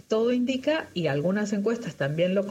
todo 0.10 0.34
indica, 0.34 0.88
y 0.95 1.06
algunas 1.06 1.53
encuestas 1.53 1.94
también 1.94 2.34
lo, 2.34 2.48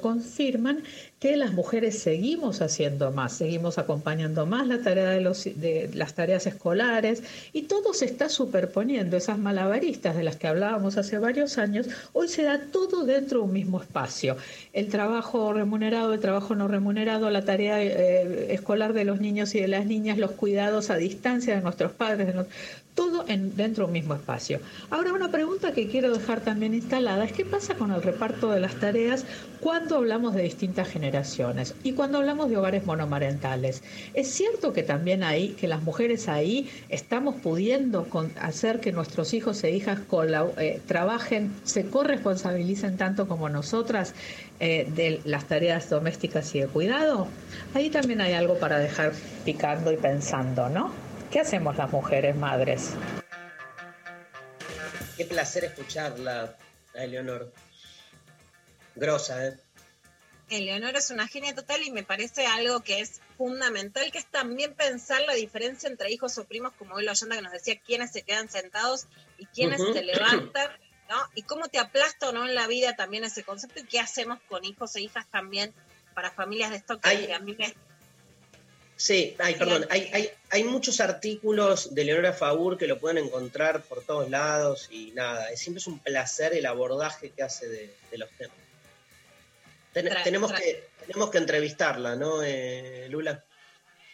confirman, 0.00 0.82
que 1.20 1.36
las 1.36 1.52
mujeres 1.52 1.98
seguimos 1.98 2.62
haciendo 2.62 3.12
más, 3.12 3.34
seguimos 3.34 3.76
acompañando 3.76 4.46
más 4.46 4.66
la 4.66 4.80
tarea 4.80 5.10
de, 5.10 5.90
las 5.92 6.14
tareas 6.14 6.46
escolares 6.46 7.22
y 7.52 7.62
todo 7.62 7.92
se 7.92 8.06
está 8.06 8.30
superponiendo. 8.30 9.18
Esas 9.18 9.38
malabaristas 9.38 10.16
de 10.16 10.24
las 10.24 10.36
que 10.36 10.48
hablábamos 10.48 10.96
hace 10.96 11.18
varios 11.18 11.58
años, 11.58 11.86
hoy 12.14 12.28
se 12.28 12.44
da 12.44 12.58
todo 12.72 13.04
dentro 13.04 13.40
de 13.40 13.44
un 13.44 13.52
mismo 13.52 13.80
espacio. 13.80 14.38
El 14.72 14.88
trabajo 14.88 15.52
remunerado, 15.52 16.14
el 16.14 16.20
trabajo 16.20 16.54
no 16.54 16.66
remunerado, 16.66 17.28
la 17.28 17.44
tarea 17.44 17.82
eh, 17.82 18.54
escolar 18.54 18.94
de 18.94 19.04
los 19.04 19.20
niños 19.20 19.54
y 19.54 19.60
de 19.60 19.68
las 19.68 19.84
niñas, 19.84 20.16
los 20.16 20.30
cuidados 20.30 20.88
a 20.88 20.96
distancia 20.96 21.54
de 21.54 21.60
nuestros 21.60 21.92
padres, 21.92 22.34
todo 22.94 23.24
en, 23.28 23.54
dentro 23.56 23.84
de 23.84 23.88
un 23.88 23.92
mismo 23.92 24.14
espacio. 24.14 24.60
Ahora, 24.90 25.12
una 25.12 25.30
pregunta 25.30 25.72
que 25.72 25.88
quiero 25.88 26.12
dejar 26.12 26.40
también 26.40 26.74
instalada 26.74 27.01
es 27.02 27.32
qué 27.32 27.44
pasa 27.44 27.74
con 27.74 27.90
el 27.90 28.00
reparto 28.00 28.50
de 28.52 28.60
las 28.60 28.76
tareas 28.76 29.24
cuando 29.60 29.96
hablamos 29.96 30.34
de 30.34 30.42
distintas 30.42 30.88
generaciones 30.88 31.74
y 31.82 31.94
cuando 31.94 32.18
hablamos 32.18 32.48
de 32.48 32.56
hogares 32.56 32.86
monomarentales. 32.86 33.82
Es 34.14 34.28
cierto 34.28 34.72
que 34.72 34.84
también 34.84 35.24
ahí, 35.24 35.48
que 35.50 35.66
las 35.66 35.82
mujeres 35.82 36.28
ahí 36.28 36.70
estamos 36.88 37.34
pudiendo 37.36 38.06
hacer 38.40 38.80
que 38.80 38.92
nuestros 38.92 39.34
hijos 39.34 39.64
e 39.64 39.72
hijas 39.72 39.98
eh, 40.58 40.80
trabajen, 40.86 41.52
se 41.64 41.86
corresponsabilicen 41.86 42.96
tanto 42.96 43.26
como 43.26 43.48
nosotras 43.48 44.14
eh, 44.60 44.86
de 44.94 45.20
las 45.24 45.46
tareas 45.46 45.90
domésticas 45.90 46.54
y 46.54 46.60
de 46.60 46.68
cuidado. 46.68 47.26
Ahí 47.74 47.90
también 47.90 48.20
hay 48.20 48.34
algo 48.34 48.58
para 48.58 48.78
dejar 48.78 49.12
picando 49.44 49.90
y 49.92 49.96
pensando, 49.96 50.68
¿no? 50.68 50.92
¿Qué 51.32 51.40
hacemos 51.40 51.76
las 51.76 51.90
mujeres 51.90 52.36
madres? 52.36 52.94
Qué 55.16 55.24
placer 55.24 55.64
escucharla, 55.64 56.56
a 56.94 57.04
Eleonor. 57.04 57.52
Grosa, 58.94 59.46
¿eh? 59.46 59.58
Eleonor 60.50 60.96
es 60.96 61.10
una 61.10 61.26
genia 61.26 61.54
total 61.54 61.82
y 61.82 61.90
me 61.90 62.02
parece 62.02 62.46
algo 62.46 62.80
que 62.80 63.00
es 63.00 63.20
fundamental, 63.38 64.12
que 64.12 64.18
es 64.18 64.26
también 64.26 64.74
pensar 64.74 65.22
la 65.22 65.32
diferencia 65.32 65.88
entre 65.88 66.10
hijos 66.10 66.36
o 66.36 66.44
primos, 66.44 66.72
como 66.74 66.96
hoy 66.96 67.04
la 67.04 67.12
oyenda 67.12 67.36
que 67.36 67.42
nos 67.42 67.52
decía, 67.52 67.80
quiénes 67.80 68.12
se 68.12 68.22
quedan 68.22 68.50
sentados 68.50 69.06
y 69.38 69.46
quiénes 69.46 69.80
se 69.80 70.02
levantan, 70.02 70.70
¿no? 71.08 71.16
Y 71.34 71.42
cómo 71.42 71.68
te 71.68 71.78
aplasta 71.78 72.28
o 72.28 72.32
no 72.32 72.46
en 72.46 72.54
la 72.54 72.66
vida 72.66 72.94
también 72.94 73.24
ese 73.24 73.44
concepto 73.44 73.80
y 73.80 73.84
qué 73.84 73.98
hacemos 73.98 74.40
con 74.48 74.64
hijos 74.64 74.94
e 74.96 75.00
hijas 75.00 75.26
también 75.30 75.72
para 76.14 76.30
familias 76.30 76.70
de 76.70 76.76
esto 76.76 77.00
que 77.00 77.32
a 77.32 77.38
mí 77.38 77.56
me 77.58 77.74
Sí, 79.02 79.34
ay, 79.40 79.56
perdón, 79.56 79.84
hay, 79.90 80.08
hay, 80.12 80.30
hay 80.48 80.62
muchos 80.62 81.00
artículos 81.00 81.92
de 81.92 82.04
Leonora 82.04 82.32
Faur 82.32 82.78
que 82.78 82.86
lo 82.86 83.00
pueden 83.00 83.18
encontrar 83.18 83.82
por 83.82 84.04
todos 84.04 84.30
lados 84.30 84.86
y 84.92 85.10
nada, 85.10 85.48
siempre 85.56 85.80
es 85.80 85.88
un 85.88 85.98
placer 85.98 86.54
el 86.54 86.66
abordaje 86.66 87.30
que 87.30 87.42
hace 87.42 87.68
de, 87.68 87.92
los 88.16 88.30
temas. 88.30 88.56
tenemos, 90.22 90.52
Que, 90.52 90.84
tenemos 91.04 91.30
que 91.30 91.38
entrevistarla, 91.38 92.14
¿no, 92.14 92.44
eh, 92.44 93.08
Lula? 93.10 93.42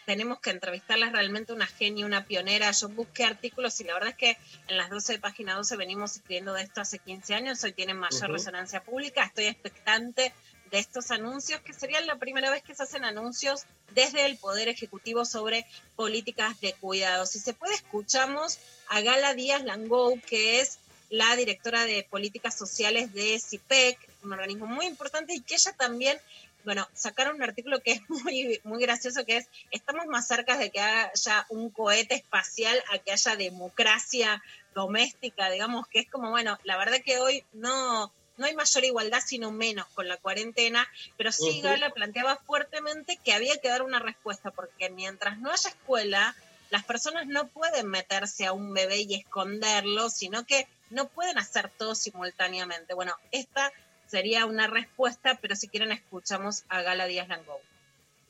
Tenemos 0.07 0.41
que 0.41 0.49
entrevistarla, 0.49 1.09
es 1.09 1.13
realmente 1.13 1.53
una 1.53 1.67
genia, 1.67 2.07
una 2.07 2.25
pionera. 2.25 2.71
Yo 2.71 2.89
busqué 2.89 3.25
artículos 3.25 3.79
y 3.83 3.85
la 3.85 3.93
verdad 3.93 4.09
es 4.09 4.17
que 4.17 4.39
en 4.69 4.79
las 4.79 4.89
12 4.89 5.13
de 5.13 5.19
página 5.19 5.55
12 5.55 5.77
venimos 5.77 6.17
escribiendo 6.17 6.55
de 6.55 6.63
esto 6.63 6.81
hace 6.81 6.99
15 6.99 7.35
años, 7.35 7.63
hoy 7.63 7.75
tienen 7.75 7.99
mayor 7.99 8.31
resonancia 8.31 8.83
pública, 8.83 9.25
estoy 9.25 9.49
expectante 9.49 10.33
de 10.71 10.79
estos 10.79 11.11
anuncios, 11.11 11.61
que 11.61 11.73
sería 11.73 12.01
la 12.03 12.17
primera 12.17 12.51
vez 12.51 12.63
que 12.63 12.75
se 12.75 12.83
hacen 12.83 13.05
anuncios 13.05 13.65
desde 13.95 14.27
el 14.27 14.37
Poder 14.37 14.69
Ejecutivo 14.69 15.25
sobre 15.25 15.67
políticas 15.97 16.61
de 16.61 16.75
cuidado. 16.75 17.27
Si 17.27 17.39
se 17.39 17.55
puede, 17.55 17.75
escuchamos 17.75 18.59
a 18.89 19.01
Gala 19.01 19.35
Díaz 19.35 19.65
Langou, 19.65 20.21
que 20.21 20.61
es 20.61 20.79
la 21.11 21.37
directora 21.37 21.85
de 21.85 22.07
políticas 22.09 22.57
sociales 22.57 23.13
de 23.15 23.39
CIPEC, 23.39 23.99
un 24.23 24.33
organismo 24.33 24.67
muy 24.67 24.87
importante 24.87 25.35
y 25.35 25.41
que 25.41 25.55
ella 25.55 25.73
también, 25.73 26.19
bueno, 26.65 26.87
sacaron 26.93 27.37
un 27.37 27.43
artículo 27.43 27.81
que 27.81 27.93
es 27.93 28.11
muy, 28.11 28.61
muy 28.65 28.83
gracioso, 28.83 29.25
que 29.25 29.39
es, 29.39 29.49
estamos 29.71 30.07
más 30.07 30.29
cerca 30.29 30.59
de 30.59 30.71
que 30.71 30.81
haya 30.81 31.47
un 31.49 31.71
cohete 31.71 32.15
espacial 32.15 32.83
a 32.93 32.99
que 32.99 33.13
haya 33.13 33.37
democracia 33.37 34.43
doméstica, 34.75 35.51
digamos, 35.51 35.89
que 35.89 36.01
es 36.01 36.11
como, 36.11 36.31
bueno, 36.31 36.59
la 36.65 36.77
verdad 36.77 36.99
que 37.05 37.19
hoy 37.19 37.45
no, 37.53 38.13
no 38.39 38.47
hay 38.47 38.55
mayor 38.55 38.85
igualdad, 38.85 39.21
sino 39.25 39.51
menos 39.51 39.87
con 39.95 40.09
la 40.09 40.17
cuarentena, 40.17 40.89
pero 41.17 41.33
sí 41.33 41.61
Gala 41.61 41.91
planteaba 41.91 42.37
fuertemente 42.37 43.19
que 43.23 43.33
había 43.33 43.59
que 43.59 43.69
dar 43.69 43.83
una 43.83 43.99
respuesta, 43.99 44.51
porque 44.51 44.91
mientras 44.91 45.39
no 45.39 45.51
haya 45.51 45.69
escuela, 45.69 46.35
las 46.71 46.85
personas 46.85 47.27
no 47.27 47.49
pueden 47.49 47.89
meterse 47.89 48.47
a 48.47 48.53
un 48.53 48.73
bebé 48.73 49.01
y 49.01 49.15
esconderlo, 49.15 50.11
sino 50.11 50.45
que 50.45 50.67
no 50.91 51.09
pueden 51.09 51.39
hacer 51.39 51.71
todo 51.77 51.95
simultáneamente. 51.95 52.95
Bueno, 52.95 53.15
esta 53.31 53.73
sería 54.07 54.47
una 54.47 54.67
respuesta, 54.67 55.39
pero 55.41 55.57
si 55.57 55.69
quieren 55.69 55.93
escuchamos 55.93 56.65
a 56.69 56.83
Gala 56.83 57.07
Díaz 57.07 57.29
Langou. 57.29 57.59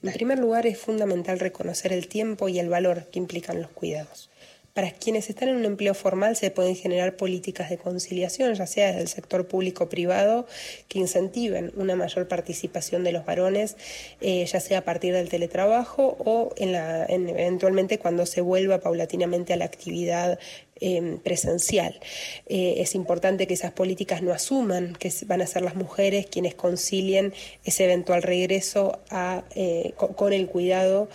En 0.03 0.13
primer 0.13 0.39
lugar, 0.39 0.67
es 0.67 0.81
fundamental 0.81 1.41
reconocer 1.41 1.93
el 1.93 2.07
tiempo 2.09 2.49
y 2.49 2.61
el 2.61 2.69
valor 2.69 3.07
que 3.11 3.19
implican 3.19 3.61
los 3.61 3.71
cuidados. 3.71 4.31
Para 4.79 4.93
quienes 4.93 5.29
están 5.29 5.49
en 5.49 5.57
un 5.57 5.65
empleo 5.65 5.93
formal 5.93 6.37
se 6.37 6.53
pueden 6.53 6.77
generar 6.77 7.17
políticas 7.17 7.69
de 7.69 7.79
conciliación, 7.79 8.55
ya 8.55 8.65
sea 8.65 8.87
desde 8.87 9.01
el 9.01 9.09
sector 9.09 9.49
público 9.49 9.83
o 9.83 9.89
privado, 9.89 10.47
que 10.87 11.01
incentiven 11.01 11.73
una 11.75 11.97
mayor 11.97 12.29
participación 12.29 13.03
de 13.03 13.11
los 13.11 13.27
varones, 13.27 13.77
eh, 14.21 14.47
ya 14.47 14.61
sea 14.61 14.79
a 14.79 14.83
partir 14.83 15.15
del 15.15 15.31
teletrabajo 15.31 16.17
o 16.21 16.55
en 16.59 16.71
la, 16.71 17.07
eventualmente 17.07 17.99
cuando 17.99 18.25
se 18.25 18.41
vuelva 18.41 18.79
paulatinamente 18.79 19.53
a 19.53 19.57
la 19.57 19.65
actividad 19.65 20.39
Em, 20.81 21.19
presencial. 21.19 21.99
Eh, 22.47 22.75
es 22.79 22.95
importante 22.95 23.49
que 23.49 23.55
esas 23.55 23.73
políticas 23.73 24.23
no 24.23 24.33
asuman 24.33 24.95
que 24.95 25.13
van 25.27 25.41
a 25.41 25.47
ser 25.47 25.63
las 25.63 25.75
mujeres 25.75 26.27
quienes 26.27 26.55
concilien 26.55 27.35
ese 27.65 27.85
eventual 27.85 28.23
regreso 28.23 29.01
eh, 29.57 29.93
con, 29.97 30.33
el 30.33 30.47
cuidado 30.47 31.09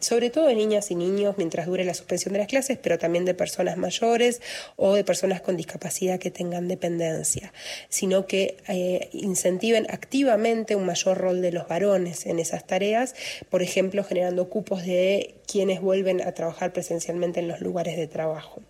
sobre 0.00 0.30
todo 0.30 0.48
de 0.48 0.56
niñas 0.56 0.90
y 0.90 0.96
niños 0.96 1.36
mientras 1.38 1.66
dure 1.66 1.84
la 1.84 1.94
suspensión 1.94 2.32
de 2.32 2.40
las 2.40 2.48
clases, 2.48 2.76
pero 2.76 2.98
también 2.98 3.24
de 3.24 3.34
personas 3.34 3.76
mayores 3.76 4.42
o 4.74 4.94
de 4.94 5.04
personas 5.04 5.40
con 5.40 5.56
discapacidad 5.56 6.18
que 6.18 6.32
tengan 6.32 6.66
dependencia, 6.66 7.52
sino 7.88 8.26
que 8.26 8.56
eh, 8.66 9.08
incentiven 9.12 9.86
activamente 9.88 10.74
un 10.74 10.86
mayor 10.86 11.18
rol 11.18 11.40
de 11.40 11.52
los 11.52 11.68
varones 11.68 12.26
en 12.26 12.40
esas 12.40 12.66
tareas, 12.66 13.14
por 13.48 13.62
ejemplo, 13.62 14.02
generando 14.02 14.48
cupos 14.48 14.84
de 14.84 15.36
quienes 15.46 15.80
vuelven 15.80 16.20
a 16.20 16.32
trabajar 16.32 16.72
presencialmente 16.72 17.38
en 17.38 17.46
los 17.46 17.60
lugares 17.60 17.96
de 17.96 18.08
trabajo. 18.08 18.60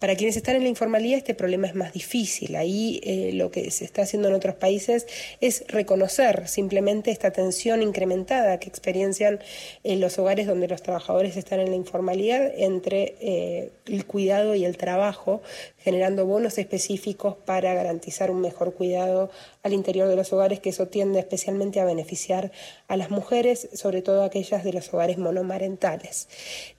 Para 0.00 0.16
quienes 0.16 0.36
están 0.36 0.56
en 0.56 0.64
la 0.64 0.68
informalidad 0.68 1.18
este 1.18 1.34
problema 1.34 1.68
es 1.68 1.74
más 1.74 1.92
difícil. 1.92 2.56
Ahí 2.56 3.00
eh, 3.04 3.30
lo 3.32 3.50
que 3.50 3.70
se 3.70 3.84
está 3.84 4.02
haciendo 4.02 4.28
en 4.28 4.34
otros 4.34 4.56
países 4.56 5.06
es 5.40 5.64
reconocer 5.68 6.48
simplemente 6.48 7.12
esta 7.12 7.30
tensión 7.30 7.80
incrementada 7.80 8.58
que 8.58 8.68
experiencian 8.68 9.38
en 9.84 10.00
los 10.00 10.18
hogares 10.18 10.46
donde 10.48 10.66
los 10.66 10.82
trabajadores 10.82 11.36
están 11.36 11.60
en 11.60 11.70
la 11.70 11.76
informalidad 11.76 12.52
entre 12.56 13.14
eh, 13.20 13.70
el 13.86 14.04
cuidado 14.04 14.56
y 14.56 14.64
el 14.64 14.76
trabajo, 14.76 15.42
generando 15.78 16.26
bonos 16.26 16.58
específicos 16.58 17.36
para 17.36 17.72
garantizar 17.72 18.30
un 18.30 18.40
mejor 18.40 18.74
cuidado 18.74 19.30
al 19.62 19.72
interior 19.72 20.08
de 20.08 20.16
los 20.16 20.32
hogares, 20.32 20.60
que 20.60 20.70
eso 20.70 20.88
tiende 20.88 21.20
especialmente 21.20 21.80
a 21.80 21.84
beneficiar 21.84 22.50
a 22.88 22.96
las 22.96 23.10
mujeres, 23.10 23.68
sobre 23.72 24.02
todo 24.02 24.24
aquellas 24.24 24.64
de 24.64 24.72
los 24.72 24.92
hogares 24.92 25.18
monomarentales. 25.18 26.28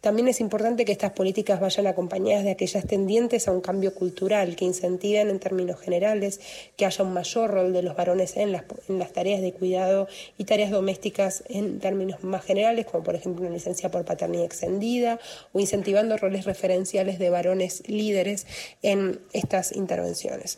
También 0.01 0.27
es 0.27 0.41
importante 0.41 0.85
que 0.85 0.91
estas 0.91 1.13
políticas 1.13 1.59
vayan 1.59 1.87
acompañadas 1.87 2.43
de 2.43 2.51
aquellas 2.51 2.85
tendencias 2.85 3.04
a 3.47 3.51
un 3.51 3.61
cambio 3.61 3.93
cultural 3.93 4.55
que 4.55 4.65
incentiven 4.65 5.29
en 5.29 5.39
términos 5.39 5.79
generales 5.79 6.39
que 6.75 6.85
haya 6.85 7.03
un 7.03 7.13
mayor 7.13 7.51
rol 7.51 7.71
de 7.71 7.83
los 7.83 7.95
varones 7.95 8.35
en 8.35 8.51
las, 8.51 8.63
en 8.89 8.99
las 8.99 9.13
tareas 9.13 9.41
de 9.41 9.53
cuidado 9.53 10.07
y 10.37 10.45
tareas 10.45 10.71
domésticas 10.71 11.43
en 11.47 11.79
términos 11.79 12.23
más 12.23 12.43
generales, 12.43 12.85
como 12.85 13.03
por 13.03 13.15
ejemplo 13.15 13.45
una 13.45 13.53
licencia 13.53 13.91
por 13.91 14.05
paternidad 14.05 14.45
extendida 14.45 15.19
o 15.53 15.59
incentivando 15.59 16.17
roles 16.17 16.45
referenciales 16.45 17.19
de 17.19 17.29
varones 17.29 17.83
líderes 17.87 18.47
en 18.81 19.19
estas 19.33 19.75
intervenciones. 19.75 20.57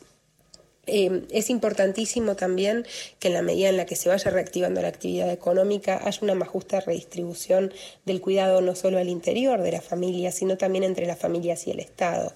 Eh, 0.88 1.24
es 1.32 1.50
importantísimo 1.50 2.36
también 2.36 2.86
que 3.20 3.28
en 3.28 3.34
la 3.34 3.42
medida 3.42 3.70
en 3.70 3.78
la 3.78 3.86
que 3.86 3.96
se 3.96 4.10
vaya 4.10 4.32
reactivando 4.32 4.82
la 4.82 4.88
actividad 4.88 5.30
económica 5.32 6.00
haya 6.04 6.20
una 6.22 6.34
más 6.34 6.48
justa 6.48 6.80
redistribución 6.80 7.74
del 8.06 8.22
cuidado 8.22 8.62
no 8.62 8.74
solo 8.74 8.98
al 8.98 9.10
interior 9.10 9.62
de 9.62 9.74
la 9.74 9.82
familia, 9.82 10.32
sino 10.32 10.58
también 10.58 10.84
entre 10.86 11.06
las 11.06 11.20
familias 11.20 11.68
y 11.68 11.72
el 11.72 11.82
Estado 11.82 12.34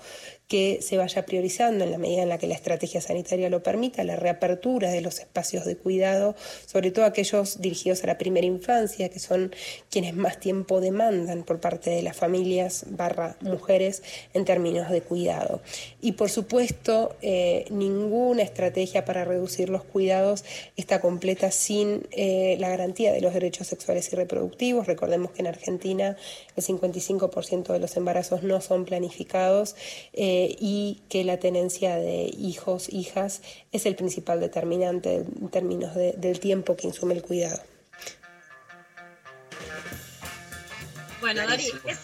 que 0.52 0.80
se 0.82 0.98
vaya 0.98 1.26
priorizando 1.26 1.86
en 1.86 1.92
la 1.92 1.98
medida 1.98 2.24
en 2.24 2.28
la 2.28 2.38
que 2.38 2.46
la 2.46 2.56
estrategia 2.56 3.00
sanitaria 3.00 3.50
lo 3.50 3.64
permita, 3.64 4.04
la 4.04 4.18
reapertura 4.18 4.92
de 4.92 5.00
los 5.00 5.20
espacios 5.20 5.64
de 5.64 5.78
cuidado, 5.78 6.36
sobre 6.66 6.92
todo 6.92 7.06
aquellos 7.06 7.62
dirigidos 7.62 8.04
a 8.04 8.08
la 8.08 8.18
primera 8.18 8.46
infancia, 8.46 9.08
que 9.08 9.20
son 9.20 9.56
quienes 9.90 10.14
más 10.14 10.42
tiempo 10.42 10.82
demandan 10.82 11.44
por 11.44 11.62
parte 11.62 11.90
de 11.90 12.02
las 12.02 12.18
familias 12.18 12.84
barra 12.90 13.38
mujeres 13.40 14.04
en 14.34 14.44
términos 14.44 14.90
de 14.90 15.00
cuidado. 15.00 15.62
Y 16.02 16.12
por 16.14 16.30
supuesto, 16.30 17.16
eh, 17.22 17.64
ninguna 17.70 18.44
estrategia 18.44 19.06
para 19.06 19.24
reducir 19.24 19.70
los 19.70 19.86
cuidados 19.86 20.44
está 20.76 21.00
completa 21.00 21.50
sin 21.52 22.10
eh, 22.12 22.58
la 22.60 22.68
garantía 22.68 23.14
de 23.14 23.22
los 23.22 23.34
derechos 23.34 23.68
sexuales 23.68 24.12
y 24.12 24.18
reproductivos. 24.18 24.86
Recordemos 24.86 25.32
que 25.32 25.44
en 25.44 25.48
Argentina 25.48 26.18
el 26.58 26.62
55% 26.62 27.72
de 27.72 27.80
los 27.80 27.96
embarazos 27.96 28.44
no 28.44 28.60
son 28.60 28.84
planificados. 28.84 29.78
Eh, 30.12 30.41
y 30.50 31.02
que 31.10 31.24
la 31.24 31.38
tenencia 31.38 31.96
de 31.96 32.32
hijos, 32.38 32.90
hijas, 32.90 33.42
es 33.72 33.86
el 33.86 33.96
principal 33.96 34.40
determinante 34.40 35.16
en 35.16 35.50
términos 35.50 35.96
de, 35.96 36.14
del 36.14 36.40
tiempo 36.40 36.76
que 36.76 36.88
insume 36.88 37.14
el 37.14 37.22
cuidado. 37.22 37.62
Bueno, 41.20 41.48
Dori, 41.48 41.68
es, 41.86 42.00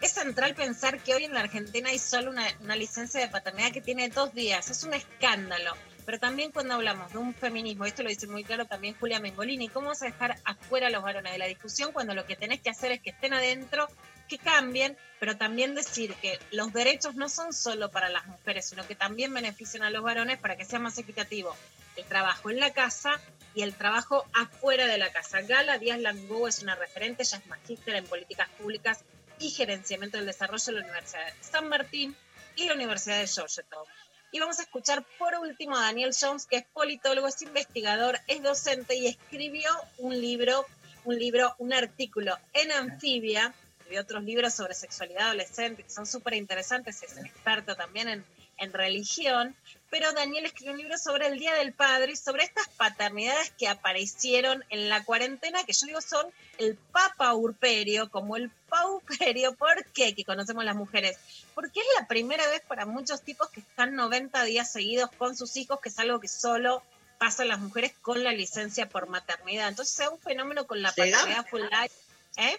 es, 0.00 0.12
central 0.12 0.54
pensar 0.54 1.02
que 1.02 1.14
hoy 1.14 1.24
en 1.24 1.34
la 1.34 1.40
Argentina 1.40 1.90
hay 1.90 1.98
solo 1.98 2.30
una, 2.30 2.46
una 2.60 2.76
licencia 2.76 3.20
de 3.20 3.28
paternidad 3.28 3.72
que 3.72 3.80
tiene 3.80 4.08
dos 4.08 4.32
días. 4.34 4.70
Es 4.70 4.84
un 4.84 4.94
escándalo. 4.94 5.72
Pero 6.06 6.20
también 6.20 6.52
cuando 6.52 6.74
hablamos 6.74 7.12
de 7.12 7.18
un 7.18 7.34
feminismo, 7.34 7.84
esto 7.84 8.04
lo 8.04 8.08
dice 8.08 8.28
muy 8.28 8.44
claro 8.44 8.64
también 8.64 8.94
Julia 8.98 9.18
Mengolini, 9.18 9.68
¿cómo 9.68 9.88
vas 9.88 10.02
a 10.02 10.06
dejar 10.06 10.36
afuera 10.44 10.86
a 10.86 10.90
los 10.90 11.02
varones 11.02 11.32
de 11.32 11.38
la 11.38 11.46
discusión 11.46 11.90
cuando 11.92 12.14
lo 12.14 12.24
que 12.24 12.36
tenés 12.36 12.60
que 12.60 12.70
hacer 12.70 12.92
es 12.92 13.00
que 13.00 13.10
estén 13.10 13.34
adentro, 13.34 13.88
que 14.26 14.38
cambien, 14.38 14.96
pero 15.18 15.36
también 15.36 15.74
decir 15.74 16.14
que 16.14 16.38
los 16.50 16.72
derechos 16.72 17.14
no 17.14 17.28
son 17.28 17.52
solo 17.52 17.90
para 17.90 18.08
las 18.08 18.26
mujeres, 18.26 18.66
sino 18.66 18.86
que 18.86 18.94
también 18.94 19.32
benefician 19.32 19.82
a 19.82 19.90
los 19.90 20.02
varones 20.02 20.38
para 20.38 20.56
que 20.56 20.64
sea 20.64 20.78
más 20.78 20.98
equitativo 20.98 21.56
el 21.96 22.04
trabajo 22.04 22.50
en 22.50 22.60
la 22.60 22.72
casa 22.72 23.20
y 23.54 23.62
el 23.62 23.74
trabajo 23.74 24.26
afuera 24.34 24.86
de 24.86 24.98
la 24.98 25.10
casa. 25.12 25.40
Gala 25.40 25.78
Díaz 25.78 26.00
Langó 26.00 26.46
es 26.46 26.62
una 26.62 26.74
referente, 26.74 27.22
ella 27.22 27.38
es 27.38 27.46
magíster 27.46 27.94
en 27.94 28.04
políticas 28.04 28.48
públicas 28.50 29.04
y 29.38 29.50
gerenciamiento 29.50 30.18
del 30.18 30.26
desarrollo 30.26 30.64
de 30.66 30.72
la 30.72 30.80
Universidad 30.80 31.26
de 31.26 31.32
San 31.40 31.68
Martín 31.68 32.16
y 32.54 32.66
la 32.66 32.74
Universidad 32.74 33.18
de 33.18 33.26
Georgetown. 33.26 33.86
Y 34.32 34.40
vamos 34.40 34.58
a 34.58 34.62
escuchar 34.62 35.04
por 35.18 35.34
último 35.36 35.76
a 35.76 35.82
Daniel 35.82 36.14
Jones, 36.18 36.46
que 36.46 36.56
es 36.56 36.64
politólogo, 36.72 37.28
es 37.28 37.40
investigador, 37.42 38.18
es 38.26 38.42
docente 38.42 38.94
y 38.94 39.06
escribió 39.06 39.70
un 39.98 40.20
libro, 40.20 40.66
un 41.04 41.18
un 41.58 41.72
artículo 41.72 42.36
en 42.52 42.72
Anfibia, 42.72 43.54
escribió 43.86 44.02
otros 44.02 44.24
libros 44.24 44.52
sobre 44.52 44.74
sexualidad 44.74 45.28
adolescente 45.28 45.84
que 45.84 45.90
son 45.90 46.06
súper 46.06 46.34
interesantes, 46.34 47.04
es 47.04 47.16
experto 47.18 47.76
también 47.76 48.08
en, 48.08 48.24
en 48.58 48.72
religión, 48.72 49.54
pero 49.90 50.12
Daniel 50.12 50.44
escribió 50.44 50.72
un 50.72 50.78
libro 50.78 50.98
sobre 50.98 51.28
el 51.28 51.38
Día 51.38 51.54
del 51.54 51.72
Padre 51.72 52.10
y 52.10 52.16
sobre 52.16 52.42
estas 52.42 52.68
paternidades 52.70 53.52
que 53.56 53.68
aparecieron 53.68 54.64
en 54.70 54.88
la 54.88 55.04
cuarentena, 55.04 55.62
que 55.62 55.72
yo 55.72 55.86
digo 55.86 56.00
son 56.00 56.26
el 56.58 56.74
papa 56.74 57.32
urperio, 57.34 58.10
como 58.10 58.36
el 58.36 58.50
pauperio. 58.68 59.54
¿Por 59.54 59.84
qué? 59.92 60.16
Que 60.16 60.24
conocemos 60.24 60.64
las 60.64 60.74
mujeres. 60.74 61.16
Porque 61.54 61.78
es 61.78 61.86
la 62.00 62.08
primera 62.08 62.44
vez 62.48 62.62
para 62.62 62.86
muchos 62.86 63.22
tipos 63.22 63.48
que 63.50 63.60
están 63.60 63.94
90 63.94 64.42
días 64.44 64.72
seguidos 64.72 65.10
con 65.16 65.36
sus 65.36 65.56
hijos, 65.56 65.78
que 65.80 65.90
es 65.90 65.98
algo 66.00 66.18
que 66.18 66.28
solo 66.28 66.82
pasan 67.18 67.46
las 67.48 67.60
mujeres 67.60 67.92
con 68.02 68.24
la 68.24 68.32
licencia 68.32 68.88
por 68.88 69.08
maternidad. 69.08 69.68
Entonces 69.68 70.00
es 70.00 70.08
un 70.08 70.18
fenómeno 70.18 70.66
con 70.66 70.82
la 70.82 70.88
paternidad 70.88 71.46
full 71.46 71.62
life. 71.62 71.94
¿Eh? 72.38 72.58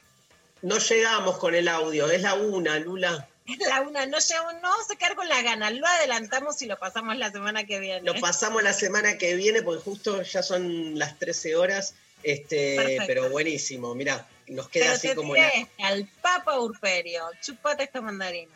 No 0.62 0.78
llegamos 0.78 1.38
con 1.38 1.56
el 1.56 1.68
audio, 1.68 2.10
es 2.10 2.22
la 2.22 2.34
una, 2.34 2.80
Lula. 2.80 3.28
la 3.60 3.82
una, 3.82 4.06
no 4.06 4.18
llegamos, 4.20 4.54
no 4.56 4.62
vamos 4.62 4.92
a 4.92 4.96
quedar 4.96 5.16
con 5.16 5.28
la 5.28 5.42
gana, 5.42 5.70
lo 5.70 5.86
adelantamos 5.86 6.62
y 6.62 6.66
lo 6.66 6.78
pasamos 6.78 7.18
la 7.18 7.32
semana 7.32 7.66
que 7.66 7.80
viene. 7.80 8.02
Lo 8.02 8.20
pasamos 8.20 8.64
la 8.64 8.74
semana 8.74 9.18
que 9.18 9.36
viene 9.36 9.62
porque 9.62 9.84
justo 9.84 10.22
ya 10.22 10.42
son 10.44 10.98
las 10.98 11.18
13 11.20 11.56
horas, 11.56 11.94
este, 12.24 12.76
Perfecto. 12.76 13.04
pero 13.08 13.30
buenísimo, 13.30 13.94
mira, 13.94 14.28
nos 14.48 14.70
queda 14.70 14.86
Pero 14.86 14.96
así 14.96 15.08
te 15.10 15.16
como 15.16 15.36
la... 15.36 15.48
este, 15.50 15.84
al 15.84 16.06
Papa 16.22 16.60
Urperio, 16.60 17.24
chupate 17.42 17.84
esta 17.84 18.02
mandarina. 18.02 18.54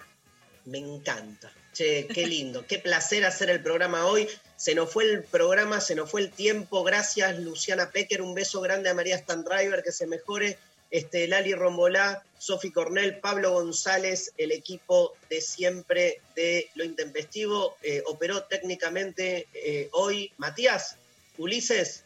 Me 0.65 0.77
encanta. 0.77 1.51
Che, 1.73 2.05
qué 2.07 2.27
lindo, 2.27 2.65
qué 2.67 2.79
placer 2.79 3.23
hacer 3.25 3.49
el 3.49 3.63
programa 3.63 4.05
hoy. 4.05 4.27
Se 4.57 4.75
nos 4.75 4.91
fue 4.91 5.05
el 5.05 5.23
programa, 5.23 5.79
se 5.79 5.95
nos 5.95 6.11
fue 6.11 6.21
el 6.21 6.31
tiempo. 6.31 6.83
Gracias, 6.83 7.39
Luciana 7.39 7.91
Pecker. 7.91 8.21
Un 8.21 8.33
beso 8.33 8.59
grande 8.59 8.89
a 8.89 8.93
María 8.93 9.17
Standriver, 9.17 9.81
que 9.81 9.93
se 9.93 10.05
mejore. 10.05 10.59
Este, 10.91 11.27
Lali 11.27 11.53
Rombolá, 11.53 12.23
Sofi 12.37 12.71
Cornell, 12.71 13.19
Pablo 13.19 13.51
González, 13.53 14.33
el 14.37 14.51
equipo 14.51 15.13
de 15.29 15.41
siempre 15.41 16.21
de 16.35 16.69
Lo 16.75 16.83
Intempestivo. 16.83 17.77
eh, 17.81 18.03
operó 18.05 18.43
técnicamente 18.43 19.47
eh, 19.53 19.89
hoy 19.93 20.31
Matías, 20.37 20.97
Ulises, 21.37 22.03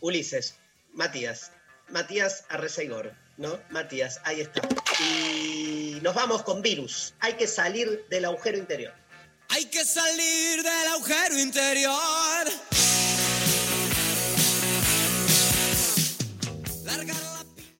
Ulises, 0.00 0.54
Matías, 0.92 1.50
Matías 1.88 2.44
Arreceigor, 2.48 3.12
¿no? 3.36 3.58
Matías, 3.70 4.20
ahí 4.24 4.40
está. 4.40 4.62
Y 5.00 5.98
nos 6.02 6.14
vamos 6.14 6.42
con 6.42 6.62
virus. 6.62 7.14
Hay 7.20 7.34
que 7.34 7.46
salir 7.46 8.06
del 8.08 8.24
agujero 8.24 8.58
interior. 8.58 8.94
Hay 9.48 9.64
que 9.64 9.84
salir 9.84 10.62
del 10.62 10.88
agujero 10.88 11.38
interior. 11.38 12.46